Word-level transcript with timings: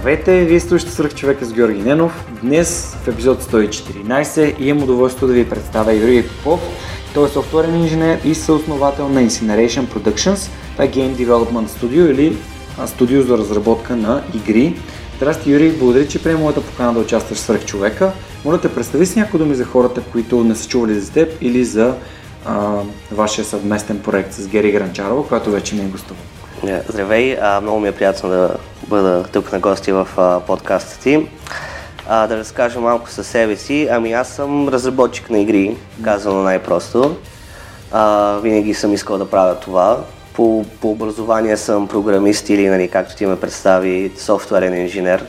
Здравейте, 0.00 0.44
вие 0.44 0.60
слушате 0.60 0.92
Сръх 0.92 1.14
човека 1.14 1.44
с 1.44 1.52
Георги 1.52 1.82
Ненов. 1.82 2.26
Днес 2.42 2.96
в 3.04 3.08
епизод 3.08 3.42
114 3.42 4.60
имам 4.60 4.82
удоволствие 4.82 5.28
да 5.28 5.34
ви 5.34 5.48
представя 5.48 5.94
Юрий 5.94 6.28
Попов. 6.28 6.60
Той 7.14 7.26
е 7.26 7.30
софтуерен 7.30 7.76
инженер 7.76 8.20
и 8.24 8.34
съосновател 8.34 9.08
на 9.08 9.22
Incineration 9.22 9.86
Productions. 9.86 10.50
Това 10.72 10.84
е 10.84 10.90
Game 10.90 11.14
Development 11.14 11.66
Studio 11.66 12.10
или 12.10 12.36
студио 12.86 13.22
за 13.22 13.38
разработка 13.38 13.96
на 13.96 14.22
игри. 14.34 14.76
Здрасти, 15.16 15.50
Юрий, 15.50 15.70
благодаря, 15.70 16.08
че 16.08 16.22
приема 16.22 16.40
моята 16.40 16.60
покана 16.60 16.92
да 16.92 17.00
участваш 17.00 17.38
в 17.38 17.40
Сръх 17.40 17.64
човека. 17.64 18.12
Моля 18.44 18.60
те, 18.60 18.74
представи 18.74 19.06
си 19.06 19.18
някои 19.18 19.38
думи 19.38 19.54
за 19.54 19.64
хората, 19.64 20.00
които 20.12 20.44
не 20.44 20.54
са 20.54 20.68
чували 20.68 21.00
за 21.00 21.12
теб 21.12 21.28
или 21.40 21.64
за 21.64 21.94
а, 22.46 22.78
вашия 23.12 23.44
съвместен 23.44 23.98
проект 23.98 24.32
с 24.32 24.48
Гери 24.48 24.72
Гранчарова, 24.72 25.26
която 25.26 25.50
вече 25.50 25.74
ми 25.74 25.80
е 25.80 25.84
гостувал. 25.84 26.22
Е, 26.66 26.82
здравей, 26.88 27.36
а, 27.40 27.60
много 27.60 27.80
ми 27.80 27.88
е 27.88 27.92
приятно 27.92 28.28
да 28.28 28.56
бъда 28.90 29.24
тук 29.32 29.52
на 29.52 29.58
гости 29.58 29.92
в 29.92 30.08
а, 30.16 30.40
подкаста 30.40 31.00
ти. 31.00 31.28
А, 32.08 32.26
да 32.26 32.36
разкажа 32.36 32.80
малко 32.80 33.08
със 33.08 33.26
себе 33.26 33.56
си. 33.56 33.88
Ами 33.90 34.12
аз 34.12 34.28
съм 34.28 34.68
разработчик 34.68 35.30
на 35.30 35.38
игри, 35.38 35.76
казано 36.04 36.42
най-просто. 36.42 37.16
А, 37.92 38.36
винаги 38.42 38.74
съм 38.74 38.92
искал 38.92 39.18
да 39.18 39.30
правя 39.30 39.54
това. 39.54 39.98
По, 40.34 40.64
по 40.80 40.90
образование 40.90 41.56
съм 41.56 41.88
програмист 41.88 42.48
или, 42.48 42.68
нали, 42.68 42.88
както 42.88 43.16
ти 43.16 43.26
ме 43.26 43.40
представи, 43.40 44.12
софтуерен 44.18 44.82
инженер. 44.82 45.24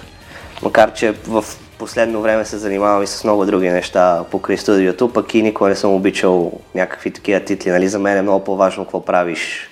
Макар, 0.63 0.93
че 0.93 1.13
в 1.27 1.45
последно 1.77 2.21
време 2.21 2.45
се 2.45 2.57
занимавам 2.57 3.03
и 3.03 3.07
с 3.07 3.23
много 3.23 3.45
други 3.45 3.69
неща 3.69 4.23
покрай 4.31 4.57
студиото, 4.57 5.13
пък 5.13 5.33
и 5.33 5.41
никога 5.41 5.69
не 5.69 5.75
съм 5.75 5.93
обичал 5.93 6.51
някакви 6.75 7.11
такива 7.11 7.39
титли. 7.39 7.69
Нали? 7.69 7.87
За 7.87 7.99
мен 7.99 8.17
е 8.17 8.21
много 8.21 8.43
по-важно 8.43 8.83
какво 8.83 9.05
правиш 9.05 9.70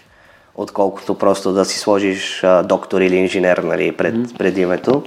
отколкото 0.62 1.16
просто 1.16 1.54
да 1.54 1.66
си 1.66 1.80
сложиш 1.80 2.44
а, 2.44 2.64
доктор 2.64 3.02
или 3.02 3.16
инженер 3.16 3.58
нали, 3.58 3.92
пред, 3.92 4.38
пред 4.38 4.58
името. 4.58 5.04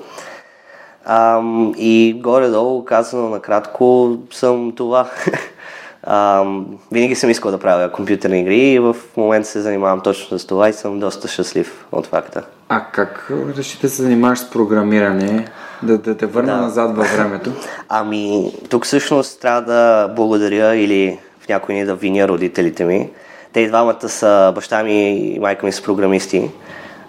А, 1.04 1.40
и 1.76 2.20
горе-долу, 2.22 2.84
казано 2.84 3.28
накратко, 3.28 4.16
съм 4.30 4.72
това. 4.76 5.10
а, 6.02 6.44
винаги 6.92 7.14
съм 7.14 7.30
искал 7.30 7.50
да 7.50 7.58
правя 7.58 7.92
компютърни 7.92 8.40
игри 8.40 8.58
и 8.58 8.78
в 8.78 8.96
момента 9.16 9.48
се 9.48 9.60
занимавам 9.60 10.00
точно 10.00 10.38
с 10.38 10.46
това 10.46 10.68
и 10.68 10.72
съм 10.72 11.00
доста 11.00 11.28
щастлив 11.28 11.86
от 11.92 12.06
факта. 12.06 12.42
А 12.68 12.84
как 12.92 13.32
реши 13.56 13.78
да 13.80 13.88
се 13.88 14.02
занимаваш 14.02 14.38
с 14.38 14.50
програмиране? 14.50 15.48
Да, 15.82 15.98
да 15.98 16.16
те 16.16 16.26
върна 16.26 16.56
да. 16.56 16.60
назад 16.60 16.96
във 16.96 17.16
времето? 17.16 17.52
Ами, 17.88 18.52
тук 18.68 18.84
всъщност 18.84 19.40
трябва 19.40 19.62
да 19.62 20.08
благодаря 20.16 20.76
или 20.76 21.18
в 21.40 21.48
някой 21.48 21.74
ни 21.74 21.84
да 21.84 21.94
виня 21.94 22.28
родителите 22.28 22.84
ми, 22.84 23.10
те 23.52 23.60
и 23.60 23.68
двамата 23.68 24.08
са, 24.08 24.52
баща 24.54 24.82
ми 24.82 25.10
и 25.10 25.38
майка 25.38 25.66
ми 25.66 25.72
са 25.72 25.82
програмисти. 25.82 26.50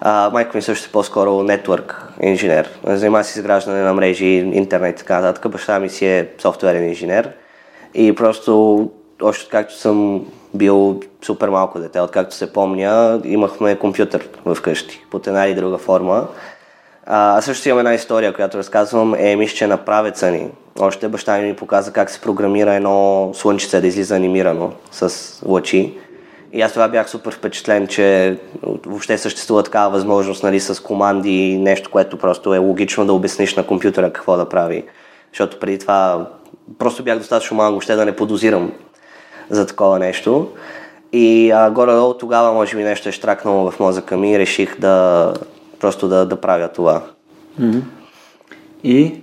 А, 0.01 0.29
майка 0.33 0.57
ми 0.57 0.61
също 0.61 0.89
е 0.89 0.91
по-скоро 0.91 1.43
нетворк 1.43 2.07
инженер. 2.21 2.69
Занимава 2.85 3.23
се 3.23 3.33
с 3.33 3.35
изграждане 3.35 3.81
на 3.81 3.93
мрежи, 3.93 4.25
интернет 4.35 4.95
и 4.95 4.99
така 4.99 5.19
нататък. 5.19 5.51
Баща 5.51 5.79
ми 5.79 5.89
си 5.89 6.05
е 6.05 6.29
софтуерен 6.39 6.89
инженер. 6.89 7.31
И 7.93 8.15
просто, 8.15 8.91
още 9.21 9.49
както 9.49 9.77
съм 9.77 10.25
бил 10.53 10.99
супер 11.21 11.49
малко 11.49 11.79
дете, 11.79 12.01
откакто 12.01 12.35
се 12.35 12.53
помня, 12.53 13.21
имахме 13.25 13.75
компютър 13.75 14.27
вкъщи, 14.55 15.05
под 15.11 15.27
една 15.27 15.45
или 15.45 15.55
друга 15.55 15.77
форма. 15.77 16.27
А, 17.05 17.41
също 17.41 17.69
имам 17.69 17.79
една 17.79 17.93
история, 17.93 18.33
която 18.33 18.57
разказвам, 18.57 19.15
е 19.17 19.35
мисля, 19.35 19.55
че 19.55 19.67
на 19.67 19.77
правеца 19.77 20.31
ни. 20.31 20.47
Още 20.79 21.07
баща 21.07 21.37
ми 21.37 21.55
показа 21.55 21.91
как 21.91 22.09
се 22.09 22.21
програмира 22.21 22.73
едно 22.73 23.31
слънчице 23.33 23.81
да 23.81 23.87
излиза 23.87 24.15
анимирано 24.15 24.71
с 24.91 25.13
лъчи. 25.45 25.97
И 26.53 26.61
аз 26.61 26.73
това 26.73 26.87
бях 26.87 27.09
супер 27.09 27.33
впечатлен, 27.33 27.87
че 27.87 28.37
въобще 28.85 29.17
съществува 29.17 29.63
такава 29.63 29.89
възможност 29.89 30.43
нали, 30.43 30.59
с 30.59 30.83
команди 30.83 31.49
и 31.49 31.57
нещо, 31.57 31.89
което 31.91 32.17
просто 32.17 32.53
е 32.53 32.57
логично 32.57 33.05
да 33.05 33.13
обясниш 33.13 33.55
на 33.55 33.67
компютъра 33.67 34.13
какво 34.13 34.37
да 34.37 34.49
прави. 34.49 34.83
Защото 35.31 35.59
преди 35.59 35.79
това 35.79 36.27
просто 36.77 37.03
бях 37.03 37.17
достатъчно 37.17 37.57
малко 37.57 37.71
въобще 37.71 37.95
да 37.95 38.05
не 38.05 38.15
подозирам 38.15 38.71
за 39.49 39.67
такова 39.67 39.99
нещо. 39.99 40.47
И 41.13 41.51
а, 41.51 41.71
горе-долу 41.71 42.13
тогава 42.13 42.53
може 42.53 42.77
би 42.77 42.83
нещо 42.83 43.09
е 43.09 43.11
штракнало 43.11 43.71
в 43.71 43.79
мозъка 43.79 44.17
ми 44.17 44.31
и 44.31 44.39
реших 44.39 44.79
да 44.79 45.33
просто 45.79 46.07
да, 46.07 46.25
да 46.25 46.41
правя 46.41 46.67
това. 46.67 47.01
Mm-hmm. 47.61 47.81
И 48.83 49.21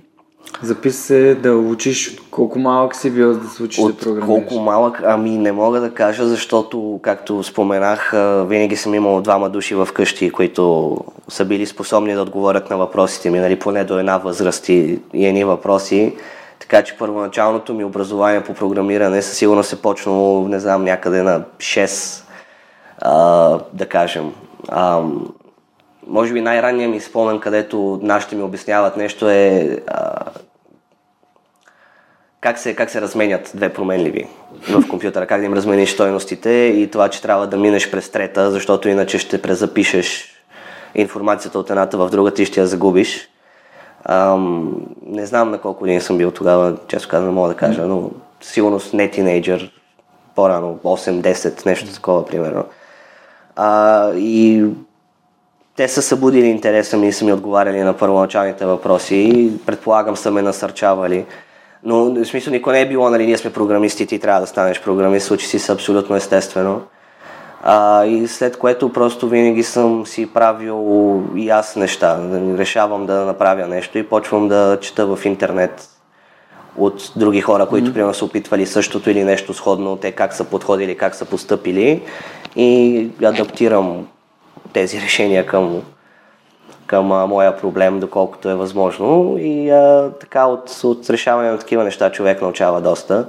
Записа 0.63 1.01
се 1.01 1.35
да 1.35 1.55
учиш 1.55 2.17
колко 2.31 2.59
малък 2.59 2.95
си 2.95 3.11
бил 3.11 3.33
да 3.33 3.49
се 3.49 3.63
учиш 3.63 3.83
От 3.83 3.91
да 3.91 4.03
програмираш? 4.03 4.27
колко 4.47 4.63
малък? 4.63 5.01
Ами 5.05 5.37
не 5.37 5.51
мога 5.51 5.79
да 5.79 5.93
кажа, 5.93 6.27
защото, 6.27 6.99
както 7.03 7.43
споменах, 7.43 8.11
винаги 8.47 8.75
съм 8.75 8.93
имал 8.95 9.21
двама 9.21 9.49
души 9.49 9.75
в 9.75 9.87
къщи, 9.93 10.29
които 10.29 10.97
са 11.27 11.45
били 11.45 11.65
способни 11.65 12.13
да 12.13 12.21
отговорят 12.21 12.69
на 12.69 12.77
въпросите 12.77 13.29
ми, 13.29 13.39
нали, 13.39 13.59
поне 13.59 13.83
до 13.83 13.99
една 13.99 14.17
възраст 14.17 14.69
и, 14.69 14.99
и 15.13 15.25
едни 15.25 15.43
въпроси. 15.43 16.15
Така 16.59 16.83
че 16.83 16.97
първоначалното 16.97 17.73
ми 17.73 17.83
образование 17.83 18.43
по 18.43 18.53
програмиране 18.53 19.21
със 19.21 19.37
сигурност 19.37 19.73
е 19.73 19.81
почнало, 19.81 20.47
не 20.47 20.59
знам, 20.59 20.83
някъде 20.83 21.21
на 21.21 21.43
6, 21.57 22.23
а, 23.01 23.59
да 23.73 23.85
кажем. 23.85 24.31
А, 24.69 25.01
може 26.07 26.33
би 26.33 26.41
най-ранният 26.41 26.91
ми 26.91 26.99
спомен, 26.99 27.39
където 27.39 27.99
нашите 28.03 28.35
ми 28.35 28.43
обясняват 28.43 28.97
нещо 28.97 29.29
е 29.29 29.77
а, 29.87 30.25
как, 32.41 32.59
се, 32.59 32.75
как 32.75 32.89
се 32.89 33.01
разменят 33.01 33.51
две 33.55 33.73
променливи 33.73 34.27
в 34.69 34.87
компютъра, 34.89 35.27
как 35.27 35.39
да 35.39 35.45
им 35.45 35.53
размениш 35.53 35.93
стойностите 35.93 36.49
и 36.49 36.89
това, 36.91 37.09
че 37.09 37.21
трябва 37.21 37.47
да 37.47 37.57
минеш 37.57 37.91
през 37.91 38.09
трета, 38.09 38.51
защото 38.51 38.89
иначе 38.89 39.17
ще 39.17 39.41
презапишеш 39.41 40.35
информацията 40.95 41.59
от 41.59 41.69
едната 41.69 41.97
в 41.97 42.09
другата 42.09 42.41
и 42.41 42.45
ще 42.45 42.59
я 42.59 42.67
загубиш. 42.67 43.29
Ам, 44.05 44.75
не 45.05 45.25
знам 45.25 45.51
на 45.51 45.57
колко 45.57 45.79
години 45.79 46.01
съм 46.01 46.17
бил 46.17 46.31
тогава, 46.31 46.77
често 46.87 47.09
казвам, 47.09 47.29
не 47.29 47.35
мога 47.35 47.49
да 47.49 47.55
кажа, 47.55 47.87
но 47.87 48.11
сигурно 48.41 48.79
не 48.93 49.11
тинейджър, 49.11 49.71
по-рано, 50.35 50.79
8-10, 50.83 51.65
нещо 51.65 51.93
такова, 51.93 52.25
примерно. 52.25 52.65
А, 53.55 54.13
и 54.13 54.65
те 55.75 55.87
са 55.87 56.01
събудили 56.01 56.45
интереса 56.45 56.97
ми 56.97 57.07
и 57.07 57.13
са 57.13 57.25
ми 57.25 57.33
отговаряли 57.33 57.79
на 57.79 57.93
първоначалните 57.93 58.65
въпроси 58.65 59.15
и 59.15 59.57
предполагам 59.65 60.17
са 60.17 60.31
ме 60.31 60.41
насърчавали. 60.41 61.25
Но 61.83 62.13
в 62.13 62.25
смисъл 62.25 62.51
никой 62.51 62.73
не 62.73 62.81
е 62.81 62.87
било, 62.87 63.09
нали, 63.09 63.25
ние 63.25 63.37
сме 63.37 63.53
програмисти, 63.53 64.07
ти 64.07 64.19
трябва 64.19 64.41
да 64.41 64.47
станеш 64.47 64.81
програмист, 64.81 65.27
случи 65.27 65.47
си 65.47 65.59
се 65.59 65.71
абсолютно 65.71 66.15
естествено. 66.15 66.81
А, 67.63 68.05
и 68.05 68.27
след 68.27 68.57
което 68.57 68.93
просто 68.93 69.29
винаги 69.29 69.63
съм 69.63 70.05
си 70.05 70.33
правил 70.33 71.23
и 71.35 71.49
аз 71.49 71.75
неща. 71.75 72.19
Решавам 72.57 73.05
да 73.05 73.25
направя 73.25 73.67
нещо 73.67 73.97
и 73.97 74.07
почвам 74.07 74.47
да 74.47 74.77
чета 74.81 75.15
в 75.15 75.25
интернет 75.25 75.89
от 76.77 77.11
други 77.15 77.41
хора, 77.41 77.65
които 77.65 77.89
mm-hmm. 77.89 77.93
примерно 77.93 78.13
са 78.13 78.25
опитвали 78.25 78.65
същото 78.65 79.09
или 79.09 79.23
нещо 79.23 79.53
сходно, 79.53 79.95
те 79.95 80.11
как 80.11 80.33
са 80.33 80.43
подходили, 80.43 80.97
как 80.97 81.15
са 81.15 81.25
постъпили 81.25 82.01
и 82.55 83.07
адаптирам 83.23 84.07
тези 84.73 85.01
решения 85.01 85.45
към, 85.45 85.81
към 86.85 87.11
а, 87.11 87.27
моя 87.27 87.57
проблем, 87.57 87.99
доколкото 87.99 88.49
е 88.49 88.55
възможно. 88.55 89.37
И 89.39 89.69
а, 89.69 90.11
така 90.19 90.45
от, 90.45 90.81
от 90.83 91.09
решаване 91.09 91.51
на 91.51 91.57
такива 91.57 91.83
неща 91.83 92.11
човек 92.11 92.41
научава 92.41 92.81
доста. 92.81 93.27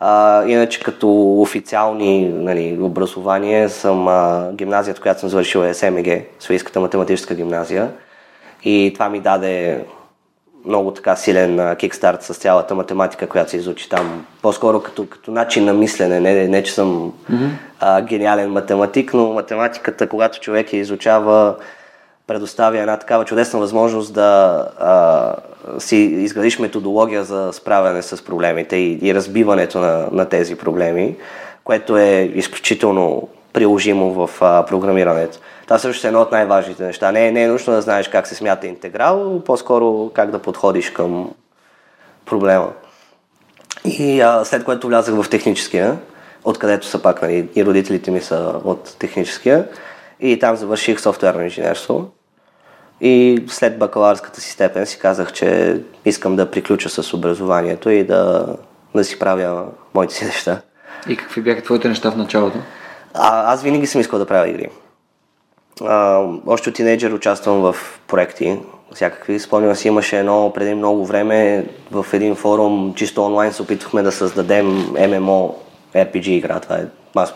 А, 0.00 0.44
иначе 0.46 0.80
като 0.80 1.40
официални 1.40 2.28
нали, 2.28 2.78
образование 2.80 3.68
съм 3.68 4.08
а, 4.08 4.50
гимназията, 4.52 5.00
която 5.00 5.20
съм 5.20 5.28
завършил 5.28 5.58
е 5.58 5.74
СМГ, 5.74 6.08
Софийската 6.40 6.80
математическа 6.80 7.34
гимназия. 7.34 7.90
И 8.64 8.90
това 8.94 9.08
ми 9.08 9.20
даде 9.20 9.84
много 10.66 10.90
така 10.90 11.16
силен 11.16 11.76
кикстарт 11.76 12.22
с 12.22 12.34
цялата 12.34 12.74
математика, 12.74 13.26
която 13.26 13.50
се 13.50 13.56
изучи 13.56 13.88
там. 13.88 14.26
По-скоро 14.42 14.80
като, 14.80 15.06
като 15.06 15.30
начин 15.30 15.64
на 15.64 15.74
мислене, 15.74 16.20
не, 16.20 16.48
не 16.48 16.62
че 16.62 16.72
съм 16.72 17.12
mm-hmm. 17.30 17.48
а, 17.80 18.02
гениален 18.02 18.50
математик, 18.50 19.14
но 19.14 19.32
математиката, 19.32 20.08
когато 20.08 20.40
човек 20.40 20.72
я 20.72 20.80
изучава, 20.80 21.54
предоставя 22.26 22.78
една 22.78 22.96
такава 22.96 23.24
чудесна 23.24 23.60
възможност 23.60 24.14
да 24.14 24.56
а, 24.78 25.34
си 25.78 25.96
изградиш 25.96 26.58
методология 26.58 27.24
за 27.24 27.50
справяне 27.52 28.02
с 28.02 28.24
проблемите 28.24 28.76
и, 28.76 28.98
и 29.02 29.14
разбиването 29.14 29.78
на, 29.78 30.08
на 30.12 30.24
тези 30.24 30.56
проблеми, 30.56 31.16
което 31.64 31.96
е 31.96 32.32
изключително 32.34 33.28
приложимо 33.52 34.26
в 34.26 34.30
а, 34.40 34.64
програмирането. 34.66 35.38
Това 35.68 35.78
също 35.78 36.06
е 36.06 36.08
едно 36.08 36.20
от 36.20 36.32
най-важните 36.32 36.84
неща. 36.84 37.12
Не, 37.12 37.30
не 37.30 37.42
е 37.42 37.48
нужно 37.48 37.72
да 37.72 37.82
знаеш 37.82 38.08
как 38.08 38.26
се 38.26 38.34
смята 38.34 38.66
интеграл, 38.66 39.42
по-скоро 39.44 40.10
как 40.14 40.30
да 40.30 40.38
подходиш 40.38 40.90
към 40.90 41.30
проблема. 42.26 42.72
И 43.84 44.20
а, 44.20 44.44
след 44.44 44.64
което 44.64 44.86
влязах 44.86 45.14
в 45.14 45.30
техническия, 45.30 45.98
откъдето 46.44 46.86
са 46.86 47.02
пак, 47.02 47.22
нали, 47.22 47.48
и 47.56 47.64
родителите 47.64 48.10
ми 48.10 48.20
са 48.20 48.60
от 48.64 48.96
техническия. 48.98 49.68
И 50.20 50.38
там 50.38 50.56
завърших 50.56 51.00
софтуерно 51.00 51.42
инженерство. 51.42 52.10
И 53.00 53.44
след 53.48 53.78
бакалавърската 53.78 54.40
си 54.40 54.50
степен 54.50 54.86
си 54.86 54.98
казах, 54.98 55.32
че 55.32 55.80
искам 56.04 56.36
да 56.36 56.50
приключа 56.50 56.88
с 56.88 57.14
образованието 57.14 57.90
и 57.90 58.04
да, 58.04 58.46
да 58.94 59.04
си 59.04 59.18
правя 59.18 59.64
моите 59.94 60.14
си 60.14 60.24
неща. 60.24 60.60
И 61.08 61.16
какви 61.16 61.42
бяха 61.42 61.62
твоите 61.62 61.88
неща 61.88 62.10
в 62.10 62.16
началото? 62.16 62.58
А, 63.14 63.52
аз 63.52 63.62
винаги 63.62 63.86
съм 63.86 64.00
искал 64.00 64.18
да 64.18 64.26
правя 64.26 64.48
игри. 64.48 64.68
А, 65.84 66.26
още 66.46 66.68
от 66.68 66.74
тинейджър 66.74 67.12
участвам 67.12 67.60
в 67.60 67.76
проекти, 68.08 68.58
всякакви. 68.94 69.38
Спомням 69.38 69.74
си, 69.74 69.88
имаше 69.88 70.18
едно 70.18 70.52
преди 70.54 70.74
много 70.74 71.06
време 71.06 71.66
в 71.90 72.06
един 72.12 72.34
форум, 72.34 72.94
чисто 72.96 73.24
онлайн 73.24 73.52
се 73.52 73.62
опитвахме 73.62 74.02
да 74.02 74.12
създадем 74.12 74.66
MMO 74.86 75.54
RPG 75.94 76.28
игра. 76.28 76.60
Това 76.60 76.76
е 76.76 76.86
mass 77.16 77.32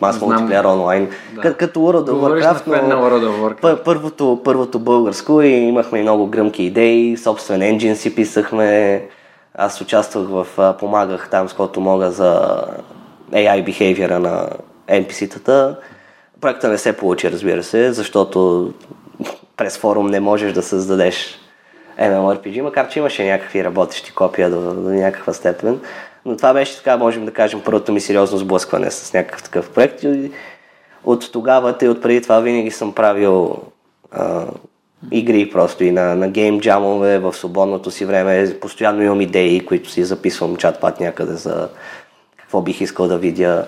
Multiplayer 0.00 0.72
онлайн. 0.72 1.10
Да. 1.34 1.54
Като 1.54 1.80
World 1.80 2.10
of 2.10 2.42
Warcraft, 2.42 2.66
но 2.66 2.96
World 2.96 3.26
of 3.26 3.60
Warcraft. 3.62 3.84
Първото, 3.84 4.40
първото 4.44 4.78
българско 4.78 5.42
и 5.42 5.48
имахме 5.48 6.02
много 6.02 6.26
гръмки 6.26 6.62
идеи, 6.62 7.16
собствен 7.16 7.62
енджин 7.62 7.96
си 7.96 8.14
писахме. 8.14 9.02
Аз 9.54 9.80
участвах 9.80 10.28
в, 10.28 10.46
помагах 10.78 11.28
там, 11.30 11.48
с 11.48 11.52
който 11.52 11.80
мога 11.80 12.10
за 12.10 12.62
AI 13.32 13.64
behavior 13.64 14.18
на 14.18 14.48
NPC-тата. 14.88 15.76
Проекта 16.44 16.68
не 16.68 16.78
се 16.78 16.96
получи, 16.96 17.30
разбира 17.30 17.62
се, 17.62 17.92
защото 17.92 18.72
през 19.56 19.78
форум 19.78 20.06
не 20.06 20.20
можеш 20.20 20.52
да 20.52 20.62
създадеш 20.62 21.38
MMORPG, 22.00 22.60
макар 22.60 22.88
че 22.88 22.98
имаше 22.98 23.24
някакви 23.24 23.64
работещи 23.64 24.12
копия 24.12 24.50
до, 24.50 24.60
до 24.60 24.90
някаква 24.90 25.32
степен. 25.32 25.80
Но 26.24 26.36
това 26.36 26.52
беше 26.52 26.76
така, 26.76 26.96
можем 26.96 27.24
да 27.24 27.32
кажем, 27.32 27.62
първото 27.64 27.92
ми 27.92 28.00
сериозно 28.00 28.38
сблъскване 28.38 28.90
с 28.90 29.12
някакъв 29.12 29.42
такъв 29.42 29.70
проект. 29.70 30.02
И 30.02 30.30
от 31.04 31.32
тогава 31.32 31.74
и 31.82 31.88
от 31.88 32.02
преди 32.02 32.22
това 32.22 32.40
винаги 32.40 32.70
съм 32.70 32.94
правил 32.94 33.56
а, 34.12 34.46
игри 35.10 35.50
просто 35.50 35.84
и 35.84 35.90
на, 35.90 36.14
на 36.14 36.28
гейм 36.28 36.60
джамове 36.60 37.18
в 37.18 37.32
свободното 37.32 37.90
си 37.90 38.04
време. 38.04 38.60
Постоянно 38.60 39.02
имам 39.02 39.20
идеи, 39.20 39.66
които 39.66 39.90
си 39.90 40.04
записвам 40.04 40.56
чат-пат 40.56 41.00
някъде 41.00 41.32
за 41.32 41.68
какво 42.36 42.60
бих 42.60 42.80
искал 42.80 43.08
да 43.08 43.18
видя. 43.18 43.66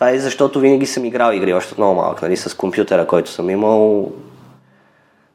Това 0.00 0.10
е 0.10 0.18
защото 0.18 0.60
винаги 0.60 0.86
съм 0.86 1.04
играл 1.04 1.32
игри 1.32 1.52
още 1.52 1.72
от 1.72 1.78
много 1.78 1.94
малък, 1.94 2.22
нали, 2.22 2.36
с 2.36 2.56
компютъра, 2.56 3.06
който 3.06 3.30
съм 3.30 3.50
имал. 3.50 4.12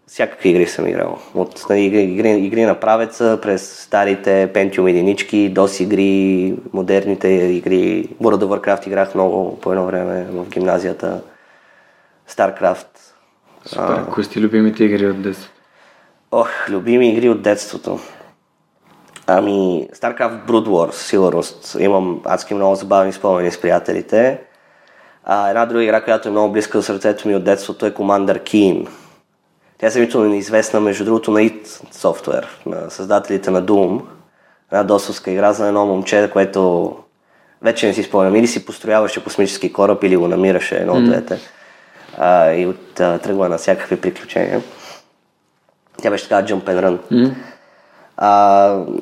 Всякакви 0.07 0.50
игри 0.50 0.67
съм 0.67 0.88
играл. 0.88 1.19
От 1.33 1.65
нали, 1.69 1.81
игри, 1.81 2.01
игри, 2.01 2.31
игри 2.31 2.63
на 2.63 2.79
правеца, 2.79 3.39
през 3.41 3.79
старите 3.79 4.51
Pentium 4.53 4.89
единички, 4.89 5.53
DOS 5.53 5.83
игри, 5.83 6.56
модерните 6.73 7.27
игри. 7.27 8.09
World 8.21 8.44
of 8.44 8.59
Warcraft 8.59 8.88
играх 8.88 9.15
много 9.15 9.59
по 9.59 9.71
едно 9.71 9.85
време 9.85 10.23
в 10.31 10.50
гимназията. 10.50 11.21
StarCraft. 12.29 12.88
Супер. 13.65 14.06
Кои 14.12 14.23
сте 14.23 14.39
любимите 14.39 14.83
игри 14.83 15.07
от 15.07 15.21
детството? 15.21 15.53
Ох, 16.31 16.50
любими 16.69 17.09
игри 17.09 17.29
от 17.29 17.41
детството. 17.41 18.00
Ами, 19.27 19.88
StarCraft 19.94 20.45
Brood 20.47 20.67
Wars, 20.67 20.94
сигурност. 20.94 21.75
Имам 21.79 22.21
адски 22.25 22.53
много 22.53 22.75
забавни 22.75 23.13
спомени 23.13 23.51
с 23.51 23.62
приятелите. 23.62 24.39
А, 25.27 25.50
една 25.50 25.66
друга 25.66 25.83
игра, 25.83 26.04
която 26.04 26.27
е 26.27 26.31
много 26.31 26.54
близка 26.54 26.77
до 26.77 26.81
сърцето 26.81 27.27
ми 27.27 27.36
от 27.36 27.44
детството 27.44 27.86
е 27.86 27.92
Commander 27.92 28.39
Keen. 28.44 28.88
Тя 29.77 29.88
е 29.88 29.92
сравнително 29.92 30.30
неизвестна, 30.30 30.80
между 30.80 31.06
другото, 31.06 31.31
на 31.31 31.39
id 31.39 31.66
Software, 31.94 32.45
на 32.66 32.89
създателите 32.89 33.51
на 33.51 33.63
Doom. 33.63 34.01
Една 34.72 34.83
досовска 34.83 35.31
игра 35.31 35.54
за 35.54 35.68
едно 35.68 35.86
момче, 35.86 36.30
което 36.33 36.94
вече 37.62 37.88
не 37.88 37.94
си 37.94 38.04
спомням. 38.04 38.36
Или 38.36 38.48
си 38.48 38.66
построяваше 38.66 39.24
космически 39.24 39.74
кораб, 39.74 40.04
или 40.04 40.18
го 40.18 40.27
намираше 40.27 40.75
едно 40.75 40.94
от 40.94 41.06
двете. 41.06 41.39
А, 42.18 42.51
и 42.51 42.66
от, 42.66 43.00
а, 43.00 43.19
тръгва 43.19 43.50
на 43.50 43.57
всякакви 43.57 44.01
приключения. 44.01 44.62
Тя 46.01 46.10
беше 46.10 46.30
така 46.30 46.48
jump 46.48 46.63
and 46.63 46.81
run. 46.86 46.98
Mm. 47.12 47.33
А, 48.18 48.30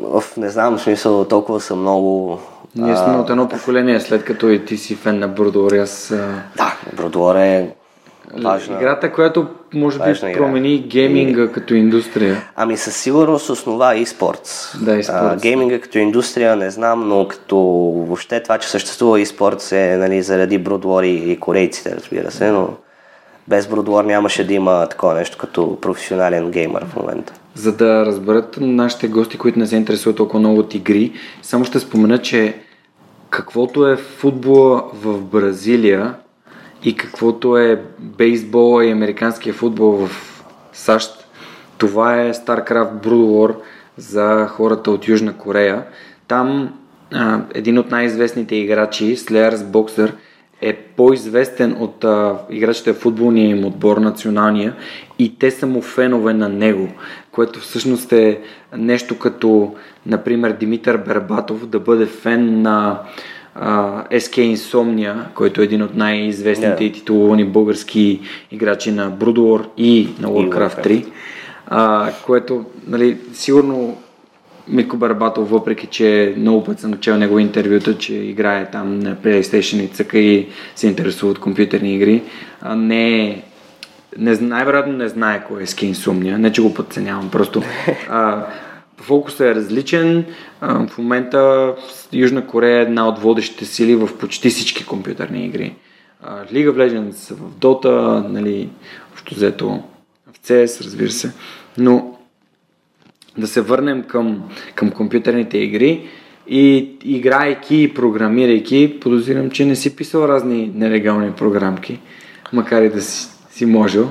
в, 0.01 0.23
не 0.37 0.49
знам, 0.49 0.77
в 0.77 0.81
смисъл, 0.81 1.25
толкова 1.25 1.59
съм 1.59 1.79
много... 1.79 2.39
Ние 2.75 2.95
сме 2.95 3.15
от 3.15 3.29
едно 3.29 3.47
поколение, 3.47 3.99
след 3.99 4.23
като 4.23 4.49
и 4.49 4.65
ти 4.65 4.77
си 4.77 4.95
фен 4.95 5.19
на 5.19 5.27
Бродор, 5.27 5.71
аз... 5.71 6.13
Да, 6.57 6.75
Бродор 6.97 7.35
е 7.35 7.69
важна. 8.43 8.77
Играта, 8.77 9.11
която 9.11 9.47
може 9.73 9.99
би 9.99 10.09
игра. 10.09 10.33
промени 10.33 10.79
гейминга 10.79 11.47
като 11.47 11.73
индустрия. 11.73 12.43
Ами 12.55 12.77
със 12.77 12.97
сигурност 12.97 13.49
основа 13.49 13.95
и 13.95 14.05
спорт. 14.05 14.71
Да, 14.81 14.91
e-sports. 14.91 15.41
гейминга 15.41 15.79
като 15.79 15.97
индустрия 15.97 16.55
не 16.55 16.69
знам, 16.69 17.07
но 17.07 17.27
като 17.27 17.57
въобще 18.07 18.43
това, 18.43 18.57
че 18.57 18.69
съществува 18.69 19.21
и 19.21 19.25
спорт 19.25 19.71
е 19.71 19.97
нали, 19.97 20.21
заради 20.21 20.57
Бродвор 20.57 21.03
и, 21.03 21.31
и 21.31 21.39
корейците, 21.39 21.95
разбира 21.95 22.31
се, 22.31 22.51
но 22.51 22.69
без 23.47 23.67
Бродвор 23.67 24.03
нямаше 24.03 24.47
да 24.47 24.53
има 24.53 24.87
такова 24.89 25.13
нещо 25.13 25.37
като 25.37 25.77
професионален 25.81 26.51
геймър 26.51 26.85
в 26.85 26.95
момента. 26.95 27.33
За 27.55 27.75
да 27.75 28.05
разберат 28.05 28.57
нашите 28.61 29.07
гости, 29.07 29.37
които 29.37 29.59
не 29.59 29.67
се 29.67 29.75
интересуват 29.75 30.17
толкова 30.17 30.39
много 30.39 30.59
от 30.59 30.73
игри, 30.75 31.11
само 31.41 31.65
ще 31.65 31.79
спомена, 31.79 32.17
че 32.17 32.59
каквото 33.29 33.87
е 33.87 33.97
футбола 33.97 34.83
в 34.93 35.21
Бразилия 35.21 36.15
и 36.83 36.95
каквото 36.95 37.57
е 37.57 37.81
бейсбола 37.99 38.85
и 38.85 38.91
американския 38.91 39.53
футбол 39.53 39.91
в 39.91 40.09
САЩ, 40.73 41.27
това 41.77 42.21
е 42.21 42.33
StarCraft 42.33 42.93
Brood 43.03 43.27
War 43.27 43.55
за 43.97 44.47
хората 44.47 44.91
от 44.91 45.07
Южна 45.07 45.37
Корея. 45.37 45.83
Там 46.27 46.73
а, 47.13 47.41
един 47.53 47.77
от 47.77 47.91
най-известните 47.91 48.55
играчи, 48.55 49.17
Slayers 49.17 49.55
Boxer, 49.55 50.11
е 50.63 50.73
по-известен 50.73 51.75
от 51.79 52.03
а, 52.03 52.37
играчите 52.49 52.93
в 52.93 52.97
футболния 52.97 53.49
им 53.49 53.65
отбор, 53.65 53.97
националния, 53.97 54.75
и 55.19 55.39
те 55.39 55.51
са 55.51 55.67
му 55.67 55.81
фенове 55.81 56.33
на 56.33 56.49
него, 56.49 56.89
което 57.31 57.59
всъщност 57.59 58.11
е 58.11 58.39
нещо 58.77 59.19
като, 59.19 59.75
например, 60.05 60.51
Димитър 60.51 60.97
Бербатов 60.97 61.65
да 61.65 61.79
бъде 61.79 62.05
фен 62.05 62.61
на 62.61 62.99
а, 63.55 64.03
SK 64.03 64.55
Insomnia, 64.55 65.15
който 65.35 65.61
е 65.61 65.63
един 65.63 65.81
от 65.81 65.95
най-известните 65.95 66.83
Yeah. 66.83 66.87
и 66.87 66.91
титуловани 66.91 67.45
български 67.45 68.19
играчи 68.51 68.91
на 68.91 69.11
Brood 69.11 69.65
и 69.77 70.09
на 70.19 70.27
Warcraft 70.27 70.85
3, 70.85 71.05
а, 71.67 72.11
което, 72.25 72.65
нали, 72.87 73.17
сигурно 73.33 73.97
Мико 74.67 74.97
Барбатов, 74.97 75.49
въпреки 75.49 75.87
че 75.87 76.33
много 76.37 76.63
път 76.63 76.79
съм 76.79 76.93
чел 76.93 77.17
негови 77.17 77.41
интервюта, 77.41 77.97
че 77.97 78.13
играе 78.13 78.71
там 78.71 78.99
на 78.99 79.15
PlayStation 79.15 79.81
и 79.81 79.87
цъка 79.87 80.19
и 80.19 80.47
се 80.75 80.87
интересува 80.87 81.31
от 81.31 81.39
компютърни 81.39 81.95
игри, 81.95 82.23
а 82.61 82.75
не 82.75 83.29
е 83.29 83.43
не, 84.17 84.37
най-вероятно 84.41 84.93
не 84.93 85.07
знае 85.07 85.45
кой 85.47 85.61
е 85.61 85.65
Skin 85.65 85.93
Insomnia, 85.93 86.37
не 86.37 86.51
че 86.51 86.61
го 86.61 86.73
подценявам, 86.73 87.31
просто 87.31 87.63
а, 88.09 88.45
фокусът 88.97 89.41
е 89.41 89.55
различен. 89.55 90.25
А, 90.61 90.87
в 90.87 90.97
момента 90.97 91.73
Южна 92.13 92.47
Корея 92.47 92.79
е 92.79 92.81
една 92.81 93.07
от 93.07 93.19
водещите 93.19 93.65
сили 93.65 93.95
в 93.95 94.17
почти 94.17 94.49
всички 94.49 94.85
компютърни 94.85 95.45
игри. 95.45 95.75
А, 96.21 96.45
League 96.45 96.71
of 96.71 96.75
Legends, 96.75 97.33
в 97.33 97.51
Dota, 97.59 98.27
нали, 98.27 98.69
общо 99.13 99.35
взето 99.35 99.83
в 100.33 100.39
CS, 100.39 100.85
разбира 100.85 101.11
се. 101.11 101.33
Но 101.77 102.12
да 103.37 103.47
се 103.47 103.61
върнем 103.61 104.03
към, 104.03 104.43
към 104.75 104.91
компютърните 104.91 105.57
игри 105.57 106.07
и 106.47 106.91
играйки 107.03 107.83
и 107.83 107.93
програмирайки, 107.93 108.99
подозирам, 109.01 109.49
че 109.49 109.65
не 109.65 109.75
си 109.75 109.95
писал 109.95 110.21
разни 110.21 110.71
нелегални 110.75 111.31
програмки, 111.31 111.99
макар 112.53 112.81
и 112.81 112.89
да 112.89 113.01
си, 113.01 113.27
си 113.51 113.65
можел. 113.65 114.09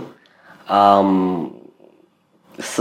Ам, 0.67 1.51
с, 2.61 2.81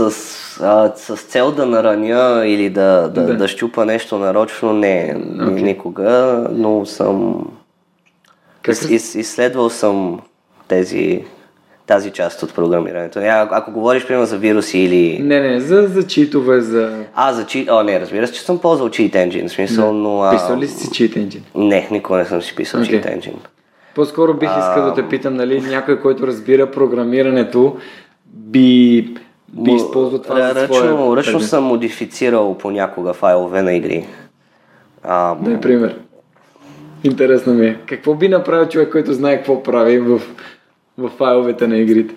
а, 0.62 0.92
с 0.96 1.16
цел 1.16 1.52
да 1.52 1.66
нараня 1.66 2.46
или 2.46 2.70
да, 2.70 3.08
да, 3.08 3.26
Да. 3.26 3.36
да. 3.36 3.48
щупа 3.48 3.84
нещо 3.84 4.18
нарочно, 4.18 4.72
не, 4.72 5.16
Окей. 5.42 5.62
никога, 5.62 6.46
но 6.52 6.86
съм... 6.86 7.46
Как 8.62 8.90
из, 8.90 9.14
изследвал 9.14 9.70
съм 9.70 10.20
тези, 10.68 11.24
тази 11.86 12.10
част 12.10 12.42
от 12.42 12.54
програмирането. 12.54 13.18
А, 13.18 13.48
ако 13.50 13.72
говориш, 13.72 14.06
примерно, 14.06 14.26
за 14.26 14.38
вируси 14.38 14.78
или... 14.78 15.18
Не, 15.22 15.40
не, 15.40 15.60
за, 15.60 15.86
за 15.86 16.06
читове, 16.06 16.60
за... 16.60 17.04
А, 17.14 17.32
за 17.32 17.46
чит... 17.46 17.70
О, 17.70 17.82
не, 17.82 18.00
разбира 18.00 18.26
се, 18.26 18.32
че 18.32 18.40
съм 18.40 18.58
ползвал 18.58 18.88
cheat 18.88 19.12
engine, 19.12 19.48
в 19.48 19.52
смисъл, 19.52 19.92
но... 19.92 20.22
А... 20.22 20.30
Писал 20.30 20.58
ли 20.58 20.68
си 20.68 20.88
cheat 20.88 21.16
engine? 21.16 21.42
Не, 21.54 21.88
никога 21.90 22.18
не 22.18 22.24
съм 22.24 22.42
си 22.42 22.56
писал 22.56 22.82
Окей. 22.82 23.00
cheat 23.00 23.18
engine. 23.18 23.48
По-скоро 23.94 24.34
бих 24.34 24.50
искал 24.50 24.84
да 24.84 24.94
те 24.94 25.08
питам, 25.08 25.34
нали, 25.34 25.60
някой, 25.60 26.00
който 26.00 26.26
разбира 26.26 26.70
програмирането, 26.70 27.76
би, 28.26 29.08
би 29.48 29.70
използвал 29.72 30.22
това 30.22 30.34
за 30.36 30.54
ръчно, 30.54 30.74
своя... 30.74 31.16
ръчно 31.16 31.32
предмет. 31.32 31.48
съм 31.48 31.64
модифицирал 31.64 32.58
понякога 32.58 33.12
файлове 33.12 33.62
на 33.62 33.72
игри. 33.72 34.06
А, 35.02 35.34
Дай 35.34 35.60
пример. 35.60 35.98
Интересно 37.04 37.54
ми 37.54 37.66
е. 37.66 37.78
Какво 37.86 38.14
би 38.14 38.28
направил 38.28 38.68
човек, 38.68 38.92
който 38.92 39.12
знае 39.12 39.36
какво 39.36 39.62
прави 39.62 39.98
в, 39.98 40.20
в 40.98 41.08
файловете 41.08 41.66
на 41.66 41.76
игрите? 41.76 42.14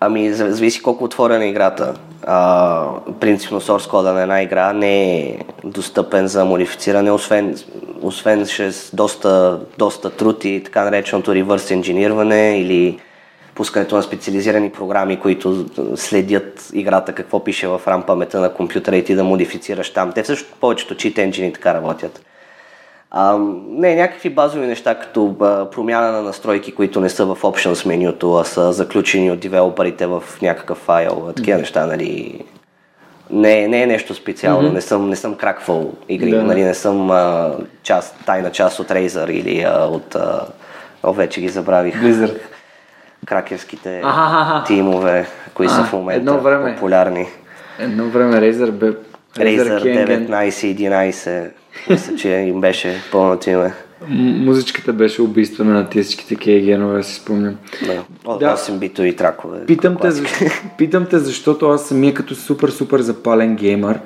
Ами, 0.00 0.32
зависи 0.32 0.82
колко 0.82 1.04
отворена 1.04 1.44
е 1.44 1.48
играта. 1.48 1.94
А, 2.26 2.88
принципно 3.20 3.60
source 3.60 3.90
кода 3.90 4.12
на 4.12 4.22
една 4.22 4.42
игра 4.42 4.72
не 4.72 5.20
е 5.20 5.38
достъпен 5.64 6.26
за 6.26 6.44
модифициране, 6.44 7.10
освен, 7.10 7.58
освен 8.02 8.46
чрез 8.46 8.90
доста, 8.94 9.60
доста 9.78 10.10
труд 10.10 10.44
и 10.44 10.62
така 10.64 10.84
нареченото 10.84 11.34
реверс 11.34 11.70
инжениране 11.70 12.60
или 12.60 12.98
пускането 13.54 13.96
на 13.96 14.02
специализирани 14.02 14.70
програми, 14.70 15.20
които 15.20 15.66
следят 15.96 16.70
играта, 16.72 17.12
какво 17.12 17.44
пише 17.44 17.68
в 17.68 17.80
RAM 17.86 18.06
памета 18.06 18.40
на 18.40 18.54
компютъра 18.54 18.96
и 18.96 19.04
ти 19.04 19.14
да 19.14 19.24
модифицираш 19.24 19.90
там. 19.90 20.12
Те 20.12 20.24
също 20.24 20.54
повечето 20.60 20.94
чит 20.94 21.18
енджини 21.18 21.52
така 21.52 21.74
работят. 21.74 22.20
А, 23.14 23.38
не, 23.68 23.94
някакви 23.94 24.30
базови 24.30 24.66
неща, 24.66 24.94
като 24.94 25.36
а, 25.40 25.70
промяна 25.70 26.12
на 26.12 26.22
настройки, 26.22 26.74
които 26.74 27.00
не 27.00 27.08
са 27.08 27.26
в 27.26 27.42
Options 27.42 27.86
менюто, 27.86 28.34
а 28.34 28.44
са 28.44 28.72
заключени 28.72 29.30
от 29.30 29.40
девелоперите 29.40 30.06
в 30.06 30.22
някакъв 30.42 30.78
файл, 30.78 31.32
такива 31.36 31.56
mm-hmm. 31.56 31.60
неща, 31.60 31.86
нали. 31.86 32.44
Не, 33.30 33.68
не 33.68 33.82
е 33.82 33.86
нещо 33.86 34.14
специално, 34.14 34.68
mm-hmm. 34.68 34.74
не, 34.74 34.80
съм, 34.80 35.08
не 35.08 35.16
съм 35.16 35.34
краквал 35.34 35.92
игри, 36.08 36.30
да. 36.30 36.42
нали, 36.42 36.62
не 36.62 36.74
съм 36.74 37.10
а, 37.10 37.52
част, 37.82 38.16
тайна 38.26 38.50
част 38.50 38.80
от 38.80 38.88
Razer 38.88 39.30
или 39.30 39.62
а, 39.62 39.84
от... 39.84 40.14
А, 40.14 40.46
о, 41.02 41.12
вече 41.12 41.40
ги 41.40 41.48
забравих. 41.48 42.02
Blizzard. 42.02 42.38
Кракерските 43.26 44.00
А-ха-ха. 44.04 44.64
тимове, 44.64 45.26
кои 45.54 45.68
са 45.68 45.84
в 45.84 45.92
момента 45.92 46.18
едно 46.18 46.40
време, 46.40 46.74
популярни. 46.74 47.26
Едно 47.78 48.04
време 48.04 48.40
Razer 48.40 48.70
бе... 48.70 48.92
Razer, 49.36 49.82
Razer 49.82 50.28
19-11 50.28 51.50
мисля, 51.90 52.16
че 52.16 52.28
им 52.28 52.60
беше 52.60 53.00
пълното 53.12 53.50
име. 53.50 53.74
Музичката 54.08 54.92
беше 54.92 55.22
убийствена 55.22 55.74
на 55.74 55.88
тези 55.88 56.04
всичките 56.04 56.36
кейгенове, 56.36 57.02
си 57.02 57.14
спомням. 57.14 57.56
Да, 57.86 58.38
да. 58.38 58.46
Аз 58.46 58.66
съм 58.66 58.78
бито 58.78 59.02
и 59.02 59.16
тракове. 59.16 59.66
Питам 59.66 59.96
те, 60.02 60.10
защо, 60.10 60.44
питам 60.78 61.06
те, 61.06 61.18
защото 61.18 61.68
аз 61.68 61.86
самия 61.86 62.14
като 62.14 62.34
супер, 62.34 62.68
супер 62.68 63.00
запален 63.00 63.56
геймър, 63.56 64.00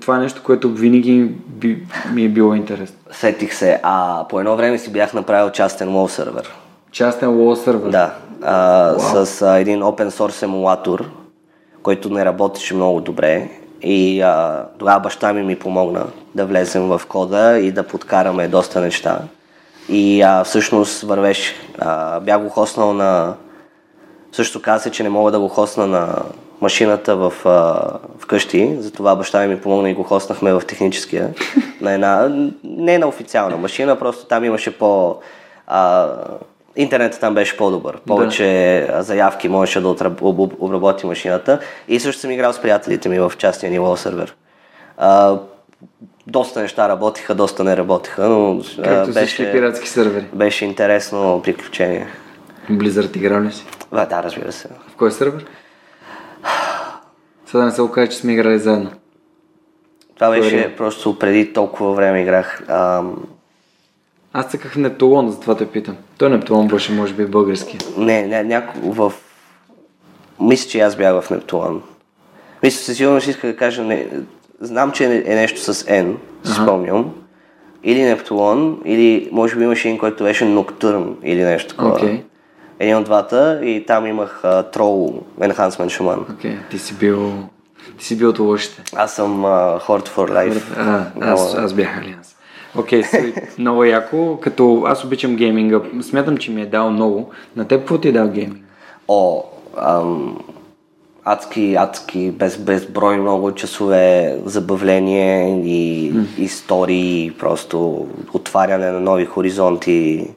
това 0.00 0.16
е 0.16 0.20
нещо, 0.20 0.42
което 0.44 0.70
винаги 0.70 1.30
би, 1.46 1.86
ми 2.12 2.24
е 2.24 2.28
било 2.28 2.54
интересно. 2.54 2.96
Сетих 3.10 3.54
се, 3.54 3.80
а 3.82 4.26
по 4.28 4.40
едно 4.40 4.56
време 4.56 4.78
си 4.78 4.92
бях 4.92 5.14
направил 5.14 5.50
частен 5.50 5.94
лоу 5.94 6.08
сервер. 6.08 6.54
Частен 6.92 7.30
лоу 7.30 7.56
сервер? 7.56 7.90
Да, 7.90 8.14
а, 8.42 8.94
с 8.98 9.42
а, 9.42 9.58
един 9.58 9.80
open 9.80 10.08
source 10.08 10.42
емулатор, 10.42 11.10
който 11.82 12.10
не 12.10 12.24
работеше 12.24 12.74
много 12.74 13.00
добре 13.00 13.50
и 13.84 14.20
а, 14.20 14.64
тогава 14.78 15.00
баща 15.00 15.32
ми 15.32 15.42
ми 15.42 15.58
помогна 15.58 16.06
да 16.34 16.46
влезем 16.46 16.88
в 16.88 17.02
кода 17.08 17.58
и 17.58 17.72
да 17.72 17.82
подкараме 17.82 18.48
доста 18.48 18.80
неща. 18.80 19.18
И 19.88 20.22
а, 20.22 20.44
всъщност 20.44 21.02
вървеше. 21.02 21.54
А, 21.78 22.20
бях 22.20 22.42
го 22.42 22.48
хоснал 22.48 22.92
на... 22.92 23.34
Също 24.32 24.62
каза, 24.62 24.90
че 24.90 25.02
не 25.02 25.08
мога 25.08 25.30
да 25.30 25.40
го 25.40 25.48
хосна 25.48 25.86
на 25.86 26.22
машината 26.60 27.16
в, 27.16 27.32
а, 27.44 27.90
вкъщи, 28.18 28.76
затова 28.78 29.16
баща 29.16 29.40
ми 29.40 29.46
ми 29.48 29.60
помогна 29.60 29.90
и 29.90 29.94
го 29.94 30.02
хоснахме 30.02 30.52
в 30.52 30.62
техническия. 30.66 31.34
На 31.80 31.92
една, 31.92 32.28
не 32.64 32.98
на 32.98 33.06
официална 33.06 33.56
машина, 33.56 33.98
просто 33.98 34.26
там 34.26 34.44
имаше 34.44 34.78
по... 34.78 35.16
А, 35.66 36.08
интернетът 36.76 37.20
там 37.20 37.34
беше 37.34 37.56
по-добър. 37.56 37.98
Повече 38.06 38.86
да. 38.90 39.02
заявки 39.02 39.48
можеше 39.48 39.80
да 39.80 39.88
обработи 40.60 41.06
машината. 41.06 41.58
И 41.88 42.00
също 42.00 42.20
съм 42.20 42.30
играл 42.30 42.52
с 42.52 42.62
приятелите 42.62 43.08
ми 43.08 43.18
в 43.18 43.32
частния 43.38 43.70
ниво 43.70 43.96
сервер. 43.96 44.34
А, 44.96 45.38
доста 46.26 46.60
неща 46.60 46.88
работиха, 46.88 47.34
доста 47.34 47.64
не 47.64 47.76
работиха, 47.76 48.28
но 48.28 48.62
Както 48.84 49.12
беше, 49.12 49.52
пиратски 49.52 49.88
сервери. 49.88 50.26
беше 50.32 50.64
интересно 50.64 51.40
приключение. 51.44 52.06
Blizzard 52.70 53.16
играл 53.16 53.42
ли 53.42 53.52
си? 53.52 53.64
А, 53.92 54.06
да, 54.06 54.22
разбира 54.22 54.52
се. 54.52 54.68
В 54.68 54.96
кой 54.96 55.12
сервер? 55.12 55.46
Сега 57.46 57.58
да 57.58 57.64
не 57.64 57.72
се 57.72 57.82
окаже, 57.82 58.10
че 58.10 58.16
сме 58.16 58.32
играли 58.32 58.58
заедно. 58.58 58.90
Това 60.14 60.30
беше 60.30 60.62
Кой 60.64 60.76
просто 60.76 61.18
преди 61.18 61.52
толкова 61.52 61.94
време 61.94 62.20
играх. 62.22 62.64
Ам... 62.68 63.16
Аз 64.36 64.46
цъках 64.46 64.76
Нептулон, 64.76 65.30
затова 65.30 65.54
те 65.56 65.66
питам. 65.66 65.96
Той 66.18 66.30
Нептулон 66.30 66.68
беше, 66.68 66.92
може 66.92 67.14
би, 67.14 67.26
български. 67.26 67.78
Не, 67.96 68.26
не 68.26 68.44
няко 68.44 68.92
в... 68.92 69.12
Мисля, 70.40 70.70
че 70.70 70.80
аз 70.80 70.96
бях 70.96 71.20
в 71.20 71.30
Нептулон. 71.30 71.82
Мисля, 72.62 72.78
със 72.78 72.96
сигурност 72.96 73.26
иска 73.26 73.46
да 73.46 73.56
кажа, 73.56 73.82
не, 73.82 74.08
знам, 74.60 74.92
че 74.92 75.04
е 75.26 75.34
нещо 75.34 75.60
с 75.60 75.74
си 75.74 75.84
ага. 75.90 76.62
спомням. 76.62 77.14
Или 77.84 78.02
Нептулон, 78.02 78.80
или 78.84 79.28
може 79.32 79.56
би 79.56 79.64
имаше 79.64 79.88
един, 79.88 79.98
който 79.98 80.24
беше 80.24 80.44
Ноктурн 80.44 81.16
или 81.22 81.44
нещо 81.44 81.68
такова. 81.68 82.00
Okay. 82.00 82.22
Един 82.78 82.96
от 82.96 83.04
двата 83.04 83.60
и 83.64 83.86
там 83.86 84.06
имах 84.06 84.40
uh, 84.44 84.76
Troll 84.76 85.22
Enhancement 85.40 86.00
Shaman. 86.00 86.18
Okay. 86.18 86.56
Ти 86.70 86.78
си 86.78 86.94
бил... 86.94 87.32
Ти 87.98 88.04
си 88.04 88.18
бил 88.18 88.28
от 88.28 88.38
лошите. 88.38 88.82
Аз 88.96 89.14
съм 89.14 89.42
uh, 89.42 89.80
Horde 89.80 90.08
for 90.08 90.30
Life. 90.30 90.62
А, 90.76 91.04
аз, 91.20 91.54
аз 91.54 91.72
бях 91.72 91.98
Алианс. 91.98 92.33
Окей, 92.78 93.02
okay, 93.02 93.58
много 93.58 93.84
яко. 93.84 94.38
Като 94.40 94.82
аз 94.86 95.04
обичам 95.04 95.36
гейминга, 95.36 95.80
смятам, 96.02 96.36
че 96.36 96.50
ми 96.50 96.62
е 96.62 96.66
дал 96.66 96.90
много. 96.90 97.30
На 97.56 97.68
теб 97.68 97.80
какво 97.80 97.98
ти 97.98 98.08
е 98.08 98.12
дал 98.12 98.28
гейминг? 98.28 98.64
О, 99.08 99.42
ам, 99.76 100.38
адски, 101.24 101.74
адски, 101.74 102.30
без, 102.30 102.58
безброй 102.58 103.16
много 103.16 103.52
часове 103.54 104.36
забавление 104.44 105.62
и 105.64 106.12
mm. 106.14 106.38
истории, 106.38 107.36
просто 107.38 108.08
отваряне 108.32 108.90
на 108.90 109.00
нови 109.00 109.24
хоризонти 109.24 110.28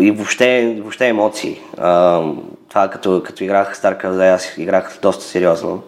и 0.00 0.10
въобще, 0.10 0.78
въобще 0.80 1.08
емоции. 1.08 1.60
А, 1.78 2.22
това 2.68 2.88
като, 2.88 3.22
като 3.22 3.44
играх 3.44 3.76
StarCraft 3.76 4.12
2, 4.12 4.34
аз 4.34 4.58
играх 4.58 4.98
доста 5.02 5.24
сериозно. 5.24 5.82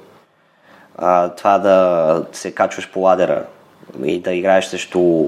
А, 0.97 1.29
това 1.29 1.59
да 1.59 2.27
се 2.33 2.51
качваш 2.51 2.91
по 2.91 3.01
ладера 3.01 3.45
и 4.05 4.21
да 4.21 4.33
играеш 4.33 4.67
срещу 4.67 5.25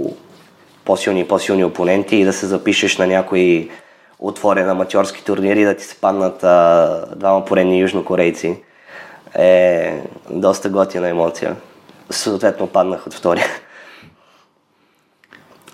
по-силни 0.85 1.21
и 1.21 1.29
по-силни 1.29 1.65
опоненти 1.65 2.17
и 2.17 2.25
да 2.25 2.33
се 2.33 2.47
запишеш 2.47 2.99
на 2.99 3.07
някои 3.07 3.71
отворен 4.19 4.71
аматьорски 4.71 5.25
турнири 5.25 5.65
да 5.65 5.77
ти 5.77 5.85
се 5.85 6.01
паднат 6.01 6.45
а, 6.45 7.07
двама 7.17 7.45
поредни 7.45 7.81
южнокорейци 7.81 8.57
е 9.35 10.03
доста 10.31 10.69
готина 10.69 11.09
емоция. 11.09 11.57
Съответно 12.11 12.67
паднах 12.67 13.07
от 13.07 13.15
втория. 13.15 13.47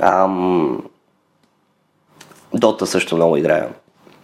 Ам... 0.01 0.83
Дота 2.55 2.87
също 2.87 3.17
много 3.17 3.37
играя. 3.37 3.69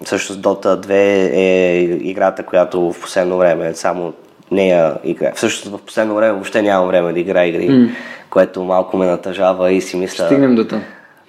Също 0.05 0.37
Дота 0.37 0.81
2 0.81 0.91
е 0.91 1.79
играта, 1.83 2.47
която 2.47 2.93
в 2.93 3.01
последно 3.01 3.39
време 3.39 3.75
само 3.75 4.13
нея 4.51 4.95
играя. 5.05 5.33
Всъщност 5.35 5.77
в 5.77 5.85
последно 5.85 6.15
време 6.15 6.33
въобще 6.33 6.63
нямам 6.63 6.89
време 6.89 7.13
да 7.13 7.21
играя 7.21 7.49
игри, 7.49 7.69
mm. 7.69 7.91
което 8.31 8.65
малко 8.65 8.97
ме 8.97 9.07
натъжава 9.07 9.73
и 9.73 9.81
си 9.81 9.97
мисля... 9.97 10.25
Стигнем 10.25 10.55
до 10.55 10.65
там. 10.65 10.83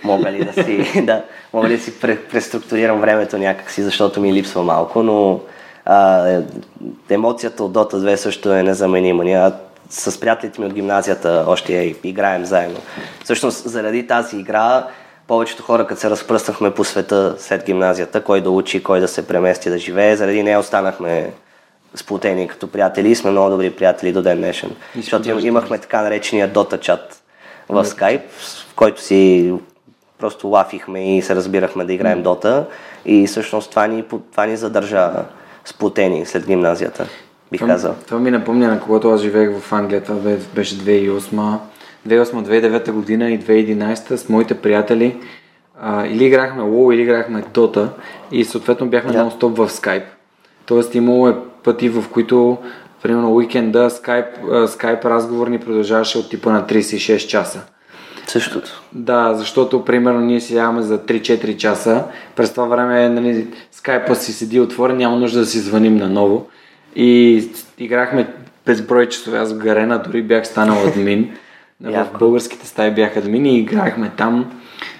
Мога 0.03 0.31
ли 0.31 0.45
да 0.45 0.63
си, 0.63 1.01
да, 1.05 1.23
мога 1.53 1.67
ли 1.67 1.77
да 1.77 1.83
си 1.83 1.99
преструктурирам 2.31 3.01
времето 3.01 3.37
някакси, 3.37 3.83
защото 3.83 4.21
ми 4.21 4.33
липсва 4.33 4.63
малко, 4.63 5.03
но 5.03 5.39
а, 5.85 6.27
емоцията 7.09 7.63
от 7.63 7.73
Dota 7.73 7.93
2 7.93 8.15
също 8.15 8.53
е 8.53 8.63
незаменима. 8.63 9.23
Ние 9.23 9.51
с 9.89 10.19
приятелите 10.19 10.61
ми 10.61 10.67
от 10.67 10.73
гимназията 10.73 11.45
още 11.47 11.95
играем 12.03 12.45
заедно. 12.45 12.79
Всъщност, 13.23 13.69
заради 13.69 14.07
тази 14.07 14.37
игра, 14.37 14.87
повечето 15.27 15.63
хора, 15.63 15.87
като 15.87 16.01
се 16.01 16.09
разпръснахме 16.09 16.71
по 16.71 16.83
света 16.83 17.35
след 17.37 17.65
гимназията, 17.65 18.23
кой 18.23 18.41
да 18.41 18.49
учи, 18.49 18.83
кой 18.83 18.99
да 18.99 19.07
се 19.07 19.27
премести 19.27 19.69
да 19.69 19.77
живее, 19.77 20.15
заради 20.15 20.43
нея 20.43 20.59
останахме 20.59 21.31
сплутени 21.95 22.47
като 22.47 22.67
приятели. 22.67 23.09
И 23.09 23.15
сме 23.15 23.31
много 23.31 23.49
добри 23.49 23.71
приятели 23.71 24.11
до 24.11 24.21
ден 24.21 24.37
днешен. 24.37 24.71
Защото 24.95 25.29
имахме 25.47 25.77
така 25.77 26.01
наречения 26.01 26.53
Dota 26.53 26.79
чат 26.79 27.21
в 27.69 27.85
Skype, 27.85 28.29
в 28.29 28.75
който 28.75 29.01
си 29.01 29.53
просто 30.19 30.47
лафихме 30.47 31.17
и 31.17 31.21
се 31.21 31.35
разбирахме 31.35 31.85
да 31.85 31.93
играем 31.93 32.23
Дота 32.23 32.65
и 33.05 33.27
всъщност 33.27 33.69
това 33.69 33.87
ни, 33.87 34.03
това 34.31 34.45
ни 34.45 34.57
задържа 34.57 35.11
сплутени 35.65 36.25
след 36.25 36.47
гимназията, 36.47 37.07
бих 37.51 37.59
това, 37.59 37.73
казал. 37.73 37.95
Това 38.07 38.19
ми 38.19 38.31
напомня 38.31 38.67
на 38.67 38.79
когато 38.79 39.09
аз 39.09 39.21
живеех 39.21 39.59
в 39.59 39.73
Англия, 39.73 40.03
това 40.03 40.35
беше 40.55 40.75
2008 40.75 41.57
2008-2009 42.07 42.91
година 42.91 43.31
и 43.31 43.39
2011 43.39 44.15
с 44.15 44.29
моите 44.29 44.61
приятели. 44.61 45.17
А, 45.81 46.05
или 46.05 46.25
играхме 46.25 46.63
WoW, 46.63 46.93
или 46.93 47.01
играхме 47.01 47.43
Dota. 47.43 47.87
И 48.31 48.45
съответно 48.45 48.87
бяхме 48.87 49.11
да. 49.11 49.19
нон-стоп 49.19 49.55
в 49.55 49.69
Skype. 49.69 50.03
Тоест 50.65 50.95
имало 50.95 51.29
е 51.29 51.35
пъти, 51.67 51.89
в 51.89 52.05
които 52.11 52.57
примерно 53.03 53.35
уикенда 53.35 53.89
Skype, 53.89 54.41
Skype 54.67 55.05
разговор 55.05 55.47
ни 55.47 55.59
продължаваше 55.59 56.17
от 56.17 56.29
типа 56.29 56.51
на 56.51 56.65
36 56.65 57.27
часа. 57.27 57.61
Същото. 58.27 58.83
Да, 58.93 59.33
защото 59.33 59.85
примерно 59.85 60.19
ние 60.19 60.41
си 60.41 60.55
яваме 60.55 60.81
за 60.81 60.99
3-4 60.99 61.57
часа. 61.57 62.03
През 62.35 62.51
това 62.51 62.65
време 62.65 63.09
нали, 63.09 63.47
скайпа 63.71 64.15
си 64.15 64.33
седи 64.33 64.59
отворен, 64.59 64.97
няма 64.97 65.17
нужда 65.17 65.39
да 65.39 65.45
си 65.45 65.59
звъним 65.59 65.95
наново. 65.95 66.47
И 66.95 67.43
играхме 67.79 68.33
безброй 68.65 69.09
часове. 69.09 69.37
Аз 69.37 69.53
в 69.53 69.57
Гарена 69.57 70.01
дори 70.01 70.21
бях 70.21 70.47
станал 70.47 70.87
админ. 70.87 71.31
в 71.81 72.07
българските 72.19 72.67
стаи 72.67 72.91
бях 72.91 73.17
админ 73.17 73.45
и 73.45 73.59
играхме 73.59 74.11
там. 74.17 74.51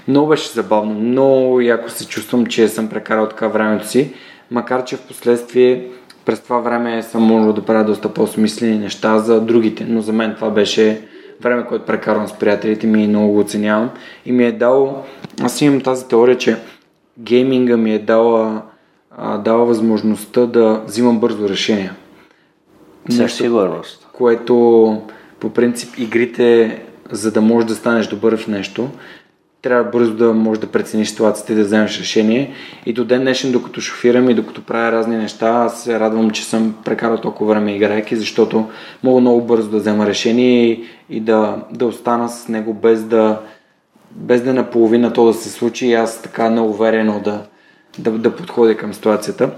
Много 0.07 0.27
беше 0.27 0.50
забавно. 0.50 0.93
Много 0.93 1.62
яко 1.62 1.89
се 1.89 2.07
чувствам, 2.07 2.45
че 2.45 2.67
съм 2.67 2.89
прекарал 2.89 3.29
така 3.29 3.47
времето 3.47 3.88
си. 3.88 4.13
Макар, 4.51 4.83
че 4.83 4.95
в 4.95 5.01
последствие 5.01 5.88
през 6.27 6.39
това 6.39 6.60
време 6.60 7.03
съм 7.03 7.24
можел 7.24 7.53
да 7.53 7.65
правя 7.65 7.84
доста 7.84 8.13
по-смислени 8.13 8.77
неща 8.77 9.19
за 9.19 9.41
другите, 9.41 9.86
но 9.89 10.01
за 10.01 10.13
мен 10.13 10.36
това 10.36 10.50
беше 10.50 11.01
време, 11.41 11.65
което 11.65 11.86
прекарвам 11.86 12.27
с 12.27 12.34
приятелите 12.34 12.88
ми 12.88 13.03
и 13.03 13.07
много 13.07 13.34
го 13.34 13.39
оценявам. 13.39 13.89
И 14.25 14.31
ми 14.31 14.46
е 14.46 14.51
дало, 14.51 15.03
аз 15.41 15.62
имам 15.62 15.81
тази 15.81 16.07
теория, 16.07 16.38
че 16.38 16.57
гейминга 17.19 17.77
ми 17.77 17.93
е 17.93 18.00
дала, 18.00 18.62
а, 19.17 19.38
дала 19.38 19.65
възможността 19.65 20.46
да 20.46 20.81
взимам 20.86 21.19
бързо 21.19 21.50
решения. 21.50 21.96
Със 23.10 23.34
сигурност. 23.34 24.07
Което 24.13 24.55
по 25.39 25.50
принцип 25.50 25.98
игрите, 25.98 26.79
за 27.12 27.31
да 27.31 27.41
можеш 27.41 27.67
да 27.67 27.75
станеш 27.75 28.07
добър 28.07 28.38
в 28.38 28.48
нещо, 28.48 28.89
трябва 29.67 29.91
бързо 29.91 30.13
да 30.13 30.33
можеш 30.33 30.62
да 30.62 30.67
прецениш 30.67 31.09
ситуацията 31.09 31.53
и 31.53 31.55
да 31.55 31.63
вземеш 31.63 32.00
решение. 32.00 32.53
И 32.86 32.93
до 32.93 33.05
ден 33.05 33.21
днешен, 33.21 33.51
докато 33.51 33.81
шофирам 33.81 34.29
и 34.29 34.33
докато 34.33 34.62
правя 34.62 34.91
разни 34.91 35.17
неща, 35.17 35.47
аз 35.50 35.83
се 35.83 36.00
радвам, 36.00 36.29
че 36.29 36.45
съм 36.45 36.75
прекарал 36.86 37.17
толкова 37.17 37.53
време 37.53 37.75
играйки, 37.75 38.15
защото 38.15 38.65
мога 39.03 39.21
много 39.21 39.41
бързо 39.41 39.69
да 39.69 39.77
взема 39.77 40.05
решение 40.05 40.65
и, 40.65 40.83
и 41.09 41.19
да, 41.19 41.55
да 41.71 41.86
остана 41.86 42.29
с 42.29 42.47
него 42.47 42.74
без 42.74 43.03
да, 43.03 43.39
без 44.12 44.41
да 44.41 44.53
наполовина 44.53 45.13
то 45.13 45.25
да 45.25 45.33
се 45.33 45.50
случи 45.50 45.88
и 45.88 45.93
аз 45.93 46.21
така 46.21 46.50
неуверено 46.50 47.19
да, 47.19 47.41
да, 48.00 48.12
да 48.12 48.36
подходя 48.36 48.77
към 48.77 48.93
ситуацията. 48.93 49.50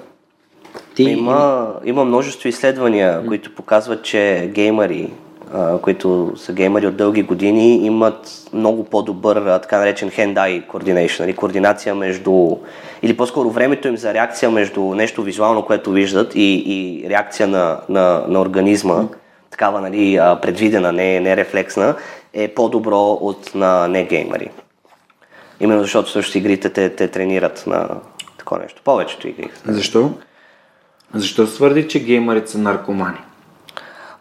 Ти... 0.95 1.03
Има, 1.03 1.67
има 1.85 2.05
множество 2.05 2.49
изследвания, 2.49 3.25
които 3.27 3.55
показват, 3.55 4.03
че 4.03 4.51
геймери, 4.53 5.09
които 5.81 6.33
са 6.35 6.53
геймери 6.53 6.87
от 6.87 6.97
дълги 6.97 7.23
години, 7.23 7.85
имат 7.85 8.49
много 8.53 8.83
по-добър 8.83 9.59
така 9.59 9.77
наречен 9.77 10.09
hand-eye 10.09 10.67
coordination, 10.67 11.19
нали, 11.19 11.35
координация 11.35 11.95
между, 11.95 12.57
или 13.01 13.17
по-скоро 13.17 13.49
времето 13.49 13.87
им 13.87 13.97
за 13.97 14.13
реакция 14.13 14.51
между 14.51 14.81
нещо 14.81 15.23
визуално, 15.23 15.65
което 15.65 15.91
виждат 15.91 16.35
и, 16.35 16.63
и 16.65 17.09
реакция 17.09 17.47
на, 17.47 17.79
на, 17.89 18.23
на 18.27 18.41
организма, 18.41 19.07
такава 19.51 19.81
нали, 19.81 20.19
предвидена, 20.41 20.91
не, 20.91 21.19
не 21.19 21.37
рефлексна, 21.37 21.95
е 22.33 22.47
по-добро 22.47 23.17
от 23.21 23.55
на 23.55 23.87
не 23.87 24.03
геймери. 24.03 24.49
Именно 25.59 25.81
защото 25.81 26.09
също 26.09 26.37
игрите 26.37 26.69
те, 26.69 26.89
те 26.89 27.07
тренират 27.07 27.63
на 27.67 27.89
такова 28.37 28.61
нещо. 28.61 28.81
Повечето 28.85 29.27
игри. 29.27 29.49
Защо? 29.65 30.11
Защо 31.13 31.47
свърди, 31.47 31.87
че 31.87 32.03
геймерите 32.03 32.51
са 32.51 32.57
наркомани? 32.57 33.17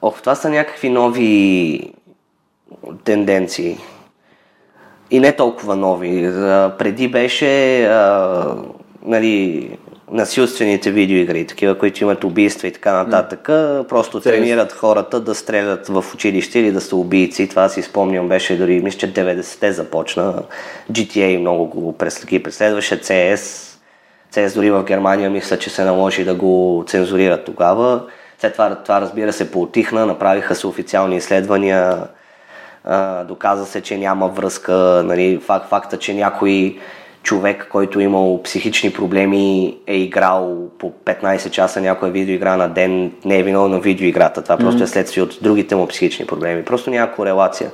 Ох, 0.03 0.21
това 0.21 0.35
са 0.35 0.51
някакви 0.51 0.89
нови 0.89 1.93
тенденции. 3.05 3.79
И 5.11 5.21
не 5.21 5.37
толкова 5.37 5.77
нови. 5.77 6.23
преди 6.79 7.09
беше 7.09 7.85
а, 7.85 8.45
нали, 9.03 9.71
насилствените 10.11 10.91
видеоигри, 10.91 11.47
такива, 11.47 11.79
които 11.79 12.05
имат 12.05 12.25
убийства 12.25 12.69
и 12.69 12.73
така 12.73 12.93
нататък, 12.93 13.47
mm. 13.49 13.87
просто 13.89 14.21
тренират 14.21 14.73
хората 14.73 15.21
да 15.21 15.35
стрелят 15.35 15.89
в 15.89 16.05
училище 16.15 16.59
или 16.59 16.73
да 16.73 16.81
са 16.81 16.97
убийци. 16.97 17.49
Това 17.49 17.69
си 17.69 17.83
спомням, 17.83 18.29
беше 18.29 18.57
дори, 18.57 18.81
мисля, 18.81 18.99
че 18.99 19.13
90-те 19.13 19.73
започна. 19.73 20.43
GTA 20.93 21.39
много 21.39 21.67
го 21.67 21.97
ги 22.27 22.43
преследваше, 22.43 23.01
CS. 23.01 23.69
CS 24.35 24.55
дори 24.55 24.71
в 24.71 24.85
Германия 24.85 25.31
мисля, 25.31 25.59
че 25.59 25.71
се 25.71 25.85
наложи 25.85 26.25
да 26.25 26.35
го 26.35 26.85
цензурират 26.87 27.45
тогава. 27.45 28.03
След 28.41 28.53
това, 28.53 28.75
това 28.75 29.01
разбира 29.01 29.33
се, 29.33 29.51
поотихна, 29.51 30.07
направиха 30.07 30.55
се 30.55 30.67
официални 30.67 31.17
изследвания, 31.17 31.99
а, 32.85 33.25
доказа 33.25 33.67
се, 33.67 33.81
че 33.81 33.99
няма 33.99 34.29
връзка, 34.29 35.03
нали, 35.05 35.41
факт, 35.45 35.69
факта, 35.69 35.99
че 35.99 36.15
някой 36.15 36.79
човек, 37.23 37.69
който 37.71 38.01
е 38.01 38.03
имал 38.03 38.43
психични 38.43 38.93
проблеми, 38.93 39.77
е 39.87 39.97
играл 39.97 40.69
по 40.79 40.93
15 41.05 41.51
часа 41.51 41.81
някоя 41.81 42.13
видеоигра 42.13 42.57
на 42.57 42.69
ден, 42.69 43.13
не 43.25 43.39
е 43.39 43.43
виновно 43.43 43.69
на 43.69 43.81
видеоиграта. 43.81 44.43
Това 44.43 44.57
mm-hmm. 44.57 44.61
просто 44.61 44.83
е 44.83 44.87
следствие 44.87 45.23
от 45.23 45.39
другите 45.43 45.77
му 45.77 45.87
психични 45.87 46.27
проблеми. 46.27 46.65
Просто 46.65 46.91
няма 46.91 47.13
корелация. 47.13 47.71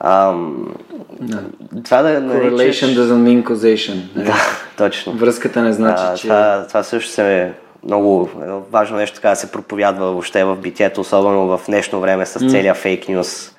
Ам, 0.00 0.74
да. 1.20 1.42
Това 1.84 2.02
да 2.02 2.20
наричаш... 2.20 2.82
Correlation 2.82 2.98
doesn't 2.98 3.22
mean 3.22 3.42
causation. 3.42 3.96
Нали? 4.16 4.26
Да, 4.26 4.36
точно. 4.76 5.12
Връзката 5.12 5.62
не 5.62 5.72
значи, 5.72 6.02
а, 6.06 6.14
че... 6.14 6.22
Това, 6.22 6.64
това 6.68 6.82
също 6.82 7.10
се 7.10 7.52
много 7.84 8.30
важно 8.70 8.96
нещо 8.96 9.14
така 9.14 9.30
да 9.30 9.36
се 9.36 9.52
проповядва 9.52 10.06
въобще 10.06 10.44
в 10.44 10.56
битието, 10.56 11.00
особено 11.00 11.46
в 11.46 11.60
днешно 11.66 12.00
време 12.00 12.26
с 12.26 12.50
целия 12.50 12.74
фейк 12.74 13.08
нюс 13.08 13.54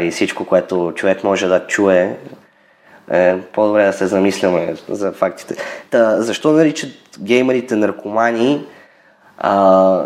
и 0.00 0.10
всичко, 0.10 0.44
което 0.44 0.92
човек 0.94 1.24
може 1.24 1.48
да 1.48 1.66
чуе. 1.66 2.16
Е, 3.10 3.38
по-добре 3.52 3.84
да 3.84 3.92
се 3.92 4.06
замисляме 4.06 4.74
за 4.88 5.12
фактите. 5.12 5.54
Та, 5.90 6.22
защо 6.22 6.52
наричат 6.52 6.90
геймерите 7.20 7.76
наркомани? 7.76 8.66
А, 9.38 10.02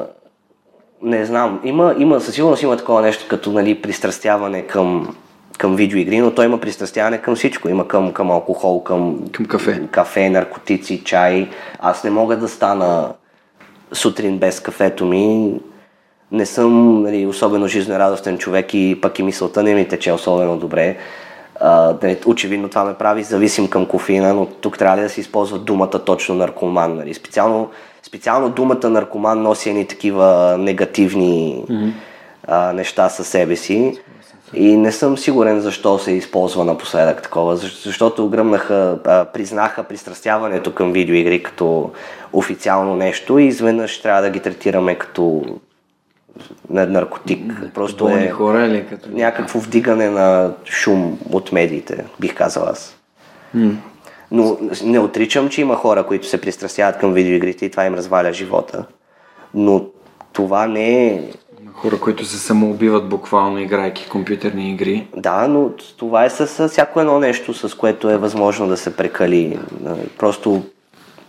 не 1.02 1.24
знам. 1.24 1.60
Има, 1.64 1.94
има, 1.98 2.20
със 2.20 2.34
сигурност 2.34 2.62
има 2.62 2.76
такова 2.76 3.02
нещо 3.02 3.24
като 3.28 3.52
нали, 3.52 3.82
пристрастяване 3.82 4.62
към, 4.62 5.16
към 5.58 5.76
видеоигри, 5.76 6.18
но 6.18 6.34
той 6.34 6.44
има 6.44 6.60
пристрастяване 6.60 7.18
към 7.18 7.36
всичко. 7.36 7.68
Има 7.68 7.88
към, 7.88 8.12
към 8.12 8.30
алкохол, 8.30 8.82
към, 8.82 9.24
към 9.32 9.46
кафе. 9.46 9.88
кафе, 9.90 10.30
наркотици, 10.30 11.04
чай. 11.04 11.48
Аз 11.78 12.04
не 12.04 12.10
мога 12.10 12.36
да 12.36 12.48
стана 12.48 13.12
сутрин 13.92 14.38
без 14.38 14.60
кафето 14.60 15.04
ми. 15.06 15.52
Не 16.32 16.46
съм 16.46 17.02
нали, 17.02 17.26
особено 17.26 17.68
жизнерадостен 17.68 18.38
човек 18.38 18.74
и 18.74 18.98
пък 19.02 19.18
и 19.18 19.22
мисълта 19.22 19.62
не 19.62 19.74
ми 19.74 19.88
тече 19.88 20.12
особено 20.12 20.56
добре. 20.56 20.96
А, 21.60 21.94
нали, 22.02 22.18
очевидно 22.26 22.68
това 22.68 22.84
ме 22.84 22.94
прави 22.94 23.22
зависим 23.22 23.68
към 23.68 23.86
кофеина, 23.86 24.34
но 24.34 24.46
тук 24.46 24.78
трябва 24.78 25.02
да 25.02 25.08
се 25.08 25.20
използва 25.20 25.58
думата 25.58 26.04
точно 26.04 26.34
наркоман. 26.34 26.96
Нали? 26.96 27.14
Специално, 27.14 27.70
специално 28.02 28.50
думата 28.50 28.88
наркоман 28.90 29.42
носи 29.42 29.70
едни 29.70 29.86
такива 29.86 30.56
негативни 30.58 31.64
mm-hmm. 31.68 31.92
а, 32.46 32.72
неща 32.72 33.08
със 33.08 33.28
себе 33.28 33.56
си. 33.56 33.98
И 34.54 34.76
не 34.76 34.92
съм 34.92 35.18
сигурен 35.18 35.60
защо 35.60 35.98
се 35.98 36.12
използва 36.12 36.64
напоследък 36.64 37.22
такова, 37.22 37.56
защото 37.56 38.28
гръмнаха, 38.28 38.98
признаха 39.32 39.82
пристрастяването 39.82 40.74
към 40.74 40.92
видеоигри 40.92 41.42
като 41.42 41.90
официално 42.32 42.96
нещо 42.96 43.38
и 43.38 43.44
изведнъж 43.44 44.02
трябва 44.02 44.22
да 44.22 44.30
ги 44.30 44.40
третираме 44.40 44.94
като 44.94 45.44
наркотик. 46.70 47.52
Просто 47.74 48.08
е 48.08 48.28
хора 48.28 48.66
или 48.66 48.86
като... 48.86 49.08
някакво 49.10 49.58
вдигане 49.58 50.10
на 50.10 50.52
шум 50.64 51.18
от 51.32 51.52
медиите, 51.52 52.04
бих 52.20 52.34
казал 52.34 52.64
аз. 52.64 52.96
Но 54.30 54.58
не 54.84 54.98
отричам, 54.98 55.48
че 55.48 55.60
има 55.60 55.76
хора, 55.76 56.06
които 56.06 56.26
се 56.26 56.40
пристрастяват 56.40 56.98
към 56.98 57.12
видеоигрите 57.12 57.66
и 57.66 57.70
това 57.70 57.84
им 57.84 57.94
разваля 57.94 58.32
живота. 58.32 58.84
Но 59.54 59.84
това 60.32 60.66
не 60.66 61.06
е 61.06 61.22
Хора, 61.78 62.00
които 62.00 62.24
се 62.24 62.38
самоубиват 62.38 63.08
буквално, 63.08 63.58
играйки 63.58 64.08
компютърни 64.08 64.70
игри. 64.70 65.06
Да, 65.16 65.48
но 65.48 65.70
това 65.96 66.24
е 66.24 66.30
с, 66.30 66.68
всяко 66.68 67.00
едно 67.00 67.18
нещо, 67.18 67.54
с 67.54 67.74
което 67.74 68.10
е 68.10 68.16
възможно 68.16 68.68
да 68.68 68.76
се 68.76 68.96
прекали. 68.96 69.58
Просто 70.18 70.62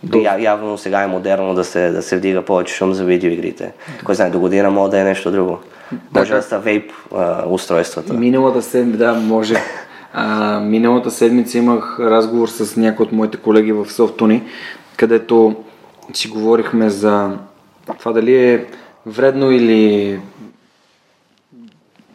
до... 0.02 0.18
Я, 0.18 0.40
явно 0.40 0.78
сега 0.78 1.02
е 1.02 1.06
модерно 1.06 1.54
да 1.54 1.64
се, 1.64 1.90
да 1.90 2.02
се 2.02 2.16
вдига 2.16 2.42
повече 2.42 2.74
шум 2.74 2.92
за 2.92 3.04
видеоигрите. 3.04 3.72
Кой 4.04 4.14
знае, 4.14 4.30
до 4.30 4.40
година 4.40 4.70
може 4.70 4.90
да 4.90 5.00
е 5.00 5.04
нещо 5.04 5.30
друго. 5.30 5.58
Да, 5.92 6.20
може 6.20 6.32
да 6.32 6.42
са 6.42 6.58
вейп 6.58 6.92
а, 7.16 7.44
устройствата. 7.48 8.14
Миналата 8.14 8.62
седмица, 8.62 8.98
да, 8.98 9.12
може. 9.12 9.54
А, 10.12 10.60
миналата 10.60 11.10
седмица 11.10 11.58
имах 11.58 12.00
разговор 12.00 12.48
с 12.48 12.76
някои 12.76 13.06
от 13.06 13.12
моите 13.12 13.36
колеги 13.36 13.72
в 13.72 13.92
Софтуни, 13.92 14.42
където 14.96 15.56
си 16.12 16.28
говорихме 16.28 16.90
за 16.90 17.30
това 17.98 18.12
дали 18.12 18.36
е 18.36 18.64
вредно 19.06 19.50
или 19.50 20.20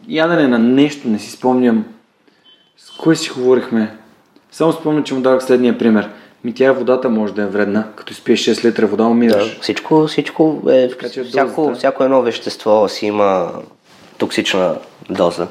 ядене 0.08 0.48
на 0.48 0.58
нещо, 0.58 1.08
не 1.08 1.18
си 1.18 1.30
спомням. 1.30 1.84
С 2.76 2.90
кой 2.90 3.16
си 3.16 3.30
говорихме? 3.30 3.96
Само 4.52 4.72
спомням, 4.72 5.04
че 5.04 5.14
му 5.14 5.20
дадох 5.20 5.42
следния 5.42 5.78
пример. 5.78 6.10
Ми 6.44 6.54
тя 6.54 6.72
водата 6.72 7.08
може 7.08 7.34
да 7.34 7.42
е 7.42 7.46
вредна, 7.46 7.86
като 7.96 8.12
изпиеш 8.12 8.44
6 8.44 8.64
литра 8.64 8.86
вода, 8.86 9.04
умираш. 9.04 9.54
Да, 9.54 9.60
всичко, 9.60 10.06
всичко 10.06 10.62
е, 10.68 10.88
така, 10.88 11.08
всяко, 11.24 11.74
всяко 11.74 12.04
едно 12.04 12.22
вещество 12.22 12.88
си 12.88 13.06
има 13.06 13.52
токсична 14.18 14.76
доза, 15.10 15.46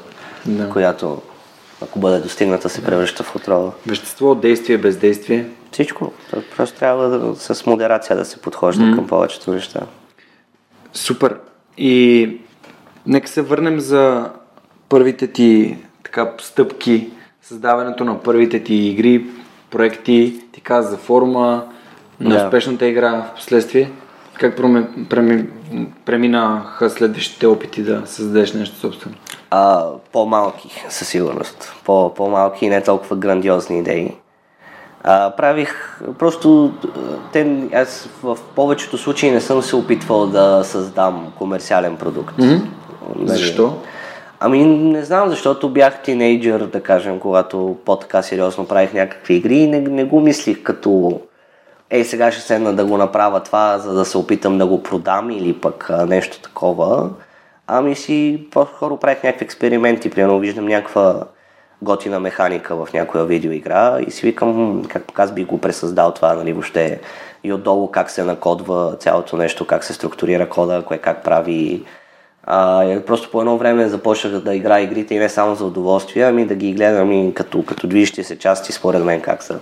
да. 0.46 0.70
която 0.70 1.22
ако 1.82 1.98
бъде 1.98 2.18
достигната 2.18 2.68
се 2.68 2.84
превръща 2.84 3.22
в 3.22 3.36
отрова. 3.36 3.72
Вещество, 3.86 4.34
действие, 4.34 4.78
бездействие. 4.78 5.46
Всичко. 5.72 6.12
Просто 6.56 6.78
трябва 6.78 7.08
да, 7.08 7.36
с 7.36 7.66
модерация 7.66 8.16
да 8.16 8.24
се 8.24 8.40
подхожда 8.40 8.82
mm. 8.82 8.94
към 8.94 9.06
повечето 9.06 9.52
неща. 9.52 9.80
Супер. 10.96 11.36
И 11.78 12.30
нека 13.06 13.28
се 13.28 13.42
върнем 13.42 13.80
за 13.80 14.30
първите 14.88 15.26
ти 15.26 15.76
така, 16.02 16.32
стъпки, 16.40 17.10
създаването 17.42 18.04
на 18.04 18.22
първите 18.22 18.62
ти 18.62 18.74
игри, 18.74 19.26
проекти, 19.70 20.40
ти 20.52 20.60
каза 20.60 20.90
за 20.90 20.96
форма, 20.96 21.64
на 22.20 22.36
да. 22.36 22.44
успешната 22.44 22.86
игра 22.86 23.12
в 23.12 23.34
последствие. 23.34 23.90
Как 24.34 24.56
преминаха 26.04 26.90
следващите 26.90 27.46
опити 27.46 27.82
да 27.82 28.02
създадеш 28.06 28.52
нещо 28.52 28.76
собствено? 28.76 29.16
А, 29.50 29.86
по-малки, 30.12 30.84
със 30.88 31.08
сигурност. 31.08 31.74
По, 31.84 32.14
по-малки 32.14 32.66
и 32.66 32.68
не 32.68 32.82
толкова 32.82 33.16
грандиозни 33.16 33.78
идеи. 33.78 34.12
А, 35.08 35.30
правих 35.30 36.00
просто, 36.18 36.72
те, 37.32 37.68
аз 37.74 38.08
в 38.22 38.38
повечето 38.54 38.98
случаи 38.98 39.30
не 39.30 39.40
съм 39.40 39.62
се 39.62 39.76
опитвал 39.76 40.26
да 40.26 40.64
създам 40.64 41.32
комерциален 41.38 41.96
продукт. 41.96 42.36
Mm-hmm. 42.36 42.60
Защо? 43.24 43.74
Ами 44.40 44.64
не 44.64 45.04
знам, 45.04 45.28
защото 45.28 45.68
бях 45.68 46.02
тинейджър, 46.02 46.60
да 46.60 46.82
кажем, 46.82 47.18
когато 47.18 47.76
по-така 47.84 48.22
сериозно 48.22 48.68
правих 48.68 48.92
някакви 48.92 49.34
игри 49.34 49.56
и 49.56 49.68
не, 49.68 49.80
не 49.80 50.04
го 50.04 50.20
мислих 50.20 50.62
като 50.62 51.20
ей 51.90 52.04
сега 52.04 52.32
ще 52.32 52.42
седна 52.42 52.74
да 52.74 52.84
го 52.84 52.96
направя 52.96 53.42
това, 53.42 53.78
за 53.78 53.94
да 53.94 54.04
се 54.04 54.18
опитам 54.18 54.58
да 54.58 54.66
го 54.66 54.82
продам 54.82 55.30
или 55.30 55.52
пък 55.52 55.90
а, 55.90 56.06
нещо 56.06 56.40
такова. 56.40 57.10
Ами 57.66 57.94
си 57.94 58.46
по-скоро 58.50 58.96
правих 58.96 59.22
някакви 59.22 59.44
експерименти, 59.44 60.10
примерно 60.10 60.38
виждам 60.38 60.66
някаква 60.66 61.22
готина 61.82 62.20
механика 62.20 62.76
в 62.76 62.92
някоя 62.92 63.24
видеоигра 63.24 63.98
и 64.06 64.10
си 64.10 64.26
викам 64.26 64.82
как 64.88 65.18
аз 65.18 65.32
би 65.32 65.44
го 65.44 65.60
пресъздал 65.60 66.14
това, 66.14 66.34
нали, 66.34 66.52
въобще 66.52 67.00
и 67.44 67.52
отдолу 67.52 67.90
как 67.90 68.10
се 68.10 68.24
накодва 68.24 68.96
цялото 68.98 69.36
нещо, 69.36 69.66
как 69.66 69.84
се 69.84 69.92
структурира 69.92 70.48
кода, 70.48 70.82
кое 70.86 70.98
как 70.98 71.24
прави. 71.24 71.84
А, 72.42 73.00
просто 73.06 73.30
по 73.30 73.40
едно 73.40 73.58
време 73.58 73.88
започнах 73.88 74.32
да 74.32 74.54
играя 74.54 74.84
игрите 74.84 75.14
и 75.14 75.18
не 75.18 75.28
само 75.28 75.54
за 75.54 75.64
удоволствие, 75.64 76.22
ами 76.22 76.46
да 76.46 76.54
ги 76.54 76.72
гледам 76.72 77.12
и 77.12 77.34
като, 77.34 77.64
като 77.64 77.86
движещи 77.86 78.24
се 78.24 78.38
части, 78.38 78.72
според 78.72 79.04
мен 79.04 79.20
как 79.20 79.42
са. 79.42 79.58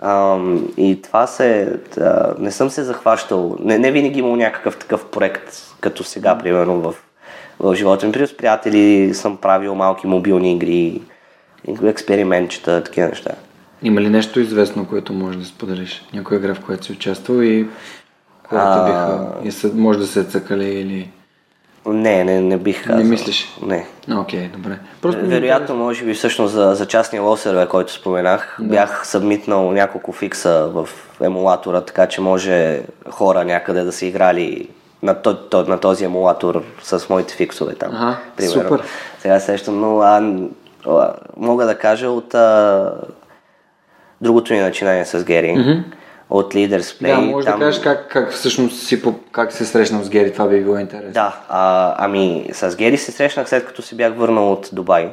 А, 0.00 0.38
и 0.76 1.02
това 1.02 1.26
се... 1.26 1.78
Да, 1.96 2.34
не 2.38 2.50
съм 2.50 2.70
се 2.70 2.82
захващал. 2.82 3.56
Не, 3.60 3.78
не 3.78 3.92
винаги 3.92 4.18
имал 4.18 4.36
някакъв 4.36 4.76
такъв 4.76 5.06
проект, 5.06 5.54
като 5.80 6.04
сега, 6.04 6.38
примерно, 6.38 6.80
в, 6.80 6.94
в 7.60 7.74
живота 7.74 8.06
ми. 8.06 8.12
При 8.12 8.26
с 8.26 8.36
приятели 8.36 9.14
съм 9.14 9.36
правил 9.36 9.74
малки 9.74 10.06
мобилни 10.06 10.52
игри, 10.52 11.00
експериментчета, 11.68 12.84
такива 12.84 13.08
неща. 13.08 13.30
Има 13.82 14.00
ли 14.00 14.08
нещо 14.08 14.40
известно, 14.40 14.86
което 14.86 15.12
може 15.12 15.38
да 15.38 15.44
споделиш? 15.44 16.04
Някоя 16.14 16.38
игра, 16.38 16.54
в 16.54 16.60
която 16.60 16.84
си 16.84 16.92
участвал 16.92 17.42
и 17.42 17.68
хората 18.48 18.84
биха... 18.84 19.48
И 19.48 19.52
са, 19.52 19.70
може 19.74 19.98
да 19.98 20.06
се 20.06 20.24
цъкали 20.24 20.64
или... 20.64 21.10
Не, 21.86 22.24
не, 22.24 22.40
не 22.40 22.56
бих 22.56 22.84
казал. 22.84 23.02
Не 23.02 23.04
мислиш? 23.04 23.58
Не. 23.62 23.86
Окей, 24.16 24.40
okay, 24.40 24.52
добре. 24.52 24.78
Просто 25.02 25.26
Вероятно, 25.26 25.74
може 25.76 26.04
би 26.04 26.14
всъщност 26.14 26.54
за, 26.54 26.74
за 26.74 26.86
частния 26.86 27.22
лосерве, 27.22 27.66
който 27.66 27.92
споменах, 27.92 28.56
да. 28.60 28.68
бях 28.68 29.06
събмитнал 29.06 29.72
няколко 29.72 30.12
фикса 30.12 30.70
в 30.72 30.88
емулатора, 31.22 31.80
така 31.80 32.06
че 32.06 32.20
може 32.20 32.82
хора 33.10 33.44
някъде 33.44 33.84
да 33.84 33.92
са 33.92 34.06
играли 34.06 34.68
на, 35.02 35.14
то, 35.14 35.36
то, 35.36 35.64
на 35.64 35.80
този 35.80 36.04
емулатор 36.04 36.62
с 36.82 37.08
моите 37.08 37.34
фиксове 37.34 37.74
там. 37.74 37.90
Ага, 37.94 38.18
примерно. 38.36 38.62
супер. 38.62 38.82
Сега 39.18 39.40
сещам, 39.40 39.80
но 39.80 40.00
а, 40.00 40.32
мога 41.36 41.66
да 41.66 41.78
кажа 41.78 42.10
от 42.10 42.34
а, 42.34 42.92
другото 44.20 44.52
ни 44.52 44.60
начинание 44.60 45.04
с 45.04 45.24
Гери. 45.24 45.46
Mm-hmm. 45.46 45.82
От 46.30 46.54
Leaders 46.54 47.02
Play. 47.02 47.14
Да, 47.14 47.20
може 47.20 47.46
там... 47.46 47.58
да 47.58 47.66
кажеш 47.66 47.82
как, 47.82 48.08
как 48.08 48.32
всъщност 48.32 48.86
си, 48.86 49.02
как 49.32 49.52
се 49.52 49.64
срещнал 49.64 50.02
с 50.02 50.10
Гери, 50.10 50.32
това 50.32 50.48
би 50.48 50.60
било 50.60 50.78
интересно. 50.78 51.12
Да, 51.12 51.36
а, 51.48 51.94
ами 51.98 52.48
с 52.52 52.76
Гери 52.76 52.96
се 52.96 53.12
срещнах 53.12 53.48
след 53.48 53.66
като 53.66 53.82
се 53.82 53.94
бях 53.94 54.14
върнал 54.14 54.52
от 54.52 54.70
Дубай. 54.72 55.12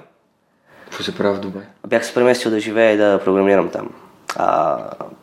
Какво 0.84 1.04
се 1.04 1.18
прави 1.18 1.36
в 1.38 1.40
Дубай? 1.40 1.64
Бях 1.88 2.06
се 2.06 2.14
преместил 2.14 2.52
да 2.52 2.60
живея 2.60 2.92
и 2.92 2.98
да 2.98 3.20
програмирам 3.24 3.70
там. 3.70 3.90
А, 4.36 4.78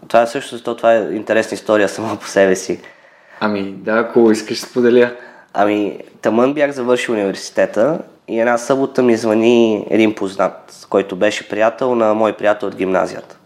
това 0.08 0.22
е 0.22 0.26
също, 0.26 0.62
то, 0.62 0.76
това 0.76 0.94
е 0.94 0.98
интересна 1.12 1.54
история 1.54 1.88
сама 1.88 2.16
по 2.16 2.26
себе 2.26 2.56
си. 2.56 2.80
Ами 3.40 3.62
да, 3.72 3.92
ако 3.92 4.30
искаш 4.30 4.60
споделя. 4.60 5.10
Ами, 5.54 6.00
тъмън 6.22 6.54
бях 6.54 6.70
завършил 6.70 7.14
университета 7.14 7.98
и 8.28 8.40
една 8.40 8.58
събота 8.58 9.02
ми 9.02 9.16
звъни 9.16 9.86
един 9.90 10.14
познат, 10.14 10.86
който 10.90 11.16
беше 11.16 11.48
приятел 11.48 11.94
на 11.94 12.14
мой 12.14 12.32
приятел 12.32 12.68
от 12.68 12.76
гимназията. 12.76 13.36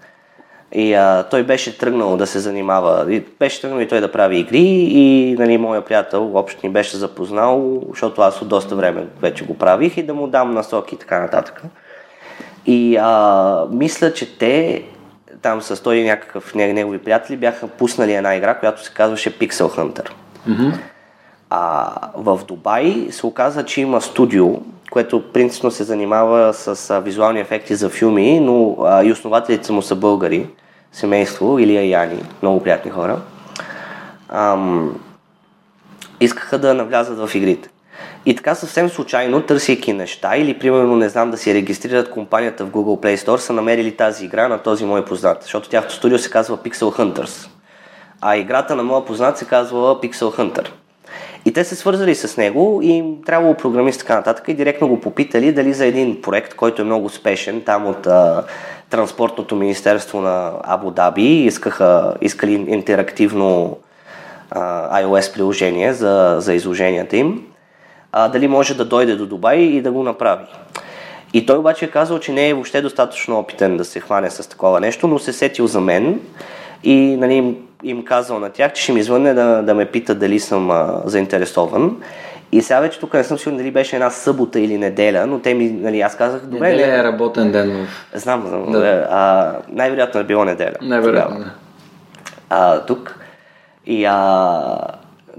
И 0.75 0.95
а, 0.95 1.23
той 1.31 1.43
беше 1.43 1.79
тръгнал 1.79 2.17
да 2.17 2.27
се 2.27 2.39
занимава, 2.39 3.15
и 3.15 3.25
беше 3.39 3.61
тръгнал 3.61 3.81
и 3.81 3.89
той 3.89 4.01
да 4.01 4.13
прави 4.13 4.39
игри 4.39 4.87
и 4.89 5.37
нали, 5.39 5.59
моя 5.59 5.85
приятел 5.85 6.37
общо 6.37 6.67
ни 6.67 6.73
беше 6.73 6.97
запознал, 6.97 7.83
защото 7.91 8.23
аз 8.23 8.43
от 8.43 8.49
доста 8.49 8.77
време 8.77 9.07
вече 9.21 9.45
го 9.45 9.59
правих 9.59 9.97
и 9.97 10.03
да 10.03 10.15
му 10.15 10.27
дам 10.27 10.55
насоки 10.55 10.95
и 10.95 10.99
така 10.99 11.21
нататък. 11.21 11.63
И 12.67 12.97
а, 12.97 13.67
мисля, 13.71 14.13
че 14.13 14.39
те 14.39 14.83
там 15.43 15.63
с 15.63 15.83
той 15.83 15.97
и 15.97 16.05
някакъв 16.05 16.55
негови 16.55 16.99
приятели 16.99 17.37
бяха 17.37 17.69
пуснали 17.69 18.15
една 18.15 18.37
игра, 18.37 18.55
която 18.55 18.85
се 18.85 18.95
казваше 18.95 19.39
Pixel 19.39 19.79
Hunter. 19.79 20.09
Mm-hmm. 20.49 20.73
А, 21.55 21.91
в 22.15 22.41
Дубай 22.49 23.09
се 23.11 23.27
оказа, 23.27 23.65
че 23.65 23.81
има 23.81 24.01
студио, 24.01 24.61
което 24.91 25.33
принципно 25.33 25.71
се 25.71 25.85
занимава 25.85 26.55
с 26.55 26.91
а, 26.91 27.01
визуални 27.01 27.41
ефекти 27.41 27.75
за 27.75 27.89
филми, 27.89 28.41
но 28.41 28.77
а, 28.85 29.05
и 29.05 29.13
основателите 29.13 29.73
му 29.73 29.83
са 29.83 29.95
българи, 29.95 30.47
семейство, 30.93 31.59
Илия 31.59 31.83
и 31.83 31.91
Яни, 31.91 32.25
много 32.43 32.63
приятни 32.63 32.91
хора. 32.91 33.21
Ам, 34.29 34.97
искаха 36.21 36.59
да 36.59 36.75
навлязат 36.75 37.29
в 37.29 37.35
игрите. 37.35 37.69
И 38.27 38.37
така 38.37 38.55
съвсем 38.55 38.89
случайно, 38.89 39.43
търсейки 39.43 39.93
неща 39.93 40.37
или 40.37 40.59
примерно 40.59 40.97
не 40.97 41.09
знам 41.09 41.31
да 41.31 41.37
си 41.37 41.55
регистрират 41.55 42.11
компанията 42.11 42.65
в 42.65 42.71
Google 42.71 43.05
Play 43.05 43.17
Store, 43.17 43.37
са 43.37 43.53
намерили 43.53 43.97
тази 43.97 44.25
игра 44.25 44.49
на 44.49 44.59
този 44.59 44.85
мой 44.85 45.05
познат, 45.05 45.43
защото 45.43 45.69
тяхното 45.69 45.95
студио 45.95 46.19
се 46.19 46.31
казва 46.31 46.57
Pixel 46.57 46.99
Hunters. 46.99 47.49
А 48.21 48.37
играта 48.37 48.77
на 48.77 48.83
моя 48.83 49.05
познат 49.05 49.39
се 49.39 49.45
казва 49.45 49.79
Pixel 49.79 50.39
Hunter. 50.39 50.69
И 51.45 51.53
те 51.53 51.65
се 51.65 51.77
свързали 51.77 52.15
с 52.15 52.37
него 52.37 52.81
и 52.83 53.05
трябвало 53.27 53.55
програмист 53.55 54.01
така 54.01 54.17
нататък 54.17 54.49
и 54.49 54.55
директно 54.55 54.89
го 54.89 55.01
попитали 55.01 55.53
дали 55.53 55.73
за 55.73 55.87
един 55.87 56.23
проект, 56.23 56.55
който 56.55 56.83
е 56.83 56.85
много 56.85 57.07
успешен, 57.07 57.61
там 57.61 57.87
от 57.87 58.07
а, 58.07 58.45
Транспортното 58.91 59.57
министерство 59.57 60.21
на 60.21 60.53
Абу 60.63 60.91
Даби, 60.91 61.45
искаха, 61.45 62.15
искали 62.21 62.53
интерактивно 62.53 63.79
а, 64.51 65.03
iOS 65.03 65.35
приложение 65.35 65.93
за, 65.93 66.37
за 66.39 66.55
изложенията 66.55 67.17
им, 67.17 67.47
а, 68.13 68.29
дали 68.29 68.49
може 68.49 68.77
да 68.77 68.85
дойде 68.85 69.17
до 69.17 69.27
Дубай 69.27 69.59
и 69.59 69.83
да 69.83 69.93
го 69.93 70.03
направи. 70.03 70.45
И 71.35 71.47
той 71.47 71.59
обаче 71.59 71.85
е 71.85 71.91
казал, 71.91 72.19
че 72.19 72.33
не 72.33 72.49
е 72.49 72.55
въобще 72.55 72.83
достатъчно 72.83 73.39
опитен 73.39 73.77
да 73.77 73.85
се 73.85 74.01
хване 74.01 74.31
с 74.31 74.49
такова 74.49 74.81
нещо, 74.81 75.07
но 75.07 75.19
се 75.19 75.33
сетил 75.33 75.67
за 75.67 75.81
мен 75.81 76.21
и 76.85 77.17
нали, 77.17 77.57
им 77.83 78.05
казал 78.05 78.39
на 78.39 78.51
тях, 78.51 78.73
че 78.73 78.83
ще 78.83 78.93
ми 78.93 79.03
звънне 79.03 79.35
да, 79.35 79.63
да 79.63 79.75
ме 79.75 79.85
пита 79.85 80.15
дали 80.15 80.41
съм 80.41 80.71
а, 80.71 81.03
заинтересован. 81.05 81.97
И 82.53 82.63
сега 82.63 82.81
вече 82.81 82.99
тук 82.99 83.15
не 83.15 83.25
съм 83.25 83.39
сигурен 83.39 83.59
дали 83.59 83.71
беше 83.71 83.97
една 83.97 84.11
събота 84.11 84.61
или 84.61 84.79
неделя, 84.79 85.27
но 85.27 85.39
те 85.39 85.55
ми, 85.55 85.71
нали, 85.71 86.01
аз 86.01 86.17
казах, 86.17 86.41
добре. 86.41 86.71
Неделя 86.71 86.99
е 86.99 87.05
работен 87.05 87.53
ден. 87.53 87.87
Знам, 88.15 88.45
знам. 88.49 88.73
Да. 88.73 89.09
А, 89.11 89.53
най-вероятно 89.69 90.21
е 90.21 90.25
било 90.25 90.45
неделя. 90.45 90.75
Най-вероятно. 90.83 91.45
А, 92.51 92.81
тук. 92.81 93.19
И 93.87 94.05
а, 94.05 94.79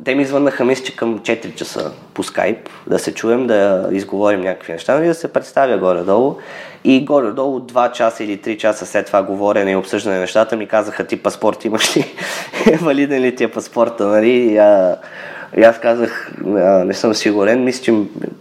те 0.05 0.15
ми 0.15 0.25
звъннаха, 0.25 0.65
мисля, 0.65 0.85
че 0.85 0.95
към 0.95 1.19
4 1.19 1.55
часа 1.55 1.91
по 2.13 2.23
скайп, 2.23 2.69
да 2.87 2.99
се 2.99 3.13
чуем, 3.13 3.47
да 3.47 3.89
изговорим 3.91 4.41
някакви 4.41 4.71
неща, 4.71 4.95
нали, 4.95 5.07
да 5.07 5.13
се 5.13 5.33
представя 5.33 5.77
горе-долу. 5.77 6.35
И 6.83 7.05
горе-долу 7.05 7.59
2 7.59 7.91
часа 7.91 8.23
или 8.23 8.39
3 8.39 8.57
часа 8.57 8.85
след 8.85 9.05
това 9.05 9.23
говорене 9.23 9.71
и 9.71 9.75
обсъждане 9.75 10.19
нещата 10.19 10.55
ми 10.55 10.67
казаха 10.67 11.03
ти 11.03 11.23
паспорт 11.23 11.65
имаш 11.65 11.97
ли? 11.97 12.15
Валиден 12.81 13.21
ли 13.21 13.35
ти 13.35 13.43
е 13.43 13.51
паспорта? 13.51 14.07
Нали? 14.07 14.29
И, 14.29 14.57
а, 14.57 14.95
и 15.57 15.63
аз 15.63 15.79
казах, 15.79 16.31
а, 16.45 16.83
не 16.83 16.93
съм 16.93 17.13
сигурен, 17.13 17.63
мисля, 17.63 17.83
че 17.83 17.93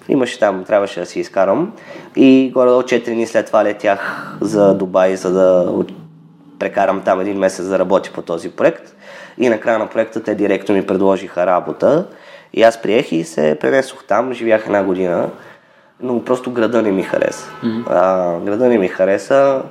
имаше 0.09 0.39
там, 0.39 0.65
трябваше 0.65 1.01
да 1.01 1.07
си 1.07 1.21
изкарам. 1.21 1.73
И 2.17 2.51
горе-долу 2.55 2.83
4 2.83 3.05
дни 3.05 3.27
след 3.27 3.47
това 3.47 3.65
летях 3.65 4.33
за 4.41 4.75
Дубай, 4.75 5.17
за 5.17 5.33
да 5.33 5.73
прекарам 6.59 7.03
там 7.05 7.21
един 7.21 7.39
месец 7.39 7.67
да 7.67 7.79
работя 7.79 8.11
по 8.15 8.23
този 8.23 8.51
проект. 8.51 8.95
И 9.39 9.49
накрая 9.49 9.79
на 9.79 9.87
проекта 9.87 10.23
те 10.23 10.35
директно 10.35 10.75
ми 10.75 10.87
предложиха 10.87 11.47
работа. 11.47 12.07
И 12.53 12.63
аз 12.63 12.83
приех 12.83 13.13
и 13.13 13.25
се 13.25 13.57
пренесох 13.61 14.05
там, 14.05 14.33
живях 14.33 14.63
една 14.67 14.85
година 14.85 15.31
но 16.03 16.25
просто 16.25 16.51
града 16.51 16.83
не 16.83 16.91
ми 16.91 17.03
хареса. 17.03 17.51
Mm-hmm. 17.65 17.85
А, 17.91 18.41
града 18.41 18.69
не 18.69 18.79
ми 18.79 18.89
хареса, 18.89 19.63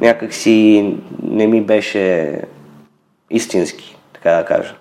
някак 0.00 0.34
си 0.34 0.94
не 1.22 1.46
ми 1.46 1.60
беше 1.60 2.40
истински, 3.30 3.96
така 4.12 4.30
да 4.30 4.44
кажа. 4.44 4.74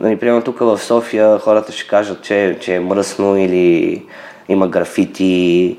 Нали, 0.00 0.16
примерно 0.18 0.42
тук 0.42 0.58
в 0.58 0.78
София 0.78 1.38
хората 1.38 1.72
ще 1.72 1.88
кажат, 1.88 2.22
че, 2.22 2.58
че 2.60 2.74
е 2.74 2.80
мръсно 2.80 3.36
или 3.36 4.02
има 4.48 4.68
графити 4.68 5.76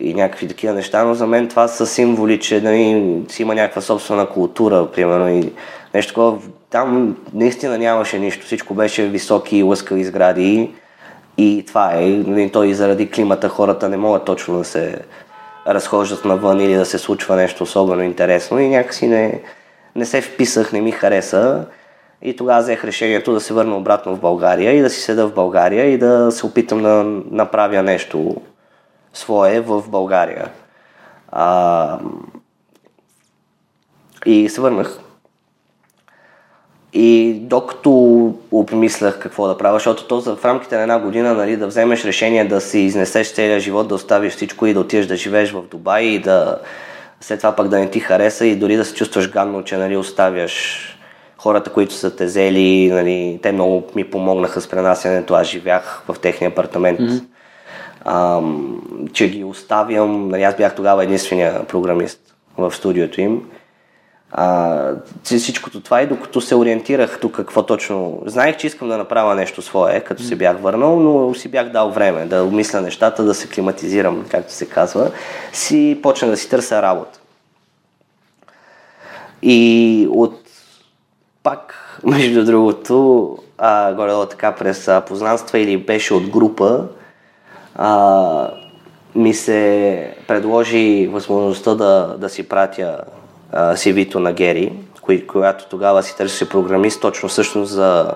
и 0.00 0.14
някакви 0.14 0.48
такива 0.48 0.74
неща, 0.74 1.04
но 1.04 1.14
за 1.14 1.26
мен 1.26 1.48
това 1.48 1.68
са 1.68 1.86
символи, 1.86 2.40
че 2.40 2.60
нали, 2.60 3.22
си 3.28 3.42
има 3.42 3.54
някаква 3.54 3.82
собствена 3.82 4.26
култура, 4.26 4.88
примерно, 4.94 5.28
и 5.28 5.52
нещо 5.94 6.12
такова. 6.12 6.38
Там 6.70 7.16
наистина 7.34 7.78
нямаше 7.78 8.18
нищо, 8.18 8.46
всичко 8.46 8.74
беше 8.74 9.08
високи, 9.08 9.62
лъскави 9.62 10.04
сгради 10.04 10.74
и 11.38 11.64
това 11.66 11.92
е. 11.94 12.06
Нали, 12.06 12.52
то 12.52 12.64
и 12.64 12.74
заради 12.74 13.10
климата 13.10 13.48
хората 13.48 13.88
не 13.88 13.96
могат 13.96 14.24
точно 14.24 14.58
да 14.58 14.64
се 14.64 14.98
разхождат 15.66 16.24
навън 16.24 16.60
или 16.60 16.74
да 16.74 16.86
се 16.86 16.98
случва 16.98 17.36
нещо 17.36 17.62
особено 17.62 18.02
интересно 18.02 18.58
и 18.58 18.68
някакси 18.68 19.08
не, 19.08 19.42
не 19.94 20.04
се 20.04 20.20
вписах, 20.20 20.72
не 20.72 20.80
ми 20.80 20.92
хареса. 20.92 21.66
И 22.22 22.36
тогава 22.36 22.60
взех 22.60 22.84
решението 22.84 23.32
да 23.32 23.40
се 23.40 23.54
върна 23.54 23.76
обратно 23.76 24.16
в 24.16 24.20
България 24.20 24.72
и 24.72 24.80
да 24.80 24.90
си 24.90 25.00
седа 25.00 25.26
в 25.28 25.34
България 25.34 25.86
и 25.86 25.98
да 25.98 26.32
се 26.32 26.46
опитам 26.46 26.82
да 26.82 27.04
направя 27.30 27.82
нещо 27.82 28.36
свое 29.12 29.60
в 29.60 29.84
България. 29.88 30.50
А, 31.32 31.98
И 34.26 34.48
се 34.48 34.60
върнах. 34.60 34.98
И 36.98 37.34
докато 37.34 37.90
обмислях 38.50 39.18
какво 39.18 39.46
да 39.46 39.58
правя, 39.58 39.74
защото 39.74 40.04
то 40.04 40.20
в 40.36 40.44
рамките 40.44 40.76
на 40.76 40.82
една 40.82 40.98
година 40.98 41.34
нали, 41.34 41.56
да 41.56 41.66
вземеш 41.66 42.04
решение 42.04 42.44
да 42.44 42.60
си 42.60 42.78
изнесеш 42.78 43.34
целия 43.34 43.60
живот, 43.60 43.88
да 43.88 43.94
оставиш 43.94 44.32
всичко 44.32 44.66
и 44.66 44.74
да 44.74 44.80
отидеш 44.80 45.06
да 45.06 45.16
живееш 45.16 45.52
в 45.52 45.62
Дубай 45.70 46.04
и 46.04 46.18
да 46.18 46.58
след 47.20 47.38
това 47.38 47.56
пък 47.56 47.68
да 47.68 47.78
не 47.78 47.90
ти 47.90 48.00
хареса 48.00 48.46
и 48.46 48.56
дори 48.56 48.76
да 48.76 48.84
се 48.84 48.94
чувстваш 48.94 49.30
гадно, 49.30 49.64
че 49.64 49.76
нали, 49.76 49.96
оставяш 49.96 50.80
хората, 51.38 51.72
които 51.72 51.94
са 51.94 52.16
те 52.16 52.24
взели, 52.24 52.90
нали, 52.92 53.38
те 53.42 53.52
много 53.52 53.84
ми 53.94 54.04
помогнаха 54.04 54.60
с 54.60 54.68
пренасянето, 54.68 55.34
аз 55.34 55.46
живях 55.46 56.02
в 56.08 56.16
техния 56.18 56.50
апартамент. 56.50 57.00
Mm-hmm. 57.00 57.24
Ам, 58.04 58.82
че 59.12 59.28
ги 59.28 59.44
оставям, 59.44 60.28
нали, 60.28 60.42
аз 60.42 60.56
бях 60.56 60.74
тогава 60.74 61.04
единствения 61.04 61.66
програмист 61.66 62.20
в 62.58 62.74
студиото 62.74 63.20
им 63.20 63.42
а, 64.30 64.92
всичкото 65.22 65.80
това 65.80 66.02
и 66.02 66.06
докато 66.06 66.40
се 66.40 66.54
ориентирах 66.54 67.18
тук 67.20 67.36
какво 67.36 67.62
точно... 67.62 68.22
Знаех, 68.26 68.56
че 68.56 68.66
искам 68.66 68.88
да 68.88 68.98
направя 68.98 69.34
нещо 69.34 69.62
свое, 69.62 70.00
като 70.00 70.22
се 70.22 70.36
бях 70.36 70.60
върнал, 70.60 71.00
но 71.00 71.34
си 71.34 71.48
бях 71.48 71.68
дал 71.68 71.90
време 71.90 72.26
да 72.26 72.42
обмисля 72.42 72.80
нещата, 72.80 73.24
да 73.24 73.34
се 73.34 73.48
климатизирам, 73.48 74.24
както 74.30 74.52
се 74.52 74.68
казва, 74.68 75.10
си 75.52 75.98
почна 76.02 76.28
да 76.28 76.36
си 76.36 76.50
търся 76.50 76.82
работа. 76.82 77.18
И 79.42 80.08
от 80.10 80.40
пак, 81.42 81.74
между 82.04 82.44
другото, 82.44 83.38
а, 83.58 83.94
горе 83.94 84.28
така 84.30 84.52
през 84.52 84.88
а, 84.88 85.00
познанства 85.00 85.58
или 85.58 85.76
беше 85.76 86.14
от 86.14 86.28
група, 86.28 86.84
а, 87.74 88.50
ми 89.14 89.34
се 89.34 90.14
предложи 90.28 91.06
възможността 91.06 91.74
да, 91.74 92.16
да 92.18 92.28
си 92.28 92.48
пратя 92.48 93.00
CV-то 93.52 94.20
на 94.20 94.32
Гери, 94.32 94.72
която 95.26 95.66
тогава 95.68 96.02
си 96.02 96.16
търсеше 96.16 96.48
програмист 96.48 97.00
точно 97.00 97.28
всъщност 97.28 97.72
за 97.72 98.14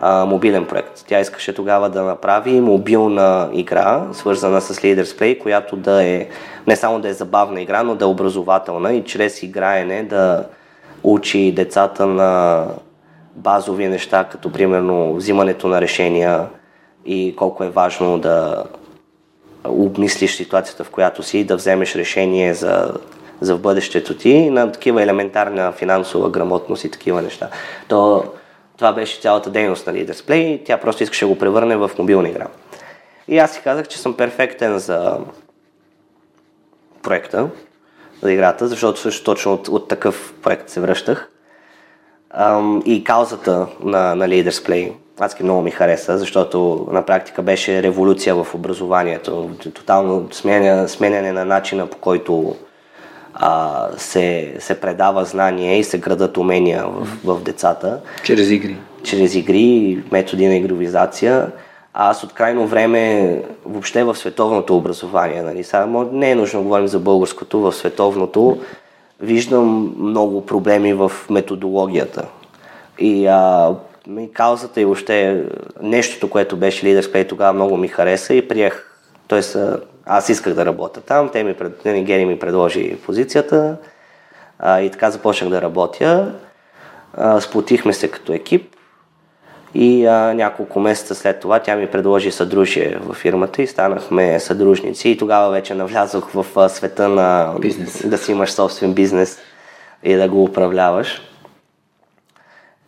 а, 0.00 0.24
мобилен 0.24 0.66
проект. 0.66 1.04
Тя 1.06 1.20
искаше 1.20 1.54
тогава 1.54 1.90
да 1.90 2.02
направи 2.02 2.60
мобилна 2.60 3.48
игра, 3.52 4.06
свързана 4.12 4.60
с 4.60 4.74
Leaders 4.74 5.20
Play, 5.20 5.38
която 5.38 5.76
да 5.76 6.04
е 6.04 6.28
не 6.66 6.76
само 6.76 7.00
да 7.00 7.08
е 7.08 7.12
забавна 7.12 7.60
игра, 7.60 7.82
но 7.82 7.94
да 7.94 8.04
е 8.04 8.08
образователна 8.08 8.92
и 8.92 9.04
чрез 9.04 9.42
играене 9.42 10.02
да 10.02 10.44
учи 11.02 11.52
децата 11.52 12.06
на 12.06 12.64
базови 13.34 13.88
неща, 13.88 14.24
като 14.24 14.52
примерно 14.52 15.14
взимането 15.14 15.68
на 15.68 15.80
решения 15.80 16.46
и 17.06 17.34
колко 17.36 17.64
е 17.64 17.70
важно 17.70 18.18
да 18.18 18.64
обмислиш 19.64 20.36
ситуацията, 20.36 20.84
в 20.84 20.90
която 20.90 21.22
си 21.22 21.44
да 21.44 21.56
вземеш 21.56 21.94
решение 21.94 22.54
за 22.54 22.92
за 23.40 23.56
в 23.56 23.60
бъдещето 23.60 24.14
ти 24.14 24.50
на 24.50 24.72
такива 24.72 25.02
елементарна 25.02 25.72
финансова 25.72 26.30
грамотност 26.30 26.84
и 26.84 26.90
такива 26.90 27.22
неща. 27.22 27.48
То, 27.88 28.24
това 28.76 28.92
беше 28.92 29.20
цялата 29.20 29.50
дейност 29.50 29.86
на 29.86 29.92
Leaders 29.92 30.12
Play. 30.12 30.62
Тя 30.64 30.76
просто 30.76 31.02
искаше 31.02 31.24
да 31.24 31.28
го 31.28 31.38
превърне 31.38 31.76
в 31.76 31.90
мобилна 31.98 32.28
игра. 32.28 32.46
И 33.28 33.38
аз 33.38 33.52
си 33.52 33.60
казах, 33.64 33.88
че 33.88 33.98
съм 33.98 34.16
перфектен 34.16 34.78
за 34.78 35.18
проекта, 37.02 37.48
за 38.22 38.32
играта, 38.32 38.68
защото 38.68 39.00
също 39.00 39.24
точно 39.24 39.52
от, 39.52 39.68
от 39.68 39.88
такъв 39.88 40.34
проект 40.42 40.68
се 40.68 40.80
връщах. 40.80 41.30
Um, 42.38 42.84
и 42.84 43.04
каузата 43.04 43.66
на, 43.80 44.14
на 44.14 44.28
Leaders 44.28 44.92
адски 45.20 45.42
много 45.42 45.62
ми 45.62 45.70
хареса, 45.70 46.18
защото 46.18 46.88
на 46.90 47.06
практика 47.06 47.42
беше 47.42 47.82
революция 47.82 48.34
в 48.34 48.54
образованието. 48.54 49.50
Тотално 49.74 50.28
сменя, 50.32 50.88
сменяне 50.88 51.32
на 51.32 51.44
начина 51.44 51.86
по 51.86 51.96
който 51.96 52.56
а, 53.38 53.88
се, 53.96 54.54
се 54.58 54.80
предава 54.80 55.24
знание 55.24 55.78
и 55.78 55.84
се 55.84 55.98
градат 55.98 56.36
умения 56.36 56.84
в, 56.86 57.06
в 57.24 57.42
децата. 57.42 58.00
Чрез 58.22 58.50
игри. 58.50 58.76
Чрез 59.02 59.34
игри, 59.34 60.04
методи 60.12 60.46
на 60.46 60.56
игровизация. 60.56 61.46
А 61.94 62.10
аз 62.10 62.24
от 62.24 62.32
крайно 62.32 62.66
време 62.66 63.42
въобще 63.66 64.04
в 64.04 64.14
световното 64.16 64.76
образование, 64.76 65.42
нали, 65.42 65.64
сега 65.64 65.86
не 66.12 66.30
е 66.30 66.34
нужно 66.34 66.60
да 66.60 66.64
говорим 66.64 66.86
за 66.86 66.98
българското, 66.98 67.60
в 67.60 67.72
световното 67.72 68.58
виждам 69.20 69.94
много 69.98 70.46
проблеми 70.46 70.94
в 70.94 71.12
методологията. 71.30 72.26
И 72.98 73.26
а, 73.26 73.74
и 74.20 74.32
каузата 74.32 74.80
и 74.80 74.84
въобще 74.84 75.44
нещото, 75.82 76.30
което 76.30 76.56
беше 76.56 76.86
Leaders 76.86 77.12
Play 77.12 77.28
тогава 77.28 77.52
много 77.52 77.76
ми 77.76 77.88
хареса 77.88 78.34
и 78.34 78.48
приех. 78.48 78.86
Тоест, 79.28 79.56
аз 80.06 80.28
исках 80.28 80.54
да 80.54 80.66
работя 80.66 81.00
там, 81.00 81.28
те 81.28 81.44
ми, 81.44 81.54
пред, 81.54 81.82
Гери 81.84 82.24
ми 82.24 82.38
предложи 82.38 82.96
позицията 83.06 83.76
а, 84.58 84.80
и 84.80 84.90
така 84.90 85.10
започнах 85.10 85.50
да 85.50 85.62
работя. 85.62 86.34
А, 87.14 87.40
сплотихме 87.40 87.92
се 87.92 88.10
като 88.10 88.32
екип 88.32 88.76
и 89.74 90.06
а, 90.06 90.34
няколко 90.34 90.80
месеца 90.80 91.14
след 91.14 91.40
това 91.40 91.58
тя 91.58 91.76
ми 91.76 91.86
предложи 91.86 92.30
съдружие 92.30 92.98
в 93.02 93.14
фирмата 93.14 93.62
и 93.62 93.66
станахме 93.66 94.40
съдружници 94.40 95.08
и 95.08 95.16
тогава 95.16 95.50
вече 95.50 95.74
навлязох 95.74 96.30
в 96.30 96.46
а, 96.56 96.68
света 96.68 97.08
на 97.08 97.54
бизнес. 97.60 98.08
да 98.08 98.18
си 98.18 98.32
имаш 98.32 98.50
собствен 98.50 98.94
бизнес 98.94 99.38
и 100.02 100.14
да 100.14 100.28
го 100.28 100.44
управляваш. 100.44 101.22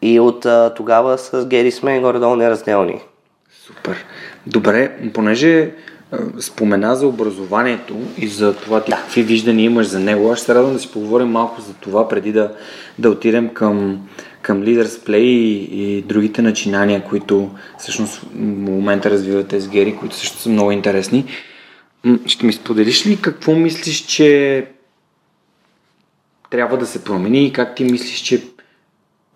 И 0.02 0.20
от 0.20 0.46
а, 0.46 0.74
тогава 0.76 1.18
с 1.18 1.46
Гери 1.46 1.70
сме 1.70 2.00
горе-долу 2.00 2.36
неразделни. 2.36 3.00
Супер. 3.66 4.04
Добре, 4.46 5.10
понеже 5.14 5.70
спомена 6.40 6.96
за 6.96 7.06
образованието 7.06 7.96
и 8.18 8.28
за 8.28 8.56
това 8.56 8.84
ти 8.84 8.90
да. 8.90 8.96
какви 8.96 9.22
виждания 9.22 9.64
имаш 9.64 9.86
за 9.86 10.00
него. 10.00 10.30
Аз 10.30 10.38
ще 10.38 10.46
се 10.46 10.54
радвам 10.54 10.72
да 10.72 10.78
си 10.78 10.92
поговорим 10.92 11.28
малко 11.28 11.60
за 11.60 11.74
това, 11.74 12.08
преди 12.08 12.32
да, 12.32 12.54
да 12.98 13.10
отидем 13.10 13.48
към, 13.48 14.08
към 14.42 14.62
Leaders 14.62 15.06
Play 15.08 15.16
и, 15.16 15.96
и 15.96 16.02
другите 16.02 16.42
начинания, 16.42 17.04
които 17.04 17.50
всъщност 17.78 18.14
в 18.14 18.26
момента 18.34 19.10
развивате 19.10 19.60
с 19.60 19.68
Гери, 19.68 19.96
които 19.96 20.16
също 20.16 20.38
са 20.38 20.48
много 20.48 20.72
интересни. 20.72 21.24
Ще 22.26 22.46
ми 22.46 22.52
споделиш 22.52 23.06
ли 23.06 23.20
какво 23.20 23.54
мислиш, 23.54 24.06
че 24.06 24.66
трябва 26.50 26.78
да 26.78 26.86
се 26.86 27.04
промени 27.04 27.46
и 27.46 27.52
как 27.52 27.74
ти 27.74 27.84
мислиш, 27.84 28.20
че 28.20 28.42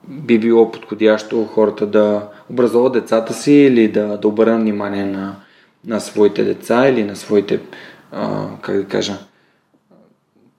би 0.09 0.39
било 0.39 0.71
подходящо 0.71 1.45
хората 1.45 1.87
да 1.87 2.29
образуват 2.51 2.93
децата 2.93 3.35
си 3.35 3.53
или 3.53 3.89
да, 3.89 4.19
да 4.19 4.29
обърнат 4.29 4.61
внимание 4.61 5.05
на, 5.05 5.37
на 5.87 6.01
своите 6.01 6.45
деца 6.45 6.89
или 6.89 7.05
на 7.05 7.17
своите, 7.17 7.61
а, 8.13 8.47
как 8.61 8.77
да 8.77 8.85
кажа, 8.85 9.19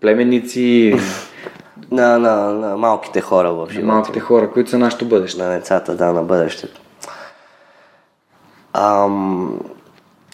племенници. 0.01 0.95
На, 1.91 2.19
на, 2.19 2.35
на 2.35 2.77
малките 2.77 3.21
хора 3.21 3.53
в 3.53 3.67
живота. 3.69 3.87
На 3.87 3.93
малките 3.93 4.19
хора, 4.19 4.51
които 4.51 4.69
са 4.69 4.79
нашето 4.79 5.05
бъдеще. 5.05 5.43
На 5.43 5.49
децата, 5.49 5.95
да, 5.95 6.13
на 6.13 6.23
бъдещето. 6.23 6.81
Ам, 8.73 9.59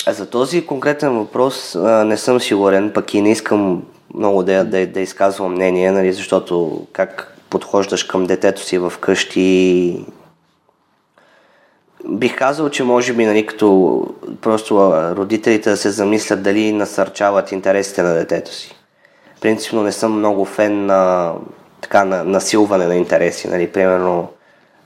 за 0.08 0.30
този 0.30 0.66
конкретен 0.66 1.18
въпрос 1.18 1.76
а, 1.76 2.06
не 2.06 2.18
съм 2.18 2.40
сигурен, 2.40 2.92
пък 2.94 3.14
и 3.14 3.22
не 3.22 3.32
искам 3.32 3.84
много 4.14 4.44
да, 4.44 4.66
да, 4.66 4.88
да 4.88 5.00
изказвам 5.00 5.52
мнение, 5.52 5.92
нали, 5.92 6.14
защото 6.14 6.86
как 6.94 7.38
подхождаш 7.50 8.04
към 8.04 8.26
детето 8.26 8.62
си 8.62 8.78
в 8.78 8.94
къщи 9.00 10.06
Бих 12.08 12.38
казал, 12.38 12.70
че 12.70 12.84
може 12.84 13.14
би, 13.14 13.26
нали, 13.26 13.46
като 13.46 14.08
просто 14.42 14.94
родителите 15.16 15.70
да 15.70 15.78
се 15.78 15.90
замислят 15.90 16.44
дали 16.44 16.72
насърчават 16.72 17.52
интересите 17.52 18.02
на 18.02 18.14
детето 18.14 18.54
си. 18.54 18.76
Принципно 19.42 19.84
не 19.84 19.92
съм 19.92 20.18
много 20.18 20.46
фен 20.46 20.86
на 20.86 21.34
така 21.82 22.04
на 22.04 22.24
насилване 22.24 22.86
на 22.86 22.96
интереси. 22.96 23.48
Нали. 23.48 23.72
Примерно, 23.72 24.28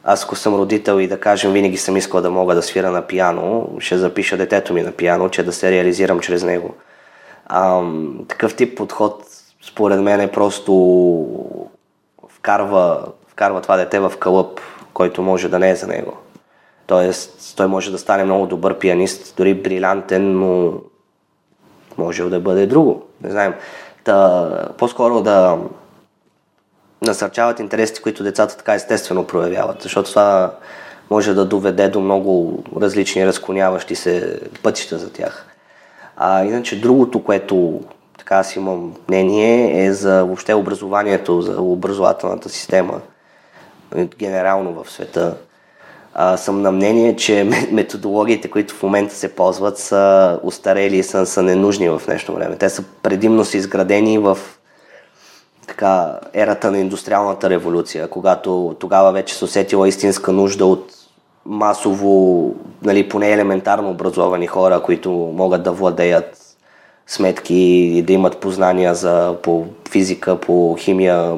аз 0.03 0.23
ако 0.23 0.35
съм 0.35 0.55
родител 0.55 0.99
и 0.99 1.07
да 1.07 1.19
кажем 1.19 1.51
винаги 1.51 1.77
съм 1.77 1.97
искал 1.97 2.21
да 2.21 2.31
мога 2.31 2.55
да 2.55 2.61
свира 2.61 2.91
на 2.91 3.01
пиано, 3.01 3.69
ще 3.79 3.97
запиша 3.97 4.37
детето 4.37 4.73
ми 4.73 4.81
на 4.81 4.91
пиано, 4.91 5.29
че 5.29 5.43
да 5.43 5.53
се 5.53 5.71
реализирам 5.71 6.19
чрез 6.19 6.43
него. 6.43 6.75
А, 7.45 7.81
такъв 8.27 8.55
тип 8.55 8.77
подход 8.77 9.23
според 9.61 10.01
мен 10.01 10.21
е 10.21 10.31
просто 10.31 10.73
вкарва, 12.29 13.05
вкарва 13.27 13.61
това 13.61 13.77
дете 13.77 13.99
в 13.99 14.13
кълъп, 14.19 14.59
който 14.93 15.21
може 15.21 15.49
да 15.49 15.59
не 15.59 15.69
е 15.69 15.75
за 15.75 15.87
него. 15.87 16.17
Тоест, 16.87 17.53
той 17.57 17.67
може 17.67 17.91
да 17.91 17.97
стане 17.97 18.23
много 18.23 18.47
добър 18.47 18.79
пианист, 18.79 19.33
дори 19.37 19.53
брилянтен, 19.53 20.39
но 20.39 20.73
може 21.97 22.23
да 22.23 22.39
бъде 22.39 22.65
друго. 22.65 23.03
Не 23.21 23.31
знаем. 23.31 23.53
Та, 24.03 24.49
по-скоро 24.77 25.21
да 25.21 25.57
насърчават 27.01 27.59
интересите, 27.59 28.01
които 28.01 28.23
децата 28.23 28.57
така 28.57 28.73
естествено 28.73 29.27
проявяват, 29.27 29.81
защото 29.81 30.09
това 30.09 30.51
може 31.09 31.33
да 31.33 31.45
доведе 31.45 31.89
до 31.89 31.99
много 31.99 32.63
различни 32.81 33.25
разклоняващи 33.25 33.95
се 33.95 34.39
пътища 34.63 34.97
за 34.97 35.13
тях. 35.13 35.47
А 36.17 36.45
иначе 36.45 36.81
другото, 36.81 37.23
което 37.23 37.81
така 38.17 38.35
аз 38.35 38.55
имам 38.55 38.95
мнение, 39.07 39.85
е 39.85 39.93
за 39.93 40.23
въобще 40.25 40.53
образованието, 40.53 41.41
за 41.41 41.61
образователната 41.61 42.49
система 42.49 43.01
генерално 44.17 44.83
в 44.83 44.91
света 44.91 45.35
а, 46.15 46.37
съм 46.37 46.61
на 46.61 46.71
мнение, 46.71 47.15
че 47.15 47.49
методологиите, 47.71 48.49
които 48.49 48.73
в 48.73 48.83
момента 48.83 49.15
се 49.15 49.35
ползват, 49.35 49.77
са 49.77 50.39
устарели 50.43 50.97
и 50.97 51.03
са, 51.03 51.25
са 51.25 51.41
ненужни 51.41 51.89
в 51.89 52.01
днешно 52.05 52.35
време. 52.35 52.55
Те 52.55 52.69
са 52.69 52.83
предимно 53.03 53.45
са 53.45 53.57
изградени 53.57 54.17
в 54.17 54.37
така, 55.67 56.19
ерата 56.33 56.71
на 56.71 56.79
индустриалната 56.79 57.49
революция, 57.49 58.07
когато 58.07 58.75
тогава 58.79 59.11
вече 59.11 59.35
се 59.35 59.45
усетила 59.45 59.87
истинска 59.87 60.31
нужда 60.31 60.65
от 60.65 60.93
масово, 61.45 62.51
нали, 62.83 63.09
поне 63.09 63.31
елементарно 63.31 63.89
образовани 63.89 64.47
хора, 64.47 64.81
които 64.81 65.11
могат 65.11 65.63
да 65.63 65.71
владеят 65.71 66.39
сметки 67.07 67.55
и 67.97 68.01
да 68.01 68.13
имат 68.13 68.37
познания 68.37 68.95
за, 68.95 69.35
по 69.43 69.65
физика, 69.89 70.35
по 70.35 70.75
химия, 70.79 71.37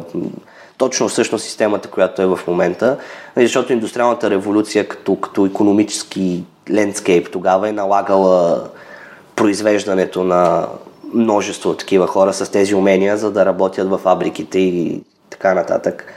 точно 0.78 1.08
всъщност 1.08 1.46
системата, 1.46 1.90
която 1.90 2.22
е 2.22 2.26
в 2.26 2.40
момента, 2.48 2.98
нали, 3.36 3.46
защото 3.48 3.74
индустриалната 3.74 4.30
революция 4.30 4.88
като, 4.88 5.16
като 5.16 5.46
економически 5.46 6.44
лендскейп 6.72 7.32
тогава 7.32 7.70
е 7.70 7.72
налагала 7.72 8.64
произвеждането 9.36 10.24
на 10.24 10.68
множество 11.14 11.74
такива 11.74 12.08
хора 12.08 12.34
с 12.34 12.52
тези 12.52 12.76
умения, 12.76 13.18
за 13.18 13.32
да 13.32 13.46
работят 13.46 13.90
в 13.90 13.98
фабриките 13.98 14.60
и 14.60 15.04
така 15.30 15.54
нататък. 15.54 16.14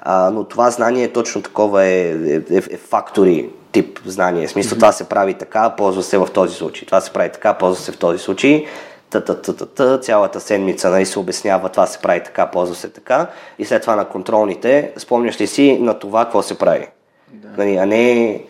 А, 0.00 0.30
но 0.30 0.44
това 0.44 0.70
знание 0.70 1.12
точно 1.12 1.42
такова 1.42 1.84
е, 1.84 2.10
е, 2.10 2.34
е, 2.50 2.56
е 2.56 2.76
фактори 2.76 3.48
тип 3.72 4.00
знание. 4.06 4.46
В 4.46 4.50
смисъл, 4.50 4.76
mm-hmm. 4.76 4.80
това 4.80 4.92
се 4.92 5.08
прави 5.08 5.34
така, 5.34 5.70
ползва 5.76 6.02
се 6.02 6.18
в 6.18 6.28
този 6.34 6.54
случай. 6.54 6.86
Това 6.86 7.00
се 7.00 7.10
прави 7.10 7.32
така, 7.32 7.54
ползва 7.54 7.82
се 7.82 7.92
в 7.92 7.98
този 7.98 8.18
случай. 8.18 8.66
Та, 9.10 9.24
та, 9.24 9.42
та, 9.42 9.52
та, 9.52 9.66
та, 9.66 9.98
цялата 9.98 10.40
седмица 10.40 10.90
нали, 10.90 11.06
се 11.06 11.18
обяснява, 11.18 11.68
това 11.68 11.86
се 11.86 11.98
прави 11.98 12.22
така, 12.24 12.46
ползва 12.46 12.74
се 12.74 12.88
така. 12.88 13.26
И 13.58 13.64
след 13.64 13.82
това 13.82 13.96
на 13.96 14.04
контролните, 14.04 14.92
спомняш 14.96 15.40
ли 15.40 15.46
си 15.46 15.78
на 15.80 15.98
това, 15.98 16.24
какво 16.24 16.42
се 16.42 16.58
прави? 16.58 16.86
Да. 17.28 17.48
Нали, 17.56 17.76
а 17.76 17.86
не 17.86 18.40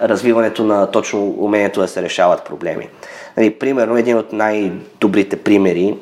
развиването 0.00 0.64
на 0.64 0.90
точно 0.90 1.34
умението 1.38 1.80
да 1.80 1.88
се 1.88 2.02
решават 2.02 2.44
проблеми. 2.44 2.88
Нали, 3.36 3.50
примерно, 3.50 3.96
един 3.96 4.16
от 4.16 4.32
най-добрите 4.32 5.36
примери 5.36 5.96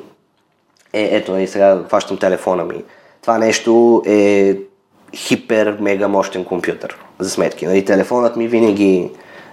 е, 0.93 1.09
ето, 1.11 1.31
нали, 1.31 1.47
сега 1.47 1.83
хващам 1.87 2.17
телефона 2.17 2.63
ми. 2.65 2.83
Това 3.21 3.37
нещо 3.37 4.03
е 4.05 4.55
хипер, 5.15 5.77
мега 5.79 6.07
мощен 6.07 6.45
компютър 6.45 6.97
за 7.19 7.29
сметки. 7.29 7.65
Нали, 7.65 7.85
телефонът 7.85 8.35
ми 8.35 8.47
винаги, 8.47 9.09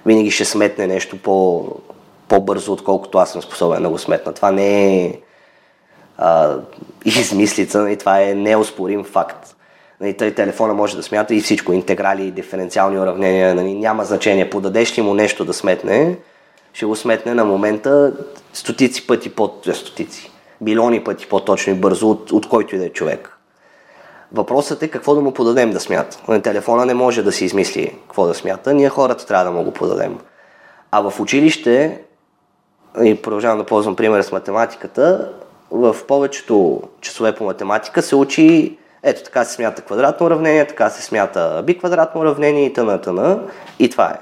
винаги 0.06 0.30
ще 0.30 0.44
сметне 0.44 0.86
нещо 0.86 1.16
по, 1.16 1.66
по-бързо, 2.28 2.72
отколкото 2.72 3.18
аз 3.18 3.32
съм 3.32 3.42
способен 3.42 3.82
да 3.82 3.88
го 3.88 3.98
сметна. 3.98 4.32
Това 4.32 4.50
не 4.50 5.04
е 5.04 5.20
а, 6.18 6.56
измислица, 7.04 7.82
нали, 7.82 7.96
това 7.96 8.22
е 8.22 8.34
неоспорим 8.34 9.04
факт. 9.04 9.54
Нали, 10.00 10.16
тъй 10.16 10.34
телефона 10.34 10.74
може 10.74 10.96
да 10.96 11.02
смята 11.02 11.34
и 11.34 11.40
всичко, 11.40 11.72
интеграли, 11.72 12.30
диференциални 12.30 12.98
уравнения, 12.98 13.54
нали, 13.54 13.74
няма 13.74 14.04
значение. 14.04 14.50
Подадеш 14.50 14.98
ли 14.98 15.02
му 15.02 15.14
нещо 15.14 15.44
да 15.44 15.52
сметне, 15.52 16.16
ще 16.72 16.86
го 16.86 16.96
сметне 16.96 17.34
на 17.34 17.44
момента 17.44 18.12
стотици 18.52 19.06
пъти 19.06 19.30
по 19.30 19.50
е, 19.68 19.74
стотици, 19.74 20.30
билиони 20.60 21.04
пъти 21.04 21.26
по-точно 21.26 21.72
и 21.72 21.76
бързо 21.76 22.10
от, 22.10 22.32
от 22.32 22.48
който 22.48 22.74
и 22.74 22.78
да 22.78 22.86
е 22.86 22.88
човек. 22.90 23.38
Въпросът 24.32 24.82
е 24.82 24.88
какво 24.88 25.14
да 25.14 25.20
му 25.20 25.32
подадем 25.32 25.70
да 25.70 25.80
смята. 25.80 26.18
На 26.28 26.42
телефона 26.42 26.86
не 26.86 26.94
може 26.94 27.22
да 27.22 27.32
си 27.32 27.44
измисли 27.44 27.94
какво 28.06 28.26
да 28.26 28.34
смята, 28.34 28.74
ние 28.74 28.88
хората 28.88 29.26
трябва 29.26 29.44
да 29.44 29.50
му 29.50 29.64
го 29.64 29.70
подадем. 29.70 30.18
А 30.90 31.10
в 31.10 31.20
училище, 31.20 32.02
и 33.02 33.22
продължавам 33.22 33.58
да 33.58 33.64
ползвам 33.64 33.96
пример 33.96 34.22
с 34.22 34.32
математиката, 34.32 35.32
в 35.70 35.96
повечето 36.08 36.82
часове 37.00 37.34
по 37.34 37.44
математика 37.44 38.02
се 38.02 38.16
учи 38.16 38.78
ето 39.02 39.22
така 39.22 39.44
се 39.44 39.54
смята 39.54 39.82
квадратно 39.82 40.26
уравнение, 40.26 40.66
така 40.66 40.90
се 40.90 41.02
смята 41.02 41.62
биквадратно 41.66 42.20
уравнение 42.20 42.66
и 42.66 42.72
т.н. 42.72 43.00
т.н. 43.00 43.40
И 43.78 43.90
това 43.90 44.10
е. 44.10 44.18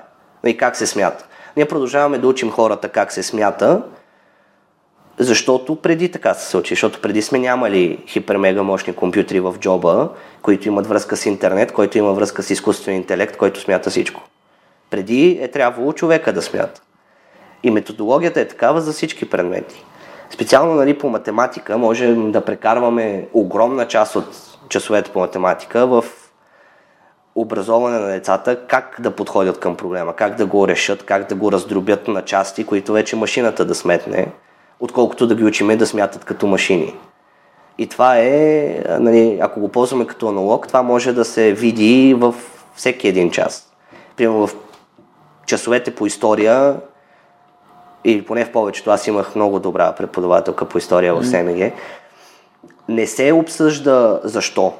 И 0.48 0.56
как 0.56 0.76
се 0.76 0.86
смята. 0.86 1.26
Ние 1.56 1.68
продължаваме 1.68 2.18
да 2.18 2.28
учим 2.28 2.50
хората 2.50 2.88
как 2.88 3.12
се 3.12 3.22
смята, 3.22 3.82
защото 5.18 5.76
преди 5.76 6.10
така 6.10 6.34
се 6.34 6.56
учи, 6.56 6.74
защото 6.74 7.00
преди 7.00 7.22
сме 7.22 7.38
нямали 7.38 7.98
хипермега 8.06 8.62
мощни 8.62 8.92
компютри 8.92 9.40
в 9.40 9.54
джоба, 9.60 10.08
които 10.42 10.68
имат 10.68 10.86
връзка 10.86 11.16
с 11.16 11.26
интернет, 11.26 11.72
който 11.72 11.98
има 11.98 12.12
връзка 12.12 12.42
с 12.42 12.50
изкуствен 12.50 12.96
интелект, 12.96 13.36
който 13.36 13.60
смята 13.60 13.90
всичко. 13.90 14.22
Преди 14.90 15.38
е 15.40 15.48
трябвало 15.48 15.92
човека 15.92 16.32
да 16.32 16.42
смята. 16.42 16.82
И 17.66 17.70
методологията 17.70 18.40
е 18.40 18.48
такава 18.48 18.80
за 18.80 18.92
всички 18.92 19.30
предмети. 19.30 19.84
Специално 20.30 20.74
нали, 20.74 20.98
по 20.98 21.08
математика 21.08 21.78
можем 21.78 22.32
да 22.32 22.40
прекарваме 22.40 23.28
огромна 23.32 23.88
част 23.88 24.16
от 24.16 24.26
часовете 24.68 25.10
по 25.10 25.18
математика 25.18 25.86
в 25.86 26.04
образоване 27.34 27.98
на 27.98 28.06
децата 28.06 28.66
как 28.66 28.96
да 29.00 29.10
подходят 29.10 29.60
към 29.60 29.76
проблема, 29.76 30.12
как 30.12 30.34
да 30.34 30.46
го 30.46 30.68
решат, 30.68 31.02
как 31.02 31.28
да 31.28 31.34
го 31.34 31.52
раздробят 31.52 32.08
на 32.08 32.22
части, 32.22 32.66
които 32.66 32.92
вече 32.92 33.16
машината 33.16 33.64
да 33.64 33.74
сметне, 33.74 34.32
отколкото 34.80 35.26
да 35.26 35.34
ги 35.34 35.44
учиме 35.44 35.76
да 35.76 35.86
смятат 35.86 36.24
като 36.24 36.46
машини. 36.46 36.94
И 37.78 37.86
това 37.86 38.18
е, 38.18 38.82
нали, 39.00 39.38
ако 39.42 39.60
го 39.60 39.68
ползваме 39.68 40.06
като 40.06 40.28
аналог, 40.28 40.68
това 40.68 40.82
може 40.82 41.12
да 41.12 41.24
се 41.24 41.52
види 41.52 42.14
в 42.18 42.34
всеки 42.74 43.08
един 43.08 43.30
час. 43.30 43.72
Примерно 44.16 44.46
в 44.46 44.56
часовете 45.46 45.94
по 45.94 46.06
история, 46.06 46.76
или 48.06 48.24
поне 48.24 48.44
в 48.44 48.52
повечето, 48.52 48.90
аз 48.90 49.06
имах 49.06 49.34
много 49.34 49.58
добра 49.58 49.92
преподавателка 49.92 50.64
по 50.64 50.78
история 50.78 51.14
в 51.14 51.26
СМГ, 51.26 51.72
не 52.88 53.06
се 53.06 53.32
обсъжда 53.32 54.20
защо 54.24 54.74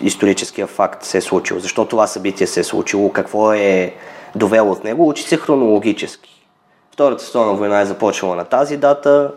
историческия 0.00 0.66
факт 0.66 1.04
се 1.04 1.18
е 1.18 1.20
случил, 1.20 1.58
защо 1.58 1.84
това 1.84 2.06
събитие 2.06 2.46
се 2.46 2.60
е 2.60 2.64
случило, 2.64 3.12
какво 3.12 3.52
е 3.52 3.94
довело 4.34 4.72
от 4.72 4.84
него, 4.84 5.08
учи 5.08 5.22
се 5.22 5.36
хронологически. 5.36 6.46
Втората 6.92 7.22
световна 7.22 7.54
война 7.54 7.80
е 7.80 7.86
започнала 7.86 8.36
на 8.36 8.44
тази 8.44 8.76
дата, 8.76 9.32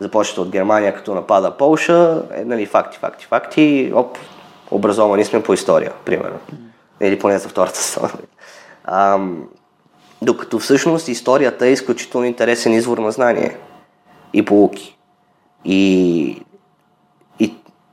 започва 0.00 0.42
от 0.42 0.50
Германия 0.50 0.94
като 0.94 1.14
напада 1.14 1.56
Полша, 1.56 2.22
е, 2.34 2.44
нали, 2.44 2.66
факти, 2.66 2.98
факти, 2.98 3.26
факти, 3.26 3.92
оп, 3.94 4.18
образовани 4.70 5.24
сме 5.24 5.42
по 5.42 5.52
история, 5.52 5.92
примерно. 6.04 6.38
Или 7.00 7.18
поне 7.18 7.38
за 7.38 7.48
Втората 7.48 7.78
световна 7.78 8.12
война. 8.14 9.36
Докато 10.22 10.58
всъщност 10.58 11.08
историята 11.08 11.66
е 11.66 11.72
изключително 11.72 12.26
интересен 12.26 12.72
извор 12.72 12.98
на 12.98 13.12
знание 13.12 13.56
и 14.32 14.44
полуки. 14.44 14.98
И 15.64 16.42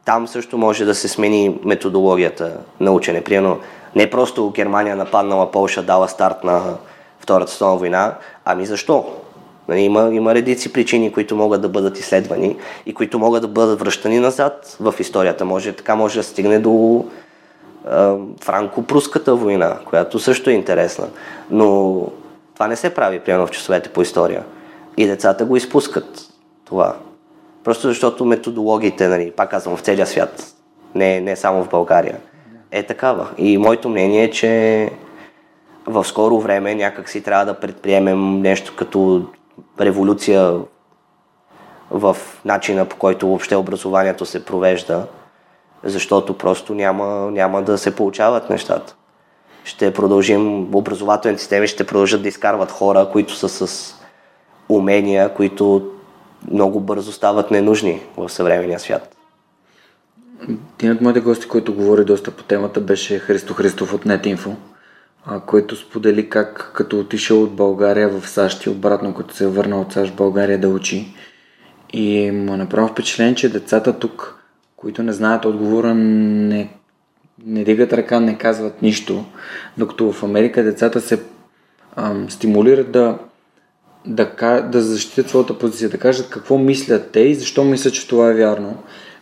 там 0.06 0.28
също 0.28 0.58
може 0.58 0.86
да 0.86 0.96
се 0.96 1.08
смени 1.08 1.60
методологията 1.64 2.58
на 2.80 2.92
учене. 2.92 3.24
Примерно, 3.24 3.60
не 3.96 4.10
просто 4.10 4.50
Германия 4.50 4.96
нападнала 4.96 5.52
Полша, 5.52 5.84
дала 5.84 6.08
старт 6.08 6.44
на 6.44 6.62
Втората 7.20 7.52
световна 7.52 7.78
война, 7.78 8.16
ами 8.46 8.66
защо? 8.66 9.06
Нали, 9.68 9.82
има, 9.82 10.10
има 10.14 10.36
редици 10.36 10.74
причини, 10.74 11.12
които 11.12 11.36
могат 11.36 11.62
да 11.62 11.70
бъдат 11.70 12.00
изследвани 12.00 12.58
и 12.86 12.94
които 12.94 13.20
могат 13.20 13.42
да 13.42 13.48
бъдат 13.48 13.80
връщани 13.80 14.20
назад 14.20 14.78
в 14.80 14.94
историята. 15.00 15.46
Може, 15.46 15.74
така 15.74 15.96
може 15.96 16.20
да 16.20 16.24
стигне 16.24 16.60
до 16.60 17.06
франко-пруската 18.42 19.36
война, 19.36 19.78
която 19.86 20.20
също 20.20 20.50
е 20.50 20.54
интересна. 20.54 21.08
Но 21.52 22.02
това 22.54 22.68
не 22.68 22.76
се 22.76 22.94
прави, 22.94 23.20
примерно, 23.20 23.48
в 23.48 23.52
часовете 23.52 23.90
по 23.90 24.02
история. 24.02 24.44
И 24.98 25.08
децата 25.08 25.46
го 25.46 25.56
изпускат 25.56 26.30
това. 26.66 26.96
Просто 27.64 27.88
защото 27.88 28.26
методологиите, 28.26 29.08
нали, 29.08 29.32
пак 29.32 29.52
казвам, 29.52 29.78
в 29.78 29.82
целия 29.82 30.08
свят, 30.08 30.56
не, 30.96 31.22
не 31.22 31.36
само 31.36 31.64
в 31.64 31.70
България, 31.70 32.18
е 32.72 32.84
такава. 32.84 33.28
И 33.38 33.58
моето 33.58 33.90
мнение 33.90 34.24
е, 34.24 34.32
че 34.32 34.90
в 35.86 36.04
скоро 36.04 36.40
време 36.40 36.76
някак 36.76 37.10
си 37.10 37.24
трябва 37.24 37.46
да 37.46 37.54
предприемем 37.54 38.42
нещо 38.42 38.74
като 38.78 39.26
революция 39.80 40.54
в 41.92 42.18
начина 42.46 42.86
по 42.86 42.96
който 42.96 43.28
въобще 43.28 43.56
образованието 43.56 44.26
се 44.26 44.46
провежда, 44.46 45.08
защото 45.86 46.38
просто 46.38 46.74
няма, 46.74 47.32
няма 47.32 47.62
да 47.62 47.78
се 47.78 47.96
получават 47.96 48.50
нещата. 48.50 48.96
Ще 49.64 49.94
продължим, 49.94 50.76
образователните 50.76 51.42
системи 51.42 51.68
ще 51.68 51.84
продължат 51.84 52.22
да 52.22 52.28
изкарват 52.28 52.72
хора, 52.72 53.10
които 53.12 53.34
са 53.36 53.50
с 53.50 53.96
умения, 54.70 55.34
които 55.34 55.92
много 56.52 56.80
бързо 56.80 57.12
стават 57.12 57.52
ненужни 57.52 58.02
в 58.18 58.30
съвременния 58.30 58.80
свят. 58.80 59.16
Един 60.80 60.92
от 60.92 61.02
моите 61.02 61.20
гости, 61.20 61.48
който 61.48 61.74
говори 61.74 62.06
доста 62.06 62.32
по 62.32 62.44
темата, 62.44 62.82
беше 62.82 63.20
Христо 63.20 63.54
Христов 63.54 63.94
от 63.94 64.06
NetInfo, 64.06 64.56
който 65.46 65.76
сподели 65.76 66.30
как 66.30 66.72
като 66.74 67.00
отишъл 67.00 67.44
от 67.44 67.56
България 67.56 68.10
в 68.10 68.30
САЩ 68.30 68.66
и 68.66 68.70
обратно, 68.70 69.14
като 69.14 69.36
се 69.36 69.44
е 69.44 69.48
върнал 69.48 69.82
от 69.82 69.94
САЩ 69.94 70.12
в 70.12 70.16
България 70.16 70.60
да 70.60 70.70
учи. 70.70 71.16
И 71.94 72.32
му 72.32 72.58
направи 72.58 72.92
впечатление, 72.92 73.36
че 73.36 73.50
децата 73.50 74.00
тук, 74.00 74.45
които 74.76 75.04
не 75.04 75.14
знаят 75.14 75.46
отговора, 75.46 75.94
не, 75.96 76.70
не 77.46 77.64
дигат 77.64 77.94
ръка, 77.94 78.20
не 78.20 78.38
казват 78.38 78.82
нищо, 78.82 79.26
докато 79.78 80.12
в 80.12 80.24
Америка 80.24 80.64
децата 80.64 81.02
се 81.02 81.20
ам, 81.96 82.30
стимулират 82.30 82.92
да 82.92 83.18
да, 84.08 84.62
да 84.72 84.82
защитят 84.82 85.30
своята 85.30 85.60
позиция, 85.60 85.90
да 85.90 85.98
кажат 85.98 86.30
какво 86.30 86.58
мислят 86.58 87.12
те 87.12 87.20
и 87.20 87.36
защо 87.36 87.64
мислят, 87.64 87.94
че 87.94 88.08
това 88.08 88.30
е 88.30 88.34
вярно, 88.34 88.78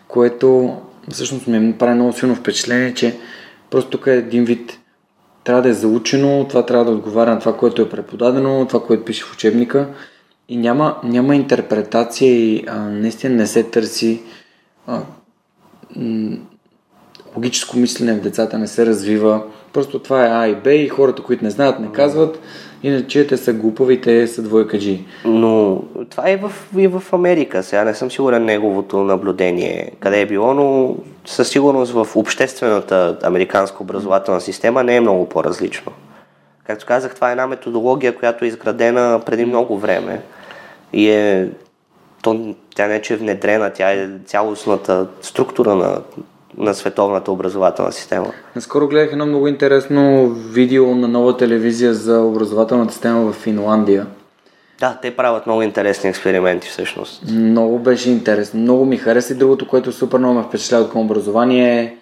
което 0.08 0.78
всъщност 1.10 1.48
ми 1.48 1.74
прави 1.74 1.94
много 1.94 2.14
силно 2.14 2.36
впечатление, 2.36 2.94
че 2.94 3.18
просто 3.70 3.90
тук 3.90 4.08
е 4.08 4.14
един 4.14 4.46
вид 4.46 4.80
трябва 5.44 5.62
да 5.62 5.70
е 5.70 5.74
заучено, 5.74 6.46
това 6.50 6.66
трябва 6.66 6.86
да 6.86 6.92
отговаря 6.92 7.34
на 7.34 7.40
това, 7.40 7.58
което 7.58 7.82
е 7.82 7.90
преподадено, 7.90 8.66
това, 8.68 8.86
което 8.86 9.06
пише 9.06 9.24
в 9.24 9.34
учебника. 9.34 9.88
И 10.50 10.58
няма, 10.58 10.98
няма 11.04 11.36
интерпретация 11.36 12.32
и 12.32 12.64
а, 12.68 12.80
наистина 12.80 13.36
не 13.36 13.48
се 13.48 13.64
търси 13.64 14.22
а, 14.88 15.02
логическо 17.36 17.78
мислене 17.78 18.14
в 18.14 18.22
децата 18.22 18.58
не 18.58 18.68
се 18.68 18.86
развива. 18.86 19.42
Просто 19.74 20.00
това 20.00 20.26
е 20.26 20.30
А 20.30 20.48
и 20.48 20.56
Б 20.56 20.74
и 20.74 20.88
хората, 20.88 21.24
които 21.24 21.44
не 21.44 21.50
знаят, 21.50 21.80
не 21.80 21.92
казват. 21.92 22.40
Иначе 22.84 23.28
те 23.28 23.38
са 23.38 23.54
глупави, 23.54 24.02
те 24.02 24.28
са 24.28 24.42
двойкаджи. 24.42 25.06
Но 25.26 25.82
това 26.10 26.30
е 26.30 26.38
в, 26.38 26.52
и 26.78 26.88
в 26.88 27.04
Америка. 27.12 27.64
Сега 27.64 27.84
не 27.84 27.94
съм 27.94 28.12
сигурен 28.12 28.46
неговото 28.46 29.04
наблюдение 29.04 29.92
къде 30.00 30.22
е 30.22 30.26
било, 30.26 30.54
но 30.54 30.96
със 31.26 31.50
сигурност 31.50 31.92
в 31.92 32.08
обществената 32.16 33.18
американска 33.24 33.84
образователна 33.84 34.42
система 34.42 34.84
не 34.84 34.96
е 34.96 35.02
много 35.02 35.30
по-различно. 35.30 35.92
Както 36.68 36.86
казах, 36.86 37.16
това 37.16 37.30
е 37.30 37.32
една 37.32 37.48
методология, 37.48 38.16
която 38.16 38.46
е 38.46 38.48
изградена 38.48 39.22
преди 39.26 39.46
много 39.46 39.78
време 39.78 40.22
и 40.94 41.10
е 41.10 41.50
то, 42.24 42.56
тя 42.76 42.88
не 42.88 42.96
е, 42.96 43.02
че 43.02 43.14
е 43.14 43.18
внедрена, 43.18 43.70
тя 43.70 43.92
е 43.92 44.10
цялостната 44.26 45.08
структура 45.22 45.76
на, 45.76 46.02
на 46.58 46.74
световната 46.74 47.32
образователна 47.32 47.92
система. 47.92 48.32
Наскоро 48.56 48.88
гледах 48.88 49.12
едно 49.12 49.26
много 49.26 49.48
интересно 49.48 50.30
видео 50.30 50.96
на 50.96 51.08
нова 51.08 51.38
телевизия 51.38 51.94
за 51.94 52.22
образователната 52.22 52.94
система 52.94 53.32
в 53.32 53.34
Финландия. 53.34 54.08
Да, 54.80 55.00
те 55.02 55.16
правят 55.16 55.46
много 55.46 55.62
интересни 55.62 56.10
експерименти 56.10 56.68
всъщност. 56.68 57.24
Много 57.32 57.80
беше 57.80 58.10
интересно. 58.10 58.60
Много 58.60 58.86
ми 58.86 58.98
хареса 58.98 59.34
и 59.34 59.38
другото, 59.38 59.68
което 59.68 59.92
супер 59.92 60.18
много 60.18 60.34
ме 60.34 60.44
впечатлява 60.44 60.90
към 60.90 61.02
образование 61.02 61.80
е 61.82 61.96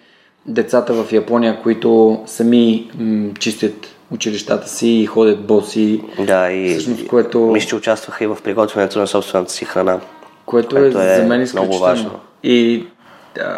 децата 0.46 0.94
в 0.94 1.12
Япония, 1.12 1.62
които 1.62 2.20
сами 2.26 2.90
м- 2.98 3.30
чистят 3.38 3.74
училищата 4.12 4.68
си 4.68 4.88
и 4.88 5.06
ходят 5.06 5.46
боси. 5.46 6.02
Да, 6.18 6.50
и, 6.52 6.70
Всъщност, 6.72 7.06
което- 7.06 7.40
мисля, 7.40 7.68
че 7.68 7.76
участваха 7.76 8.24
и 8.24 8.26
в 8.26 8.38
приготвянето 8.44 8.98
на 8.98 9.06
собствената 9.06 9.52
си 9.52 9.64
храна. 9.64 10.00
Което 10.46 10.76
е, 10.76 10.80
Което 10.80 10.98
е 10.98 11.16
за 11.16 11.22
мен 11.22 11.26
много 11.26 11.42
изключително. 11.42 11.78
важно. 11.80 12.10
И 12.42 12.84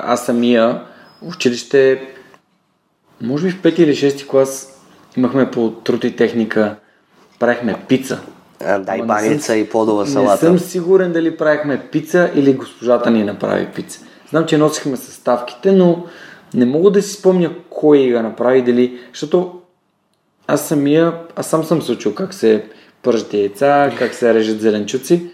аз 0.03 0.25
самия 0.27 0.81
в 1.23 1.29
училище, 1.29 2.03
може 3.23 3.47
би 3.47 3.53
в 3.53 3.63
5 3.63 3.79
или 3.79 3.93
6 3.93 4.27
клас 4.27 4.81
имахме 5.17 5.51
по 5.51 5.71
труд 5.71 6.05
и 6.05 6.17
техника, 6.17 6.77
правихме 7.39 7.77
пица. 7.89 8.21
А, 8.65 8.79
да, 8.79 8.97
и 8.97 9.01
не 9.01 9.07
баница, 9.07 9.47
съм- 9.47 9.59
и 9.59 9.69
плодова 9.69 10.05
Не 10.05 10.11
салата. 10.11 10.47
съм 10.47 10.59
сигурен 10.59 11.13
дали 11.13 11.37
правихме 11.37 11.81
пица 11.83 12.31
или 12.35 12.53
госпожата 12.53 13.11
ни 13.11 13.25
направи 13.25 13.67
пица. 13.67 14.01
Знам, 14.31 14.47
че 14.47 14.59
носихме 14.59 14.97
съставките, 14.97 15.73
но 15.73 16.05
не 16.55 16.67
мога 16.67 16.91
да 16.91 17.03
си 17.03 17.13
спомня 17.13 17.51
кой 17.71 17.99
ga 17.99 18.23
направи, 18.23 18.63
дали, 18.63 18.99
защото 19.13 19.61
аз 20.47 20.69
самия, 20.69 21.13
аз 21.37 21.47
сам 21.47 21.65
съм 21.65 21.83
се 21.83 21.93
учил 21.93 22.15
как 22.15 22.35
се 22.35 22.65
пържат 23.03 23.35
яйца, 23.35 23.91
как 23.99 24.15
се 24.15 24.35
режат 24.35 24.61
зеленчуци, 24.61 25.31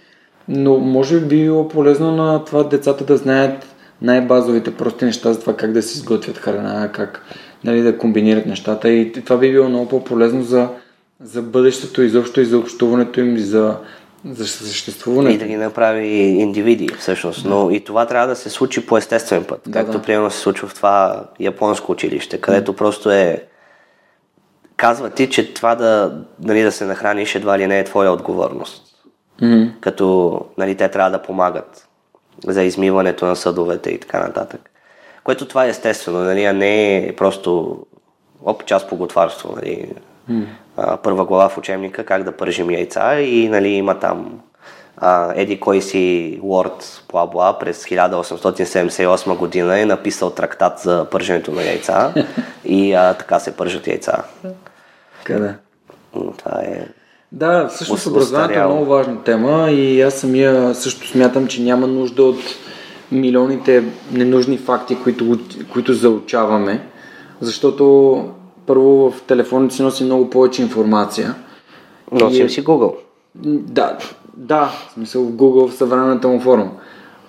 но 0.48 0.78
може 0.78 1.20
би 1.20 1.36
било 1.36 1.68
полезно 1.68 2.16
на 2.16 2.44
това 2.44 2.62
децата 2.62 3.04
да 3.04 3.16
знаят 3.16 3.66
най-базовите 4.02 4.74
прости 4.74 5.04
неща 5.04 5.32
за 5.32 5.40
това 5.40 5.56
как 5.56 5.72
да 5.72 5.82
си 5.82 5.98
изготвят 5.98 6.38
храна, 6.38 6.92
как 6.92 7.24
нали, 7.64 7.82
да 7.82 7.98
комбинират 7.98 8.46
нещата 8.46 8.90
и 8.90 9.12
това 9.12 9.36
би 9.36 9.52
било 9.52 9.68
много 9.68 9.88
по-полезно 9.88 10.42
за, 10.42 10.68
за 11.22 11.42
бъдещето, 11.42 12.02
изобщо 12.02 12.40
и 12.40 12.44
за 12.44 12.58
общуването 12.58 13.20
им, 13.20 13.36
и 13.36 13.40
за, 13.40 13.76
за 14.30 14.44
И 14.44 14.46
съществуването. 14.46 15.38
да 15.38 15.48
ги 15.48 15.56
направи 15.56 16.06
индивиди, 16.16 16.88
всъщност. 16.98 17.44
Но 17.44 17.70
и 17.70 17.80
това 17.80 18.06
трябва 18.06 18.28
да 18.28 18.36
се 18.36 18.50
случи 18.50 18.86
по 18.86 18.96
естествен 18.96 19.44
път. 19.44 19.60
Да, 19.66 19.72
както 19.72 19.92
да. 19.98 20.02
примерно 20.02 20.30
се 20.30 20.38
случва 20.38 20.68
в 20.68 20.74
това 20.74 21.24
японско 21.40 21.92
училище, 21.92 22.40
където 22.40 22.72
просто 22.72 23.10
е 23.10 23.44
казва 24.80 25.10
ти, 25.10 25.30
че 25.30 25.54
това 25.54 25.74
да, 25.74 26.18
нали, 26.42 26.62
да 26.62 26.72
се 26.72 26.84
нахраниш 26.84 27.34
едва 27.34 27.58
ли 27.58 27.66
не 27.66 27.78
е 27.78 27.84
твоя 27.84 28.12
отговорност. 28.12 28.82
М. 29.42 29.66
Като 29.80 30.40
нали, 30.58 30.76
те 30.76 30.88
трябва 30.88 31.10
да 31.10 31.22
помагат 31.22 31.88
за 32.46 32.62
измиването 32.62 33.26
на 33.26 33.36
съдовете 33.36 33.90
и 33.90 34.00
така 34.00 34.20
нататък. 34.20 34.70
Което 35.24 35.48
това 35.48 35.66
е 35.66 35.68
естествено, 35.68 36.18
нали, 36.18 36.44
а 36.44 36.52
не 36.52 36.96
е 36.96 37.16
просто 37.16 37.78
оп, 38.44 38.64
част 38.64 38.88
по 38.88 38.96
готварство. 38.96 39.54
Нали. 39.56 39.92
А, 40.76 40.96
първа 40.96 41.24
глава 41.24 41.48
в 41.48 41.58
учебника 41.58 42.04
как 42.04 42.22
да 42.22 42.36
пържим 42.36 42.70
яйца 42.70 43.20
и 43.20 43.48
нали, 43.48 43.68
има 43.68 43.98
там 43.98 44.40
а, 45.00 45.32
еди 45.36 45.60
кой 45.60 45.82
си 45.82 46.38
лорд 46.42 47.02
бла-бла 47.12 47.58
през 47.58 47.84
1878 47.84 49.36
година 49.36 49.80
е 49.80 49.86
написал 49.86 50.30
трактат 50.30 50.78
за 50.78 51.06
пърженето 51.10 51.52
на 51.52 51.62
яйца 51.62 52.14
и 52.64 52.92
а, 52.92 53.14
така 53.14 53.38
се 53.38 53.56
пържат 53.56 53.86
яйца. 53.86 54.24
Къде? 55.24 55.54
Това 56.12 56.60
е... 56.62 56.88
Да, 57.32 57.68
всъщност 57.68 58.06
Ос- 58.06 58.10
образованието 58.10 58.60
е 58.60 58.66
много 58.66 58.84
важна 58.84 59.22
тема 59.22 59.70
и 59.70 60.02
аз 60.02 60.14
самия 60.14 60.74
също 60.74 61.08
смятам, 61.08 61.46
че 61.46 61.62
няма 61.62 61.86
нужда 61.86 62.22
от 62.22 62.40
милионите 63.12 63.84
ненужни 64.12 64.58
факти, 64.58 64.98
които, 65.02 65.38
които 65.72 65.94
заучаваме, 65.94 66.86
защото 67.40 68.24
първо 68.66 69.10
в 69.10 69.22
телефоните 69.22 69.74
си 69.74 69.82
носи 69.82 70.04
много 70.04 70.30
повече 70.30 70.62
информация. 70.62 71.34
Носим 72.12 72.46
И- 72.46 72.50
си 72.50 72.64
Google. 72.64 72.94
Да, 73.34 73.98
да, 74.36 74.66
в 74.66 74.92
смисъл 74.92 75.24
в 75.24 75.32
Google 75.32 75.68
в 75.68 75.74
съвременната 75.74 76.28
му 76.28 76.40
форма. 76.40 76.70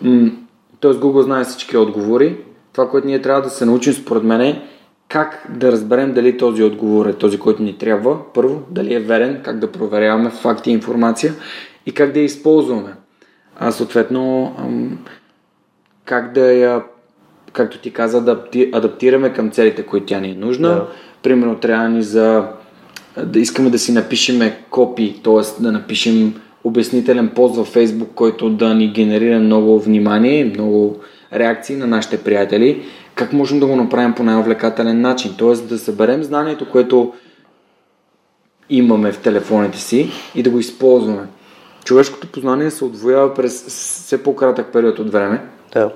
М, 0.02 0.32
Тоест 0.80 1.00
Google 1.00 1.22
знае 1.22 1.44
всички 1.44 1.78
отговори. 1.78 2.38
Това, 2.74 2.90
което 2.90 3.08
ние 3.08 3.22
трябва 3.22 3.42
да 3.42 3.50
се 3.50 3.66
научим 3.66 3.94
според 3.94 4.24
мен 4.24 4.42
е 4.42 4.62
как 5.12 5.48
да 5.50 5.72
разберем 5.72 6.14
дали 6.14 6.38
този 6.38 6.64
отговор 6.64 7.06
е 7.06 7.14
този, 7.14 7.40
който 7.40 7.64
ни 7.64 7.78
трябва. 7.78 8.34
Първо, 8.34 8.62
дали 8.70 8.94
е 8.94 9.00
верен, 9.00 9.42
как 9.44 9.60
да 9.60 9.72
проверяваме 9.72 10.30
факти 10.30 10.70
и 10.70 10.74
информация 10.74 11.34
и 11.86 11.92
как 11.92 12.12
да 12.12 12.20
я 12.20 12.26
използваме. 12.26 12.94
А 13.60 13.72
съответно, 13.72 14.54
как 16.06 16.34
да 16.34 16.54
я, 16.54 16.84
както 17.54 17.78
ти 17.78 17.94
каза, 17.94 18.18
адапти, 18.18 18.70
адаптираме 18.74 19.34
към 19.34 19.52
целите, 19.52 19.86
които 19.86 20.06
тя 20.06 20.20
ни 20.20 20.32
е 20.32 20.36
нужна. 20.36 20.70
Да. 20.70 20.88
Примерно 21.24 21.56
трябва 21.56 21.90
ни 21.90 22.04
за 22.04 22.48
да 23.26 23.40
искаме 23.40 23.70
да 23.70 23.80
си 23.80 23.92
напишеме 23.92 24.64
копи, 24.70 25.22
т.е. 25.24 25.64
да 25.64 25.72
напишем 25.72 26.42
обяснителен 26.64 27.30
пост 27.30 27.56
във 27.56 27.74
Facebook, 27.74 28.14
който 28.16 28.50
да 28.50 28.76
ни 28.76 28.88
генерира 28.88 29.40
много 29.40 29.80
внимание 29.80 30.46
много 30.46 30.98
реакции 31.34 31.76
на 31.76 31.88
нашите 31.88 32.24
приятели. 32.24 32.84
Как 33.16 33.34
можем 33.34 33.60
да 33.60 33.66
го 33.66 33.76
направим 33.76 34.14
по 34.14 34.24
най-увлекателен 34.24 35.02
начин? 35.02 35.36
Т.е. 35.40 35.54
да 35.54 35.80
съберем 35.80 36.24
знанието, 36.24 36.70
което 36.70 37.14
имаме 38.70 39.12
в 39.12 39.20
телефоните 39.22 39.80
си 39.80 40.12
и 40.36 40.44
да 40.44 40.50
го 40.50 40.60
използваме. 40.60 41.28
Човешкото 41.86 42.28
познание 42.28 42.72
се 42.72 42.86
отвоява 42.86 43.34
през 43.34 43.66
все 43.68 44.24
по-кратък 44.24 44.74
период 44.74 45.00
от 45.00 45.12
време, 45.12 45.42
Да. 45.74 45.94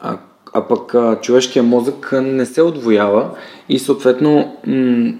а, 0.00 0.18
а 0.52 0.68
пък 0.68 0.94
а, 0.94 1.20
човешкият 1.20 1.66
мозък 1.66 2.12
не 2.22 2.46
се 2.46 2.62
отвоява 2.62 3.30
и 3.68 3.78
съответно 3.78 4.56
м- 4.66 5.12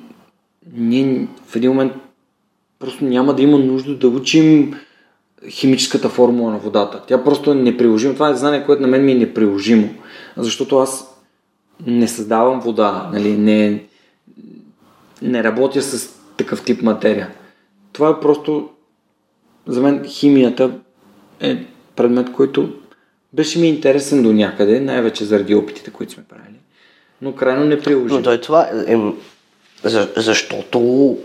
ние 0.77 1.29
в 1.47 1.57
един 1.57 1.71
момент 1.71 1.93
просто 2.81 3.05
няма 3.05 3.35
да 3.35 3.43
има 3.43 3.59
нужда 3.59 3.95
да 3.95 4.09
учим 4.09 4.75
химическата 5.49 6.09
формула 6.09 6.53
на 6.53 6.59
водата. 6.59 7.03
Тя 7.07 7.25
просто 7.25 7.51
е 7.51 7.55
неприложима. 7.55 8.15
Това 8.15 8.31
е 8.31 8.35
знание, 8.35 8.67
което 8.67 8.83
на 8.83 8.89
мен 8.89 9.05
ми 9.05 9.13
е 9.13 9.15
неприложимо, 9.15 9.89
защото 10.37 10.79
аз 10.79 11.21
не 11.87 12.09
създавам 12.09 12.61
вода, 12.61 13.11
нали, 13.13 13.37
не, 13.37 13.85
не 15.23 15.45
работя 15.45 15.83
с 15.83 16.15
такъв 16.37 16.65
тип 16.65 16.83
материя. 16.83 17.31
Това 17.93 18.09
е 18.09 18.21
просто 18.21 18.69
за 19.67 19.81
мен 19.81 20.05
химията 20.05 20.71
е 21.41 21.65
предмет, 21.97 22.33
който 22.33 22.73
беше 23.33 23.59
ми 23.59 23.69
интересен 23.69 24.23
до 24.23 24.33
някъде, 24.33 24.81
най-вече 24.81 25.25
заради 25.25 25.55
опитите, 25.55 25.91
които 25.91 26.13
сме 26.13 26.25
правили, 26.29 26.59
но 27.23 27.35
крайно 27.35 27.65
неприложим. 27.65 28.17
Но 28.17 28.23
той 28.23 28.41
това 28.41 28.69
е, 28.87 28.97
за, 29.85 30.09
защото 30.17 31.19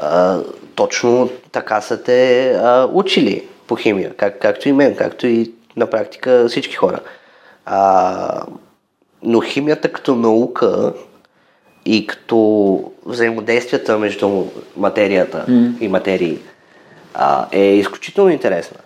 а, 0.00 0.40
точно 0.74 1.30
така 1.52 1.80
са 1.80 2.02
те 2.02 2.50
а, 2.52 2.88
учили 2.92 3.48
по 3.66 3.76
химия, 3.76 4.14
как, 4.16 4.38
както 4.38 4.68
и 4.68 4.72
мен, 4.72 4.96
както 4.96 5.26
и 5.26 5.52
на 5.76 5.86
практика 5.86 6.44
всички 6.48 6.74
хора. 6.74 7.00
А, 7.66 8.42
но 9.22 9.40
химията 9.40 9.92
като 9.92 10.14
наука 10.14 10.92
и 11.84 12.06
като 12.06 12.92
взаимодействията 13.06 13.98
между 13.98 14.44
материята 14.76 15.44
mm. 15.48 15.80
и 15.80 15.88
материи 15.88 16.38
а, 17.14 17.46
е 17.52 17.64
изключително 17.64 18.30
интересна 18.30 18.78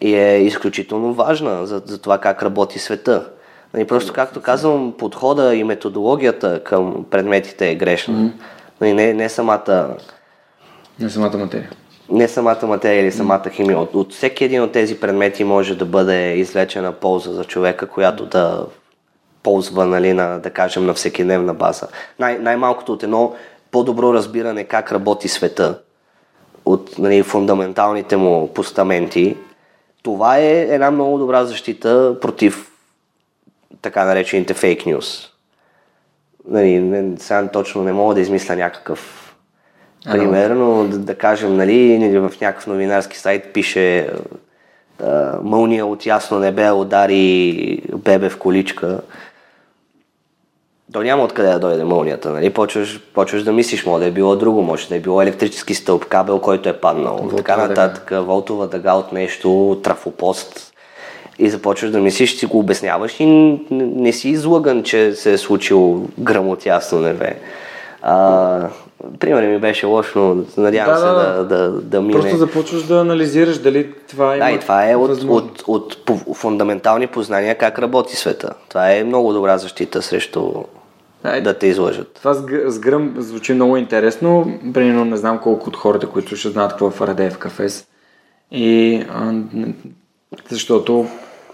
и 0.00 0.14
е 0.14 0.38
изключително 0.38 1.14
важна 1.14 1.66
за, 1.66 1.82
за 1.84 1.98
това 1.98 2.18
как 2.18 2.42
работи 2.42 2.78
света. 2.78 3.30
Нали, 3.74 3.86
просто 3.86 4.12
както 4.12 4.40
казвам, 4.40 4.94
подхода 4.98 5.54
и 5.54 5.64
методологията 5.64 6.64
към 6.64 7.06
предметите 7.10 7.70
е 7.70 7.74
грешна. 7.74 8.14
Mm. 8.14 8.32
Нали, 8.80 8.92
не, 8.92 9.14
не, 9.14 9.28
самата, 9.28 9.96
На 11.00 11.10
самата 11.10 11.36
материя. 11.38 11.70
не 12.10 12.28
самата 12.28 12.66
материя 12.66 13.02
или 13.02 13.12
самата 13.12 13.50
химия. 13.50 13.78
От, 13.78 13.94
от 13.94 14.12
всеки 14.12 14.44
един 14.44 14.62
от 14.62 14.72
тези 14.72 15.00
предмети 15.00 15.44
може 15.44 15.74
да 15.74 15.84
бъде 15.84 16.34
извлечена 16.34 16.92
полза 16.92 17.32
за 17.32 17.44
човека, 17.44 17.86
която 17.86 18.26
да 18.26 18.66
ползва, 19.42 19.86
нали, 19.86 20.12
на, 20.12 20.38
да 20.38 20.50
кажем, 20.50 20.86
на 20.86 20.94
всекидневна 20.94 21.54
база. 21.54 21.88
Най- 22.18 22.38
най-малкото 22.38 22.92
от 22.92 23.02
едно 23.02 23.34
по-добро 23.70 24.14
разбиране 24.14 24.64
как 24.64 24.92
работи 24.92 25.28
света, 25.28 25.78
от 26.64 26.98
нали, 26.98 27.22
фундаменталните 27.22 28.16
му 28.16 28.54
постаменти, 28.54 29.36
това 30.02 30.38
е 30.38 30.60
една 30.60 30.90
много 30.90 31.18
добра 31.18 31.44
защита 31.44 32.16
против 32.20 32.70
така 33.82 34.04
наречените 34.04 34.54
фейк 34.54 34.86
нюс. 34.86 35.28
Нали, 36.48 36.78
не, 36.80 37.18
сега 37.18 37.48
точно 37.48 37.82
не 37.82 37.92
мога 37.92 38.14
да 38.14 38.20
измисля 38.20 38.56
някакъв 38.56 39.27
пример, 40.04 40.50
но 40.50 40.84
да, 40.84 40.98
да 40.98 41.14
кажем, 41.14 41.56
нали, 41.56 42.18
в 42.18 42.32
някакъв 42.40 42.66
новинарски 42.66 43.18
сайт 43.18 43.52
пише 43.52 44.08
мълния 45.42 45.86
от 45.86 46.06
ясно 46.06 46.38
небе 46.38 46.70
удари 46.70 47.82
бебе 47.94 48.28
в 48.28 48.38
количка. 48.38 49.00
То 50.92 51.02
няма 51.02 51.24
откъде 51.24 51.48
да 51.48 51.58
дойде 51.58 51.84
мълнията, 51.84 52.30
нали? 52.30 52.50
Почваш, 52.50 53.00
почваш 53.14 53.42
да 53.42 53.52
мислиш, 53.52 53.86
може 53.86 54.02
да 54.02 54.08
е 54.08 54.12
било 54.12 54.36
друго, 54.36 54.62
може 54.62 54.88
да 54.88 54.96
е 54.96 55.00
било 55.00 55.22
електрически 55.22 55.74
стълб, 55.74 56.04
кабел, 56.04 56.38
който 56.38 56.68
е 56.68 56.72
паднал, 56.72 57.16
Волтова 57.16 57.36
така 57.36 57.56
нататък, 57.56 58.10
волтова 58.12 58.66
дъга 58.68 58.92
от 58.92 59.12
нещо, 59.12 59.80
трафопост. 59.82 60.72
И 61.38 61.50
започваш 61.50 61.90
да 61.90 61.98
мислиш, 61.98 62.36
си 62.36 62.46
го 62.46 62.58
обясняваш 62.58 63.20
и 63.20 63.26
н- 63.26 63.58
не 63.70 64.12
си 64.12 64.28
излъган, 64.28 64.82
че 64.82 65.12
се 65.12 65.32
е 65.32 65.38
случил 65.38 66.06
гръм 66.18 66.48
от 66.48 66.66
ясно 66.66 67.00
небе. 67.00 67.36
А, 68.02 68.68
примерът 69.18 69.48
ми 69.50 69.58
беше 69.58 69.86
лош, 69.86 70.12
но 70.16 70.36
надявам 70.56 70.94
Да, 70.94 71.00
се 71.00 71.06
да, 71.06 71.44
да, 71.44 71.70
да, 71.80 72.00
мине. 72.00 72.20
Просто 72.20 72.36
започваш 72.36 72.82
да 72.82 73.00
анализираш 73.00 73.58
дали 73.58 73.92
това 74.08 74.36
има 74.36 74.44
Да, 74.44 74.50
и 74.50 74.60
това 74.60 74.90
е 74.90 74.96
от, 74.96 75.22
от, 75.28 75.64
от, 75.66 75.96
фундаментални 76.34 77.06
познания 77.06 77.58
как 77.58 77.78
работи 77.78 78.16
света. 78.16 78.50
Това 78.68 78.92
е 78.92 79.04
много 79.04 79.32
добра 79.32 79.58
защита 79.58 80.02
срещу 80.02 80.52
Да, 81.22 81.36
и- 81.36 81.42
да 81.42 81.54
те 81.54 81.66
излъжат. 81.66 82.12
Това 82.14 82.34
с, 82.66 82.78
гръм 82.78 83.14
звучи 83.18 83.52
много 83.54 83.76
интересно. 83.76 84.58
Примерно 84.74 85.04
не 85.04 85.16
знам 85.16 85.38
колко 85.38 85.68
от 85.68 85.76
хората, 85.76 86.06
които 86.06 86.36
ще 86.36 86.48
знаят 86.48 86.70
какво 86.70 86.88
е 86.88 86.90
Фарадеев 86.90 87.38
кафес. 87.38 87.86
И 88.50 88.94
а, 89.14 89.32
защото 90.50 91.06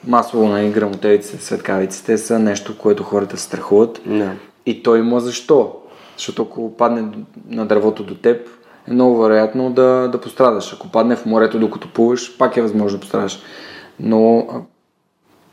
масово 0.07 0.49
на 0.49 0.69
грамотевиците, 0.69 1.45
светкавиците 1.45 2.19
са 2.19 2.39
нещо, 2.39 2.79
което 2.79 3.03
хората 3.03 3.37
страхуват. 3.37 4.01
Да. 4.07 4.33
И 4.67 4.83
то 4.83 4.97
има 4.97 5.21
защо. 5.21 5.73
Защото 6.17 6.43
ако 6.43 6.77
падне 6.77 7.09
на 7.49 7.67
дървото 7.67 8.05
до 8.05 8.15
теб, 8.15 8.49
е 8.89 8.93
много 8.93 9.23
вероятно 9.23 9.71
да, 9.71 10.09
да 10.13 10.21
пострадаш. 10.21 10.73
Ако 10.73 10.89
падне 10.89 11.17
в 11.17 11.27
морето 11.27 11.59
докато 11.59 11.89
плуваш, 11.89 12.39
пак 12.39 12.57
е 12.57 12.63
възможно 12.63 12.99
да 12.99 13.01
пострадаш. 13.01 13.43
Но 14.01 14.47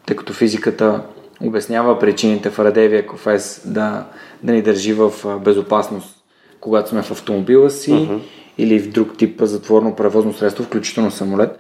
тъй 0.06 0.16
като 0.16 0.34
физиката 0.34 1.02
обяснява 1.44 2.00
причините 2.00 2.50
в 2.50 2.60
Радевия 2.60 3.08
кофес 3.08 3.62
да, 3.66 4.06
да 4.44 4.54
ни 4.54 4.62
държи 4.62 4.94
в 4.94 5.12
безопасност, 5.40 6.24
когато 6.60 6.90
сме 6.90 7.02
в 7.02 7.12
автомобила 7.12 7.70
си 7.70 7.92
uh-huh. 7.92 8.20
или 8.58 8.80
в 8.80 8.92
друг 8.92 9.18
тип 9.18 9.42
затворно 9.42 9.96
превозно 9.96 10.34
средство, 10.34 10.64
включително 10.64 11.12
самолет, 11.12 11.60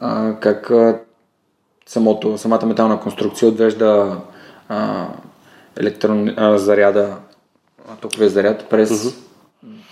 а, 0.00 0.34
как 0.40 0.70
а, 0.70 0.98
самото, 1.86 2.38
самата 2.38 2.66
метална 2.66 3.00
конструкция 3.00 3.48
отвежда 3.48 4.16
а, 4.68 5.06
електрон, 5.80 6.34
а, 6.36 6.58
заряда, 6.58 7.16
токовия 7.96 8.30
заряд 8.30 8.66
през, 8.70 8.90
uh-huh. 8.90 9.14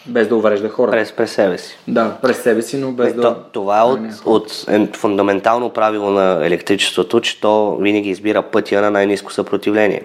без 0.06 0.28
да 0.28 0.36
уврежда 0.36 0.68
хората. 0.68 0.96
През, 0.96 1.12
през 1.12 1.32
себе 1.32 1.58
си. 1.58 1.78
Да, 1.88 2.18
през 2.22 2.42
себе 2.42 2.62
си, 2.62 2.76
но 2.76 2.92
без 2.92 3.12
Е, 3.12 3.16
да... 3.16 3.22
то, 3.22 3.42
това 3.52 3.80
е 3.80 3.82
от, 3.82 4.00
не, 4.00 4.10
от 4.24 4.64
е, 4.68 4.88
фундаментално 4.92 5.70
правило 5.70 6.10
на 6.10 6.46
електричеството, 6.46 7.20
че 7.20 7.40
то 7.40 7.76
винаги 7.76 8.10
избира 8.10 8.42
пътя 8.42 8.80
на 8.80 8.90
най-низко 8.90 9.32
съпротивление. 9.32 10.02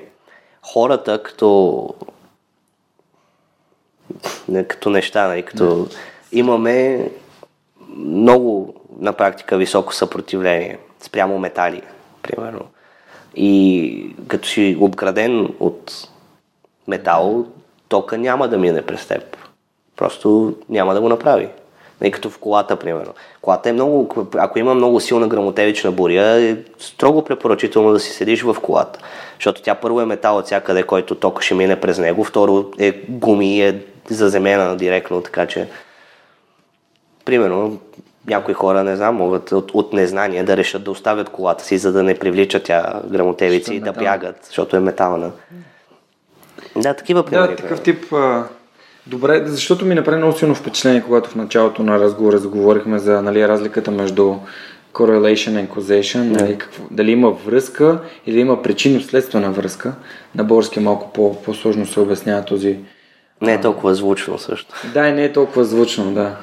Хората 0.61 1.23
като 1.23 1.89
не, 4.47 4.63
като 4.63 4.89
неща, 4.89 5.27
нали, 5.27 5.43
като 5.43 5.87
имаме 6.31 7.09
много 7.97 8.73
на 8.99 9.13
практика 9.13 9.57
високо 9.57 9.93
съпротивление 9.93 10.77
спрямо 10.99 11.39
метали, 11.39 11.81
примерно. 12.21 12.61
И 13.35 14.15
като 14.27 14.47
си 14.47 14.77
обграден 14.79 15.55
от 15.59 16.09
метал, 16.87 17.45
тока 17.91 18.17
няма 18.17 18.47
да 18.47 18.57
мине 18.57 18.81
през 18.81 19.07
теб. 19.07 19.37
Просто 19.95 20.55
няма 20.69 20.93
да 20.93 21.01
го 21.01 21.09
направи. 21.09 21.47
Не 22.01 22.11
като 22.11 22.29
в 22.29 22.37
колата, 22.37 22.75
примерно. 22.75 23.13
Колата 23.41 23.69
е 23.69 23.73
много, 23.73 24.27
ако 24.37 24.59
има 24.59 24.73
много 24.73 24.99
силна 24.99 25.27
грамотевична 25.27 25.91
буря, 25.91 26.41
е 26.41 26.57
строго 26.79 27.23
препоръчително 27.23 27.91
да 27.91 27.99
си 27.99 28.11
седиш 28.11 28.41
в 28.41 28.55
колата. 28.61 28.99
Защото 29.35 29.61
тя 29.61 29.75
първо 29.75 30.01
е 30.01 30.05
метал 30.05 30.37
от 30.37 30.45
всякъде, 30.45 30.83
който 30.83 31.15
тока 31.15 31.43
ще 31.43 31.55
мине 31.55 31.79
през 31.79 31.97
него, 31.97 32.23
второ 32.23 32.71
е 32.79 32.91
гуми 33.09 33.61
е 33.61 33.81
заземена 34.09 34.77
директно, 34.77 35.21
така 35.21 35.45
че 35.45 35.67
примерно 37.25 37.79
някои 38.27 38.53
хора, 38.53 38.83
не 38.83 38.95
знам, 38.95 39.15
могат 39.15 39.51
от, 39.51 39.71
от 39.73 39.93
незнание 39.93 40.43
да 40.43 40.57
решат 40.57 40.83
да 40.83 40.91
оставят 40.91 41.29
колата 41.29 41.63
си, 41.63 41.77
за 41.77 41.91
да 41.91 42.03
не 42.03 42.19
привличат 42.19 42.63
тя 42.63 43.01
грамотевици 43.09 43.75
и 43.75 43.79
да 43.79 43.93
бягат, 43.93 44.35
защото 44.45 44.75
е 44.75 44.79
метална. 44.79 45.31
Да, 46.75 46.93
такива 46.93 47.23
примери. 47.23 47.47
Да, 47.47 47.55
такъв 47.55 47.81
тип. 47.81 48.13
А, 48.13 48.43
добре, 49.07 49.43
защото 49.45 49.85
ми 49.85 49.95
направи 49.95 50.17
много 50.17 50.37
силно 50.37 50.55
впечатление, 50.55 51.03
когато 51.05 51.29
в 51.29 51.35
началото 51.35 51.83
на 51.83 51.99
разговора 51.99 52.37
заговорихме 52.37 52.99
за 52.99 53.21
нали, 53.21 53.47
разликата 53.47 53.91
между 53.91 54.35
correlation 54.93 55.65
and 55.65 55.67
causation, 55.67 56.23
нали, 56.23 56.57
какво, 56.57 56.83
дали 56.91 57.11
има 57.11 57.31
връзка 57.31 57.99
или 58.27 58.39
има 58.39 58.61
причинно-следствена 58.61 59.51
връзка. 59.51 59.93
На 60.35 60.43
български 60.43 60.79
малко 60.79 61.13
по, 61.13 61.41
по-сложно 61.41 61.85
се 61.85 61.99
обяснява 61.99 62.45
този. 62.45 62.77
Не 63.41 63.53
е 63.53 63.61
толкова 63.61 63.95
звучно 63.95 64.39
също. 64.39 64.75
Да, 64.93 65.07
и 65.07 65.11
не 65.11 65.23
е 65.23 65.33
толкова 65.33 65.65
звучно, 65.65 66.13
да. 66.13 66.35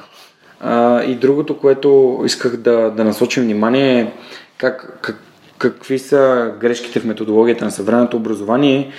А, 0.59 1.03
и 1.03 1.15
другото, 1.15 1.57
което 1.57 2.21
исках 2.25 2.57
да, 2.57 2.91
да 2.91 3.03
насочим 3.03 3.43
внимание 3.43 3.99
е 3.99 4.11
как, 4.57 4.99
как, 5.01 5.21
какви 5.57 5.99
са 5.99 6.51
грешките 6.59 6.99
в 6.99 7.05
методологията 7.05 7.65
на 7.65 7.71
съвременното 7.71 8.17
образование 8.17 8.91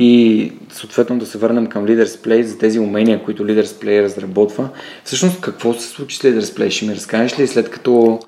и 0.00 0.52
съответно 0.72 1.18
да 1.18 1.26
се 1.26 1.38
върнем 1.38 1.66
към 1.66 1.86
Leaders 1.86 2.26
Play 2.26 2.42
за 2.42 2.58
тези 2.58 2.78
умения, 2.78 3.24
които 3.24 3.44
Leaders 3.44 3.84
Play 3.84 4.02
разработва. 4.02 4.68
Всъщност 5.04 5.40
какво 5.40 5.74
се 5.74 5.88
случи 5.88 6.16
с 6.16 6.20
Leaders 6.20 6.40
Play? 6.58 6.70
Ще 6.70 6.86
ми 6.86 6.94
разкажеш 6.94 7.38
ли 7.38 7.46
след 7.46 7.70
като 7.70 8.18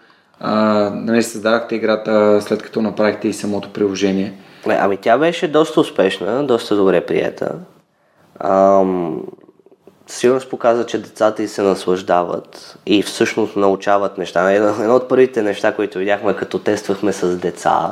а, 0.41 0.55
нали, 0.95 1.23
създадахте 1.23 1.75
играта, 1.75 2.41
след 2.43 2.62
като 2.62 2.83
направихте 2.83 3.29
и 3.29 3.33
самото 3.33 3.73
приложение? 3.73 4.33
Ами 4.66 4.97
тя 4.97 5.18
беше 5.18 5.49
доста 5.49 5.81
успешна, 5.81 6.47
доста 6.47 6.77
добре 6.77 7.01
приета. 7.01 7.53
Ам, 8.41 9.23
сигурно 10.07 10.41
показва, 10.51 10.87
че 10.87 11.03
децата 11.03 11.43
и 11.43 11.49
се 11.49 11.62
наслаждават 11.62 12.79
и 12.87 13.03
всъщност 13.03 13.57
научават 13.57 14.18
неща. 14.18 14.53
Едно 14.53 14.97
от 14.97 15.09
първите 15.09 15.43
неща, 15.43 15.73
които 15.73 15.99
видяхме, 15.99 16.37
като 16.37 16.59
тествахме 16.59 17.12
с 17.12 17.37
деца, 17.37 17.91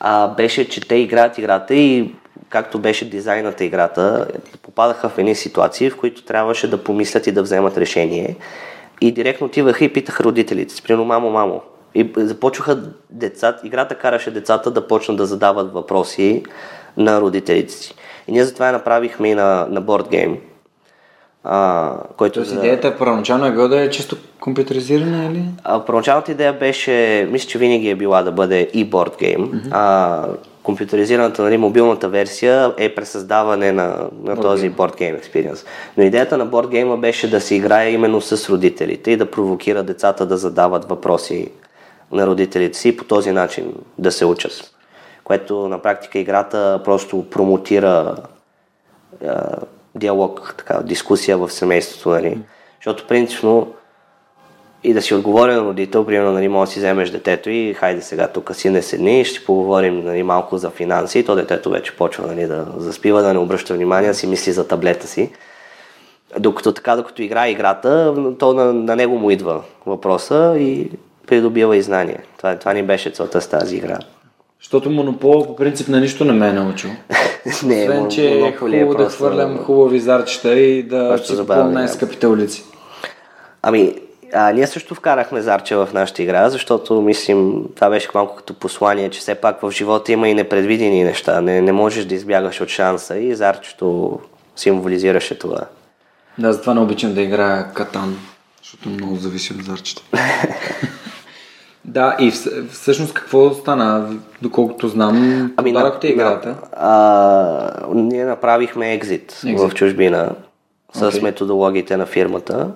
а, 0.00 0.28
беше, 0.28 0.68
че 0.68 0.80
те 0.80 0.94
играят 0.94 1.38
играта 1.38 1.74
и 1.74 2.14
както 2.48 2.78
беше 2.78 3.10
дизайната 3.10 3.64
играта, 3.64 4.28
попадаха 4.62 5.08
в 5.08 5.18
едни 5.18 5.34
ситуации, 5.34 5.90
в 5.90 5.96
които 5.96 6.24
трябваше 6.24 6.70
да 6.70 6.84
помислят 6.84 7.26
и 7.26 7.32
да 7.32 7.42
вземат 7.42 7.78
решение. 7.78 8.36
И 9.00 9.12
директно 9.12 9.46
отиваха 9.46 9.84
и 9.84 9.92
питаха 9.92 10.24
родителите 10.24 10.74
си, 10.74 10.82
примерно, 10.82 11.04
мамо, 11.04 11.30
мамо. 11.30 11.62
И 11.94 12.12
започваха 12.16 12.82
децата, 13.10 13.66
играта 13.66 13.94
караше 13.94 14.30
децата 14.30 14.70
да 14.70 14.86
почнат 14.86 15.16
да 15.16 15.26
задават 15.26 15.72
въпроси 15.72 16.42
на 16.96 17.20
родителите 17.20 17.72
си. 17.72 17.94
И 18.28 18.32
ние 18.32 18.44
затова 18.44 18.66
я 18.66 18.72
направихме 18.72 19.28
и 19.28 19.34
на, 19.34 19.66
на 19.70 19.82
Board 19.82 20.12
Game, 20.12 20.38
а, 21.44 21.92
който 22.16 22.34
Тоест 22.34 22.50
за- 22.50 22.56
идеята 22.56 22.98
първоначално 22.98 23.46
е 23.46 23.50
била 23.50 23.68
да 23.68 23.80
е 23.80 23.90
чисто 23.90 24.16
компютъризирана 24.40 25.24
или? 25.24 25.44
а, 25.64 25.84
първоначалната 25.84 26.32
идея 26.32 26.52
беше, 26.52 27.28
мисля, 27.30 27.48
че 27.48 27.58
винаги 27.58 27.90
е 27.90 27.94
била 27.94 28.22
да 28.22 28.32
бъде 28.32 28.60
и 28.74 28.90
board 28.90 29.22
game. 29.22 29.50
Mm-hmm. 29.50 29.68
А, 29.70 30.26
компютъризираната, 30.62 31.42
нали, 31.42 31.56
мобилната 31.56 32.08
версия 32.08 32.74
е 32.78 32.94
пресъздаване 32.94 33.72
на, 33.72 34.08
на 34.22 34.40
този 34.40 34.70
board 34.70 35.00
game 35.00 35.22
experience. 35.22 35.66
Но 35.96 36.04
идеята 36.04 36.38
на 36.38 36.46
board 36.46 36.66
game 36.66 37.00
беше 37.00 37.30
да 37.30 37.40
се 37.40 37.54
играе 37.54 37.90
именно 37.90 38.20
с 38.20 38.50
родителите 38.50 39.10
и 39.10 39.16
да 39.16 39.30
провокира 39.30 39.82
децата 39.82 40.26
да 40.26 40.36
задават 40.36 40.84
въпроси 40.84 41.50
на 42.12 42.26
родителите 42.26 42.78
си 42.78 42.88
и 42.88 42.96
по 42.96 43.04
този 43.04 43.32
начин 43.32 43.72
да 43.98 44.12
се 44.12 44.24
учат. 44.24 44.70
Което 45.24 45.68
на 45.68 45.78
практика 45.78 46.18
играта 46.18 46.80
просто 46.84 47.30
промотира 47.30 48.16
диалог, 49.94 50.54
така, 50.58 50.82
дискусия 50.82 51.38
в 51.38 51.50
семейството, 51.50 52.08
нали? 52.08 52.38
Защото 52.78 53.06
принципно 53.06 53.72
и 54.84 54.94
да 54.94 55.02
си 55.02 55.14
отговорен 55.14 55.58
родител, 55.58 56.06
примерно, 56.06 56.32
нали, 56.32 56.48
може 56.48 56.68
да 56.68 56.72
си 56.72 56.78
вземеш 56.78 57.10
детето 57.10 57.50
и 57.50 57.74
хайде 57.74 58.02
сега 58.02 58.28
тук 58.28 58.54
си 58.54 58.70
не 58.70 58.82
седни, 58.82 59.24
ще 59.24 59.44
поговорим 59.44 60.04
нали, 60.04 60.22
малко 60.22 60.58
за 60.58 60.70
финанси, 60.70 61.18
и 61.18 61.24
то 61.24 61.34
детето 61.34 61.70
вече 61.70 61.96
почва 61.96 62.26
нали, 62.26 62.46
да 62.46 62.66
заспива, 62.76 63.22
да 63.22 63.32
не 63.32 63.38
обръща 63.38 63.74
внимание, 63.74 64.14
си 64.14 64.26
мисли 64.26 64.52
за 64.52 64.68
таблета 64.68 65.06
си. 65.06 65.32
Докато 66.38 66.72
така, 66.72 66.96
докато 66.96 67.22
играе 67.22 67.50
играта, 67.50 68.14
то 68.38 68.52
на, 68.52 68.72
на 68.72 68.96
него 68.96 69.18
му 69.18 69.30
идва 69.30 69.62
въпроса 69.86 70.56
и 70.58 70.90
придобива 71.26 71.76
и 71.76 71.82
знание. 71.82 72.18
Това, 72.36 72.56
това 72.56 72.72
ни 72.72 72.82
беше 72.82 73.10
целта 73.10 73.40
с 73.40 73.48
тази 73.48 73.76
игра. 73.76 73.98
Защото 74.60 74.90
монопол 74.90 75.46
по 75.46 75.56
принцип 75.56 75.88
на 75.88 76.00
нищо 76.00 76.24
не 76.24 76.32
ме 76.32 76.48
е 76.48 76.52
научил. 76.52 76.90
Не, 77.64 77.82
Освен, 77.82 78.02
Мон- 78.02 78.08
че 78.08 78.38
е 78.38 78.52
хубаво 78.52 78.90
да 78.90 78.96
просто- 78.96 79.16
хвърлям 79.16 79.58
хубави 79.58 80.00
зарчета 80.00 80.54
и 80.54 80.82
да 80.82 81.18
си 81.18 81.36
купувам 81.36 81.60
игра. 81.60 81.78
най-скъпите 81.78 82.26
улици. 82.26 82.64
Ами, 83.62 83.94
А, 84.32 84.52
ние 84.52 84.66
също 84.66 84.94
вкарахме 84.94 85.40
Зарче 85.40 85.76
в 85.76 85.88
нашата 85.94 86.22
игра, 86.22 86.50
защото 86.50 87.00
мислим, 87.00 87.64
това 87.74 87.90
беше 87.90 88.08
малко 88.14 88.36
като 88.36 88.54
послание, 88.54 89.10
че 89.10 89.20
все 89.20 89.34
пак 89.34 89.60
в 89.60 89.70
живота 89.70 90.12
има 90.12 90.28
и 90.28 90.34
непредвидени 90.34 91.04
неща. 91.04 91.40
Не, 91.40 91.60
не 91.60 91.72
можеш 91.72 92.04
да 92.04 92.14
избягаш 92.14 92.60
от 92.60 92.68
шанса 92.68 93.18
и 93.18 93.34
Зарчето 93.34 94.18
символизираше 94.56 95.38
това. 95.38 95.58
Да, 96.38 96.52
затова 96.52 96.74
не 96.74 96.80
обичам 96.80 97.14
да 97.14 97.22
играя 97.22 97.72
катан, 97.72 98.18
защото 98.62 98.88
много 98.88 99.16
зависи 99.16 99.52
от 99.52 99.64
зарчета. 99.64 100.02
да, 101.84 102.16
и 102.20 102.30
всъщност 102.70 103.14
какво 103.14 103.54
стана, 103.54 104.08
доколкото 104.42 104.88
знам, 104.88 105.16
ами, 105.56 105.72
на, 105.72 105.98
играта? 106.02 106.54
А, 106.72 107.86
ние 107.94 108.24
направихме 108.24 108.94
екзит, 108.94 109.40
в 109.44 109.70
чужбина 109.74 110.30
с 110.92 111.12
okay. 111.12 111.22
методологиите 111.22 111.96
на 111.96 112.06
фирмата. 112.06 112.70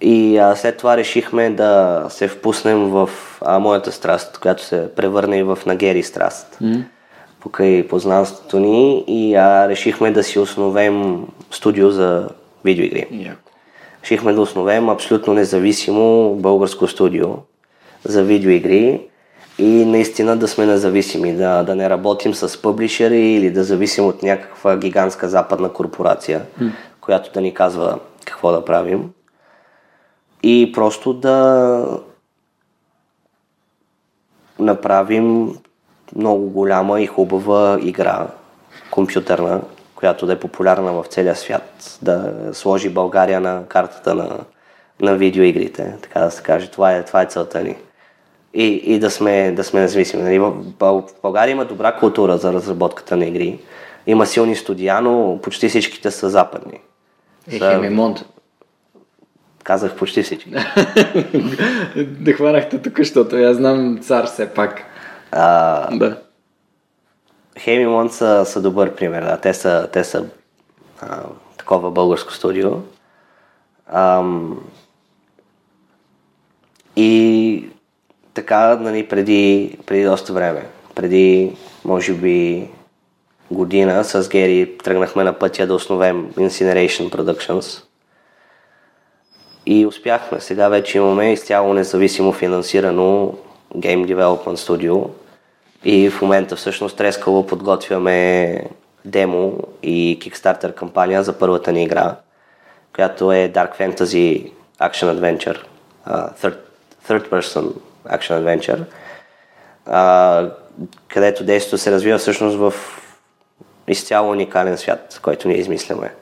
И 0.00 0.38
а, 0.38 0.56
след 0.56 0.76
това 0.76 0.96
решихме 0.96 1.50
да 1.50 2.04
се 2.08 2.28
впуснем 2.28 2.88
в 2.90 3.10
а, 3.40 3.58
моята 3.58 3.92
страст, 3.92 4.38
която 4.38 4.62
се 4.62 4.88
превърне 4.96 5.38
и 5.38 5.42
в 5.42 5.58
Нагери 5.66 6.02
страст. 6.02 6.58
Mm. 6.62 6.84
Покрай 7.40 7.88
познанството 7.88 8.58
ни 8.58 9.04
и 9.06 9.34
а, 9.34 9.68
решихме 9.68 10.10
да 10.10 10.22
си 10.22 10.38
основем 10.38 11.26
студио 11.50 11.90
за 11.90 12.28
видеоигри. 12.64 13.06
Yeah. 13.12 13.34
Решихме 14.02 14.32
да 14.32 14.40
основем 14.40 14.88
абсолютно 14.88 15.34
независимо 15.34 16.34
българско 16.34 16.86
студио 16.86 17.28
за 18.04 18.22
видеоигри 18.22 19.00
и 19.58 19.84
наистина 19.84 20.36
да 20.36 20.48
сме 20.48 20.66
независими, 20.66 21.32
да, 21.32 21.62
да 21.62 21.74
не 21.74 21.90
работим 21.90 22.34
с 22.34 22.62
публишери 22.62 23.32
или 23.32 23.50
да 23.50 23.64
зависим 23.64 24.06
от 24.06 24.22
някаква 24.22 24.76
гигантска 24.76 25.28
западна 25.28 25.68
корпорация, 25.68 26.42
mm. 26.60 26.70
която 27.00 27.32
да 27.32 27.40
ни 27.40 27.54
казва 27.54 27.98
какво 28.24 28.52
да 28.52 28.64
правим 28.64 29.10
и 30.42 30.72
просто 30.74 31.12
да 31.12 31.98
направим 34.58 35.58
много 36.16 36.50
голяма 36.50 37.00
и 37.00 37.06
хубава 37.06 37.78
игра, 37.82 38.26
компютърна, 38.90 39.60
която 39.94 40.26
да 40.26 40.32
е 40.32 40.40
популярна 40.40 40.92
в 40.92 41.04
целия 41.08 41.36
свят, 41.36 41.98
да 42.02 42.32
сложи 42.52 42.88
България 42.90 43.40
на 43.40 43.62
картата 43.68 44.14
на, 44.14 44.38
на 45.00 45.16
видеоигрите, 45.16 45.96
така 46.02 46.20
да 46.20 46.30
се 46.30 46.42
каже. 46.42 46.70
Това 46.70 46.92
е, 46.92 47.04
това 47.04 47.22
е 47.22 47.26
целта 47.26 47.62
ни. 47.62 47.76
И, 48.54 48.64
и 48.64 48.98
да 48.98 49.10
сме, 49.10 49.52
да 49.52 49.64
сме 49.64 49.80
независими. 49.80 50.22
Нали? 50.22 50.38
В 50.38 51.04
България 51.22 51.52
има 51.52 51.64
добра 51.64 51.92
култура 51.92 52.38
за 52.38 52.52
разработката 52.52 53.16
на 53.16 53.26
игри. 53.26 53.58
Има 54.06 54.26
силни 54.26 54.56
студия, 54.56 55.00
но 55.00 55.38
почти 55.42 55.68
всичките 55.68 56.10
са 56.10 56.30
западни. 56.30 56.80
Е, 57.50 57.58
Хемимонт. 57.58 58.24
Казах 59.64 59.96
почти 59.96 60.22
всички. 60.22 60.50
да 61.96 62.32
хванахте 62.32 62.82
тук, 62.82 62.98
защото 62.98 63.36
аз 63.36 63.56
знам 63.56 63.98
цар 64.02 64.26
все 64.26 64.48
пак. 64.48 64.82
А, 65.32 65.96
да. 65.96 66.18
Хемимон 67.58 68.10
са, 68.10 68.44
са 68.46 68.62
добър 68.62 68.94
пример. 68.94 69.22
Да. 69.22 69.36
Те 69.36 69.54
са, 69.54 69.88
те 69.92 70.04
са 70.04 70.24
а, 71.00 71.22
такова 71.56 71.90
българско 71.90 72.32
студио. 72.32 72.70
Ам, 73.92 74.58
и 76.96 77.68
така, 78.34 78.76
нали, 78.76 79.08
преди, 79.08 79.76
преди 79.86 80.04
доста 80.04 80.32
време, 80.32 80.66
преди, 80.94 81.56
може 81.84 82.12
би, 82.12 82.68
година 83.50 84.04
с 84.04 84.28
Гери 84.28 84.78
тръгнахме 84.84 85.24
на 85.24 85.32
пътя 85.32 85.66
да 85.66 85.74
основем 85.74 86.32
Incineration 86.32 87.10
Productions– 87.10 87.82
и 89.66 89.86
успяхме. 89.86 90.40
Сега 90.40 90.68
вече 90.68 90.98
имаме 90.98 91.32
изцяло 91.32 91.74
независимо 91.74 92.32
финансирано 92.32 93.34
Game 93.76 94.14
Development 94.14 94.56
Studio. 94.56 95.08
И 95.84 96.10
в 96.10 96.22
момента 96.22 96.56
всъщност 96.56 96.96
трескало 96.96 97.46
подготвяме 97.46 98.60
демо 99.04 99.58
и 99.82 100.18
Kickstarter 100.22 100.74
кампания 100.74 101.22
за 101.22 101.38
първата 101.38 101.72
ни 101.72 101.82
игра, 101.82 102.16
която 102.94 103.32
е 103.32 103.52
Dark 103.54 103.78
Fantasy 103.78 104.52
Action 104.80 105.18
Adventure, 105.18 105.58
uh, 106.08 106.36
third, 106.36 106.56
third 107.08 107.28
Person 107.28 107.72
Action 108.08 108.42
Adventure, 108.42 108.84
uh, 109.88 110.52
където 111.08 111.44
действието 111.44 111.78
се 111.78 111.90
развива 111.90 112.18
всъщност 112.18 112.56
в 112.56 112.74
изцяло 113.88 114.30
уникален 114.30 114.78
свят, 114.78 115.20
който 115.22 115.48
ние 115.48 115.56
измисляме. 115.56 116.14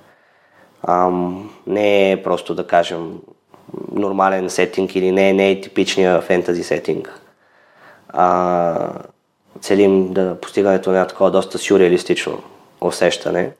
Ам, 0.89 1.51
не 1.66 2.12
е 2.12 2.22
просто 2.22 2.55
да 2.55 2.66
кажем 2.66 3.18
нормален 3.93 4.51
сетинг 4.51 4.97
или 4.97 5.12
не, 5.12 5.33
не 5.33 5.51
е 5.51 5.61
типичния 5.61 6.20
фентази 6.20 6.62
сетинг. 6.62 7.20
А, 8.09 8.91
целим 9.61 10.12
да 10.12 10.41
постигането 10.41 10.91
на 10.91 11.07
такова 11.07 11.30
доста 11.30 11.59
сюрреалистично 11.59 12.43
усещане. 12.80 13.51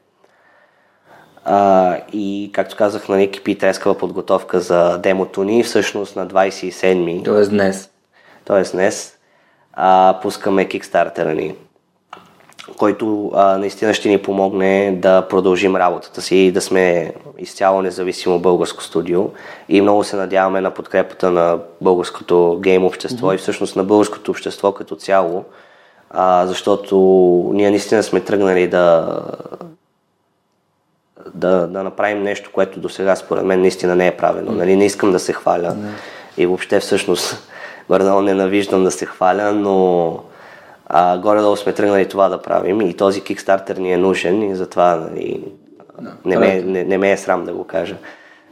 А, 1.45 1.97
и 2.13 2.51
както 2.53 2.77
казах, 2.77 3.09
на 3.09 3.23
екипи 3.23 3.59
трескава 3.59 3.99
подготовка 3.99 4.61
за 4.61 4.99
демото 4.99 5.45
ни, 5.45 5.63
всъщност 5.63 6.17
на 6.17 6.27
27-ми. 6.27 7.23
Тоест 7.25 7.51
днес. 7.51 7.92
Тоест 8.45 8.73
днес. 8.73 9.19
А, 9.73 10.19
пускаме 10.23 10.69
кикстартера 10.69 11.35
ни 11.35 11.55
който 12.77 13.33
а, 13.35 13.59
наистина 13.59 13.95
ще 13.95 14.09
ни 14.09 14.23
помогне 14.23 14.99
да 15.03 15.29
продължим 15.29 15.77
работата 15.77 16.23
си 16.23 16.37
и 16.37 16.53
да 16.53 16.61
сме 16.61 17.15
изцяло 17.39 17.83
независимо 17.83 18.39
българско 18.39 18.83
студио. 18.83 19.31
И 19.69 19.81
много 19.81 20.05
се 20.05 20.17
надяваме 20.17 20.61
на 20.61 20.71
подкрепата 20.71 21.31
на 21.31 21.59
българското 21.81 22.59
гейм 22.63 22.85
общество 22.85 23.27
mm-hmm. 23.27 23.35
и 23.35 23.39
всъщност 23.39 23.77
на 23.77 23.85
българското 23.85 24.31
общество 24.31 24.73
като 24.73 24.97
цяло, 24.97 25.45
а, 26.11 26.47
защото 26.47 26.97
ние 27.55 27.71
наистина 27.71 28.03
сме 28.03 28.21
тръгнали 28.21 28.69
да, 28.69 29.19
да, 31.35 31.67
да 31.67 31.83
направим 31.83 32.23
нещо, 32.23 32.51
което 32.53 32.81
до 32.81 32.89
сега 32.89 33.17
според 33.17 33.45
мен 33.45 33.61
наистина 33.61 33.97
не 33.97 34.07
е 34.07 34.17
правено. 34.17 34.51
Mm-hmm. 34.51 34.57
Нали, 34.57 34.77
не 34.77 34.85
искам 34.85 35.13
да 35.13 35.19
се 35.19 35.33
хваля 35.33 35.75
mm-hmm. 35.75 36.39
и 36.39 36.47
въобще 36.47 36.81
всъщност 36.81 37.52
горе 37.89 38.05
ненавиждам 38.05 38.85
да 38.85 38.91
се 38.91 39.07
хваля, 39.07 39.53
но 39.53 40.19
а, 40.87 41.19
горе-долу 41.19 41.57
сме 41.57 41.73
тръгнали 41.73 42.09
това 42.09 42.29
да 42.29 42.43
правим 42.43 42.81
и 42.81 42.97
този 42.97 43.21
кикстартер 43.21 43.77
ни 43.77 43.93
е 43.93 43.97
нужен 43.97 44.43
и 44.51 44.57
затова 44.57 44.97
нали, 44.97 45.45
no, 46.03 46.11
не, 46.25 46.39
ме, 46.39 46.63
не, 46.63 46.85
не 46.85 46.99
ме 46.99 47.13
е 47.13 47.17
срам 47.17 47.45
да 47.45 47.53
го 47.53 47.65
кажа. 47.65 47.97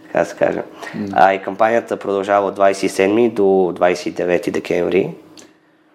Така 0.07 0.19
да 0.19 0.25
се 0.25 0.37
кажа. 0.37 0.63
Mm. 0.97 1.11
А, 1.13 1.35
и 1.35 1.43
кампанията 1.43 1.97
продължава 1.97 2.49
от 2.49 2.59
27 2.59 3.33
до 3.33 3.43
29 3.43 4.51
декември. 4.51 5.11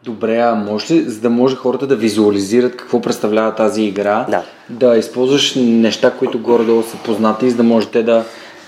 Добре, 0.04 0.38
а 0.38 0.56
може 0.56 0.94
ли, 0.94 1.02
за 1.02 1.22
да 1.22 1.30
може 1.30 1.56
хората 1.56 1.88
да 1.88 1.96
визуализират 1.96 2.76
какво 2.76 3.02
представлява 3.02 3.56
тази 3.56 3.84
игра, 3.84 4.26
да, 4.30 4.44
да 4.70 4.98
използваш 4.98 5.56
неща, 5.56 6.12
които 6.12 6.40
горе-долу 6.40 6.84
са 6.84 6.98
познати, 6.98 7.50
за 7.50 7.58
да 7.58 7.64
можете 7.64 8.04
да, 8.04 8.24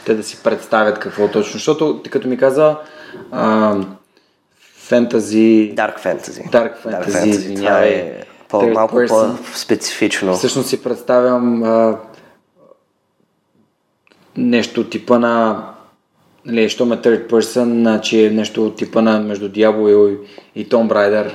те 0.06 0.14
да 0.14 0.24
си 0.24 0.38
представят 0.44 1.00
какво 1.00 1.28
точно. 1.28 1.52
Защото, 1.52 2.02
като 2.10 2.28
ми 2.28 2.38
каза, 2.38 2.76
а, 3.32 3.76
фентази... 4.88 5.74
Dark 5.76 6.00
Fantasy, 6.00 6.50
Dark 6.52 6.82
fantasy. 6.86 7.56
Това 7.56 7.84
е 7.84 8.24
по, 8.50 8.68
малко 8.68 9.02
по-специфично. 9.08 10.34
Всъщност 10.34 10.70
си 10.70 10.84
представям 10.84 11.64
а, 11.64 11.98
нещо 14.38 14.90
типа 14.90 15.20
на 15.20 15.64
нали, 16.46 16.70
що 16.70 16.86
ме 16.86 16.98
third 16.98 17.30
person, 17.30 17.82
значи 17.82 18.26
е 18.26 18.30
нещо 18.30 18.72
типа 18.72 19.02
на 19.02 19.20
между 19.20 19.50
Diablo 19.50 20.10
и, 20.10 20.62
и 20.62 20.70
Tomb 20.70 20.88
Raider 20.88 21.32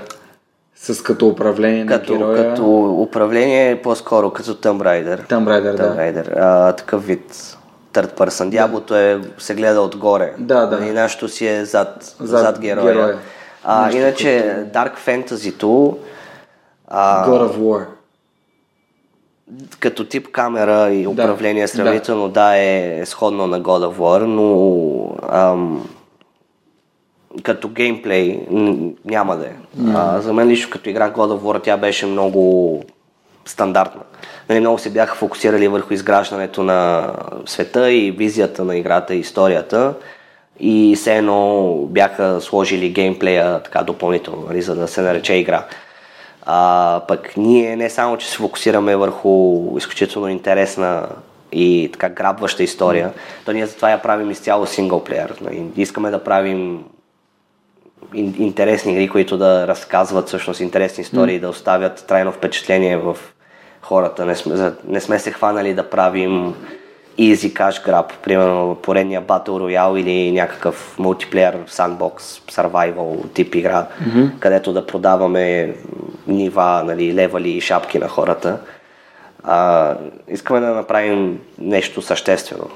с 0.76 1.03
като 1.03 1.28
управление 1.28 1.86
като, 1.86 2.12
на 2.12 2.18
героя. 2.18 2.48
Като 2.48 2.84
управление 3.00 3.70
е 3.70 3.82
по-скоро 3.82 4.30
като 4.30 4.55
Tomb 4.55 4.82
Raider. 4.82 5.28
Tomb 5.28 5.44
Raider, 5.44 5.80
Tomb 5.80 5.96
Raider. 5.96 6.34
Да. 6.34 6.40
А, 6.40 6.72
такъв 6.72 7.07
вид 7.07 7.57
third 7.92 8.18
person. 8.18 8.48
Диаблото 8.48 8.96
е, 8.96 9.20
се 9.38 9.55
гледа 9.55 9.80
отгоре. 9.80 10.34
Да, 10.38 10.66
да. 10.66 10.76
И 10.76 10.80
нали, 10.80 10.92
нашето 10.92 11.28
си 11.28 11.46
е 11.46 11.64
зад, 11.64 12.16
зад, 12.20 12.40
зад 12.40 12.61
героя. 12.61 12.94
героя. 12.94 13.18
А, 13.64 13.84
Нещо 13.84 13.98
иначе 13.98 14.54
което... 14.54 14.78
Dark 14.78 14.98
Fantasy-то... 14.98 15.98
А, 16.88 17.28
God 17.28 17.50
of 17.50 17.58
War. 17.58 17.84
Като 19.80 20.04
тип 20.04 20.28
камера 20.32 20.92
и 20.92 21.06
управление 21.06 21.62
да, 21.62 21.68
сравнително 21.68 22.28
да. 22.28 22.40
да 22.40 22.56
е 22.56 23.02
сходно 23.06 23.46
на 23.46 23.60
God 23.60 23.92
of 23.92 23.96
War, 23.96 24.24
но 24.24 25.16
ам, 25.32 25.88
като 27.42 27.68
геймплей 27.68 28.46
няма 29.04 29.36
да 29.36 29.46
е. 29.46 29.52
Mm. 29.78 29.94
А, 29.96 30.20
за 30.20 30.32
мен 30.32 30.48
лично 30.48 30.70
като 30.70 30.90
игра 30.90 31.12
God 31.12 31.38
of 31.38 31.40
War 31.40 31.62
тя 31.62 31.76
беше 31.76 32.06
много 32.06 32.84
стандартна. 33.44 34.00
Нали, 34.48 34.60
много 34.60 34.78
се 34.78 34.90
бяха 34.90 35.14
фокусирали 35.14 35.68
върху 35.68 35.94
изграждането 35.94 36.62
на 36.62 37.12
света 37.46 37.92
и 37.92 38.10
визията 38.10 38.64
на 38.64 38.76
играта 38.76 39.14
и 39.14 39.18
историята 39.18 39.94
и 40.62 40.96
все 40.96 41.16
едно 41.16 41.74
бяха 41.88 42.40
сложили 42.40 42.90
геймплея 42.90 43.62
така 43.62 43.82
допълнително, 43.82 44.44
нали, 44.48 44.62
за 44.62 44.74
да 44.74 44.88
се 44.88 45.00
нарече 45.00 45.34
игра. 45.34 45.64
А, 46.42 47.00
пък 47.08 47.36
ние 47.36 47.76
не 47.76 47.90
само, 47.90 48.16
че 48.16 48.30
се 48.30 48.36
фокусираме 48.36 48.96
върху 48.96 49.62
изключително 49.78 50.28
интересна 50.28 51.08
и 51.52 51.90
така 51.92 52.08
грабваща 52.08 52.62
история, 52.62 53.12
то 53.44 53.52
ние 53.52 53.66
затова 53.66 53.90
я 53.90 54.02
правим 54.02 54.30
изцяло 54.30 54.66
синглплеер. 54.66 55.34
Нали. 55.40 55.66
Искаме 55.76 56.10
да 56.10 56.24
правим 56.24 56.84
интересни 58.14 58.92
игри, 58.92 59.08
които 59.08 59.38
да 59.38 59.66
разказват 59.66 60.28
всъщност 60.28 60.60
интересни 60.60 61.02
истории, 61.02 61.38
mm. 61.38 61.40
да 61.40 61.48
оставят 61.48 62.04
трайно 62.08 62.32
впечатление 62.32 62.96
в 62.96 63.16
хората. 63.80 64.26
Не 64.26 64.36
сме, 64.36 64.72
не 64.88 65.00
сме 65.00 65.18
се 65.18 65.32
хванали 65.32 65.74
да 65.74 65.90
правим 65.90 66.54
easy 67.18 67.52
cash 67.52 67.86
grab, 67.86 68.12
примерно 68.22 68.76
поредния 68.82 69.22
Battle 69.22 69.48
Royale 69.48 70.00
или 70.00 70.32
някакъв 70.32 70.98
мултиплеер 70.98 71.56
sandbox, 71.68 72.20
survival 72.50 73.32
тип 73.34 73.54
игра, 73.54 73.86
mm-hmm. 74.02 74.38
където 74.38 74.72
да 74.72 74.86
продаваме 74.86 75.74
нива, 76.26 76.82
нали, 76.86 77.14
левали 77.14 77.50
и 77.50 77.60
шапки 77.60 77.98
на 77.98 78.08
хората. 78.08 78.60
А, 79.44 79.96
искаме 80.28 80.60
да 80.60 80.74
направим 80.74 81.40
нещо 81.58 82.02
съществено. 82.02 82.70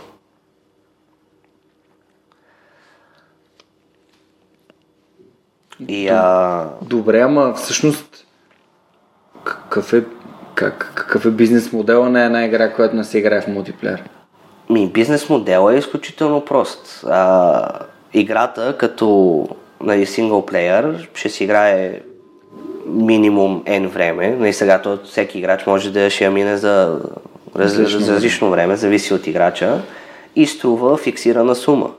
И, 5.89 6.09
а... 6.09 6.69
Добре, 6.83 7.21
ама 7.21 7.55
всъщност 7.55 8.27
какъв 9.45 9.93
е, 9.93 10.05
как, 10.55 10.93
какъв 10.95 11.27
е 11.27 11.31
бизнес 11.31 11.73
модела 11.73 12.09
на 12.09 12.25
една 12.25 12.45
игра, 12.45 12.73
която 12.73 12.97
не 12.97 13.05
се 13.05 13.19
играе 13.19 13.41
в 13.41 13.49
мултиплеер? 13.49 14.03
Ми, 14.71 14.87
бизнес 14.87 15.29
модел 15.29 15.71
е 15.73 15.77
изключително 15.77 16.45
прост. 16.45 17.05
А, 17.07 17.69
играта 18.13 18.77
като 18.79 19.49
нали, 19.83 20.07
синглплеер 20.07 21.09
ще 21.15 21.29
си 21.29 21.45
играе 21.45 22.01
минимум 22.87 23.63
N 23.65 23.87
време. 23.87 24.31
Нали, 24.31 24.53
сега 24.53 24.83
то, 24.83 24.99
всеки 25.05 25.39
играч 25.39 25.67
може 25.67 25.93
да 25.93 26.11
ще 26.11 26.25
я 26.25 26.31
мине 26.31 26.57
за, 26.57 27.01
различно, 27.57 28.01
за 28.01 28.15
различно 28.15 28.51
време, 28.51 28.77
зависи 28.77 29.15
от 29.15 29.27
играча 29.27 29.81
и 30.37 30.47
струва 30.47 30.97
фиксирана 30.97 31.55
сума. 31.55 31.91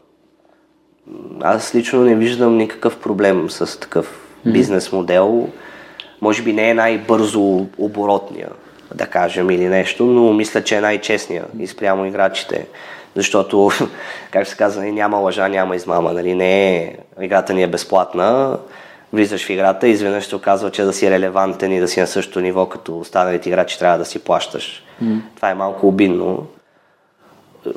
Аз 1.41 1.76
лично 1.76 2.01
не 2.01 2.15
виждам 2.15 2.57
никакъв 2.57 2.97
проблем 2.97 3.49
с 3.49 3.80
такъв 3.80 4.05
mm-hmm. 4.05 4.51
бизнес 4.51 4.91
модел. 4.91 5.49
Може 6.22 6.43
би 6.43 6.53
не 6.53 6.70
е 6.70 6.74
най-бързо 6.74 7.65
оборотния, 7.78 8.49
да 8.95 9.07
кажем, 9.07 9.49
или 9.49 9.67
нещо, 9.67 10.05
но 10.05 10.33
мисля, 10.33 10.63
че 10.63 10.75
е 10.75 10.81
най-честния 10.81 11.45
и 11.59 11.67
спрямо 11.67 12.05
играчите. 12.05 12.67
Защото, 13.15 13.69
как 14.31 14.47
се 14.47 14.57
казва, 14.57 14.83
няма 14.83 15.17
лъжа, 15.17 15.47
няма 15.47 15.75
измама. 15.75 16.13
Нали? 16.13 16.35
Не 16.35 16.75
е, 16.75 16.95
играта 17.21 17.53
ни 17.53 17.63
е 17.63 17.67
безплатна, 17.67 18.57
влизаш 19.13 19.45
в 19.45 19.49
играта 19.49 19.88
и 19.88 19.91
изведнъж 19.91 20.25
се 20.25 20.35
оказва, 20.35 20.71
че 20.71 20.83
да 20.83 20.93
си 20.93 21.11
релевантен 21.11 21.71
и 21.71 21.79
да 21.79 21.88
си 21.88 21.99
на 21.99 22.07
същото 22.07 22.39
ниво 22.39 22.65
като 22.65 22.99
останалите 22.99 23.49
играчи 23.49 23.79
трябва 23.79 23.97
да 23.97 24.05
си 24.05 24.19
плащаш. 24.19 24.83
Mm. 25.03 25.19
Това 25.35 25.49
е 25.49 25.55
малко 25.55 25.88
обидно, 25.88 26.47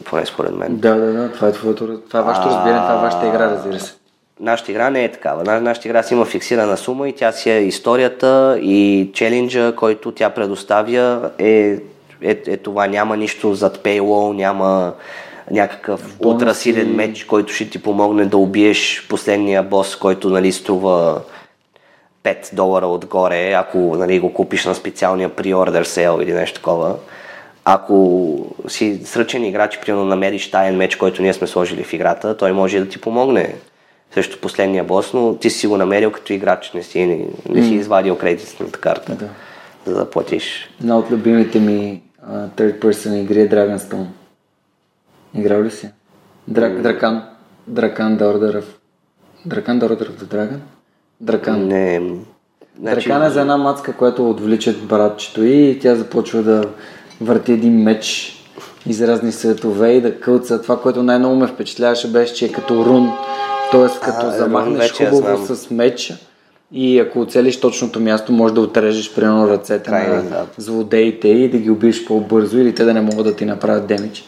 поне 0.04 0.26
според 0.26 0.54
мен. 0.54 0.76
Да, 0.76 0.94
да, 0.94 1.12
да, 1.12 1.32
това 1.32 1.48
е, 1.48 1.52
твоето, 1.52 2.00
това 2.00 2.20
е 2.20 2.22
вашето 2.22 2.48
разбиране, 2.48 2.80
това 2.80 2.94
е 2.94 3.02
вашата 3.02 3.26
игра, 3.26 3.50
разбира 3.50 3.80
се. 3.80 3.99
Нашата 4.40 4.70
игра 4.70 4.90
не 4.90 5.04
е 5.04 5.12
такава. 5.12 5.60
Нашата 5.60 5.88
игра 5.88 6.02
си 6.02 6.14
има 6.14 6.24
фиксирана 6.24 6.76
сума 6.76 7.08
и 7.08 7.12
тя 7.12 7.32
си 7.32 7.50
е 7.50 7.58
историята 7.58 8.58
и 8.62 9.10
челенджа, 9.14 9.74
който 9.76 10.12
тя 10.12 10.30
предоставя 10.30 11.30
е, 11.38 11.78
е, 12.22 12.42
е 12.46 12.56
това. 12.56 12.86
Няма 12.86 13.16
нищо 13.16 13.54
зад 13.54 13.78
paywall, 13.78 14.34
няма 14.34 14.92
някакъв 15.50 16.16
утрасилен 16.24 16.94
меч, 16.94 17.24
който 17.24 17.52
ще 17.52 17.70
ти 17.70 17.82
помогне 17.82 18.24
да 18.24 18.36
убиеш 18.36 19.06
последния 19.08 19.62
бос, 19.62 19.96
който 19.96 20.30
нали, 20.30 20.52
струва 20.52 21.20
5 22.24 22.54
долара 22.54 22.86
отгоре, 22.86 23.52
ако 23.52 23.78
нали, 23.78 24.20
го 24.20 24.34
купиш 24.34 24.64
на 24.64 24.74
специалния 24.74 25.30
pre-order 25.30 25.82
sale 25.82 26.22
или 26.22 26.32
нещо 26.32 26.54
такова. 26.54 26.94
Ако 27.64 28.36
си 28.68 29.00
сръчен 29.04 29.44
играч, 29.44 29.80
примерно 29.80 30.04
намериш 30.04 30.50
таен 30.50 30.76
меч, 30.76 30.96
който 30.96 31.22
ние 31.22 31.34
сме 31.34 31.46
сложили 31.46 31.84
в 31.84 31.92
играта, 31.92 32.36
той 32.36 32.52
може 32.52 32.80
да 32.80 32.88
ти 32.88 33.00
помогне 33.00 33.54
срещу 34.14 34.40
последния 34.40 34.84
бос, 34.84 35.14
но 35.14 35.34
ти 35.34 35.50
си 35.50 35.66
го 35.66 35.76
намерил 35.76 36.12
като 36.12 36.32
играч, 36.32 36.72
не 36.74 36.82
си, 36.82 37.06
не, 37.06 37.26
не 37.48 37.62
си 37.62 37.74
извадил 37.74 38.16
кредитната 38.16 38.78
карта, 38.78 39.14
да. 39.14 39.28
за 39.86 39.98
да 39.98 40.10
платиш. 40.10 40.70
Една 40.80 40.98
от 40.98 41.10
любимите 41.10 41.60
ми 41.60 42.02
uh, 42.28 42.48
third 42.48 42.78
person 42.78 43.20
игри 43.20 43.40
е 43.40 43.48
Dragonstone. 43.48 44.06
Играл 45.34 45.62
ли 45.62 45.70
си? 45.70 45.90
Дра, 46.48 46.70
mm. 46.70 46.80
Дракан. 46.80 47.22
Дракан 47.66 48.18
Order 48.18 48.60
of... 48.60 48.64
Дракан 49.46 49.80
The 49.80 49.84
Order 49.84 50.10
of 50.10 50.22
the 50.22 50.24
Dragon? 50.24 50.58
Дракан. 51.20 51.68
Не. 51.68 52.02
Значи... 52.80 53.08
Дракан 53.08 53.26
е 53.26 53.30
за 53.30 53.40
една 53.40 53.56
мацка, 53.56 53.92
която 53.92 54.30
отвличат 54.30 54.86
братчето 54.86 55.44
и 55.44 55.78
тя 55.82 55.94
започва 55.94 56.42
да 56.42 56.64
върти 57.20 57.52
един 57.52 57.82
меч 57.82 58.36
из 58.86 59.00
разни 59.00 59.32
светове 59.32 59.92
и 59.92 60.00
да 60.00 60.20
кълца. 60.20 60.62
Това, 60.62 60.80
което 60.80 61.02
най-много 61.02 61.36
ме 61.36 61.46
впечатляваше 61.46 62.12
беше, 62.12 62.34
че 62.34 62.44
е 62.44 62.52
като 62.52 62.84
рун. 62.84 63.12
Т.е. 63.70 64.00
като 64.04 64.26
а, 64.26 64.30
замахнеш 64.30 64.92
хубаво 64.92 65.46
с 65.46 65.70
меч 65.70 66.12
и 66.72 66.98
ако 66.98 67.20
оцелиш 67.20 67.60
точното 67.60 68.00
място, 68.00 68.32
може 68.32 68.54
да 68.54 68.60
отрежеш 68.60 69.14
примерно 69.14 69.48
ръцете 69.48 69.90
Край, 69.90 70.08
на 70.08 70.22
да. 70.22 70.46
злодеите 70.56 71.28
и 71.28 71.50
да 71.50 71.58
ги 71.58 71.70
убиеш 71.70 72.04
по-бързо 72.04 72.58
или 72.58 72.74
те 72.74 72.84
да 72.84 72.94
не 72.94 73.00
могат 73.00 73.24
да 73.24 73.36
ти 73.36 73.44
направят 73.44 73.86
демидж. 73.86 74.24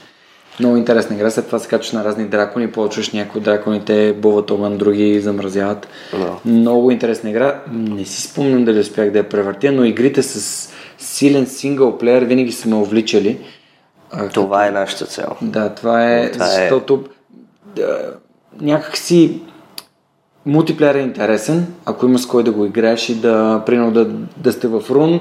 Много 0.60 0.76
интересна 0.76 1.16
игра. 1.16 1.30
След 1.30 1.46
това 1.46 1.58
се 1.58 1.68
качваш 1.68 1.92
на 1.92 2.04
разни 2.04 2.24
дракони, 2.24 2.70
почваш 2.70 3.10
някои 3.10 3.38
от 3.38 3.44
драконите 3.44 4.12
буват 4.12 4.50
огън, 4.50 4.78
други 4.78 5.20
замразяват. 5.20 5.88
No. 6.14 6.34
Много 6.44 6.90
интересна 6.90 7.30
игра. 7.30 7.60
Не 7.72 8.04
си 8.04 8.22
спомням 8.22 8.64
дали 8.64 8.78
успях 8.78 9.10
да 9.10 9.18
я 9.18 9.28
превъртя, 9.28 9.72
но 9.72 9.84
игрите 9.84 10.22
с 10.22 10.68
силен 10.98 11.46
сингъл 11.46 11.98
плеер 11.98 12.22
винаги 12.22 12.52
са 12.52 12.68
ме 12.68 12.74
увличали. 12.74 13.38
Това 14.32 14.58
като... 14.58 14.68
е 14.68 14.70
нашата 14.70 15.06
цел. 15.06 15.28
Да, 15.42 15.68
това 15.68 16.14
е, 16.14 16.30
това 16.30 16.44
е- 16.46 16.48
защото 16.48 17.04
е... 17.78 17.82
някакси 18.60 19.40
мултиплеер 20.46 20.94
е 20.94 20.98
интересен, 20.98 21.66
ако 21.84 22.06
има 22.06 22.18
с 22.18 22.26
кой 22.26 22.44
да 22.44 22.52
го 22.52 22.64
играеш 22.64 23.08
и 23.08 23.14
да, 23.14 23.62
примерно, 23.66 23.92
да, 23.92 24.04
да 24.36 24.52
сте 24.52 24.68
в 24.68 24.82
рун 24.90 25.20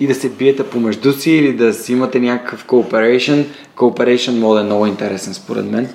и 0.00 0.06
да 0.06 0.14
се 0.14 0.30
биете 0.30 0.70
помежду 0.70 1.12
си 1.12 1.30
или 1.30 1.52
да 1.52 1.74
си 1.74 1.92
имате 1.92 2.20
някакъв 2.20 2.66
cooperation. 2.66 3.44
Cooperation 3.76 4.38
мод 4.38 4.60
е 4.60 4.62
много 4.62 4.86
интересен 4.86 5.34
според 5.34 5.64
мен. 5.64 5.88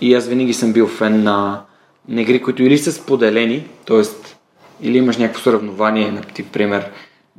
И 0.00 0.14
аз 0.14 0.26
винаги 0.26 0.54
съм 0.54 0.72
бил 0.72 0.86
фен 0.86 1.22
на, 1.22 1.62
на 2.08 2.20
игри, 2.20 2.42
които 2.42 2.62
или 2.62 2.78
са 2.78 2.92
споделени, 2.92 3.66
т.е. 3.86 4.02
или 4.82 4.98
имаш 4.98 5.16
някакво 5.16 5.42
съревнование, 5.42 6.22
например 6.38 6.90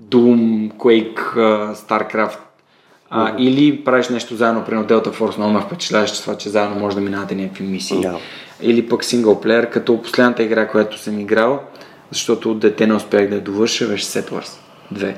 Doom, 0.10 0.72
Quake, 0.74 1.36
StarCraft, 1.74 2.38
а, 3.14 3.36
или 3.38 3.84
правиш 3.84 4.10
нещо 4.10 4.36
заедно, 4.36 4.66
примерно 4.66 4.88
Delta 4.88 5.20
Force, 5.20 5.38
много 5.38 5.54
ме 5.54 5.62
впечатляваш 5.62 6.22
това, 6.22 6.38
че 6.38 6.50
заедно 6.50 6.76
може 6.76 6.96
да 6.96 7.02
минавате 7.02 7.36
някакви 7.36 7.64
мисии. 7.64 7.98
Yeah. 7.98 8.18
Или 8.62 8.90
пък 8.90 9.04
синглплеер, 9.04 9.70
като 9.70 10.02
последната 10.02 10.44
игра, 10.44 10.68
която 10.68 11.00
съм 11.00 11.20
играл, 11.20 11.60
защото 12.12 12.52
от 12.52 12.60
дете 12.60 12.88
не 12.88 12.94
успях 12.94 13.30
да 13.30 13.36
я 13.36 13.42
довърша, 13.42 13.88
беше 13.88 14.06
Settlers 14.06 14.58
2. 14.94 15.14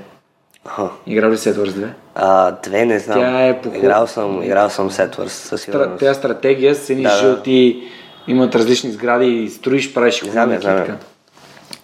Ага. 0.65 0.89
Играл 1.07 1.31
ли 1.31 1.37
Settlers 1.37 1.69
2? 1.69 1.87
А, 2.15 2.51
две 2.51 2.85
не 2.85 2.99
знам. 2.99 3.19
Тя 3.19 3.47
е 3.47 3.61
поход... 3.61 3.77
играл, 3.77 4.07
съм, 4.07 4.43
играл 4.43 4.69
съм 4.69 4.89
Settlers 4.89 5.27
със 5.27 5.61
сигурност. 5.61 5.99
Тя 5.99 6.13
стратегия 6.13 6.75
с 6.75 6.89
едни 6.89 7.03
да, 7.03 7.17
жълти, 7.17 7.83
имат 8.27 8.55
различни 8.55 8.91
сгради 8.91 9.27
и 9.27 9.49
строиш, 9.49 9.93
правиш 9.93 10.21
и 10.21 10.29
знам, 10.29 10.57
знам. 10.61 10.85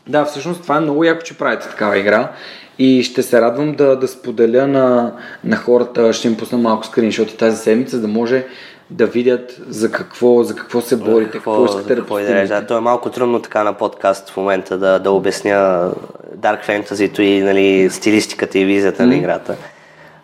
Да, 0.07 0.26
всъщност 0.26 0.62
това 0.62 0.78
е 0.78 0.80
много 0.80 1.03
яко, 1.03 1.24
че 1.24 1.38
правите 1.38 1.70
такава 1.70 1.97
игра 1.97 2.32
и 2.80 3.03
ще 3.03 3.23
се 3.23 3.41
радвам 3.41 3.75
да, 3.75 3.95
да 3.95 4.07
споделя 4.07 4.67
на, 4.67 5.13
на 5.43 5.55
хората, 5.55 6.13
ще 6.13 6.27
им 6.27 6.38
пусна 6.38 6.57
малко 6.57 6.86
скриншоти 6.86 7.38
тази 7.38 7.57
седмица, 7.57 7.99
да 7.99 8.07
може 8.07 8.45
да 8.89 9.05
видят 9.05 9.61
за 9.67 9.91
какво, 9.91 10.43
за 10.43 10.55
какво 10.55 10.82
се 10.82 10.97
борите, 10.97 11.32
какво, 11.32 11.51
какво 11.51 11.65
искате 11.65 11.95
да 11.95 12.05
постигнете. 12.05 12.47
Да, 12.47 12.67
то 12.67 12.77
е 12.77 12.82
малко 12.82 13.09
трудно 13.09 13.41
така 13.41 13.63
на 13.63 13.73
подкаст 13.73 14.30
в 14.30 14.38
момента 14.38 14.77
да, 14.77 14.99
да 14.99 15.11
обясня 15.11 15.91
Dark 16.38 16.67
Fantasy 16.67 17.19
и 17.19 17.41
нали, 17.41 17.89
стилистиката 17.89 18.59
и 18.59 18.65
визията 18.65 19.03
mm. 19.03 19.05
на 19.05 19.15
играта. 19.15 19.55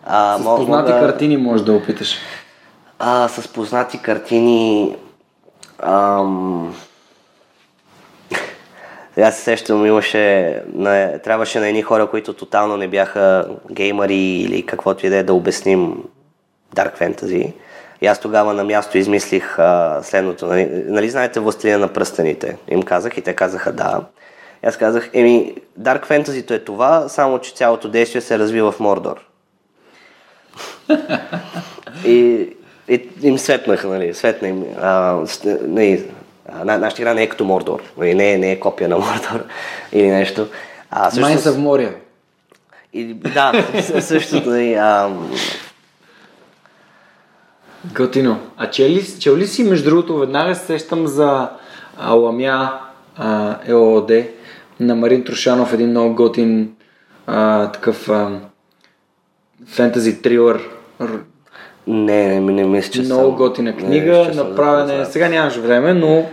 А, 0.04 0.38
с 0.38 0.44
познати 0.44 0.92
да... 0.92 1.00
картини 1.00 1.36
може 1.36 1.64
да 1.64 1.72
опиташ. 1.72 2.18
А, 2.98 3.28
с 3.28 3.48
познати 3.48 3.98
картини... 3.98 4.96
Ам... 5.82 6.74
Аз 9.22 9.36
се 9.36 9.42
сещам, 9.42 9.86
имаше, 9.86 10.56
на, 10.72 11.18
трябваше 11.18 11.60
на 11.60 11.68
едни 11.68 11.82
хора, 11.82 12.06
които 12.06 12.32
тотално 12.32 12.76
не 12.76 12.88
бяха 12.88 13.48
геймари 13.72 14.16
или 14.16 14.66
каквото 14.66 15.06
и 15.06 15.10
да 15.10 15.16
е 15.16 15.22
да 15.22 15.34
обясним 15.34 16.04
Dark 16.74 17.00
Fantasy. 17.00 17.52
И 18.00 18.06
аз 18.06 18.20
тогава 18.20 18.54
на 18.54 18.64
място 18.64 18.98
измислих 18.98 19.58
а, 19.58 20.00
следното. 20.02 20.46
Нали, 20.46 20.68
нали 20.86 21.10
знаете 21.10 21.40
Властелина 21.40 21.78
на 21.78 21.88
пръстените? 21.88 22.56
Им 22.68 22.82
казах 22.82 23.16
и 23.16 23.22
те 23.22 23.34
казаха 23.34 23.72
да. 23.72 24.00
И 24.64 24.66
аз 24.66 24.76
казах, 24.76 25.10
еми, 25.12 25.54
Dark 25.80 26.06
Fantasy 26.06 26.50
е 26.50 26.58
това, 26.58 27.08
само 27.08 27.38
че 27.38 27.54
цялото 27.54 27.88
действие 27.88 28.20
се 28.20 28.38
развива 28.38 28.72
в 28.72 28.80
Мордор. 28.80 29.26
и, 32.04 32.48
и 32.88 33.08
им 33.22 33.38
светнаха, 33.38 33.88
нали, 33.88 34.14
светна 34.14 34.48
им. 34.48 34.64
А, 34.80 35.20
нали, 35.62 36.10
на, 36.64 36.78
нашата 36.78 37.02
игра 37.02 37.14
не 37.14 37.22
е 37.22 37.28
като 37.28 37.44
Мордор, 37.44 37.82
нали, 37.98 38.14
не, 38.14 38.32
е, 38.32 38.38
не 38.38 38.52
е 38.52 38.60
копия 38.60 38.88
на 38.88 38.98
Мордор 38.98 39.44
или 39.92 40.06
нещо. 40.06 40.46
А, 40.90 41.10
също, 41.10 41.20
Майн 41.20 41.38
са 41.38 41.52
в 41.52 41.58
моря. 41.58 41.94
И, 42.92 43.14
да, 43.14 43.64
същото. 44.00 44.50
Нали, 44.50 44.74
а, 44.74 45.10
Готино. 47.94 48.40
А 48.56 48.70
чел 48.70 48.88
ли, 48.88 49.18
чел 49.18 49.36
ли 49.36 49.46
си, 49.46 49.64
между 49.64 49.90
другото, 49.90 50.18
веднага 50.18 50.54
се 50.54 50.66
сещам 50.66 51.06
за 51.06 51.48
а, 51.98 52.12
Ламя 52.12 52.80
а, 53.16 53.56
ЕООД 53.66 54.24
на 54.80 54.94
Марин 54.94 55.24
Трушанов, 55.24 55.72
един 55.72 55.90
много 55.90 56.14
готин 56.14 56.74
а, 57.26 57.70
такъв 57.72 58.08
а, 58.08 58.40
фентази 59.66 60.22
трилър. 60.22 60.60
Не, 61.86 62.40
не, 62.40 62.52
не 62.52 62.64
мисля, 62.64 62.92
че 62.92 63.02
много 63.02 63.22
съм- 63.22 63.36
готина 63.36 63.70
не, 63.70 63.76
книга, 63.76 64.24
съм 64.24 64.48
направена 64.48 65.02
е. 65.02 65.04
Сега 65.04 65.28
нямаш 65.28 65.56
време, 65.56 65.94
но 65.94 66.26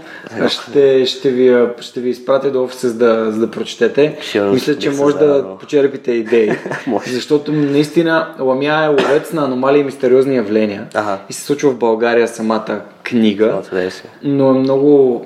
ще, 0.47 1.05
ще, 1.05 1.29
ви, 1.29 1.55
ще 1.79 1.99
ви 1.99 2.09
изпратя 2.09 2.51
до 2.51 2.63
офиса, 2.63 2.89
за 2.89 2.97
да, 2.97 3.31
за 3.31 3.39
да 3.39 3.51
прочетете. 3.51 4.17
Сигурно 4.21 4.53
Мисля, 4.53 4.77
че 4.77 4.89
може 4.89 5.17
да 5.17 5.27
зарадвал. 5.27 5.57
почерпите 5.57 6.11
идеи. 6.11 6.51
Защото 7.07 7.51
наистина 7.51 8.27
Ламя 8.39 8.83
е 8.83 8.87
ловец 8.87 9.33
на 9.33 9.43
аномалии 9.43 9.81
и 9.81 9.83
мистериозни 9.83 10.35
явления. 10.35 10.87
Ага. 10.93 11.17
И 11.29 11.33
се 11.33 11.41
случва 11.41 11.71
в 11.71 11.77
България 11.77 12.27
самата 12.27 12.81
книга. 13.03 13.61
Да 13.71 13.89
но 14.23 14.49
е 14.49 14.53
много, 14.53 15.25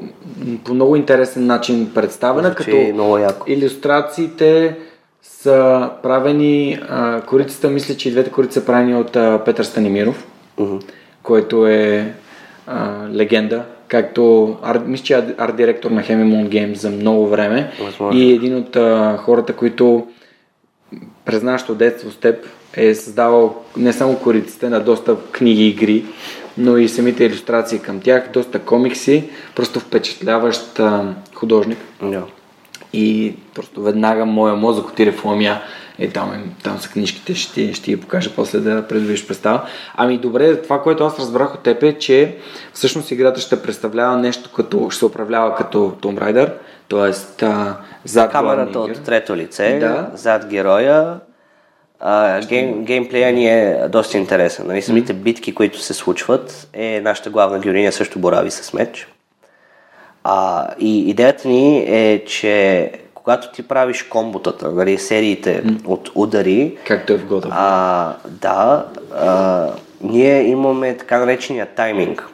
по 0.63 0.73
много 0.73 0.95
интересен 0.95 1.45
начин 1.45 1.91
представена, 1.95 2.49
Звучи 2.49 2.71
като 2.71 2.93
много 2.93 3.17
яко. 3.17 3.45
иллюстрациите 3.47 4.75
са 5.31 5.89
правени, 6.03 6.79
а, 6.89 7.21
корицата, 7.21 7.69
мисля, 7.69 7.95
че 7.95 8.09
и 8.09 8.11
двете 8.11 8.31
корици 8.31 8.53
са 8.53 8.65
правени 8.65 8.95
от 8.95 9.15
а, 9.15 9.41
Петър 9.45 9.63
Станимиров, 9.63 10.27
Мгм. 10.57 10.77
който 11.23 11.67
е 11.67 12.13
а, 12.67 13.07
легенда, 13.09 13.63
както 13.87 14.55
арт, 14.63 14.87
мисля, 14.87 15.03
че 15.03 15.13
арт- 15.13 15.35
арт-директор 15.39 15.91
на 15.91 16.03
Hemimon 16.03 16.47
Games 16.47 16.73
за 16.73 16.89
много 16.89 17.27
време 17.27 17.71
Възможно. 17.81 18.21
и 18.21 18.31
един 18.31 18.55
от 18.55 18.75
а, 18.75 19.17
хората, 19.17 19.53
които 19.53 20.07
през 21.25 21.43
нашето 21.43 21.75
детство 21.75 22.11
с 22.11 22.15
теб 22.15 22.45
е 22.73 22.95
създавал 22.95 23.55
не 23.77 23.93
само 23.93 24.15
кориците 24.15 24.69
на 24.69 24.79
доста 24.79 25.15
книги 25.31 25.63
и 25.63 25.69
игри, 25.69 26.05
но 26.57 26.77
и 26.77 26.89
самите 26.89 27.23
иллюстрации 27.23 27.79
към 27.79 27.99
тях, 27.99 28.29
доста 28.29 28.59
комикси, 28.59 29.29
просто 29.55 29.79
впечатляващ 29.79 30.79
а, 30.79 31.03
художник. 31.33 31.77
Да. 32.01 32.23
И 32.93 33.35
просто 33.55 33.81
веднага 33.81 34.25
моя 34.25 34.55
мозък 34.55 34.87
отиде 34.87 35.11
в 35.11 35.25
ламя. 35.25 35.57
Е, 35.99 36.09
там, 36.09 36.33
е, 36.33 36.63
там 36.63 36.79
са 36.79 36.89
книжките, 36.89 37.35
ще, 37.35 37.73
ще 37.73 37.91
я 37.91 37.99
покажа 37.99 38.31
после 38.35 38.59
да 38.59 38.87
предвидиш 38.87 39.27
представа. 39.27 39.61
Ами 39.95 40.17
добре, 40.17 40.61
това, 40.61 40.81
което 40.81 41.05
аз 41.05 41.19
разбрах 41.19 41.53
от 41.53 41.63
теб 41.63 41.83
е, 41.83 41.97
че 41.97 42.35
всъщност 42.73 43.11
играта 43.11 43.41
ще 43.41 43.61
представлява 43.61 44.17
нещо 44.17 44.51
като, 44.55 44.89
ще 44.89 44.99
се 44.99 45.05
управлява 45.05 45.55
като 45.55 45.97
Tomb 46.01 46.19
Raider, 46.19 46.53
т.е. 46.89 47.11
зад 48.05 48.31
Камерата 48.31 48.79
от 48.79 49.03
трето 49.03 49.35
лице, 49.35 49.77
Да. 49.79 50.09
зад 50.13 50.45
героя. 50.45 51.19
А, 51.99 52.41
гейм, 52.41 52.83
геймплея 52.83 53.33
ни 53.33 53.47
е 53.47 53.87
доста 53.89 54.17
интересен. 54.17 54.67
Нали, 54.67 54.81
самите 54.81 55.13
битки, 55.13 55.55
които 55.55 55.79
се 55.79 55.93
случват, 55.93 56.67
е 56.73 57.01
нашата 57.01 57.29
главна 57.29 57.59
героиня 57.59 57.91
също 57.91 58.19
борави 58.19 58.51
с 58.51 58.73
меч. 58.73 59.07
А, 60.29 60.67
и 60.79 61.09
идеята 61.09 61.47
ни 61.47 61.77
е, 61.87 62.25
че 62.25 62.91
когато 63.13 63.51
ти 63.51 63.67
правиш 63.67 64.03
комботата, 64.03 64.71
нали, 64.71 64.97
сериите 64.97 65.63
от 65.85 66.11
удари, 66.15 66.77
Както 66.87 67.13
е 67.13 67.17
в 67.17 67.25
God 67.25 67.47
а, 67.51 68.13
да, 68.27 68.85
а, 69.15 69.67
ние 70.01 70.47
имаме 70.47 70.97
така 70.97 71.19
наречения 71.19 71.65
тайминг. 71.65 72.27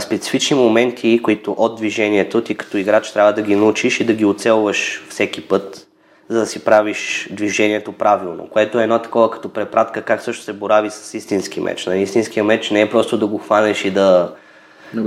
Специфични 0.00 0.56
моменти, 0.56 1.20
които 1.22 1.54
от 1.58 1.76
движението 1.76 2.40
ти 2.40 2.54
като 2.54 2.76
играч 2.76 3.12
трябва 3.12 3.32
да 3.32 3.42
ги 3.42 3.56
научиш 3.56 4.00
и 4.00 4.04
да 4.04 4.12
ги 4.12 4.24
оцелваш 4.24 5.04
всеки 5.08 5.48
път, 5.48 5.86
за 6.28 6.40
да 6.40 6.46
си 6.46 6.64
правиш 6.64 7.28
движението 7.30 7.92
правилно, 7.92 8.48
което 8.52 8.80
е 8.80 8.82
едно 8.82 8.98
такова 8.98 9.30
като 9.30 9.48
препратка 9.48 10.02
как 10.02 10.22
също 10.22 10.44
се 10.44 10.52
борави 10.52 10.90
с 10.90 11.14
истински 11.14 11.60
меч. 11.60 11.86
Нали, 11.86 12.02
истинския 12.02 12.44
меч 12.44 12.70
не 12.70 12.80
е 12.80 12.90
просто 12.90 13.18
да 13.18 13.26
го 13.26 13.38
хванеш 13.38 13.84
и 13.84 13.90
да, 13.90 14.32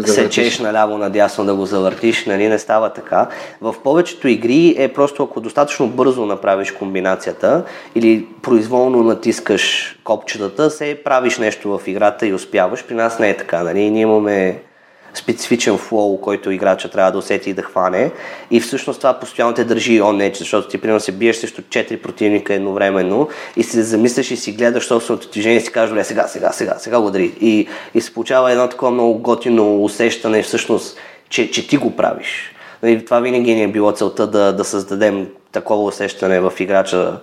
Сечеш 0.05 0.59
наляво 0.59 0.97
надясно 0.97 1.45
да 1.45 1.55
го 1.55 1.65
завъртиш, 1.65 2.25
нали, 2.25 2.47
не 2.47 2.59
става 2.59 2.93
така. 2.93 3.27
В 3.61 3.75
повечето 3.83 4.27
игри 4.27 4.75
е 4.77 4.87
просто 4.87 5.23
ако 5.23 5.41
достатъчно 5.41 5.87
бързо 5.87 6.25
направиш 6.25 6.71
комбинацията 6.71 7.63
или 7.95 8.27
произволно 8.41 9.03
натискаш 9.03 9.95
копчетата, 10.03 10.69
се 10.69 11.01
правиш 11.03 11.37
нещо 11.37 11.77
в 11.77 11.87
играта 11.87 12.27
и 12.27 12.33
успяваш. 12.33 12.85
При 12.87 12.95
нас 12.95 13.19
не 13.19 13.29
е 13.29 13.37
така, 13.37 13.63
нали, 13.63 13.89
ние 13.89 14.01
имаме 14.01 14.61
специфичен 15.13 15.77
флоу, 15.77 16.21
който 16.21 16.51
играча 16.51 16.89
трябва 16.89 17.11
да 17.11 17.17
усети 17.17 17.49
и 17.49 17.53
да 17.53 17.61
хване. 17.61 18.11
И 18.51 18.59
всъщност 18.59 18.99
това 18.99 19.19
постоянно 19.19 19.53
те 19.53 19.63
държи 19.63 20.01
on 20.01 20.31
edge, 20.31 20.37
защото 20.37 20.67
ти 20.67 20.77
примерно 20.77 20.99
се 20.99 21.11
биеш 21.11 21.35
срещу 21.35 21.61
4 21.61 22.01
противника 22.01 22.53
едновременно 22.53 23.29
и 23.55 23.63
се 23.63 23.83
замисляш 23.83 24.31
и 24.31 24.37
си 24.37 24.51
гледаш 24.51 24.85
собственото 24.85 25.29
движение 25.29 25.57
и 25.57 25.61
си 25.61 25.71
кажеш, 25.71 25.89
добре, 25.89 26.03
сега, 26.03 26.27
сега, 26.27 26.51
сега, 26.51 26.75
сега 26.77 26.99
удари. 26.99 27.33
И, 27.41 27.67
и 27.93 28.01
се 28.01 28.13
получава 28.13 28.51
едно 28.51 28.69
такова 28.69 28.91
много 28.91 29.19
готино 29.19 29.83
усещане 29.83 30.43
всъщност, 30.43 30.97
че, 31.29 31.51
че 31.51 31.67
ти 31.67 31.77
го 31.77 31.95
правиш. 31.95 32.55
Нали, 32.83 33.05
това 33.05 33.19
винаги 33.19 33.55
ни 33.55 33.63
е 33.63 33.67
било 33.67 33.91
целта 33.91 34.27
да, 34.27 34.53
да 34.53 34.63
създадем 34.63 35.27
такова 35.51 35.83
усещане 35.83 36.39
в 36.39 36.53
играча, 36.59 37.19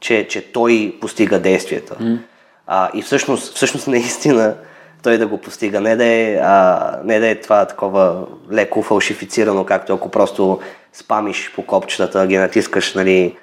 че, 0.00 0.26
че 0.28 0.52
той 0.52 0.96
постига 1.00 1.38
действията. 1.38 1.94
Mm. 1.94 2.18
А, 2.66 2.90
и 2.94 3.02
всъщност, 3.02 3.56
всъщност 3.56 3.86
наистина 3.86 4.54
той 5.02 5.18
да 5.18 5.26
го 5.26 5.38
постига. 5.38 5.80
Не 5.80 5.96
да 5.96 6.04
е, 6.04 6.38
а, 6.42 6.92
не 7.04 7.20
да 7.20 7.28
е 7.28 7.34
това 7.34 7.64
такова 7.64 8.26
леко 8.52 8.82
фалшифицирано, 8.82 9.64
както 9.64 9.94
ако 9.94 10.08
просто 10.08 10.60
спамиш 10.92 11.52
по 11.54 11.62
копчетата, 11.62 12.26
ги 12.26 12.36
натискаш 12.36 12.94
нали, 12.94 13.36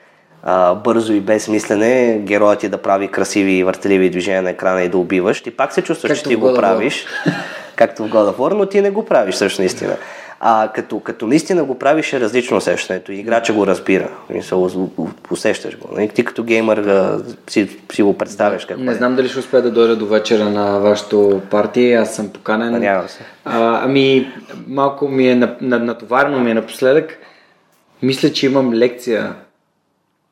а, 0.44 0.76
бързо 0.76 1.14
и 1.14 1.20
без 1.20 1.48
мислене, 1.48 2.20
героят 2.24 2.60
ти 2.60 2.70
да 2.70 2.78
прави 2.78 3.08
красиви 3.08 3.52
и 3.52 3.64
въртеливи 3.64 4.10
движения 4.10 4.42
на 4.42 4.50
екрана 4.50 4.84
и 4.84 4.90
да 4.90 4.98
убиваш. 4.98 5.42
Ти 5.42 5.52
пак 5.52 5.74
се 5.74 5.82
чувстваш, 5.82 6.10
Както 6.10 6.24
че 6.24 6.30
ти 6.30 6.36
го 6.36 6.54
правиш, 6.54 7.06
както 7.76 8.04
в 8.04 8.10
God 8.10 8.32
of 8.32 8.38
War, 8.38 8.54
но 8.54 8.66
ти 8.66 8.82
не 8.82 8.92
го 8.92 9.06
правиш 9.06 9.36
също 9.36 9.62
наистина. 9.62 9.96
А 10.40 10.70
като, 10.76 11.00
като 11.00 11.28
наистина 11.28 11.64
го 11.64 11.80
правиш 11.80 12.14
е 12.14 12.20
различно 12.20 12.58
усещането 12.58 13.12
и 13.12 13.16
играча 13.16 13.54
го 13.54 13.68
разбира. 13.68 14.10
Усещаш 15.32 15.78
го. 15.78 15.90
Нали? 15.96 16.10
Ти 16.10 16.26
като 16.26 16.44
геймър 16.44 17.18
си, 17.50 17.70
си 17.94 18.04
го 18.04 18.18
представяш 18.18 18.66
какво 18.66 18.84
Не 18.84 18.92
е. 18.92 18.96
знам 18.96 19.16
дали 19.16 19.30
ще 19.30 19.40
успея 19.40 19.64
да 19.64 19.72
дойда 19.72 19.96
до 19.96 20.08
вечера 20.08 20.50
на 20.50 20.80
вашето 20.80 21.42
парти. 21.52 21.94
Аз 21.94 22.16
съм 22.16 22.30
поканен. 22.30 22.72
Надявам 22.72 23.10
се. 23.10 23.20
А, 23.46 23.84
ами, 23.84 24.32
малко 24.68 25.08
ми 25.08 25.28
е 25.28 25.36
на- 25.36 25.56
на- 25.62 25.80
натоварено 25.80 26.40
ми 26.40 26.52
е 26.52 26.56
напоследък. 26.56 27.18
Мисля, 28.02 28.32
че 28.32 28.46
имам 28.46 28.74
лекция 28.74 29.34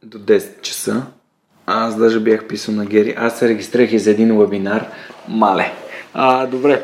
до 0.03 0.17
10 0.19 0.61
часа. 0.61 1.01
Аз 1.65 1.95
даже 1.95 2.19
бях 2.19 2.43
писал 2.43 2.75
на 2.75 2.85
Гери. 2.85 3.15
Аз 3.17 3.39
се 3.39 3.49
регистрирах 3.49 3.91
и 3.93 3.99
за 3.99 4.11
един 4.11 4.39
вебинар. 4.39 4.85
Мале. 5.27 5.71
А, 6.13 6.45
добре. 6.47 6.81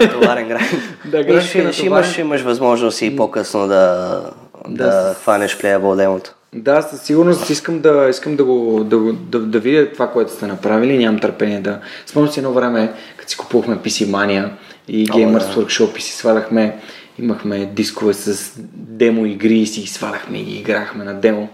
Натоварен 0.00 0.48
график. 0.48 0.80
Да, 1.04 1.24
график 1.24 1.54
е 1.54 1.62
ще, 1.62 1.72
ще, 1.72 1.86
имаш, 1.86 2.18
имаш 2.18 2.40
възможност 2.40 3.02
и 3.02 3.16
по-късно 3.16 3.68
да, 3.68 4.20
да, 4.68 4.84
Да, 4.84 5.14
хванеш 5.14 5.58
плеябъл 5.58 5.96
демото. 5.96 6.34
Да, 6.54 6.82
със 6.82 7.02
сигурност 7.02 7.50
искам 7.50 7.80
да, 7.80 8.06
искам 8.10 8.36
да, 8.36 8.44
го, 8.44 8.84
да, 8.84 8.98
да, 9.12 9.38
да 9.38 9.58
видя 9.58 9.92
това, 9.92 10.10
което 10.10 10.32
сте 10.32 10.46
направили. 10.46 10.98
Нямам 10.98 11.20
търпение 11.20 11.60
да... 11.60 11.80
Спомням 12.06 12.32
си 12.32 12.40
едно 12.40 12.52
време, 12.52 12.92
като 13.16 13.30
си 13.30 13.36
купувахме 13.36 13.76
PC 13.76 14.06
Mania 14.06 14.48
и 14.88 15.08
Gamers 15.08 15.54
да. 15.54 15.62
Workshop 15.62 15.98
и 15.98 16.02
си 16.02 16.12
сваляхме, 16.12 16.78
имахме 17.18 17.66
дискове 17.66 18.14
с 18.14 18.52
демо 18.74 19.26
игри 19.26 19.58
и 19.58 19.66
си 19.66 19.86
сваляхме 19.86 20.38
и 20.38 20.58
играхме 20.58 21.04
на 21.04 21.14
демо. 21.14 21.48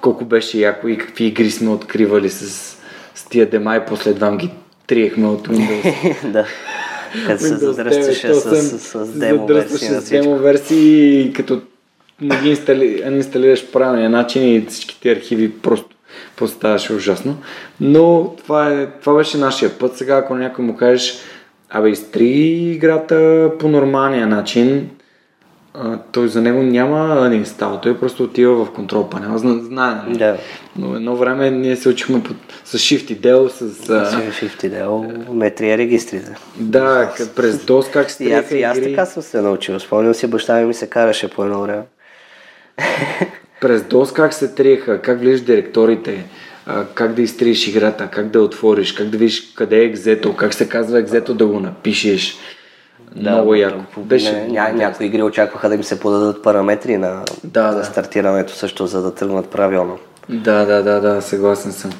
Колко 0.00 0.24
беше 0.24 0.58
яко 0.58 0.88
и 0.88 0.98
какви 0.98 1.24
игри 1.24 1.50
сме 1.50 1.70
откривали 1.70 2.30
с, 2.30 2.76
с 3.14 3.24
тия 3.24 3.50
дема 3.50 3.76
и 3.76 3.80
после 3.88 4.10
едва 4.10 4.36
ги 4.36 4.50
триехме 4.86 5.26
от 5.26 5.48
Windows. 5.48 6.30
да. 6.32 6.46
Като 7.26 7.42
се 7.42 7.56
задръстваше 7.56 8.28
9, 8.28 8.32
с, 8.32 8.78
с, 8.78 9.06
с, 9.06 9.18
демо 9.18 9.46
версии 9.46 9.88
на 9.88 10.00
всичко. 10.00 10.22
демо 10.22 10.38
версии 10.38 11.20
и 11.20 11.32
като 11.32 11.62
не 12.20 12.40
ги 12.40 12.48
инстали, 12.48 13.02
инсталираш 13.06 13.70
правилния 13.72 14.10
начин 14.10 14.54
и 14.54 14.66
всичките 14.68 15.12
архиви 15.12 15.52
просто, 15.52 15.96
просто 16.36 16.56
ставаше 16.56 16.92
ужасно. 16.92 17.36
Но 17.80 18.34
това, 18.36 18.70
е, 18.70 18.86
това 19.00 19.14
беше 19.14 19.38
нашия 19.38 19.78
път. 19.78 19.96
Сега 19.96 20.16
ако 20.16 20.34
някой 20.34 20.64
му 20.64 20.76
кажеш 20.76 21.18
абе 21.70 21.90
изтри 21.90 22.28
играта 22.72 23.50
по 23.58 23.68
нормалния 23.68 24.26
начин, 24.26 24.90
а, 25.74 25.98
той 26.12 26.28
за 26.28 26.40
него 26.40 26.62
няма 26.62 27.28
да 27.28 27.34
инстал. 27.34 27.80
Той 27.82 27.98
просто 27.98 28.22
отива 28.22 28.64
в 28.64 28.70
контрол 28.70 29.08
панел. 29.08 29.38
Зна, 29.38 29.54
знае, 29.64 29.94
нали? 30.06 30.18
Да. 30.18 30.36
Но 30.76 30.96
едно 30.96 31.16
време 31.16 31.50
ние 31.50 31.76
се 31.76 31.88
учихме 31.88 32.22
под, 32.22 32.36
с 32.64 32.78
Shift 32.78 33.12
и 33.12 33.20
Del, 33.20 33.48
с... 33.48 33.90
А, 33.90 34.30
Shift 34.30 34.64
идеал, 34.64 35.12
метрия 35.32 35.78
регистрите. 35.78 36.36
да, 36.56 37.12
през 37.36 37.56
DOS 37.56 37.92
как 37.92 38.10
се 38.10 38.24
И 38.24 38.32
аз, 38.32 38.50
и 38.50 38.62
аз 38.62 38.80
така 38.80 39.06
съм 39.06 39.22
се 39.22 39.40
научил. 39.40 39.80
Спомням 39.80 40.14
си, 40.14 40.26
баща 40.26 40.60
ми 40.60 40.64
ми 40.64 40.74
се 40.74 40.86
караше 40.86 41.30
по 41.30 41.44
едно 41.44 41.62
време. 41.62 41.82
През 43.60 43.82
DOS 43.82 44.12
как 44.12 44.34
се 44.34 44.54
триеха, 44.54 45.00
как 45.02 45.20
влизаш 45.20 45.40
директорите, 45.40 46.24
как 46.94 47.14
да 47.14 47.22
изтриеш 47.22 47.68
играта, 47.68 48.08
как 48.12 48.28
да 48.28 48.42
отвориш, 48.42 48.92
как 48.92 49.08
да 49.08 49.18
видиш 49.18 49.52
къде 49.54 49.76
е 49.76 49.84
екзето, 49.84 50.36
как 50.36 50.54
се 50.54 50.68
казва 50.68 50.98
екзето 50.98 51.34
да 51.34 51.46
го 51.46 51.60
напишеш. 51.60 52.36
Много 53.16 53.54
яко. 53.54 53.78
Беше... 54.00 54.32
Не, 54.32 54.48
ня, 54.48 54.72
някои 54.74 55.06
игри 55.06 55.22
очакваха 55.22 55.68
да 55.68 55.74
им 55.74 55.84
се 55.84 56.00
подадат 56.00 56.42
параметри 56.42 56.96
на, 56.96 57.22
Да, 57.44 57.62
на 57.62 57.74
да. 57.74 57.84
стартирането 57.84 58.52
също, 58.52 58.86
за 58.86 59.02
да 59.02 59.14
тръгнат 59.14 59.48
правилно. 59.48 59.98
Да, 60.28 60.64
да, 60.64 60.82
да, 60.82 61.00
да, 61.00 61.22
съгласен 61.22 61.72
съм. 61.72 61.90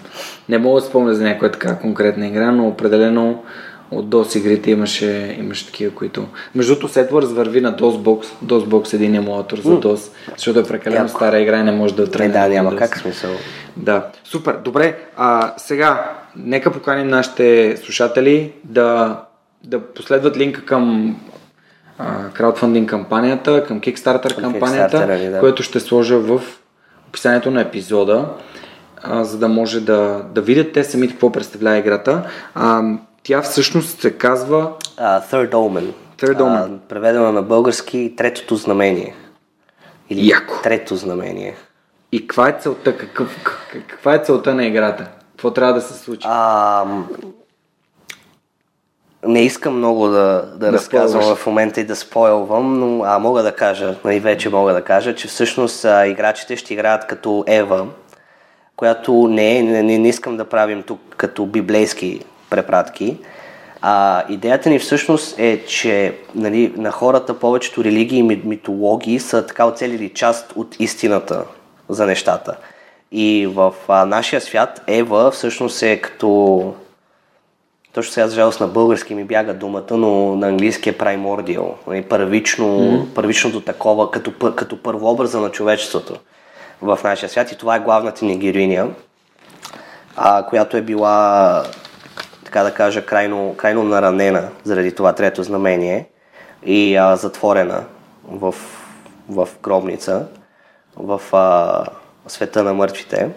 Не 0.49 0.59
мога 0.59 0.81
да 0.81 0.87
спомня 0.87 1.15
за 1.15 1.25
някоя 1.25 1.53
така 1.53 1.79
конкретна 1.79 2.27
игра, 2.27 2.51
но 2.53 2.69
определено, 2.69 3.43
от 3.91 4.07
DOS 4.07 4.39
игрите 4.39 4.71
имаше, 4.71 5.37
имаше 5.39 5.67
такива, 5.67 5.95
които... 5.95 6.27
Между 6.55 6.75
другото, 6.75 6.95
Settlers 6.95 7.35
върви 7.35 7.61
на 7.61 7.77
DOSBox. 7.77 8.25
DOSBox 8.45 8.93
е 8.93 8.97
един 8.97 9.15
емулатор 9.15 9.59
за 9.59 9.71
DOS, 9.71 10.11
защото 10.37 10.59
е 10.61 10.65
прекалено 10.65 11.05
Яко. 11.05 11.17
стара 11.17 11.39
игра 11.41 11.59
и 11.59 11.63
не 11.63 11.73
може 11.73 11.95
да 11.95 12.03
Не, 12.03 12.09
тръгне. 12.11 12.33
да, 12.33 12.39
на 12.41 12.49
няма 12.49 12.73
DOS. 12.73 12.79
как 12.79 12.99
смисъл. 12.99 13.31
Да, 13.77 14.07
супер. 14.25 14.57
Добре, 14.65 14.97
а, 15.17 15.55
сега, 15.57 16.11
нека 16.37 16.73
поканим 16.73 17.09
нашите 17.09 17.77
слушатели 17.77 18.53
да, 18.65 19.21
да 19.65 19.81
последват 19.81 20.37
линка 20.37 20.65
към 20.65 21.17
краудфандинг 22.33 22.91
кампанията, 22.91 23.65
към 23.65 23.81
Kickstarter 23.81 24.35
Към 24.35 24.53
кампанията, 24.53 24.97
Kickstarter, 24.97 25.31
да. 25.31 25.41
което 25.41 25.63
ще 25.63 25.81
сложа 25.81 26.19
в 26.19 26.41
описанието 27.09 27.51
на 27.51 27.61
епизода, 27.61 28.29
а, 29.03 29.25
за 29.25 29.39
да 29.39 29.49
може 29.49 29.81
да, 29.81 30.25
да 30.35 30.41
видят 30.41 30.73
те 30.73 30.85
самите 30.85 31.13
какво 31.13 31.33
представлява 31.33 31.79
играта. 31.79 32.23
А, 32.55 32.83
тя 33.23 33.43
всъщност 33.43 34.01
се 34.01 34.13
казва 34.13 34.73
Uh, 34.99 35.31
Third 35.31 35.51
Omen. 35.51 35.93
Third 36.19 36.37
Omen. 36.39 36.69
Uh, 36.69 36.79
преведено 36.79 37.33
на 37.33 37.43
български 37.43 38.15
Третото 38.17 38.57
знамение. 38.57 39.15
Или 40.11 40.29
Яко. 40.29 40.55
Трето 40.63 40.97
знамение. 40.97 41.57
и 42.13 42.27
каква 42.27 42.49
е 42.49 42.57
целта, 42.61 42.97
какъв, 42.97 43.41
как- 43.45 43.87
каква 43.89 44.15
е 44.15 44.19
целта 44.19 44.55
на 44.55 44.67
играта? 44.67 45.09
Какво 45.31 45.51
трябва 45.51 45.73
да 45.75 45.81
се 45.81 45.95
случи? 45.99 46.27
А, 46.31 46.85
не 49.35 49.43
искам 49.43 49.77
много 49.77 50.07
да, 50.09 50.43
да, 50.53 50.67
Да 50.67 50.73
разказвам 50.73 51.23
спойлваш. 51.23 51.43
в 51.43 51.47
момента 51.47 51.81
и 51.81 51.85
да 51.85 51.97
спойлвам, 51.97 52.79
но 52.79 53.05
а, 53.05 53.19
мога 53.19 53.43
да 53.43 53.53
кажа, 53.53 53.95
и 54.11 54.21
вече 54.21 54.51
мога 54.51 54.73
да 54.73 54.83
кажа, 54.83 55.15
че 55.15 55.29
всъщност 55.29 55.85
а, 55.85 56.07
играчите 56.07 56.57
ще 56.57 56.75
играят 56.75 57.07
като 57.07 57.45
Ева, 57.47 57.87
която 58.77 59.29
не 59.29 59.59
е, 59.59 59.63
не, 59.63 59.99
не, 59.99 60.09
искам 60.09 60.37
да 60.37 60.45
правим 60.45 60.83
тук 60.83 61.01
като 61.17 61.47
библейски 61.47 62.21
препратки. 62.51 63.17
А, 63.83 64.25
идеята 64.29 64.71
ни 64.71 64.79
всъщност 64.79 65.39
е, 65.39 65.65
че 65.67 66.15
нали, 66.35 66.73
на 66.77 66.91
хората 66.91 67.39
повечето 67.39 67.85
религии 67.85 68.19
и 68.19 68.23
ми- 68.23 68.43
митологии 68.45 69.21
са 69.21 69.47
така 69.47 69.67
оцелили 69.67 70.09
част 70.09 70.53
от 70.57 70.77
истината 70.79 71.45
за 71.89 72.07
нещата. 72.07 72.57
И 73.13 73.47
в 73.47 73.75
а, 73.89 74.05
нашия 74.07 74.41
свят 74.41 74.83
Ева 74.87 75.31
всъщност 75.31 75.83
е 75.83 76.01
като 76.01 76.73
точно 77.95 78.13
сега, 78.13 78.29
за 78.29 78.35
жалост, 78.35 78.61
на 78.61 78.67
български 78.67 79.15
ми 79.15 79.25
бяга 79.25 79.55
думата, 79.55 79.91
но 79.91 80.37
на 80.37 80.49
английски 80.49 80.89
е 80.89 80.99
primordial. 80.99 81.73
Нали, 81.87 82.03
Първично, 82.03 82.67
mm. 82.67 83.15
Първичното 83.15 83.61
такова, 83.61 84.11
като, 84.11 84.55
като 84.55 84.83
първообраза 84.83 85.41
на 85.41 85.51
човечеството 85.51 86.17
в 86.83 86.99
нашия 87.05 87.29
свят. 87.29 87.53
И 87.53 87.59
това 87.59 87.77
е 87.77 87.81
главната 87.81 88.25
ни 88.25 88.39
героиня, 88.39 88.89
а, 90.17 90.47
която 90.47 90.77
е 90.77 90.83
била, 90.83 91.63
така 92.45 92.63
да 92.63 92.75
кажа, 92.75 93.07
крайно, 93.07 93.55
крайно 93.57 93.85
наранена 93.85 94.49
заради 94.65 94.95
това 94.95 95.13
трето 95.13 95.43
знамение 95.43 96.09
и 96.67 96.97
а, 96.97 97.17
затворена 97.17 97.85
в, 98.29 98.55
в 99.29 99.49
гробница, 99.63 100.27
в 100.97 101.21
а, 101.33 101.85
света 102.27 102.63
на 102.63 102.75
мъртвите. 102.75 103.31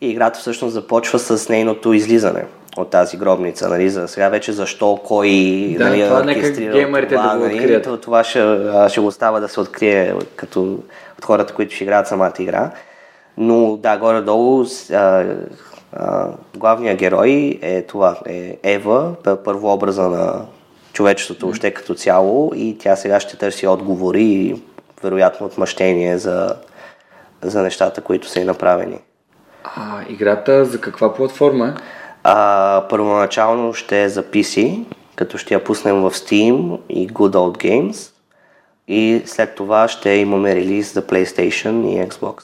И 0.00 0.08
играта 0.10 0.38
всъщност 0.40 0.74
започва 0.74 1.18
с 1.18 1.48
нейното 1.48 1.92
излизане 1.92 2.44
от 2.76 2.90
тази 2.90 3.16
гробница. 3.16 3.68
Нали? 3.68 3.90
За 3.90 4.08
сега 4.08 4.28
вече 4.28 4.52
защо, 4.52 5.00
кой 5.04 5.28
Да, 5.78 5.84
нали, 5.84 6.02
това 6.04 6.22
нека 6.22 6.50
геймерите 6.50 7.14
да 7.14 7.22
го 7.22 7.44
нали? 7.44 7.54
открият. 7.54 7.84
То- 7.84 7.96
Това 7.96 8.24
ще, 8.24 8.58
ще 8.88 9.00
го 9.00 9.06
остава 9.06 9.40
да 9.40 9.48
се 9.48 9.60
открие 9.60 10.14
като, 10.36 10.62
от 11.18 11.24
хората, 11.24 11.54
които 11.54 11.74
ще 11.74 11.84
играят 11.84 12.06
самата 12.08 12.32
игра. 12.38 12.70
Но 13.36 13.76
да, 13.76 13.96
горе-долу 13.98 14.64
а, 14.92 15.24
а, 15.92 16.28
главният 16.56 16.98
герой 16.98 17.58
е 17.62 17.82
това, 17.82 18.16
е 18.26 18.58
Ева, 18.62 19.14
пър- 19.24 19.36
първообраза 19.36 20.08
на 20.08 20.44
човечеството 20.92 21.48
още 21.48 21.70
като 21.70 21.94
цяло 21.94 22.52
и 22.54 22.78
тя 22.78 22.96
сега 22.96 23.20
ще 23.20 23.36
търси 23.36 23.66
отговори 23.66 24.22
и 24.22 24.62
вероятно 25.02 25.46
отмъщение 25.46 26.18
за, 26.18 26.54
за 27.42 27.62
нещата, 27.62 28.00
които 28.00 28.28
са 28.28 28.40
и 28.40 28.44
направени. 28.44 28.98
А, 29.64 30.00
играта 30.08 30.64
за 30.64 30.80
каква 30.80 31.14
платформа 31.14 31.68
е? 31.68 31.72
А, 32.24 32.84
първоначално 32.90 33.74
ще 33.74 34.02
е 34.02 34.08
за 34.08 34.22
PC, 34.22 34.84
като 35.16 35.38
ще 35.38 35.54
я 35.54 35.64
пуснем 35.64 35.96
в 35.96 36.10
Steam 36.10 36.78
и 36.88 37.08
Good 37.08 37.32
Old 37.32 37.64
Games. 37.64 38.12
И 38.88 39.22
след 39.26 39.54
това 39.54 39.88
ще 39.88 40.10
имаме 40.10 40.54
релиз 40.54 40.94
за 40.94 41.02
PlayStation 41.02 41.88
и 41.88 42.08
Xbox. 42.08 42.42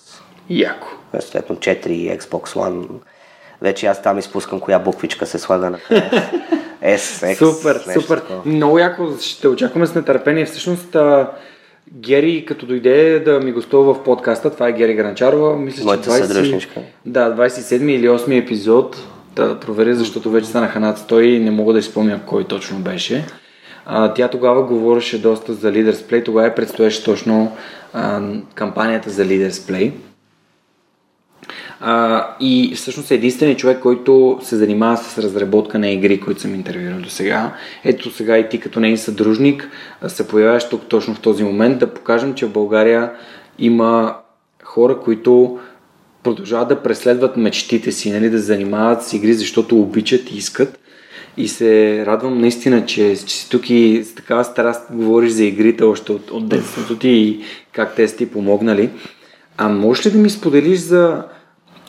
Яко. 0.51 0.89
Съответно 1.21 1.57
4 1.57 1.87
и 1.87 2.19
Xbox 2.19 2.47
One. 2.47 2.87
Вече 3.63 3.87
аз 3.87 4.03
там 4.03 4.19
изпускам 4.19 4.61
коя 4.61 4.79
буквичка 4.79 5.27
се 5.27 5.39
слага 5.39 5.71
на. 5.71 5.79
S, 5.79 6.97
X, 7.35 7.35
Супер, 7.35 7.83
нещо 7.87 8.01
супер. 8.01 8.19
такова. 8.19 8.43
Много 8.45 8.79
яко, 8.79 9.09
ще 9.21 9.49
очакваме 9.49 9.87
с 9.87 9.95
нетърпение. 9.95 10.45
Всъщност, 10.45 10.95
а, 10.95 11.31
Гери, 11.93 12.45
като 12.45 12.67
дойде 12.67 13.21
да 13.21 13.41
ми 13.41 13.53
гостува 13.53 13.95
в 13.95 14.03
подкаста, 14.03 14.51
това 14.51 14.69
е 14.69 14.73
Гери 14.73 14.95
Гранчарова, 14.95 15.57
мисля, 15.57 15.85
Моята 15.85 16.03
че 16.03 16.11
20... 16.11 16.25
съдръжничка. 16.27 16.81
Да, 17.07 17.37
27 17.37 17.91
или 17.91 18.09
8 18.09 18.43
епизод. 18.45 18.97
Да 19.39 19.61
проверя, 19.61 19.95
защото 19.95 20.31
вече 20.31 20.47
станаха 20.47 20.81
над 20.81 20.99
100 20.99 21.21
и 21.21 21.39
не 21.39 21.51
мога 21.51 21.73
да 21.73 21.79
изпомня 21.79 22.21
кой 22.27 22.45
точно 22.45 22.79
беше. 22.79 23.27
А, 23.87 24.15
тя 24.15 24.29
тогава 24.29 24.63
говореше 24.63 25.23
доста 25.23 25.55
за 25.55 25.73
Leaders 25.73 25.93
Play, 25.93 26.25
тогава 26.25 26.55
предстоеше 26.55 27.05
точно 27.05 27.53
а, 27.93 28.21
кампанията 28.55 29.11
за 29.11 29.25
Leaders 29.25 29.51
Play. 29.51 29.93
А, 31.81 32.27
и 32.41 32.73
всъщност 32.75 33.11
единственият 33.11 33.59
човек, 33.59 33.81
който 33.81 34.39
се 34.43 34.57
занимава 34.57 34.97
с 34.97 35.19
разработка 35.19 35.79
на 35.79 35.91
игри, 35.91 36.21
които 36.21 36.41
съм 36.41 36.55
интервюирал 36.55 37.01
до 37.01 37.11
сега. 37.11 37.55
Ето 37.85 38.11
сега 38.11 38.39
и 38.39 38.49
ти 38.49 38.61
като 38.61 38.81
нейн 38.81 38.99
съдружник 38.99 39.71
се 40.09 40.29
появяваш 40.29 40.69
тук 40.69 40.83
точно 40.89 41.15
в 41.15 41.21
този 41.21 41.45
момент 41.45 41.79
да 41.79 41.95
покажем, 41.95 42.35
че 42.35 42.47
в 42.47 42.53
България 42.53 43.13
има 43.59 44.17
хора, 44.65 44.99
които 45.01 45.59
продължават 46.23 46.69
да 46.69 46.83
преследват 46.83 47.37
мечтите 47.37 47.93
си, 47.93 48.11
нали, 48.11 48.31
да 48.31 48.39
занимават 48.39 49.03
с 49.05 49.13
игри, 49.13 49.35
защото 49.35 49.81
обичат 49.81 50.31
и 50.31 50.37
искат. 50.37 50.79
И 51.37 51.49
се 51.49 52.05
радвам 52.07 52.41
наистина, 52.41 52.87
че, 52.87 53.17
че 53.27 53.37
си 53.37 53.51
тук 53.51 53.71
и 53.71 54.05
с 54.05 54.15
такава 54.15 54.45
страст 54.45 54.83
говориш 54.93 55.33
за 55.33 55.45
игрите 55.45 55.85
още 55.85 56.13
от, 56.13 56.31
от 56.31 56.49
детството 56.49 56.97
ти 56.97 57.09
и 57.09 57.41
как 57.73 57.97
те 57.97 58.09
са 58.09 58.17
ти 58.17 58.31
помогнали. 58.31 58.91
А 59.57 59.69
можеш 59.69 60.07
ли 60.07 60.11
да 60.11 60.19
ми 60.19 60.31
споделиш 60.31 60.79
за, 60.79 61.25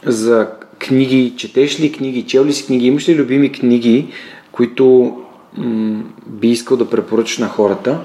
за 0.06 0.48
книги? 0.80 1.34
Четеш 1.38 1.80
ли 1.80 1.92
книги? 1.92 2.24
Чел 2.24 2.46
ли 2.46 2.54
си 2.54 2.66
книги? 2.66 2.88
Имаш 2.88 3.10
ли 3.10 3.16
любими 3.16 3.52
книги, 3.52 4.08
които 4.52 5.18
м- 5.58 6.04
би 6.28 6.48
искал 6.50 6.78
да 6.78 6.90
препоръчаш 6.90 7.38
на 7.38 7.48
хората? 7.48 8.00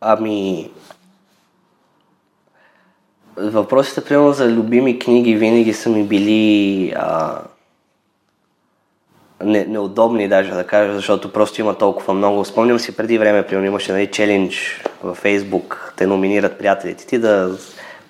Ами, 0.00 0.70
въпросите, 3.36 4.04
примерно, 4.04 4.32
за 4.32 4.48
любими 4.48 4.98
книги 4.98 5.34
винаги 5.34 5.72
са 5.72 5.90
ми 5.90 6.04
били 6.04 6.92
а, 6.96 7.38
не, 9.44 9.64
неудобни, 9.64 10.28
даже 10.28 10.50
да 10.50 10.66
кажа, 10.66 10.94
защото 10.94 11.32
просто 11.32 11.60
има 11.60 11.74
толкова 11.78 12.14
много. 12.14 12.44
Спомням 12.44 12.78
си 12.78 12.96
преди 12.96 13.18
време, 13.18 13.42
примерно, 13.42 13.66
имаше 13.66 13.92
нали, 13.92 14.06
челендж 14.06 14.82
във 15.02 15.16
Фейсбук, 15.16 15.94
те 15.96 16.06
номинират 16.06 16.58
приятелите 16.58 17.06
ти 17.06 17.18
да 17.18 17.50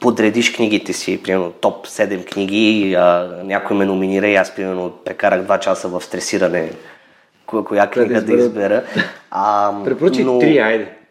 подредиш 0.00 0.52
книгите 0.52 0.92
си, 0.92 1.22
примерно 1.22 1.50
топ 1.50 1.86
7 1.86 2.24
книги, 2.24 2.94
а, 2.94 3.28
някой 3.44 3.76
ме 3.76 3.84
номинира 3.84 4.28
и 4.28 4.34
аз, 4.34 4.54
примерно, 4.54 4.92
прекарах 5.04 5.42
2 5.42 5.58
часа 5.58 5.88
в 5.88 6.00
стресиране 6.00 6.72
коя, 7.46 7.86
книга 7.90 8.14
да 8.14 8.20
избера. 8.20 8.38
избера. 8.40 8.82
А, 9.30 9.72
Препоръчай 9.84 10.24
но- 10.24 10.38
три, 10.38 10.58
айде. 10.58 11.03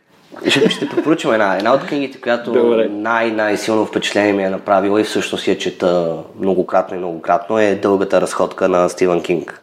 Ще, 0.47 0.69
ще 0.69 0.89
препоръчам 0.89 1.33
една. 1.33 1.55
Една 1.55 1.73
от 1.73 1.85
книгите, 1.85 2.21
която 2.21 2.51
Добре. 2.51 2.87
най-най-силно 2.89 3.85
впечатление 3.85 4.33
ми 4.33 4.43
е 4.43 4.49
направила 4.49 5.01
и 5.01 5.03
всъщност 5.03 5.47
я 5.47 5.57
чета 5.57 6.17
многократно 6.39 6.95
и 6.95 6.99
многократно 6.99 7.59
е 7.59 7.75
Дългата 7.75 8.21
разходка 8.21 8.69
на 8.69 8.89
Стивън 8.89 9.23
Кинг. 9.23 9.61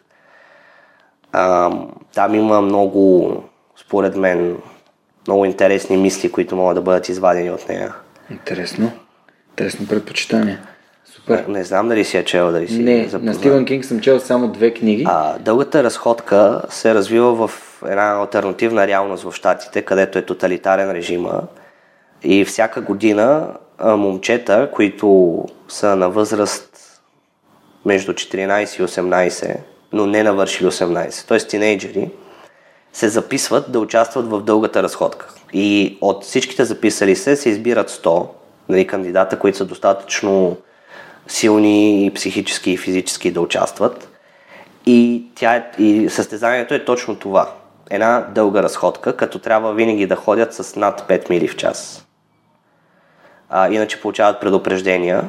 А, 1.31 1.71
там 2.13 2.35
има 2.35 2.61
много, 2.61 3.33
според 3.77 4.15
мен, 4.15 4.57
много 5.27 5.45
интересни 5.45 5.97
мисли, 5.97 6.31
които 6.31 6.55
могат 6.55 6.75
да 6.75 6.81
бъдат 6.81 7.09
извадени 7.09 7.51
от 7.51 7.69
нея. 7.69 7.93
Интересно. 8.31 8.91
Интересно 9.49 9.87
предпочитание. 9.87 10.59
Супер. 11.21 11.45
Не 11.47 11.63
знам 11.63 11.89
дали 11.89 12.05
си 12.05 12.17
я 12.17 12.25
чел, 12.25 12.51
дали 12.51 12.67
си 12.67 12.79
Не, 12.79 13.03
запознат. 13.03 13.23
на 13.23 13.33
Стивен 13.33 13.65
Кинг 13.65 13.85
съм 13.85 13.99
чел 13.99 14.19
само 14.19 14.47
две 14.47 14.73
книги. 14.73 15.05
А, 15.07 15.39
дългата 15.39 15.83
разходка 15.83 16.61
се 16.69 16.93
развива 16.93 17.47
в 17.47 17.81
една 17.87 18.21
альтернативна 18.21 18.87
реалност 18.87 19.23
в 19.23 19.33
Штатите, 19.33 19.81
където 19.81 20.17
е 20.17 20.25
тоталитарен 20.25 20.91
режима. 20.91 21.41
И 22.23 22.45
всяка 22.45 22.81
година 22.81 23.47
момчета, 23.83 24.69
които 24.73 25.37
са 25.67 25.95
на 25.95 26.09
възраст 26.09 27.01
между 27.85 28.13
14 28.13 28.79
и 28.79 28.87
18, 28.87 29.55
но 29.93 30.05
не 30.05 30.23
навършили 30.23 30.67
18, 30.67 31.27
т.е. 31.27 31.37
тинейджери, 31.37 32.09
се 32.93 33.09
записват 33.09 33.71
да 33.71 33.79
участват 33.79 34.27
в 34.27 34.41
дългата 34.41 34.83
разходка. 34.83 35.29
И 35.53 35.97
от 36.01 36.23
всичките 36.23 36.65
записали 36.65 37.15
се 37.15 37.35
се 37.35 37.49
избират 37.49 37.89
100 37.89 38.27
нали, 38.69 38.87
кандидата, 38.87 39.39
които 39.39 39.57
са 39.57 39.65
достатъчно 39.65 40.57
силни 41.31 42.05
и 42.05 42.13
психически 42.13 42.71
и 42.71 42.77
физически 42.77 43.31
да 43.31 43.41
участват. 43.41 44.09
И, 44.85 45.23
тя, 45.35 45.55
е- 45.55 45.71
и 45.83 46.09
състезанието 46.09 46.73
е 46.73 46.85
точно 46.85 47.15
това. 47.15 47.51
Една 47.89 48.27
дълга 48.35 48.63
разходка, 48.63 49.17
като 49.17 49.39
трябва 49.39 49.73
винаги 49.73 50.07
да 50.07 50.15
ходят 50.15 50.53
с 50.53 50.75
над 50.75 51.07
5 51.07 51.29
мили 51.29 51.47
в 51.47 51.55
час. 51.55 52.05
А, 53.49 53.69
иначе 53.69 54.01
получават 54.01 54.41
предупреждения. 54.41 55.23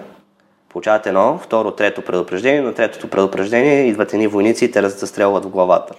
Получават 0.68 1.06
едно, 1.06 1.38
второ, 1.38 1.70
трето 1.70 2.02
предупреждение. 2.02 2.60
На 2.60 2.74
третото 2.74 3.10
предупреждение 3.10 3.86
идват 3.86 4.12
едни 4.12 4.26
войници 4.26 4.64
и 4.64 4.70
те 4.70 4.88
застрелват 4.88 5.44
в 5.44 5.48
главата. 5.48 5.94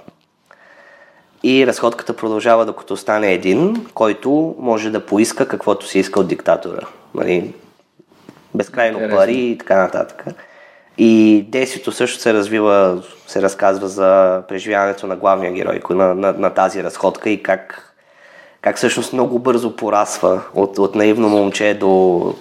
И 1.43 1.67
разходката 1.67 2.15
продължава 2.15 2.65
докато 2.65 2.97
стане 2.97 3.33
един, 3.33 3.85
който 3.93 4.55
може 4.59 4.89
да 4.89 5.05
поиска 5.05 5.47
каквото 5.47 5.87
си 5.87 5.99
иска 5.99 6.19
от 6.19 6.27
диктатора. 6.27 6.81
Нали? 7.15 7.53
Безкрайно 8.55 8.97
Интересно. 8.97 9.17
пари 9.17 9.35
и 9.35 9.57
така 9.57 9.75
нататък. 9.75 10.25
И 10.97 11.45
действието 11.49 11.91
също 11.91 12.19
се 12.19 12.33
развива, 12.33 13.03
се 13.27 13.41
разказва 13.41 13.87
за 13.87 14.41
преживяването 14.47 15.07
на 15.07 15.15
главния 15.15 15.51
герой 15.51 15.81
на, 15.89 16.15
на, 16.15 16.33
на 16.33 16.49
тази 16.49 16.83
разходка 16.83 17.29
и 17.29 17.43
как, 17.43 17.93
как 18.61 18.77
всъщност 18.77 19.13
много 19.13 19.39
бързо 19.39 19.75
порасва 19.75 20.41
от, 20.53 20.77
от 20.77 20.95
наивно 20.95 21.29
момче 21.29 21.73
до, 21.73 22.35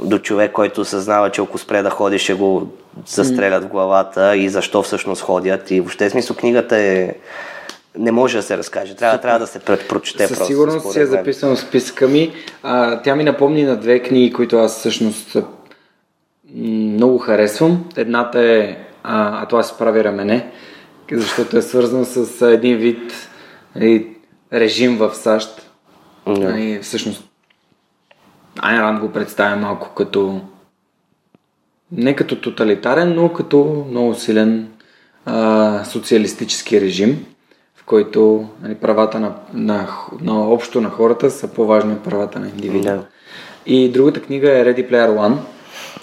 до 0.00 0.18
човек, 0.18 0.52
който 0.52 0.84
съзнава, 0.84 1.30
че 1.30 1.40
ако 1.40 1.58
спре 1.58 1.82
да 1.82 1.90
ходи, 1.90 2.18
ще 2.18 2.34
го 2.34 2.68
застрелят 3.06 3.64
в 3.64 3.68
главата 3.68 4.36
и 4.36 4.48
защо 4.48 4.82
всъщност 4.82 5.22
ходят. 5.22 5.70
И 5.70 5.80
въобще 5.80 6.10
смисъл 6.10 6.36
книгата 6.36 6.76
е... 6.76 7.14
Не 7.98 8.12
може 8.12 8.36
да 8.36 8.42
се 8.42 8.58
разкаже. 8.58 8.94
Трябва, 8.94 9.20
трябва 9.20 9.38
да 9.38 9.46
се 9.46 9.58
прочете 9.58 10.26
Със 10.26 10.38
просто. 10.38 10.52
сигурност 10.52 10.92
си 10.92 11.00
е 11.00 11.06
записано 11.06 11.56
в 11.56 11.60
списъка 11.60 12.08
ми. 12.08 12.32
А, 12.62 13.02
тя 13.02 13.16
ми 13.16 13.24
напомни 13.24 13.62
на 13.62 13.76
две 13.76 14.02
книги, 14.02 14.32
които 14.32 14.58
аз 14.58 14.78
всъщност 14.78 15.36
много 16.54 17.18
харесвам. 17.18 17.84
Едната 17.96 18.40
е 18.40 18.76
а, 19.02 19.42
а 19.42 19.46
това 19.46 19.62
се 19.62 19.78
прави 19.78 20.04
рамене, 20.04 20.50
защото 21.12 21.56
е 21.56 21.62
свързано 21.62 22.04
с 22.04 22.46
един 22.46 22.76
вид 22.76 23.28
нали, 23.76 24.16
режим 24.52 24.96
в 24.96 25.14
САЩ. 25.14 25.70
Да. 26.26 26.32
Нали, 26.32 26.78
всъщност 26.82 27.28
Айн 28.58 28.80
Ранд 28.80 29.00
го 29.00 29.12
представя 29.12 29.56
малко 29.56 29.94
като 29.94 30.40
не 31.92 32.16
като 32.16 32.40
тоталитарен, 32.40 33.14
но 33.14 33.32
като 33.32 33.86
много 33.90 34.14
силен 34.14 34.68
а, 35.24 35.84
социалистически 35.84 36.80
режим, 36.80 37.26
който 37.88 38.48
нали, 38.62 38.74
правата 38.74 39.20
на, 39.20 39.32
на, 39.54 39.88
на 40.20 40.40
общо 40.40 40.80
на 40.80 40.90
хората 40.90 41.30
са 41.30 41.48
по-важни 41.48 41.92
от 41.92 42.04
правата 42.04 42.38
на 42.38 42.48
индивида. 42.48 42.92
Да. 42.92 43.04
И 43.66 43.88
другата 43.88 44.22
книга 44.22 44.58
е 44.58 44.64
Ready 44.64 44.90
Player 44.90 45.10
One. 45.10 45.36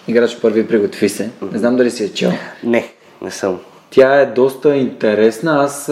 Играч 0.08 0.42
първи 0.42 0.68
приготви 0.68 1.10
се. 1.10 1.32
Не 1.52 1.58
знам 1.58 1.76
дали 1.76 1.92
си 1.92 2.04
е 2.04 2.14
чел. 2.14 2.32
Не, 2.64 2.94
не 3.22 3.32
съм. 3.32 3.60
Тя 3.90 4.22
е 4.22 4.26
доста 4.26 4.76
интересна. 4.76 5.64
Аз 5.64 5.92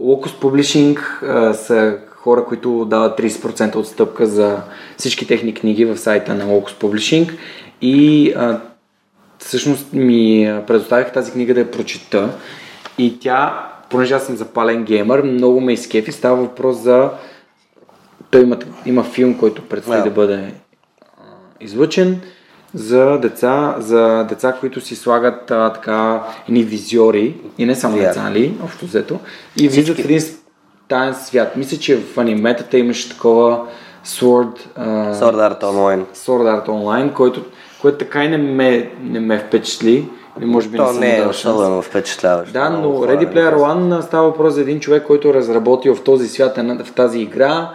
Locus 0.00 0.40
Publishing 0.40 0.98
а, 1.22 1.54
са 1.54 1.98
хора, 2.10 2.44
които 2.44 2.84
дават 2.84 3.20
30% 3.20 3.76
отстъпка 3.76 4.26
за 4.26 4.62
всички 4.96 5.26
техни 5.26 5.54
книги 5.54 5.84
в 5.84 5.96
сайта 5.96 6.34
на 6.34 6.44
Locus 6.44 6.80
Publishing 6.80 7.32
и 7.80 8.32
а, 8.36 8.60
всъщност 9.38 9.92
ми 9.92 10.52
предоставих 10.66 11.12
тази 11.12 11.32
книга 11.32 11.54
да 11.54 11.60
я 11.60 11.70
прочита 11.70 12.28
и 12.98 13.18
тя, 13.20 13.73
понеже 13.90 14.14
аз 14.14 14.26
съм 14.26 14.36
запален 14.36 14.84
геймър, 14.84 15.22
много 15.22 15.60
ме 15.60 15.72
изкефи. 15.72 16.12
Става 16.12 16.36
въпрос 16.36 16.76
за... 16.76 17.10
Той 18.30 18.42
има, 18.42 18.58
има 18.86 19.04
филм, 19.04 19.38
който 19.38 19.62
предстои 19.62 19.96
Да. 19.96 20.02
да 20.02 20.10
бъде 20.10 20.54
излъчен 21.60 22.20
за 22.74 23.18
деца, 23.18 23.74
за 23.78 24.26
деца, 24.28 24.56
които 24.60 24.80
си 24.80 24.96
слагат 24.96 25.50
а, 25.50 25.72
така 25.72 26.22
едни 26.48 26.62
визиори 26.62 27.34
и 27.58 27.66
не 27.66 27.74
само 27.74 27.96
деца, 27.96 28.22
нали, 28.22 28.54
общо 28.64 28.86
взето, 28.86 29.18
и 29.56 29.68
влизат 29.68 29.96
в 29.96 30.04
един 30.04 30.20
таен 30.88 31.14
свят. 31.14 31.56
Мисля, 31.56 31.76
че 31.76 31.96
в 31.96 32.18
аниметата 32.18 32.78
имаше 32.78 33.08
такова 33.08 33.66
Sword, 34.06 34.58
а, 34.76 35.14
Sword 35.14 35.52
Art 35.52 35.62
Online. 35.62 36.04
Sword 36.14 36.64
Art 36.64 36.68
Online, 36.68 37.12
който, 37.12 37.42
което 37.82 37.98
така 37.98 38.24
и 38.24 38.28
не 38.28 38.38
ме, 38.38 38.90
не 39.02 39.20
ме 39.20 39.38
впечатли. 39.38 40.08
Или 40.38 40.46
може 40.46 40.68
би 40.68 40.76
То 40.76 40.86
съм 40.86 41.00
не 41.00 41.18
е 41.18 41.26
особено 41.26 41.82
впечатляващо. 41.82 42.52
Да, 42.52 42.70
но 42.70 42.88
Ready 42.88 43.18
не 43.34 43.40
Player 43.40 43.54
One 43.54 44.00
става 44.00 44.24
въпрос 44.28 44.54
за 44.54 44.60
един 44.60 44.80
човек, 44.80 45.02
който 45.06 45.28
е 45.28 45.34
разработил 45.34 45.94
в 45.94 46.02
този 46.02 46.28
свят, 46.28 46.56
в 46.84 46.92
тази 46.92 47.18
игра. 47.18 47.70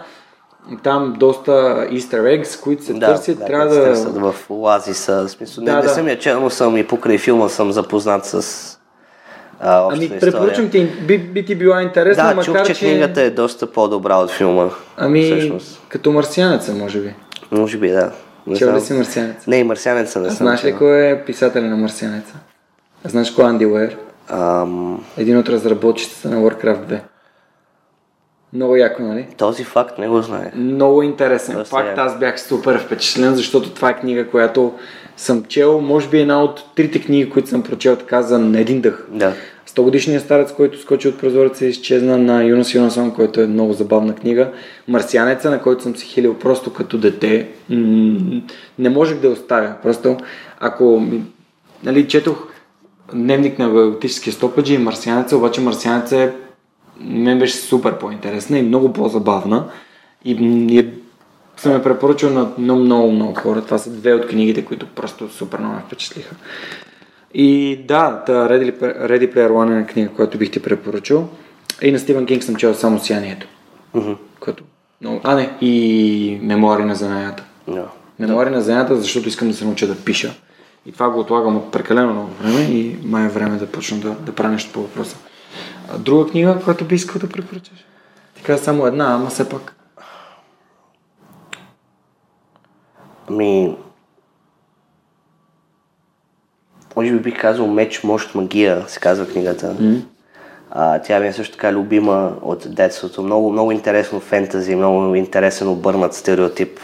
Там 0.82 1.14
доста 1.18 1.50
easter 1.90 2.20
eggs, 2.42 2.60
които 2.62 2.84
се 2.84 2.92
Да, 2.92 3.06
търсят. 3.06 3.38
да, 3.38 3.44
трябва 3.44 3.66
да... 3.74 3.84
търсят 3.84 4.16
в 4.16 4.34
оазиса. 4.48 5.24
В 5.26 5.28
смисъл, 5.30 5.64
Да, 5.64 5.70
не, 5.70 5.76
не 5.76 5.82
да. 5.82 5.88
съм 5.88 6.08
я 6.08 6.18
чел, 6.18 6.40
но 6.40 6.50
съм 6.50 6.76
и 6.76 6.86
покрай 6.86 7.18
филма 7.18 7.48
съм 7.48 7.72
запознат 7.72 8.24
с 8.26 8.66
а, 9.60 9.88
Ами, 9.92 10.04
история. 10.04 10.20
препоръчвам 10.20 10.70
ти, 10.70 10.84
би, 10.84 11.18
би 11.18 11.44
ти 11.46 11.54
била 11.54 11.82
интересна, 11.82 12.22
Да, 12.24 12.34
макар 12.34 12.44
чух, 12.44 12.66
че 12.66 12.74
книгата 12.74 13.22
е 13.22 13.30
доста 13.30 13.66
по-добра 13.66 14.16
от 14.16 14.30
филма. 14.30 14.68
Ами, 14.96 15.24
Всъщност. 15.24 15.82
като 15.88 16.12
марсианеца, 16.12 16.74
може 16.74 17.00
би. 17.00 17.14
Може 17.50 17.78
би, 17.78 17.88
да. 17.90 18.12
Не 18.46 18.56
Чел 18.56 18.74
ли 18.76 18.80
си 18.80 18.92
марсианеца? 18.92 19.50
Не, 19.50 19.56
и 19.56 19.64
марсианеца 19.64 20.20
не 20.20 20.28
А 20.28 20.30
съм 20.30 20.46
знаеш 20.46 20.64
ли 20.64 20.76
кой 20.76 21.06
е 21.10 21.24
писателя 21.24 21.64
на 21.66 21.76
марсианеца? 21.76 22.34
Знаеш 23.04 23.30
кой 23.30 23.44
е 23.44 23.48
Анди 23.48 23.66
Уейр? 23.66 23.96
Ам, 24.28 25.04
Един 25.16 25.38
от 25.38 25.48
разработчиците 25.48 26.28
на 26.28 26.36
Warcraft 26.36 26.84
2. 26.84 27.00
Много 28.52 28.76
яко, 28.76 29.02
нали? 29.02 29.26
този 29.36 29.64
факт 29.64 29.98
не 29.98 30.08
го 30.08 30.22
знае. 30.22 30.52
Много 30.54 31.02
интересен 31.02 31.54
Доста 31.54 31.76
факт. 31.76 31.88
яко. 31.88 32.00
Аз 32.00 32.18
бях 32.18 32.40
супер 32.40 32.78
впечатлен, 32.80 33.34
защото 33.34 33.70
това 33.70 33.90
е 33.90 34.00
книга, 34.00 34.28
която 34.28 34.72
съм 35.16 35.44
чел, 35.44 35.80
може 35.80 36.08
би 36.08 36.20
една 36.20 36.42
от 36.42 36.64
трите 36.76 37.00
книги, 37.02 37.30
които 37.30 37.48
съм 37.48 37.62
прочел 37.62 37.96
така 37.96 38.22
за 38.22 38.38
на 38.38 38.60
един 38.60 38.80
дъх. 38.80 39.06
Да. 39.10 39.32
100 39.68 39.82
годишният 39.82 40.24
старец, 40.24 40.52
който 40.52 40.80
скочи 40.80 41.08
от 41.08 41.18
прозореца 41.18 41.66
и 41.66 41.68
изчезна 41.68 42.18
на 42.18 42.44
Юнас 42.44 42.74
Юнасон, 42.74 43.14
който 43.14 43.40
е 43.40 43.46
много 43.46 43.72
забавна 43.72 44.14
книга. 44.14 44.52
Марсианеца, 44.88 45.50
на 45.50 45.62
който 45.62 45.82
съм 45.82 45.96
се 45.96 46.04
хилил 46.04 46.34
просто 46.38 46.72
като 46.72 46.98
дете. 46.98 47.48
М- 47.68 48.40
не 48.78 48.88
можех 48.88 49.18
да 49.18 49.28
оставя. 49.28 49.74
Просто 49.82 50.16
ако 50.60 51.02
нали, 51.84 52.08
четох 52.08 52.46
дневник 53.14 53.58
на 53.58 53.70
галактическия 53.70 54.32
стопаджи 54.32 54.74
и 54.74 54.78
Марсианеца, 54.78 55.36
обаче 55.36 55.60
Марсианеца 55.60 56.16
е 56.16 56.30
мен 57.00 57.38
беше 57.38 57.56
супер 57.56 57.98
по-интересна 57.98 58.58
и 58.58 58.62
много 58.62 58.92
по-забавна. 58.92 59.70
И, 60.24 60.30
и 60.70 60.88
съм 61.56 61.72
я 61.72 61.82
препоръчал 61.82 62.30
на 62.30 62.48
много, 62.58 62.80
много, 62.80 63.12
много 63.12 63.34
хора. 63.34 63.62
Това 63.62 63.78
са 63.78 63.90
две 63.90 64.14
от 64.14 64.26
книгите, 64.26 64.64
които 64.64 64.86
просто 64.86 65.28
супер 65.28 65.58
много 65.58 65.74
ме 65.74 65.82
впечатлиха. 65.86 66.36
И 67.34 67.80
да, 67.88 68.22
та 68.26 68.32
Ready, 68.32 68.80
Ready 68.80 69.34
Player 69.34 69.50
One 69.50 69.82
е 69.82 69.86
книга, 69.86 70.08
която 70.08 70.38
бих 70.38 70.50
ти 70.50 70.62
препоръчал. 70.62 71.28
И 71.82 71.92
на 71.92 71.98
Стивен 71.98 72.26
Кинг 72.26 72.42
съм 72.44 72.56
чел 72.56 72.74
само 72.74 72.98
Сиянието. 72.98 73.46
Мгм. 73.94 74.12
Което 74.40 74.64
много... 75.00 75.20
А, 75.24 75.34
не, 75.34 75.50
и 75.60 76.38
Мемуари 76.42 76.84
на 76.84 76.94
занаята. 76.94 77.44
Да. 77.68 77.86
Мемуари 78.18 78.50
на 78.50 78.60
занаята, 78.60 78.96
защото 78.96 79.28
искам 79.28 79.48
да 79.48 79.54
се 79.54 79.64
науча 79.64 79.86
да 79.86 79.96
пиша. 79.96 80.34
И 80.86 80.92
това 80.92 81.10
го 81.10 81.20
отлагам 81.20 81.56
от 81.56 81.72
прекалено 81.72 82.12
много 82.12 82.30
време 82.30 82.60
и 82.60 82.98
май 83.04 83.26
е 83.26 83.28
време 83.28 83.56
да 83.56 83.72
почна 83.72 83.98
да, 83.98 84.10
да 84.10 84.34
правя 84.34 84.52
нещо 84.52 84.72
по 84.72 84.80
въпроса. 84.80 85.16
Друга 85.98 86.30
книга, 86.30 86.60
която 86.64 86.84
би 86.84 86.94
искал 86.94 87.20
да 87.20 87.28
препоръчаш? 87.28 87.84
Ти 88.34 88.42
каза 88.42 88.64
само 88.64 88.86
една, 88.86 89.14
ама 89.14 89.30
все 89.30 89.48
пак. 89.48 89.76
Ами... 93.30 93.76
Може 96.96 97.12
би 97.12 97.18
бих 97.18 97.40
казал 97.40 97.66
Меч, 97.66 98.02
мощ, 98.02 98.34
магия, 98.34 98.84
се 98.88 99.00
казва 99.00 99.28
книгата. 99.28 99.76
Mm. 99.80 100.02
А, 100.70 100.98
тя 100.98 101.20
ми 101.20 101.26
е 101.26 101.32
също 101.32 101.52
така 101.52 101.72
любима 101.72 102.32
от 102.42 102.74
детството. 102.74 103.22
Много, 103.22 103.52
много 103.52 103.72
интересно 103.72 104.20
фентази, 104.20 104.76
много 104.76 105.14
интересен 105.14 105.68
обърнат 105.68 106.14
стереотип 106.14 106.80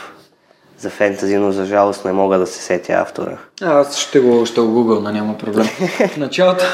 за 0.78 0.90
фентази, 0.90 1.36
но 1.36 1.52
за 1.52 1.64
жалост 1.64 2.04
не 2.04 2.12
мога 2.12 2.38
да 2.38 2.46
се 2.46 2.62
сетя 2.62 2.92
автора. 2.92 3.38
А, 3.62 3.80
аз 3.80 3.98
ще 3.98 4.20
го, 4.20 4.46
ще 4.46 4.60
го 4.60 4.72
гугълна, 4.72 5.12
няма 5.12 5.38
проблем. 5.38 5.66
В 6.12 6.16
началото, 6.16 6.64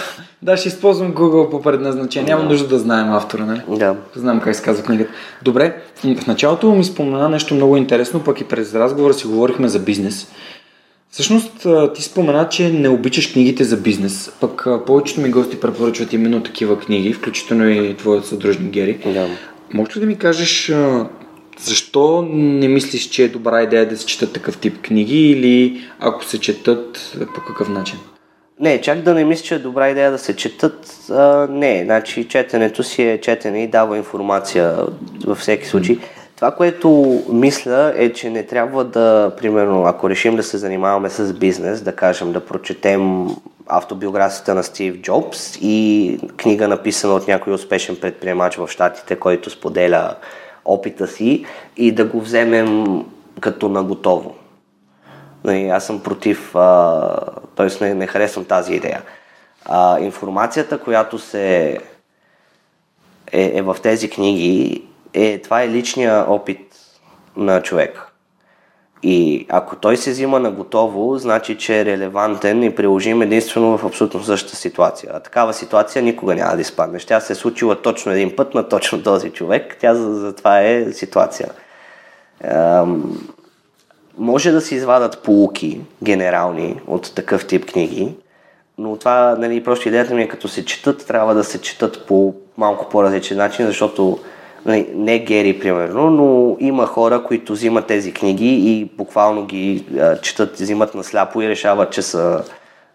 да, 0.43 0.57
ще 0.57 0.69
използвам 0.69 1.15
Google 1.15 1.51
по 1.51 1.63
предназначение. 1.63 2.35
Няма 2.35 2.45
нужда 2.45 2.69
да 2.69 2.79
знаем 2.79 3.13
автора, 3.13 3.45
нали? 3.45 3.61
Да. 3.69 3.97
Знам 4.17 4.41
как 4.41 4.57
се 4.57 4.63
казва 4.63 4.85
книгата. 4.85 5.11
Добре, 5.43 5.77
в 6.23 6.27
началото 6.27 6.71
ми 6.71 6.85
спомена 6.85 7.29
нещо 7.29 7.55
много 7.55 7.77
интересно, 7.77 8.25
пък 8.25 8.41
и 8.41 8.45
през 8.45 8.75
разговора 8.75 9.15
си 9.15 9.27
говорихме 9.27 9.69
за 9.69 9.79
бизнес. 9.79 10.27
Всъщност, 11.11 11.67
ти 11.95 12.03
спомена, 12.03 12.49
че 12.49 12.73
не 12.73 12.89
обичаш 12.89 13.33
книгите 13.33 13.65
за 13.65 13.77
бизнес, 13.77 14.33
пък 14.41 14.67
повечето 14.87 15.21
ми 15.21 15.31
гости 15.31 15.61
препоръчват 15.61 16.13
именно 16.13 16.43
такива 16.43 16.79
книги, 16.79 17.13
включително 17.13 17.69
и 17.69 17.97
твоят 17.97 18.27
съдружник 18.27 18.73
Гери. 18.73 18.99
Да. 19.07 19.29
Може 19.75 19.97
ли 19.97 20.01
да 20.01 20.07
ми 20.07 20.19
кажеш 20.19 20.73
защо 21.63 22.29
не 22.33 22.69
мислиш, 22.69 23.09
че 23.09 23.25
е 23.25 23.29
добра 23.29 23.63
идея 23.63 23.89
да 23.89 23.97
се 23.97 24.07
четат 24.07 24.33
такъв 24.33 24.59
тип 24.59 24.83
книги 24.83 25.31
или 25.31 25.81
ако 26.01 26.25
се 26.25 26.41
четат, 26.41 27.17
по 27.35 27.41
какъв 27.41 27.69
начин? 27.69 27.99
Не, 28.61 28.81
чак 28.81 29.03
да 29.03 29.15
не 29.15 29.25
мисля, 29.25 29.45
че 29.45 29.55
е 29.55 29.59
добра 29.59 29.91
идея 29.91 30.11
да 30.11 30.19
се 30.19 30.37
четат. 30.37 30.97
А, 31.11 31.47
не, 31.51 31.83
значи 31.85 32.29
четенето 32.29 32.83
си 32.83 33.03
е 33.03 33.21
четене 33.21 33.63
и 33.63 33.69
дава 33.69 33.97
информация 33.97 34.77
във 35.25 35.39
всеки 35.39 35.67
случай. 35.67 35.99
Това, 36.37 36.51
което 36.51 37.21
мисля 37.33 37.93
е, 37.97 38.13
че 38.13 38.31
не 38.31 38.47
трябва 38.47 38.85
да, 38.85 39.33
примерно, 39.39 39.85
ако 39.85 40.11
решим 40.11 40.37
да 40.37 40.43
се 40.43 40.59
занимаваме 40.59 41.11
с 41.11 41.33
бизнес, 41.33 41.83
да 41.83 41.93
кажем, 41.93 42.33
да 42.33 42.41
прочетем 42.41 43.29
автобиографията 43.67 44.55
на 44.55 44.63
Стив 44.63 44.97
Джобс 44.97 45.59
и 45.61 46.19
книга 46.37 46.69
написана 46.69 47.15
от 47.15 47.29
някой 47.29 47.53
успешен 47.53 47.97
предприемач 47.97 48.57
в 48.57 48.69
Штатите, 48.69 49.17
който 49.17 49.51
споделя 49.51 50.15
опита 50.65 51.07
си 51.07 51.47
и 51.77 51.93
да 51.93 52.05
го 52.05 52.21
вземем 52.21 53.05
като 53.41 53.69
наготово. 53.69 54.35
Нали, 55.45 55.69
аз 55.69 55.87
съм 55.87 56.03
против, 56.03 56.51
т.е. 57.57 57.85
Не, 57.85 57.95
не 57.95 58.07
харесвам 58.07 58.45
тази 58.45 58.75
идея. 58.75 59.03
А, 59.65 60.01
информацията, 60.01 60.79
която 60.79 61.19
се 61.19 61.79
е, 63.33 63.59
е 63.59 63.63
в 63.63 63.77
тези 63.83 64.11
книги, 64.11 64.85
е, 65.15 65.39
това 65.39 65.63
е 65.63 65.69
личния 65.69 66.25
опит 66.29 66.75
на 67.37 67.63
човек. 67.63 68.12
И 69.03 69.47
ако 69.49 69.77
той 69.77 69.97
се 69.97 70.11
взима 70.11 70.41
на 70.41 70.51
готово, 70.51 71.19
значи, 71.19 71.59
че 71.59 71.81
е 71.81 71.85
релевантен 71.85 72.63
и 72.63 72.75
приложим 72.75 73.23
единствено 73.23 73.79
в 73.79 73.85
абсолютно 73.85 74.23
същата 74.23 74.57
ситуация. 74.57 75.11
А 75.15 75.21
такава 75.21 75.53
ситуация 75.53 76.03
никога 76.03 76.35
няма 76.35 76.55
да 76.55 76.61
изпадне. 76.61 76.99
Тя 76.99 77.21
се 77.21 77.33
е 77.33 77.37
случила 77.37 77.83
точно 77.83 78.13
един 78.13 78.37
път 78.37 78.55
на 78.55 78.69
точно 78.69 79.03
този 79.03 79.31
човек. 79.31 79.77
Тя 79.81 79.95
за, 79.95 80.15
за 80.15 80.59
е 80.61 80.93
ситуация. 80.93 81.49
Ем, 82.45 83.19
може 84.19 84.51
да 84.51 84.61
се 84.61 84.75
извадат 84.75 85.23
полуки 85.23 85.81
генерални 86.03 86.81
от 86.87 87.15
такъв 87.15 87.47
тип 87.47 87.67
книги, 87.67 88.15
но 88.79 88.97
това, 88.97 89.37
нали, 89.39 89.65
просто 89.65 89.89
идеята 89.89 90.15
ми 90.15 90.23
е 90.23 90.29
като 90.29 90.49
се 90.49 90.65
четат, 90.65 91.07
трябва 91.07 91.35
да 91.35 91.45
се 91.45 91.61
четат 91.61 92.07
по 92.07 92.35
малко 92.57 92.89
по-различен 92.89 93.37
начин, 93.37 93.67
защото 93.67 94.19
не 94.67 95.19
Гери, 95.19 95.61
примерно, 95.61 96.11
но 96.11 96.57
има 96.61 96.87
хора, 96.87 97.23
които 97.25 97.53
взимат 97.53 97.87
тези 97.87 98.13
книги 98.13 98.49
и 98.49 98.85
буквално 98.85 99.47
ги 99.47 99.85
а, 100.01 100.17
четат, 100.17 100.55
взимат 100.55 100.95
на 100.95 101.05
сляпо 101.05 101.43
и 101.43 101.49
решават, 101.49 101.93
че 101.93 102.03
са 102.03 102.45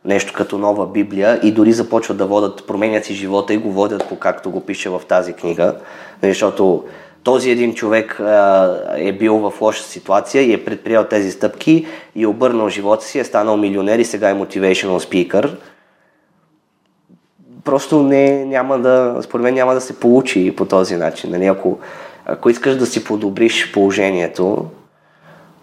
нещо 0.06 0.34
като 0.34 0.58
нова 0.58 0.88
Библия 0.88 1.40
и 1.44 1.52
дори 1.52 1.74
започват 1.74 2.18
да 2.18 2.26
водят, 2.26 2.68
променят 2.68 3.06
си 3.06 3.14
живота 3.14 3.54
и 3.54 3.58
го 3.58 3.72
водят 3.72 4.10
по 4.10 4.16
както 4.16 4.52
го 4.52 4.62
пише 4.62 4.90
в 4.90 5.02
тази 5.08 5.34
книга, 5.34 5.76
нали, 6.24 6.32
защото 6.32 6.84
този 7.24 7.52
един 7.52 7.74
човек 7.74 8.20
а, 8.20 8.76
е 8.98 9.12
бил 9.12 9.38
в 9.38 9.62
лоша 9.62 9.84
ситуация 9.84 10.44
и 10.44 10.54
е 10.54 10.66
предприел 10.66 11.04
тези 11.04 11.32
стъпки 11.32 11.86
и 12.16 12.24
е 12.24 12.28
обърнал 12.28 12.70
живота 12.70 13.06
си, 13.06 13.20
е 13.20 13.24
станал 13.24 13.58
милионер 13.58 14.00
и 14.00 14.06
сега 14.06 14.30
е 14.30 14.36
motivational 14.36 15.00
speaker 15.00 15.50
просто 17.68 18.04
не, 18.04 18.46
няма 18.46 18.80
да, 18.80 19.18
според 19.22 19.44
мен 19.44 19.54
няма 19.54 19.74
да 19.74 19.82
се 19.82 20.00
получи 20.00 20.56
по 20.56 20.66
този 20.66 20.96
начин. 20.96 21.32
Нали? 21.32 21.46
Ако, 21.46 21.80
ако 22.26 22.50
искаш 22.50 22.76
да 22.76 22.86
си 22.86 23.04
подобриш 23.04 23.72
положението, 23.72 24.66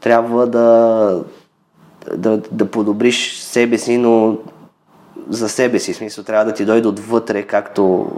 трябва 0.01 0.47
да, 0.47 1.21
да, 2.15 2.41
да 2.51 2.67
подобриш 2.67 3.39
себе 3.39 3.79
си, 3.79 3.99
но 3.99 4.37
за 5.29 5.49
себе 5.49 5.79
си. 5.79 5.93
В 5.93 5.97
смисъл, 5.97 6.25
трябва 6.25 6.45
да 6.45 6.53
ти 6.53 6.65
дойде 6.65 6.89
отвътре, 6.89 7.43
както 7.43 8.11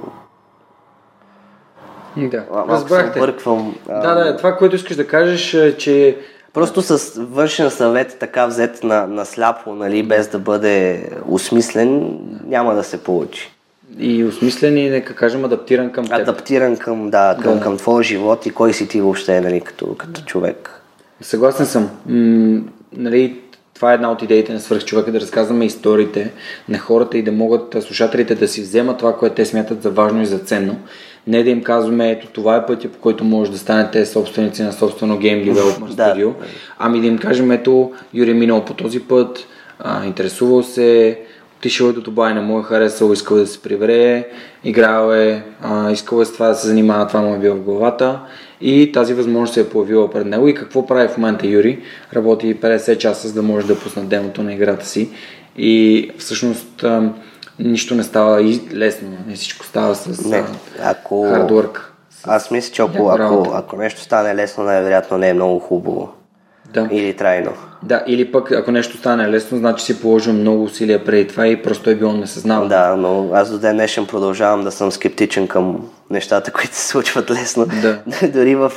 да, 2.17 2.45
разбрахте. 2.69 3.21
Бърквам, 3.21 3.75
да, 3.87 4.15
да, 4.15 4.37
това, 4.37 4.57
което 4.57 4.77
искаш 4.77 4.97
да 4.97 5.07
кажеш, 5.07 5.55
е, 5.55 5.77
че 5.77 6.19
Просто 6.53 6.83
с 6.83 7.21
външен 7.21 7.71
съвет, 7.71 8.17
така 8.21 8.47
взет 8.47 8.85
на, 8.85 9.07
на 9.07 9.25
сляпо, 9.25 9.75
нали, 9.75 10.03
без 10.03 10.29
да 10.29 10.39
бъде 10.39 11.09
осмислен, 11.29 12.19
няма 12.47 12.75
да 12.75 12.85
се 12.85 13.05
получи. 13.05 13.56
И 13.99 14.25
осмислен 14.25 14.79
и, 14.79 14.91
нека 14.91 15.15
кажем, 15.15 15.45
адаптиран 15.45 15.93
към 15.93 16.05
теб. 16.05 16.15
Адаптиран 16.15 16.77
към, 16.77 17.11
да, 17.11 17.37
към, 17.43 17.55
да. 17.55 17.61
към 17.61 17.77
твоя 17.77 18.03
живот 18.03 18.47
и 18.47 18.51
кой 18.51 18.73
си 18.73 18.89
ти 18.89 19.01
въобще, 19.01 19.41
нали, 19.41 19.61
като, 19.61 19.95
като 19.95 20.21
човек. 20.21 20.83
Съгласен 21.21 21.67
съм. 21.67 21.91
М- 22.07 22.61
нали, 22.93 23.41
това 23.75 23.91
е 23.93 23.95
една 23.95 24.11
от 24.13 24.23
идеите 24.23 24.53
на 24.53 24.61
свърхчовека, 24.61 25.13
да 25.13 25.21
разказваме 25.21 25.65
историите 25.65 26.33
на 26.69 26.79
хората 26.79 27.19
и 27.19 27.23
да 27.23 27.33
могат 27.33 27.77
слушателите 27.81 28.35
да 28.35 28.49
си 28.49 28.63
вземат 28.63 28.99
това, 28.99 29.17
което 29.17 29.35
те 29.35 29.45
смятат 29.45 29.83
за 29.83 29.91
важно 29.91 30.23
и 30.23 30.27
за 30.27 30.39
ценно. 30.39 30.77
Не 31.27 31.43
да 31.43 31.51
им 31.51 31.63
казваме, 31.63 32.11
ето 32.11 32.27
това 32.27 32.57
е 32.57 32.67
пътя, 32.67 32.89
по 32.89 32.99
който 32.99 33.25
може 33.25 33.51
да 33.51 33.59
станете 33.59 34.07
собственици 34.07 34.63
на 34.63 34.73
собствено 34.73 35.19
Game 35.19 35.53
Developer 35.53 35.91
Studio, 35.91 36.33
ами 36.79 37.01
да 37.01 37.07
им 37.07 37.19
кажем, 37.19 37.51
ето 37.51 37.93
Юрий 38.15 38.35
е 38.35 38.35
минал 38.35 38.65
по 38.65 38.75
този 38.75 39.01
път, 39.01 39.47
а, 39.79 40.07
интересувал 40.07 40.63
се, 40.63 41.21
отишъл 41.67 41.87
е 41.87 41.93
до 41.93 42.01
Дубай, 42.01 42.35
не 42.35 42.41
му 42.41 42.61
е 42.61 42.63
харесал, 42.63 43.13
искал 43.13 43.37
да 43.37 43.47
се 43.47 43.63
прибере, 43.63 44.29
играл 44.65 45.13
е, 45.13 45.45
а, 45.63 45.91
искал 45.91 46.21
е 46.21 46.25
с 46.25 46.33
това 46.33 46.49
да 46.49 46.55
се 46.55 46.67
занимава, 46.67 47.07
това 47.07 47.21
му 47.21 47.35
е 47.35 47.39
било 47.39 47.57
в 47.57 47.61
главата 47.61 48.21
и 48.61 48.93
тази 48.93 49.15
възможност 49.15 49.55
се 49.55 49.61
е 49.61 49.69
появила 49.69 50.11
пред 50.11 50.27
него. 50.27 50.49
И 50.49 50.55
какво 50.55 50.87
прави 50.87 51.09
в 51.09 51.17
момента 51.17 51.47
Юри? 51.47 51.83
Работи 52.15 52.61
50 52.61 52.99
часа, 52.99 53.29
за 53.29 53.35
да 53.35 53.43
може 53.43 53.67
да 53.67 53.79
пусне 53.79 54.03
демото 54.03 54.43
на 54.43 54.53
играта 54.53 54.87
си 54.87 55.11
и 55.57 56.11
всъщност 56.19 56.85
а, 56.85 57.13
нищо 57.59 57.95
не 57.95 58.03
става 58.03 58.43
и 58.43 58.61
лесно, 58.75 59.09
не 59.27 59.35
всичко 59.35 59.67
става 59.67 59.95
с 59.95 60.25
не, 60.25 60.45
ако... 60.83 61.15
work. 61.25 61.79
Аз 62.25 62.51
мисля, 62.51 62.73
че 62.73 62.83
ако, 62.83 63.11
ако, 63.11 63.53
ако 63.55 63.77
нещо 63.77 64.01
стане 64.01 64.35
лесно, 64.35 64.65
най-вероятно 64.65 65.19
не 65.19 65.29
е 65.29 65.35
много 65.35 65.59
хубаво. 65.59 66.13
Да. 66.75 66.89
Или 66.91 67.15
трайно. 67.15 67.53
Да, 67.83 68.05
или 68.07 68.33
пък 68.33 68.53
ако 68.53 68.71
нещо 68.71 68.97
стане 68.97 69.31
лесно, 69.31 69.59
значи 69.59 69.85
си 69.85 70.01
положил 70.01 70.33
много 70.33 70.65
усилия 70.65 71.05
преди 71.05 71.29
това 71.29 71.47
и 71.47 71.63
просто 71.63 71.91
е 71.91 71.95
било 71.95 72.13
несъзнавано. 72.13 72.69
Да, 72.69 72.97
но 72.97 73.31
аз 73.33 73.51
до 73.51 73.59
ден 73.59 73.77
днешен 73.77 74.07
продължавам 74.07 74.65
да 74.65 74.71
съм 74.73 74.93
скептичен 74.93 75.49
към 75.49 75.89
нещата, 76.11 76.53
които 76.53 76.75
се 76.75 76.89
случват 76.89 77.31
лесно. 77.31 77.67
Да. 77.83 77.99
Дори 78.29 78.55
в, 78.55 78.73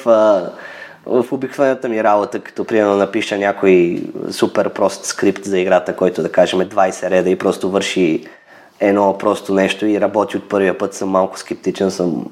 в 1.05 1.25
обикновената 1.31 1.89
ми 1.89 2.03
работа, 2.03 2.39
като 2.39 2.63
примерно 2.63 2.95
напиша 2.95 3.37
някой 3.37 4.03
супер 4.31 4.69
прост 4.69 5.05
скрипт 5.05 5.45
за 5.45 5.59
играта, 5.59 5.95
който 5.95 6.21
да 6.21 6.31
кажем 6.31 6.59
20 6.59 7.09
реда 7.09 7.29
и 7.29 7.35
просто 7.35 7.69
върши 7.69 8.25
едно 8.79 9.17
просто 9.17 9.53
нещо 9.53 9.85
и 9.85 10.01
работи 10.01 10.37
от 10.37 10.49
първия 10.49 10.77
път, 10.77 10.93
съм 10.93 11.09
малко 11.09 11.39
скептичен, 11.39 11.91
съм 11.91 12.25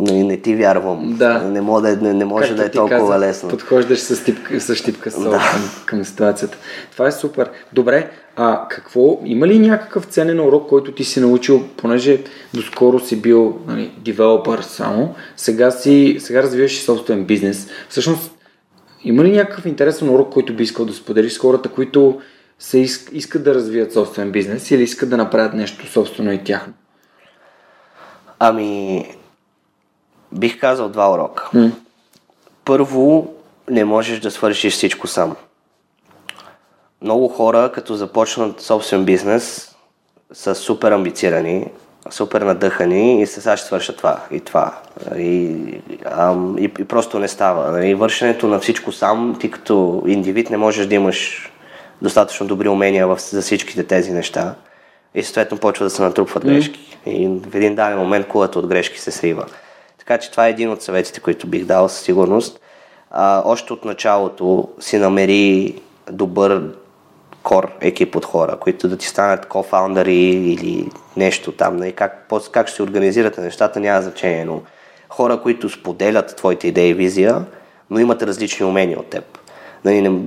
не, 0.00 0.24
не 0.24 0.40
ти 0.40 0.56
вярвам. 0.56 1.14
Да. 1.18 1.38
Не, 1.38 1.60
може 1.60 1.82
да, 1.82 1.92
е- 1.92 1.96
не, 1.96 2.14
не 2.14 2.24
може 2.24 2.48
Както 2.48 2.62
да 2.62 2.66
е 2.66 2.70
толкова 2.70 2.98
каза, 2.98 3.18
лесно. 3.18 3.48
Подхождаш 3.48 3.98
с, 3.98 4.24
типка, 4.24 4.60
с 4.60 4.74
щипка 4.74 5.10
сол 5.10 5.22
да. 5.22 5.38
към, 5.38 5.70
към 5.86 6.04
ситуацията. 6.04 6.58
Това 6.92 7.06
е 7.06 7.12
супер. 7.12 7.50
Добре, 7.72 8.10
а 8.36 8.68
какво, 8.68 9.20
има 9.24 9.46
ли 9.46 9.58
някакъв 9.58 10.04
ценен 10.04 10.40
урок, 10.40 10.68
който 10.68 10.92
ти 10.92 11.04
си 11.04 11.20
научил, 11.20 11.64
понеже 11.76 12.22
доскоро 12.54 13.00
си 13.00 13.22
бил 13.22 13.58
нали, 13.66 13.92
девелопър 14.04 14.60
само, 14.62 15.14
сега, 15.36 15.70
си, 15.70 16.16
сега 16.20 16.42
развиваш 16.42 16.78
и 16.78 16.82
собствен 16.82 17.24
бизнес. 17.24 17.68
Всъщност, 17.88 18.32
има 19.04 19.24
ли 19.24 19.32
някакъв 19.32 19.66
интересен 19.66 20.10
урок, 20.10 20.32
който 20.32 20.54
би 20.54 20.62
искал 20.62 20.86
да 20.86 20.92
споделиш 20.92 21.32
с 21.32 21.38
хората, 21.38 21.68
които 21.68 22.20
се 22.58 22.78
иск, 22.78 23.10
искат 23.12 23.44
да 23.44 23.54
развият 23.54 23.92
собствен 23.92 24.30
бизнес 24.30 24.70
или 24.70 24.82
искат 24.82 25.10
да 25.10 25.16
направят 25.16 25.54
нещо 25.54 25.86
собствено 25.86 26.32
и 26.32 26.44
тяхно? 26.44 26.72
Ами, 28.38 29.04
Бих 30.32 30.60
казал 30.60 30.88
два 30.88 31.12
урока. 31.12 31.48
Mm. 31.54 31.72
Първо, 32.64 33.34
не 33.70 33.84
можеш 33.84 34.20
да 34.20 34.30
свършиш 34.30 34.74
всичко 34.74 35.06
сам. 35.06 35.36
Много 37.02 37.28
хора, 37.28 37.70
като 37.74 37.94
започнат 37.94 38.60
собствен 38.60 39.04
бизнес, 39.04 39.74
са 40.32 40.54
супер 40.54 40.92
амбицирани, 40.92 41.66
супер 42.10 42.42
надъхани 42.42 43.22
и 43.22 43.26
се 43.26 43.40
сега 43.40 43.56
ще 43.56 43.66
свършат 43.66 43.96
това 43.96 44.20
и 44.30 44.40
това. 44.40 44.78
И, 45.16 45.56
ам, 46.04 46.56
и, 46.58 46.64
и 46.64 46.84
просто 46.84 47.18
не 47.18 47.28
става. 47.28 47.86
И 47.86 47.94
вършенето 47.94 48.48
на 48.48 48.60
всичко 48.60 48.92
сам, 48.92 49.36
ти 49.40 49.50
като 49.50 50.02
индивид 50.06 50.50
не 50.50 50.56
можеш 50.56 50.86
да 50.86 50.94
имаш 50.94 51.50
достатъчно 52.02 52.46
добри 52.46 52.68
умения 52.68 53.06
в, 53.06 53.18
за 53.20 53.42
всичките 53.42 53.84
тези 53.84 54.12
неща. 54.12 54.54
И 55.14 55.22
съответно 55.22 55.58
почва 55.58 55.84
да 55.84 55.90
се 55.90 56.02
натрупват 56.02 56.44
грешки. 56.44 56.98
Mm. 57.06 57.10
И 57.10 57.50
в 57.50 57.54
един 57.54 57.74
даден 57.74 57.98
момент 57.98 58.28
кулата 58.28 58.58
от 58.58 58.66
грешки 58.66 59.00
се 59.00 59.10
срива. 59.10 59.46
Така 60.08 60.20
че 60.20 60.30
това 60.30 60.46
е 60.46 60.50
един 60.50 60.70
от 60.70 60.82
съветите, 60.82 61.20
които 61.20 61.46
бих 61.46 61.64
дал 61.64 61.88
със 61.88 62.00
сигурност. 62.00 62.60
А, 63.10 63.42
още 63.44 63.72
от 63.72 63.84
началото 63.84 64.68
си 64.80 64.98
намери 64.98 65.74
добър 66.10 66.74
кор 67.42 67.70
екип 67.80 68.16
от 68.16 68.24
хора, 68.24 68.56
които 68.60 68.88
да 68.88 68.96
ти 68.96 69.06
станат 69.06 69.46
кофаундъри 69.46 70.16
или 70.16 70.88
нещо 71.16 71.52
там. 71.52 71.76
Нали? 71.76 71.92
Как, 71.92 72.28
как 72.52 72.68
ще 72.68 72.76
се 72.76 72.82
организирате 72.82 73.40
нещата, 73.40 73.80
няма 73.80 74.02
значение, 74.02 74.44
но 74.44 74.62
хора, 75.08 75.40
които 75.42 75.68
споделят 75.68 76.36
твоите 76.36 76.68
идеи 76.68 76.90
и 76.90 76.94
визия, 76.94 77.44
но 77.90 77.98
имат 77.98 78.22
различни 78.22 78.66
умения 78.66 78.98
от 78.98 79.06
теб. 79.06 79.38
Нали, 79.84 80.00
не, 80.00 80.20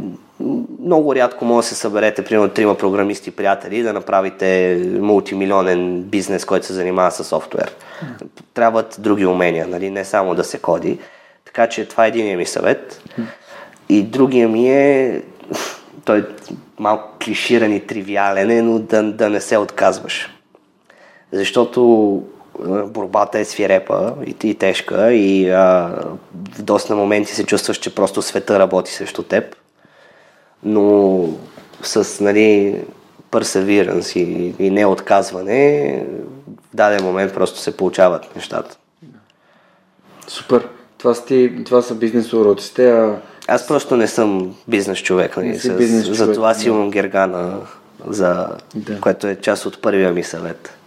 много 0.81 1.15
рядко 1.15 1.45
може 1.45 1.65
да 1.65 1.69
се 1.69 1.75
съберете, 1.75 2.25
примерно, 2.25 2.49
трима 2.49 2.75
програмисти 2.75 3.31
приятели 3.31 3.83
да 3.83 3.93
направите 3.93 4.81
мултимилионен 4.99 6.01
бизнес, 6.01 6.45
който 6.45 6.65
се 6.65 6.73
занимава 6.73 7.11
с 7.11 7.23
софтуер. 7.23 7.75
Трябват 8.53 8.95
други 8.99 9.25
умения, 9.25 9.67
нали? 9.67 9.89
не 9.89 10.05
само 10.05 10.35
да 10.35 10.43
се 10.43 10.59
коди. 10.59 10.99
Така 11.45 11.67
че 11.67 11.87
това 11.87 12.05
е 12.05 12.07
един 12.07 12.37
ми 12.37 12.45
съвет. 12.45 13.01
И 13.89 14.03
другия 14.03 14.49
ми 14.49 14.69
е, 14.69 15.21
той 16.05 16.19
е 16.19 16.23
малко 16.79 17.09
клиширан 17.23 17.73
и 17.73 17.79
тривиален 17.79 18.51
е, 18.51 18.61
но 18.61 18.79
да, 18.79 19.03
да 19.03 19.29
не 19.29 19.41
се 19.41 19.57
отказваш. 19.57 20.29
Защото 21.31 22.23
борбата 22.85 23.39
е 23.39 23.45
свирепа 23.45 24.13
и, 24.25 24.35
и 24.49 24.55
тежка 24.55 25.13
и 25.13 25.49
а, 25.49 25.91
в 26.57 26.61
доста 26.61 26.95
моменти 26.95 27.35
се 27.35 27.45
чувстваш, 27.45 27.77
че 27.77 27.95
просто 27.95 28.21
света 28.21 28.59
работи 28.59 28.91
срещу 28.91 29.23
теб 29.23 29.55
но 30.63 31.29
с 31.83 32.23
нали, 32.23 32.75
perseverance 33.31 34.17
и, 34.17 34.55
и 34.59 34.69
не 34.69 34.85
отказване, 34.85 36.05
в 36.71 36.75
даден 36.75 37.03
момент 37.03 37.33
просто 37.33 37.59
се 37.59 37.77
получават 37.77 38.35
нещата. 38.35 38.77
Супер. 40.27 40.67
Това 40.97 41.13
са, 41.13 41.25
ти, 41.25 41.63
това 41.65 41.81
са 41.81 41.95
бизнес 41.95 42.33
уроците, 42.33 42.91
а 42.91 43.15
Аз 43.47 43.67
просто 43.67 43.95
не 43.97 44.07
съм 44.07 44.55
бизнес 44.67 44.99
човек, 44.99 45.37
нали? 45.37 45.47
Не 45.47 45.59
си 45.59 45.67
С- 45.67 45.77
бизнес 45.77 46.03
човек, 46.03 46.17
Затова 46.17 46.53
си 46.53 46.67
имам 46.67 46.91
гергана, 46.91 47.57
за... 48.07 48.47
Да. 48.75 49.01
което 49.01 49.27
е 49.27 49.35
част 49.35 49.65
от 49.65 49.81
първия 49.81 50.11
ми 50.11 50.23
съвет. 50.23 50.77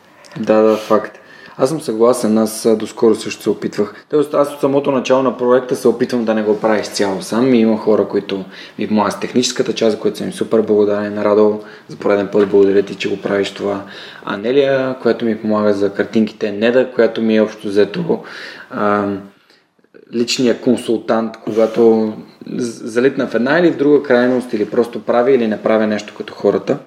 Да, 0.40 0.54
да, 0.62 0.76
факт. 0.76 1.18
Аз 1.56 1.68
съм 1.68 1.80
съгласен, 1.80 2.38
аз 2.38 2.68
доскоро 2.76 3.14
също 3.14 3.42
се 3.42 3.50
опитвах. 3.50 3.94
Тоест, 4.10 4.34
аз 4.34 4.52
от 4.52 4.60
самото 4.60 4.90
начало 4.92 5.22
на 5.22 5.36
проекта 5.36 5.76
се 5.76 5.88
опитвам 5.88 6.24
да 6.24 6.34
не 6.34 6.42
го 6.42 6.60
правя 6.60 6.80
изцяло 6.80 7.22
сам. 7.22 7.54
И 7.54 7.58
има 7.58 7.78
хора, 7.78 8.08
които 8.08 8.44
ми 8.78 8.88
помагат 8.88 9.12
с 9.12 9.20
техническата 9.20 9.72
част, 9.72 9.92
за 9.92 10.00
която 10.00 10.18
съм 10.18 10.32
супер 10.32 10.60
благодарен. 10.60 11.22
Радо, 11.22 11.60
за 11.88 11.96
пореден 11.96 12.28
път 12.32 12.48
благодаря 12.48 12.82
ти, 12.82 12.94
че 12.94 13.10
го 13.10 13.22
правиш 13.22 13.50
това. 13.50 13.82
Анелия, 14.24 14.96
която 15.02 15.24
ми 15.24 15.38
помага 15.38 15.74
за 15.74 15.92
картинките. 15.92 16.52
Неда, 16.52 16.90
която 16.94 17.22
ми 17.22 17.36
е 17.36 17.40
общо 17.40 17.68
взето 17.68 18.22
а, 18.70 19.08
личния 20.14 20.60
консултант, 20.60 21.36
когато 21.44 22.12
залитна 22.56 23.26
в 23.26 23.34
една 23.34 23.58
или 23.58 23.70
в 23.70 23.76
друга 23.76 24.02
крайност, 24.02 24.52
или 24.52 24.70
просто 24.70 25.02
прави 25.02 25.34
или 25.34 25.46
не 25.46 25.62
прави 25.62 25.86
нещо 25.86 26.14
като 26.16 26.34
хората. 26.34 26.78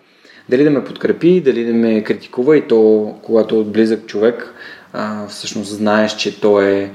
Дали 0.50 0.64
да 0.64 0.70
ме 0.70 0.84
подкрепи, 0.84 1.42
дали 1.42 1.66
да 1.66 1.74
ме 1.74 2.04
критикува 2.04 2.58
и 2.58 2.68
то, 2.68 3.14
когато 3.24 3.60
от 3.60 3.72
близък 3.72 4.06
човек, 4.06 4.54
а, 4.94 5.28
всъщност 5.28 5.76
знаеш, 5.76 6.16
че 6.16 6.42
то 6.42 6.62
е 6.62 6.92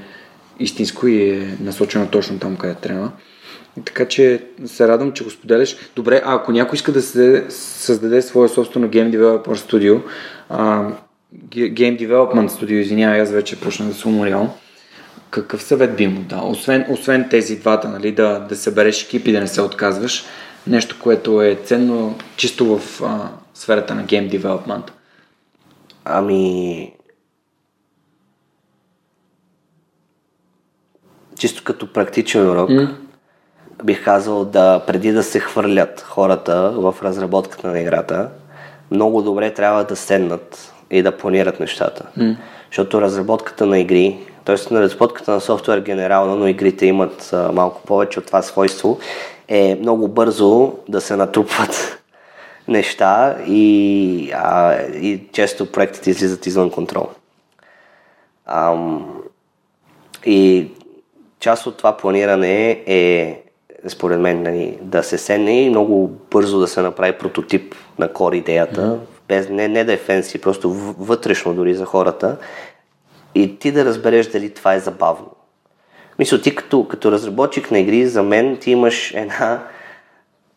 истинско 0.59 1.07
и 1.07 1.29
е 1.29 1.57
насочено 1.59 2.07
точно 2.07 2.39
там, 2.39 2.55
къде 2.55 2.75
трябва. 2.75 3.11
Така 3.85 4.07
че 4.07 4.43
се 4.65 4.87
радвам, 4.87 5.11
че 5.11 5.23
го 5.23 5.29
споделяш. 5.29 5.75
Добре, 5.95 6.21
а 6.25 6.35
ако 6.35 6.51
някой 6.51 6.75
иска 6.75 6.91
да 6.91 7.01
се 7.01 7.45
създаде 7.49 8.21
свое 8.21 8.49
собствено 8.49 8.87
Game 8.87 9.17
Developer 9.17 9.55
Studio, 9.55 10.01
а, 10.49 10.89
Game 11.49 12.07
Development 12.07 12.47
Studio, 12.47 12.73
извинявай, 12.73 13.21
аз 13.21 13.31
вече 13.31 13.59
почнах 13.59 13.89
да 13.89 13.95
се 13.95 14.07
уморявам 14.07 14.49
какъв 15.33 15.63
съвет 15.63 15.95
би 15.95 16.07
му 16.07 16.21
дал? 16.21 16.49
Освен, 16.49 16.85
освен 16.89 17.29
тези 17.29 17.59
двата, 17.59 17.89
нали, 17.89 18.11
да, 18.11 18.39
да 18.39 18.55
събереш 18.55 19.03
екип 19.03 19.27
и 19.27 19.31
да 19.31 19.39
не 19.39 19.47
се 19.47 19.61
отказваш, 19.61 20.25
нещо, 20.67 20.95
което 21.03 21.41
е 21.41 21.55
ценно 21.55 22.15
чисто 22.37 22.77
в 22.77 23.01
а, 23.03 23.29
сферата 23.53 23.95
на 23.95 24.03
гейм 24.03 24.27
девелопмент. 24.27 24.91
Ами... 26.05 26.93
Чисто 31.39 31.63
като 31.63 31.93
практичен 31.93 32.49
урок, 32.49 32.69
mm. 32.69 32.89
бих 33.83 34.03
казал 34.03 34.45
да 34.45 34.83
преди 34.87 35.11
да 35.11 35.23
се 35.23 35.39
хвърлят 35.39 36.01
хората 36.01 36.71
в 36.71 36.95
разработката 37.03 37.67
на 37.67 37.79
играта, 37.79 38.29
много 38.91 39.21
добре 39.21 39.53
трябва 39.53 39.83
да 39.83 39.95
седнат 39.95 40.73
и 40.91 41.01
да 41.01 41.17
планират 41.17 41.59
нещата. 41.59 42.05
Mm. 42.17 42.37
Защото 42.69 43.01
разработката 43.01 43.65
на 43.65 43.79
игри, 43.79 44.19
т.е. 44.45 44.73
на 44.73 44.81
разработката 44.81 45.31
на 45.31 45.41
софтуер 45.41 45.79
генерално, 45.79 46.35
но 46.35 46.47
игрите 46.47 46.85
имат 46.85 47.29
а, 47.33 47.51
малко 47.51 47.81
повече 47.81 48.19
от 48.19 48.25
това 48.25 48.41
свойство, 48.41 48.99
е 49.47 49.75
много 49.75 50.07
бързо 50.07 50.73
да 50.89 51.01
се 51.01 51.15
натрупват 51.15 52.03
неща 52.67 53.37
и, 53.47 54.31
а, 54.35 54.81
и 54.81 55.27
често 55.31 55.71
проектите 55.71 56.09
излизат 56.09 56.45
извън 56.45 56.71
контрол. 56.71 57.09
Ам, 58.45 59.23
и 60.25 60.71
част 61.39 61.67
от 61.67 61.77
това 61.77 61.97
планиране 61.97 62.83
е, 62.85 63.41
според 63.87 64.19
мен, 64.19 64.43
нали, 64.43 64.77
да 64.81 65.03
се 65.03 65.17
седне 65.17 65.61
и 65.61 65.69
много 65.69 66.11
бързо 66.31 66.59
да 66.59 66.67
се 66.67 66.81
направи 66.81 67.17
прототип 67.17 67.75
на 67.99 68.13
кор 68.13 68.33
идеята, 68.33 68.81
mm-hmm. 68.81 69.27
без, 69.27 69.49
не, 69.49 69.67
не 69.67 69.83
да 69.83 69.93
е 69.93 69.97
фенси, 69.97 70.41
просто 70.41 70.69
вътрешно 70.99 71.53
дори 71.53 71.75
за 71.75 71.85
хората 71.85 72.37
и 73.35 73.59
ти 73.59 73.71
да 73.71 73.85
разбереш 73.85 74.27
дали 74.27 74.49
това 74.49 74.73
е 74.73 74.79
забавно. 74.79 75.31
Мисля, 76.23 76.41
ти 76.41 76.55
като, 76.55 76.87
като 76.87 77.11
разработчик 77.11 77.71
на 77.71 77.79
игри, 77.79 78.07
за 78.07 78.23
мен 78.23 78.57
ти 78.57 78.71
имаш 78.71 79.13
една, 79.13 79.63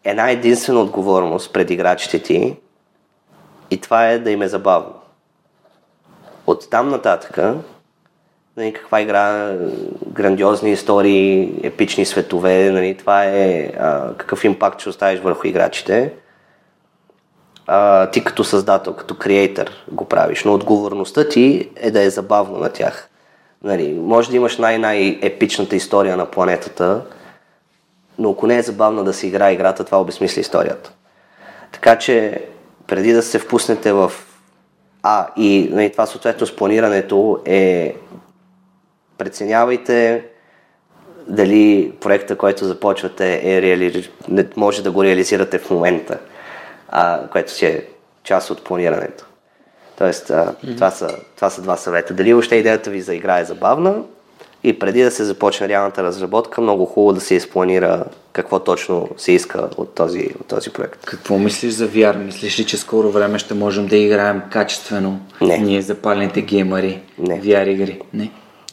една 0.05 0.31
единствена 0.31 0.81
отговорност 0.81 1.53
пред 1.53 1.71
играчите 1.71 2.23
ти 2.23 2.57
и 3.71 3.81
това 3.81 4.09
е 4.09 4.19
да 4.19 4.31
им 4.31 4.43
е 4.43 4.49
забавно. 4.49 4.95
От 6.47 6.71
там 6.71 6.89
нататъка, 6.89 7.55
нали, 8.57 8.73
каква 8.73 9.01
игра, 9.01 9.57
грандиозни 10.07 10.73
истории, 10.73 11.61
епични 11.63 12.05
светове, 12.05 12.71
нали, 12.71 12.97
това 12.97 13.25
е 13.25 13.73
а, 13.79 14.15
какъв 14.17 14.45
импакт 14.45 14.81
ще 14.81 14.89
оставиш 14.89 15.21
върху 15.21 15.47
играчите. 15.47 16.13
А, 17.67 18.11
ти 18.11 18.25
като 18.25 18.45
създател, 18.45 18.93
като 18.93 19.15
креатор 19.15 19.71
го 19.89 20.05
правиш, 20.05 20.45
но 20.45 20.55
отговорността 20.55 21.29
ти 21.29 21.71
е 21.77 21.91
да 21.91 22.03
е 22.03 22.11
забавно 22.11 22.59
на 22.59 22.69
тях. 22.69 23.11
Нали, 23.67 23.93
може 23.93 24.31
да 24.31 24.37
имаш 24.37 24.59
най-най-епичната 24.59 25.77
история 25.77 26.17
на 26.17 26.27
планетата, 26.27 27.03
но 28.19 28.31
ако 28.31 28.47
не 28.47 28.59
е 28.59 28.63
забавно 28.63 29.05
да 29.05 29.13
се 29.13 29.27
играе 29.27 29.53
играта, 29.53 29.85
това 29.85 30.01
обезмисли 30.01 30.41
историята. 30.41 30.93
Така 31.73 31.99
че, 31.99 32.45
преди 32.87 33.13
да 33.13 33.23
се 33.23 33.39
впуснете 33.39 33.93
в 33.93 34.13
А 35.03 35.29
и 35.37 35.69
нали, 35.73 35.93
това 35.93 36.07
съответно 36.07 36.47
с 36.47 36.57
планирането 36.57 37.41
е 37.45 37.95
преценявайте 39.19 40.25
дали 41.29 41.93
проекта, 42.01 42.37
който 42.37 42.65
започвате, 42.65 43.41
е 43.45 43.63
реали... 43.63 44.11
може 44.57 44.83
да 44.83 44.91
го 44.91 45.05
реализирате 45.05 45.59
в 45.59 45.71
момента, 45.71 46.19
а, 46.89 47.29
което 47.29 47.53
си 47.53 47.67
е 47.67 47.87
част 48.23 48.51
от 48.51 48.65
планирането. 48.65 49.26
Тоест, 49.99 50.31
а, 50.31 50.35
mm-hmm. 50.35 50.75
това, 50.75 50.91
са, 50.91 51.09
това 51.37 51.51
са 51.51 51.63
два 51.63 51.77
съвета. 51.77 52.15
Дали 52.15 52.33
въобще 52.33 52.57
идеята 52.57 52.91
ви 52.91 53.01
за 53.01 53.15
игра 53.15 53.39
е 53.39 53.45
забавна 53.45 54.03
и 54.65 54.79
преди 54.79 55.03
да 55.03 55.11
се 55.11 55.25
започне 55.25 55.69
реалната 55.69 56.03
разработка, 56.03 56.61
много 56.61 56.87
хубаво 56.87 57.13
да 57.13 57.21
се 57.21 57.35
изпланира 57.35 58.05
какво 58.33 58.59
точно 58.59 59.09
се 59.17 59.33
иска 59.33 59.69
от 59.77 59.95
този, 59.95 60.31
от 60.41 60.47
този 60.47 60.71
проект. 60.71 61.05
Какво 61.05 61.39
мислиш 61.39 61.73
за 61.73 61.89
VR? 61.89 62.17
Мислиш 62.17 62.59
ли, 62.59 62.65
че 62.65 62.77
скоро 62.77 63.11
време 63.11 63.39
ще 63.39 63.55
можем 63.55 63.87
да 63.87 63.97
играем 63.97 64.43
качествено? 64.51 65.21
Не. 65.41 65.59
Ние 65.59 65.83
запалените 65.83 66.43
геймари. 66.43 67.03
Не. 67.19 67.41
VR 67.43 67.69
игри. 67.69 68.01
Не. 68.15 68.31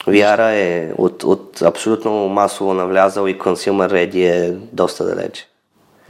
VR 0.07 0.51
е 0.51 0.93
от, 0.97 1.23
от 1.23 1.61
абсолютно 1.61 2.11
масово 2.29 2.73
навлязал 2.73 3.27
и 3.27 3.39
consumer 3.39 3.91
ready 3.91 4.15
е 4.15 4.57
доста 4.71 5.05
далеч. 5.05 5.47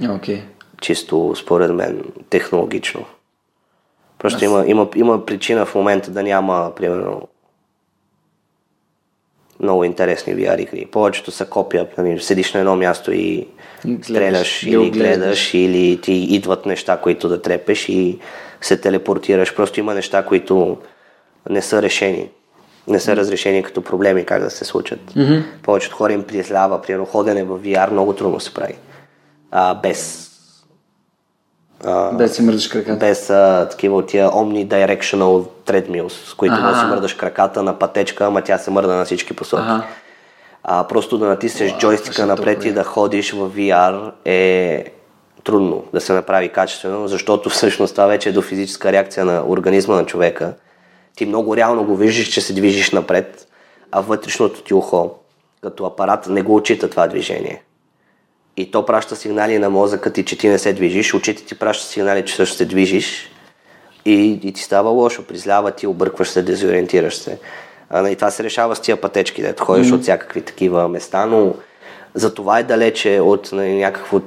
Окей. 0.10 0.36
Okay. 0.36 0.42
Чисто 0.82 1.34
според 1.36 1.72
мен 1.72 2.04
технологично. 2.30 3.06
Просто 4.24 4.46
има, 4.46 4.64
има, 4.68 4.88
има 4.96 5.26
причина 5.26 5.66
в 5.66 5.76
момента 5.76 6.12
да 6.12 6.24
няма, 6.24 6.72
примерно, 6.76 7.28
много 9.60 9.84
интересни 9.84 10.36
VR 10.36 10.62
игри. 10.62 10.86
Повечето 10.86 11.32
са 11.32 11.46
копия, 11.46 11.88
нали, 11.98 12.20
седиш 12.20 12.54
на 12.54 12.60
едно 12.60 12.76
място 12.76 13.12
и 13.12 13.48
Гледаш, 13.86 14.06
стреляш 14.06 14.64
или 14.64 14.78
оглеждаш. 14.78 14.98
гледаш, 14.98 15.54
или 15.54 16.02
ти 16.02 16.14
идват 16.14 16.66
неща, 16.66 16.98
които 16.98 17.30
да 17.30 17.42
трепеш 17.42 17.90
и 17.90 18.20
се 18.62 18.82
телепортираш. 18.82 19.56
Просто 19.56 19.80
има 19.80 19.94
неща, 19.94 20.26
които 20.26 20.78
не 21.50 21.62
са 21.62 21.82
решени. 21.82 22.30
Не 22.88 23.00
са 23.00 23.16
разрешени 23.16 23.64
като 23.64 23.82
проблеми 23.82 24.26
как 24.26 24.44
да 24.44 24.50
се 24.50 24.66
случат. 24.66 25.00
Mm-hmm. 25.16 25.44
Повечето 25.64 25.96
хора 25.96 26.14
им 26.14 26.24
призлява, 26.24 26.82
примерно 26.82 27.06
ходене 27.06 27.44
в 27.44 27.60
VR 27.60 27.92
много 27.92 28.14
трудно 28.14 28.40
се 28.40 28.54
прави. 28.54 28.76
А, 29.52 29.76
без 29.76 30.33
Без 32.14 32.30
да 32.30 32.36
си 32.36 32.42
мърдаш 32.42 32.68
краката. 32.68 32.96
без 32.96 33.30
а, 33.30 33.68
такива 33.72 33.98
от 33.98 34.08
тия 34.08 34.30
omnidirectional 34.30 35.48
treadmills, 35.66 36.30
с 36.30 36.34
които 36.34 36.62
да 36.62 36.80
си 36.80 36.86
мърдаш 36.86 37.14
краката 37.14 37.64
на 37.64 37.80
пътечка, 37.80 38.26
ама 38.26 38.42
тя 38.42 38.58
се 38.58 38.72
мърда 38.72 38.94
на 38.94 39.06
всички 39.06 39.34
посоки. 39.34 39.64
Аха. 39.66 39.84
А, 40.64 40.88
просто 40.88 41.18
да 41.18 41.26
натиснеш 41.28 41.78
джойстика 41.78 42.14
ще 42.14 42.26
напред 42.26 42.66
и 42.66 42.72
да 42.72 42.84
ходиш 42.84 43.32
в 43.32 43.50
VR 43.50 44.12
е 44.26 44.86
трудно 45.44 45.84
да 45.94 46.02
се 46.02 46.14
направи 46.14 46.50
качествено, 46.50 47.08
защото 47.08 47.50
всъщност 47.50 47.96
това 47.96 48.08
вече 48.08 48.30
е 48.30 48.32
до 48.32 48.42
физическа 48.42 48.92
реакция 48.92 49.26
на 49.26 49.44
организма 49.48 49.96
на 49.96 50.06
човека. 50.06 50.54
Ти 51.16 51.26
много 51.26 51.58
реално 51.58 51.84
го 51.84 51.96
виждаш, 51.96 52.28
че 52.28 52.42
се 52.42 52.54
движиш 52.54 52.92
напред, 52.92 53.48
а 53.92 54.02
вътрешното 54.02 54.62
ти 54.62 54.74
ухо, 54.74 55.12
като 55.62 55.86
апарат, 55.86 56.28
не 56.28 56.42
го 56.42 56.56
отчита 56.56 56.90
това 56.90 57.08
движение. 57.08 57.64
И 58.58 58.72
то 58.72 58.86
праща 58.86 59.16
сигнали 59.16 59.60
на 59.60 59.70
мозъка 59.70 60.14
ти, 60.14 60.26
че 60.26 60.38
ти 60.38 60.48
не 60.48 60.60
се 60.60 60.74
движиш, 60.74 61.14
очите 61.14 61.44
ти 61.44 61.56
пращат 61.56 61.90
сигнали, 61.90 62.26
че 62.26 62.36
също 62.36 62.56
се 62.58 62.66
движиш 62.66 63.30
и, 64.06 64.40
и 64.44 64.54
ти 64.54 64.62
става 64.62 64.90
лошо, 64.90 65.24
призлява 65.24 65.72
ти, 65.72 65.88
объркваш 65.88 66.30
се, 66.30 66.42
дезориентираш 66.42 67.16
се. 67.16 67.40
А, 67.90 68.10
и 68.10 68.16
това 68.16 68.32
се 68.32 68.44
решава 68.44 68.76
с 68.76 68.80
тия 68.80 69.02
пътечки, 69.02 69.42
дето 69.42 69.64
ходиш 69.66 69.88
mm-hmm. 69.88 69.96
от 69.96 70.02
всякакви 70.02 70.42
такива 70.42 70.88
места, 70.88 71.26
но 71.26 71.54
за 72.14 72.34
това 72.34 72.60
е 72.60 72.64
далече 72.64 73.20
от 73.20 73.50
нали, 73.54 73.74
някакво 73.74 74.20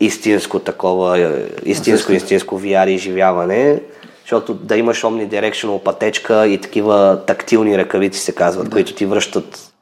истинско 0.00 0.58
такова, 0.58 1.20
е, 1.20 1.44
истинско, 1.64 2.12
истинско 2.12 2.60
VR 2.60 2.88
изживяване, 2.88 3.80
защото 4.20 4.54
да 4.54 4.76
имаш 4.76 5.02
omnidirectional 5.02 5.82
пътечка 5.82 6.46
и 6.46 6.60
такива 6.60 7.22
тактилни 7.26 7.78
ръкавици 7.78 8.20
се 8.20 8.34
казват, 8.34 8.70
които 8.70 8.94
ти 8.94 9.06
връщат 9.06 9.72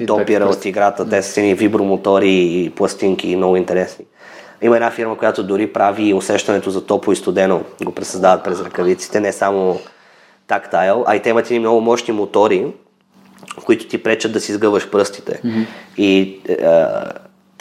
допира 0.00 0.44
от 0.44 0.64
играта. 0.64 1.08
Те 1.08 1.22
са 1.22 1.40
ни 1.40 1.54
вибромотори 1.54 2.30
и 2.30 2.70
пластинки, 2.70 3.36
много 3.36 3.56
интересни. 3.56 4.04
Има 4.62 4.76
една 4.76 4.90
фирма, 4.90 5.18
която 5.18 5.42
дори 5.42 5.72
прави 5.72 6.14
усещането 6.14 6.70
за 6.70 6.86
топло 6.86 7.12
и 7.12 7.16
студено, 7.16 7.62
го 7.84 7.92
пресъздават 7.92 8.44
през 8.44 8.60
ръкавиците, 8.60 9.20
не 9.20 9.32
само 9.32 9.80
тактайл, 10.46 11.04
а 11.06 11.16
и 11.16 11.22
те 11.22 11.30
имат 11.30 11.50
и 11.50 11.58
много 11.58 11.80
мощни 11.80 12.14
мотори, 12.14 12.66
които 13.64 13.88
ти 13.88 14.02
пречат 14.02 14.32
да 14.32 14.40
си 14.40 14.52
сгъваш 14.52 14.90
пръстите. 14.90 15.40
Mm-hmm. 15.44 15.66
И 15.96 16.40
е, 16.48 16.56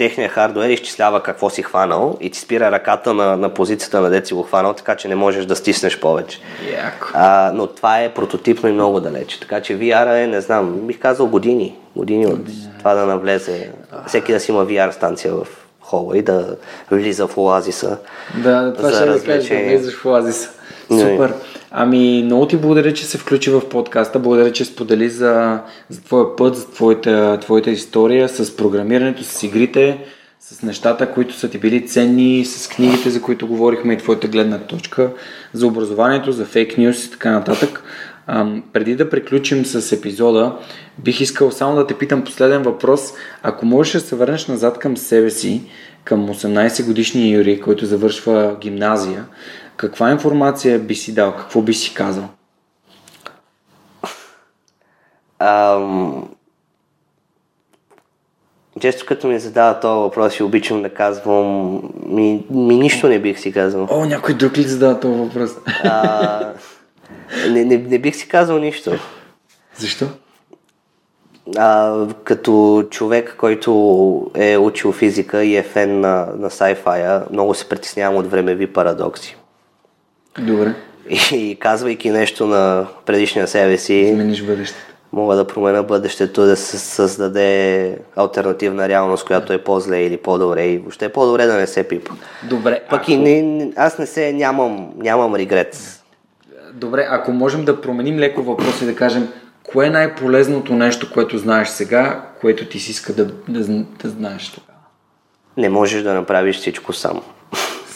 техният 0.02 0.32
хардуер 0.32 0.70
изчислява 0.70 1.24
какво 1.24 1.50
си 1.50 1.64
хванал 1.64 2.18
и 2.22 2.30
ти 2.30 2.40
спира 2.40 2.72
ръката 2.72 3.14
на, 3.14 3.38
на 3.38 3.50
позицията 3.50 4.02
на 4.02 4.10
дете 4.10 4.28
си 4.28 4.34
го 4.34 4.44
хванал, 4.44 4.74
така 4.74 4.96
че 4.96 5.08
не 5.08 5.16
можеш 5.16 5.46
да 5.46 5.56
стиснеш 5.56 6.00
повече. 6.00 6.40
Яко. 6.72 7.08
А, 7.14 7.52
но 7.54 7.68
това 7.68 8.02
е 8.02 8.14
прототипно 8.14 8.70
и 8.70 8.72
много 8.72 9.00
далече. 9.00 9.40
Така 9.40 9.62
че 9.62 9.78
VR 9.78 10.24
е, 10.24 10.28
не 10.28 10.42
знам, 10.42 10.88
бих 10.88 11.00
казал 11.00 11.28
години. 11.28 11.76
Години 11.96 12.28
от 12.28 12.40
това 12.78 12.94
да 12.94 13.06
навлезе. 13.06 13.70
Всеки 14.08 14.32
да 14.32 14.40
си 14.40 14.52
има 14.52 14.66
VR 14.66 14.92
станция 14.92 15.34
в 15.34 15.48
хола 15.82 16.18
и 16.18 16.22
да 16.22 16.56
влиза 16.92 17.28
в 17.28 17.38
оазиса. 17.38 17.98
Да, 18.44 18.74
това 18.74 18.92
ще 18.92 19.06
да 19.06 19.24
кажеш, 19.24 19.50
да 19.50 19.56
влизаш 19.56 19.98
в 19.98 20.06
оазиса. 20.06 20.50
Супер. 20.90 21.34
Ами, 21.74 22.24
много 22.24 22.48
ти 22.48 22.58
благодаря, 22.58 22.94
че 22.94 23.06
се 23.06 23.18
включи 23.18 23.50
в 23.50 23.70
подкаста. 23.70 24.20
Благодаря, 24.20 24.52
че 24.52 24.66
сподели 24.66 25.10
за, 25.10 25.60
за 25.90 26.02
твоя 26.02 26.36
път, 26.36 26.56
за 26.56 26.72
твоята, 26.72 27.38
твоята 27.42 27.72
история 27.72 28.30
с 28.30 28.56
програмирането, 28.58 29.24
с 29.24 29.44
игрите, 29.44 30.06
с 30.40 30.64
нещата, 30.64 31.12
които 31.12 31.34
са 31.34 31.50
ти 31.50 31.58
били 31.58 31.88
ценни, 31.88 32.46
с 32.46 32.70
книгите, 32.70 33.10
за 33.10 33.22
които 33.22 33.48
говорихме 33.48 33.94
и 33.94 33.98
твоята 33.98 34.28
гледна 34.28 34.58
точка, 34.58 35.10
за 35.54 35.68
образованието, 35.68 36.32
за 36.32 36.46
фейк 36.46 36.78
нюс 36.78 37.06
и 37.06 37.12
така 37.12 37.32
нататък. 37.32 37.84
Ам, 38.28 38.64
преди 38.74 38.96
да 38.96 39.10
приключим 39.10 39.66
с 39.66 39.92
епизода, 39.92 40.56
бих 40.98 41.22
искал 41.22 41.52
само 41.52 41.76
да 41.76 41.88
те 41.88 41.94
питам 41.94 42.24
последен 42.24 42.64
въпрос. 42.64 43.14
Ако 43.44 43.66
можеш 43.66 43.94
да 43.94 44.00
се 44.00 44.16
върнеш 44.16 44.48
назад 44.48 44.80
към 44.80 44.98
себе 44.98 45.30
си, 45.30 45.62
към 46.04 46.28
18 46.30 46.86
годишния 46.86 47.38
Юрий, 47.38 47.60
който 47.60 47.86
завършва 47.86 48.58
гимназия, 48.62 49.26
каква 49.82 50.12
информация 50.12 50.80
би 50.80 50.96
си 50.96 51.14
дал? 51.14 51.36
Какво 51.36 51.62
би 51.62 51.74
си 51.74 51.94
казал? 51.94 52.24
Ам... 55.40 56.30
Често 58.80 59.06
като 59.06 59.28
ми 59.28 59.40
задава 59.40 59.80
този 59.80 60.00
въпрос 60.00 60.40
и 60.40 60.44
обичам 60.44 60.82
да 60.82 60.90
казвам, 60.90 61.74
ми, 62.06 62.46
ми 62.50 62.76
нищо 62.76 63.08
не 63.08 63.20
бих 63.20 63.40
си 63.40 63.52
казал. 63.52 63.88
О, 63.90 64.06
някой 64.06 64.34
друг 64.34 64.58
ли 64.58 64.64
задава 64.64 65.00
този 65.00 65.20
въпрос? 65.20 65.52
А, 65.84 66.54
не, 67.50 67.66
не, 67.66 67.78
не 67.78 68.00
бих 68.00 68.16
си 68.16 68.28
казал 68.28 68.60
нищо. 68.60 68.92
Защо? 69.78 70.06
А, 71.58 72.06
като 72.24 72.84
човек, 72.90 73.36
който 73.38 74.32
е 74.36 74.58
учил 74.58 74.92
физика 74.92 75.44
и 75.44 75.56
е 75.56 75.64
фен 75.64 76.00
на, 76.00 76.28
на 76.38 76.50
sci-fi, 76.50 77.32
много 77.32 77.54
се 77.54 77.70
притеснявам 77.70 78.16
от 78.16 78.32
времеви 78.32 78.74
парадокси. 78.74 79.38
Добре. 80.40 80.74
И 81.32 81.58
казвайки 81.60 82.10
нещо 82.10 82.48
на 82.48 82.88
предишния 83.06 83.48
себе 83.48 83.78
си, 83.78 84.12
Смениш 84.14 84.44
бъдещето. 84.44 84.86
мога 85.12 85.36
да 85.36 85.48
променя 85.48 85.84
бъдещето, 85.84 86.42
да 86.42 86.56
се 86.56 86.80
създаде 86.80 87.98
альтернативна 88.16 88.90
реалност, 88.90 89.26
която 89.26 89.54
е 89.54 89.58
по-зле 89.58 89.98
или 89.98 90.18
по-добре 90.18 90.66
и 90.66 90.78
въобще 90.78 91.06
е 91.06 91.10
по-добре 91.10 91.46
да 91.46 91.54
не 91.54 91.68
се 91.68 91.88
пипа. 91.88 92.14
Добре. 92.44 92.82
Пък 92.90 93.02
ако... 93.02 93.12
и 93.12 93.18
не, 93.18 93.72
аз 93.76 93.98
не 93.98 94.06
се, 94.06 94.34
нямам, 94.34 94.94
нямам 94.98 95.36
регрет. 95.36 96.02
Добре, 96.74 97.08
ако 97.10 97.32
можем 97.32 97.66
да 97.66 97.82
променим 97.82 98.20
леко 98.20 98.44
въпрос 98.44 98.82
и 98.82 98.86
да 98.86 98.96
кажем, 98.96 99.28
кое 99.64 99.88
е 99.88 99.90
най-полезното 99.90 100.74
нещо, 100.74 101.12
което 101.14 101.38
знаеш 101.38 101.68
сега, 101.68 102.26
което 102.42 102.66
ти 102.66 102.80
си 102.80 102.92
иска 102.92 103.14
да, 103.14 103.26
да, 103.26 103.84
да 104.04 104.10
знаеш 104.10 104.50
тогава? 104.50 104.80
Не 105.58 105.70
можеш 105.70 106.04
да 106.04 106.14
направиш 106.14 106.58
всичко 106.58 106.94
сам. 106.94 107.22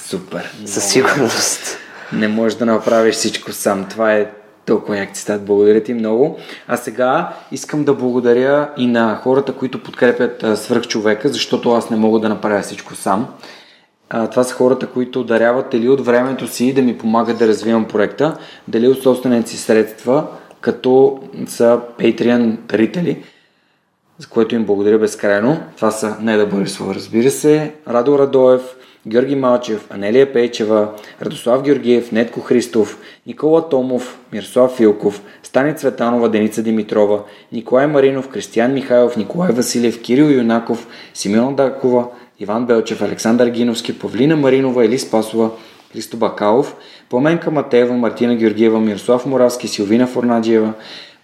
Супер. 0.06 0.52
Със 0.66 0.92
сигурност. 0.92 1.78
Не 2.16 2.28
можеш 2.28 2.58
да 2.58 2.66
направиш 2.66 3.16
всичко 3.16 3.52
сам. 3.52 3.86
Това 3.90 4.14
е 4.14 4.32
толкова 4.66 4.98
як 4.98 5.14
цитат. 5.14 5.46
Благодаря 5.46 5.84
ти 5.84 5.94
много. 5.94 6.38
А 6.68 6.78
сега 6.78 7.34
искам 7.52 7.84
да 7.84 7.94
благодаря 7.94 8.70
и 8.78 8.88
на 8.88 9.16
хората, 9.24 9.54
които 9.54 9.84
подкрепят 9.84 10.60
свръхчовека, 10.60 11.30
защото 11.30 11.72
аз 11.72 11.90
не 11.90 11.98
мога 11.98 12.20
да 12.20 12.30
направя 12.30 12.62
всичко 12.62 12.96
сам. 12.96 13.28
А, 14.10 14.28
това 14.28 14.44
са 14.44 14.56
хората, 14.56 14.88
които 14.88 15.24
даряват 15.24 15.70
дали 15.72 15.90
от 15.90 16.06
времето 16.06 16.48
си 16.48 16.74
да 16.74 16.82
ми 16.82 16.98
помагат 16.98 17.38
да 17.38 17.48
развивам 17.48 17.86
проекта, 17.86 18.38
дали 18.68 18.88
от 18.88 19.04
собствените 19.04 19.50
си 19.50 19.58
средства, 19.58 20.28
като 20.62 21.20
са 21.48 21.80
Patreon 22.00 22.58
дарители, 22.58 23.24
за 24.18 24.28
което 24.28 24.56
им 24.56 24.66
благодаря 24.66 25.00
безкрайно. 25.00 25.60
Това 25.76 25.92
са 25.92 26.18
Неда 26.22 26.46
Борисова, 26.46 26.96
разбира 26.96 27.32
се, 27.32 27.74
Радо 27.88 28.20
Радоев, 28.20 28.62
Георги 29.08 29.36
Малчев, 29.36 29.88
Анелия 29.90 30.34
Пейчева, 30.34 30.94
Радослав 31.22 31.64
Георгиев, 31.64 32.12
Нетко 32.12 32.40
Христов, 32.40 32.98
Никола 33.28 33.70
Томов, 33.70 34.18
Мирослав 34.34 34.78
Филков, 34.78 35.22
Стани 35.44 35.74
Цветанова, 35.74 36.30
Деница 36.30 36.64
Димитрова, 36.64 37.24
Николай 37.52 37.88
Маринов, 37.88 38.30
Кристиян 38.30 38.74
Михайлов, 38.74 39.18
Николай 39.18 39.52
Василев, 39.52 40.02
Кирил 40.02 40.26
Юнаков, 40.26 40.88
Симеон 41.14 41.56
Дакова, 41.56 42.08
Иван 42.40 42.66
Белчев, 42.66 43.02
Александър 43.02 43.48
Гиновски, 43.48 44.00
Павлина 44.00 44.36
Маринова, 44.36 44.86
Елис 44.86 45.12
Пасова, 45.12 45.52
Христо 45.94 46.18
Бакалов, 46.18 46.76
Пламенка 47.10 47.52
Матеева, 47.52 47.94
Мартина 47.94 48.36
Георгиева, 48.36 48.80
Мирослав 48.80 49.26
Моравски, 49.26 49.68
Силвина 49.68 50.08
Форнаджиева, 50.08 50.74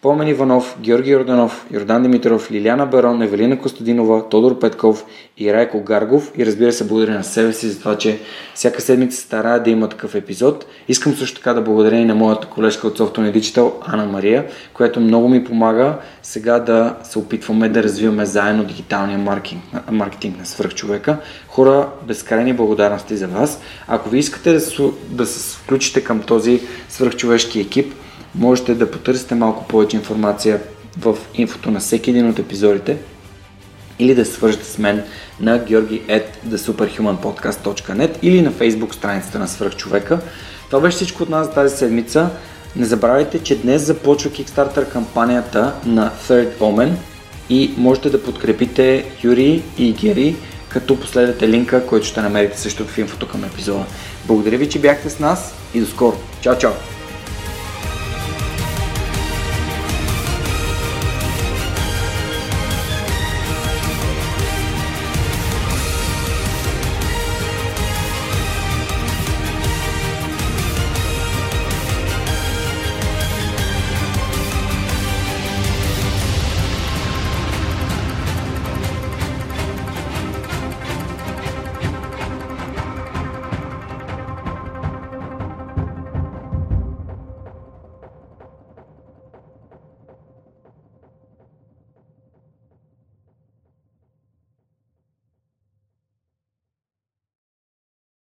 Помен 0.02 0.28
Иванов, 0.28 0.78
Георги 0.80 1.12
Йорданов, 1.12 1.66
Йордан 1.74 2.04
Димитров, 2.04 2.52
Лиляна 2.52 2.86
Барон, 2.86 3.22
Евелина 3.22 3.60
Костадинова, 3.60 4.30
Тодор 4.30 4.60
Петков 4.60 5.06
и 5.38 5.54
Райко 5.54 5.84
Гаргов. 5.84 6.32
И 6.38 6.46
разбира 6.46 6.72
се, 6.72 6.88
благодаря 6.88 7.14
на 7.14 7.24
себе 7.24 7.54
си 7.54 7.68
за 7.70 7.80
това, 7.80 7.98
че 7.98 8.20
всяка 8.56 8.82
седмица 8.82 9.18
се 9.18 9.24
старая 9.24 9.64
да 9.64 9.70
има 9.70 9.90
такъв 9.90 10.16
епизод. 10.16 10.66
Искам 10.88 11.16
също 11.16 11.36
така 11.36 11.54
да 11.54 11.62
благодаря 11.62 11.96
и 11.96 12.06
на 12.06 12.16
моята 12.16 12.48
колежка 12.48 12.88
от 12.88 13.00
Software 13.00 13.38
Digital, 13.40 13.72
Ана 13.82 14.06
Мария, 14.06 14.46
която 14.74 15.00
много 15.00 15.30
ми 15.30 15.44
помага 15.44 15.98
сега 16.24 16.60
да 16.60 16.96
се 17.04 17.20
опитваме 17.20 17.70
да 17.70 17.84
развиваме 17.84 18.26
заедно 18.26 18.64
дигиталния 18.64 19.18
маркетинг, 19.18 19.64
маркетинг 19.92 20.40
на 20.40 20.46
свръхчовека. 20.46 21.18
Хора, 21.48 21.88
безкрайни 22.08 22.54
благодарности 22.54 23.18
за 23.18 23.28
вас. 23.28 23.62
Ако 23.88 24.10
ви 24.10 24.20
искате 24.20 24.54
да 25.10 25.26
се 25.26 25.58
включите 25.58 26.04
към 26.04 26.22
този 26.22 26.62
свръхчовешки 26.90 27.60
екип, 27.60 27.94
можете 28.36 28.76
да 28.76 28.92
потърсите 28.92 29.36
малко 29.36 29.68
повече 29.68 29.98
информация 29.98 30.62
в 31.00 31.18
инфото 31.34 31.72
на 31.72 31.80
всеки 31.80 32.10
един 32.10 32.30
от 32.30 32.40
епизодите 32.40 32.98
или 34.00 34.16
да 34.16 34.26
се 34.26 34.34
свържете 34.34 34.66
с 34.66 34.78
мен 34.78 35.04
на 35.40 35.60
georgi.thesuperhumanpodcast.net 35.60 38.18
или 38.22 38.42
на 38.42 38.52
Facebook 38.52 38.94
страницата 38.94 39.40
на 39.40 39.48
Свърхчовека. 39.48 40.20
Това 40.70 40.82
беше 40.82 40.96
всичко 40.96 41.24
от 41.24 41.30
нас 41.30 41.48
за 41.48 41.54
тази 41.54 41.78
седмица. 41.78 42.30
Не 42.76 42.86
забравяйте, 42.86 43.44
че 43.44 43.62
днес 43.62 43.82
започва 43.82 44.32
Kickstarter 44.32 44.92
кампанията 44.92 45.74
на 45.86 46.12
Third 46.28 46.58
Omen 46.58 46.92
и 47.50 47.74
можете 47.78 48.10
да 48.10 48.24
подкрепите 48.24 49.06
Юри 49.24 49.64
и 49.78 49.94
Гери, 49.94 50.36
като 50.70 51.00
последвате 51.00 51.50
линка, 51.50 51.88
който 51.88 52.06
ще 52.06 52.22
намерите 52.22 52.60
също 52.60 52.86
в 52.86 52.98
инфото 52.98 53.28
към 53.28 53.44
епизода. 53.44 53.86
Благодаря 54.26 54.58
ви, 54.58 54.70
че 54.70 54.80
бяхте 54.80 55.10
с 55.10 55.20
нас 55.20 55.54
и 55.74 55.80
до 55.80 55.86
скоро. 55.86 56.18
Чао, 56.42 56.58
чао! 56.58 56.72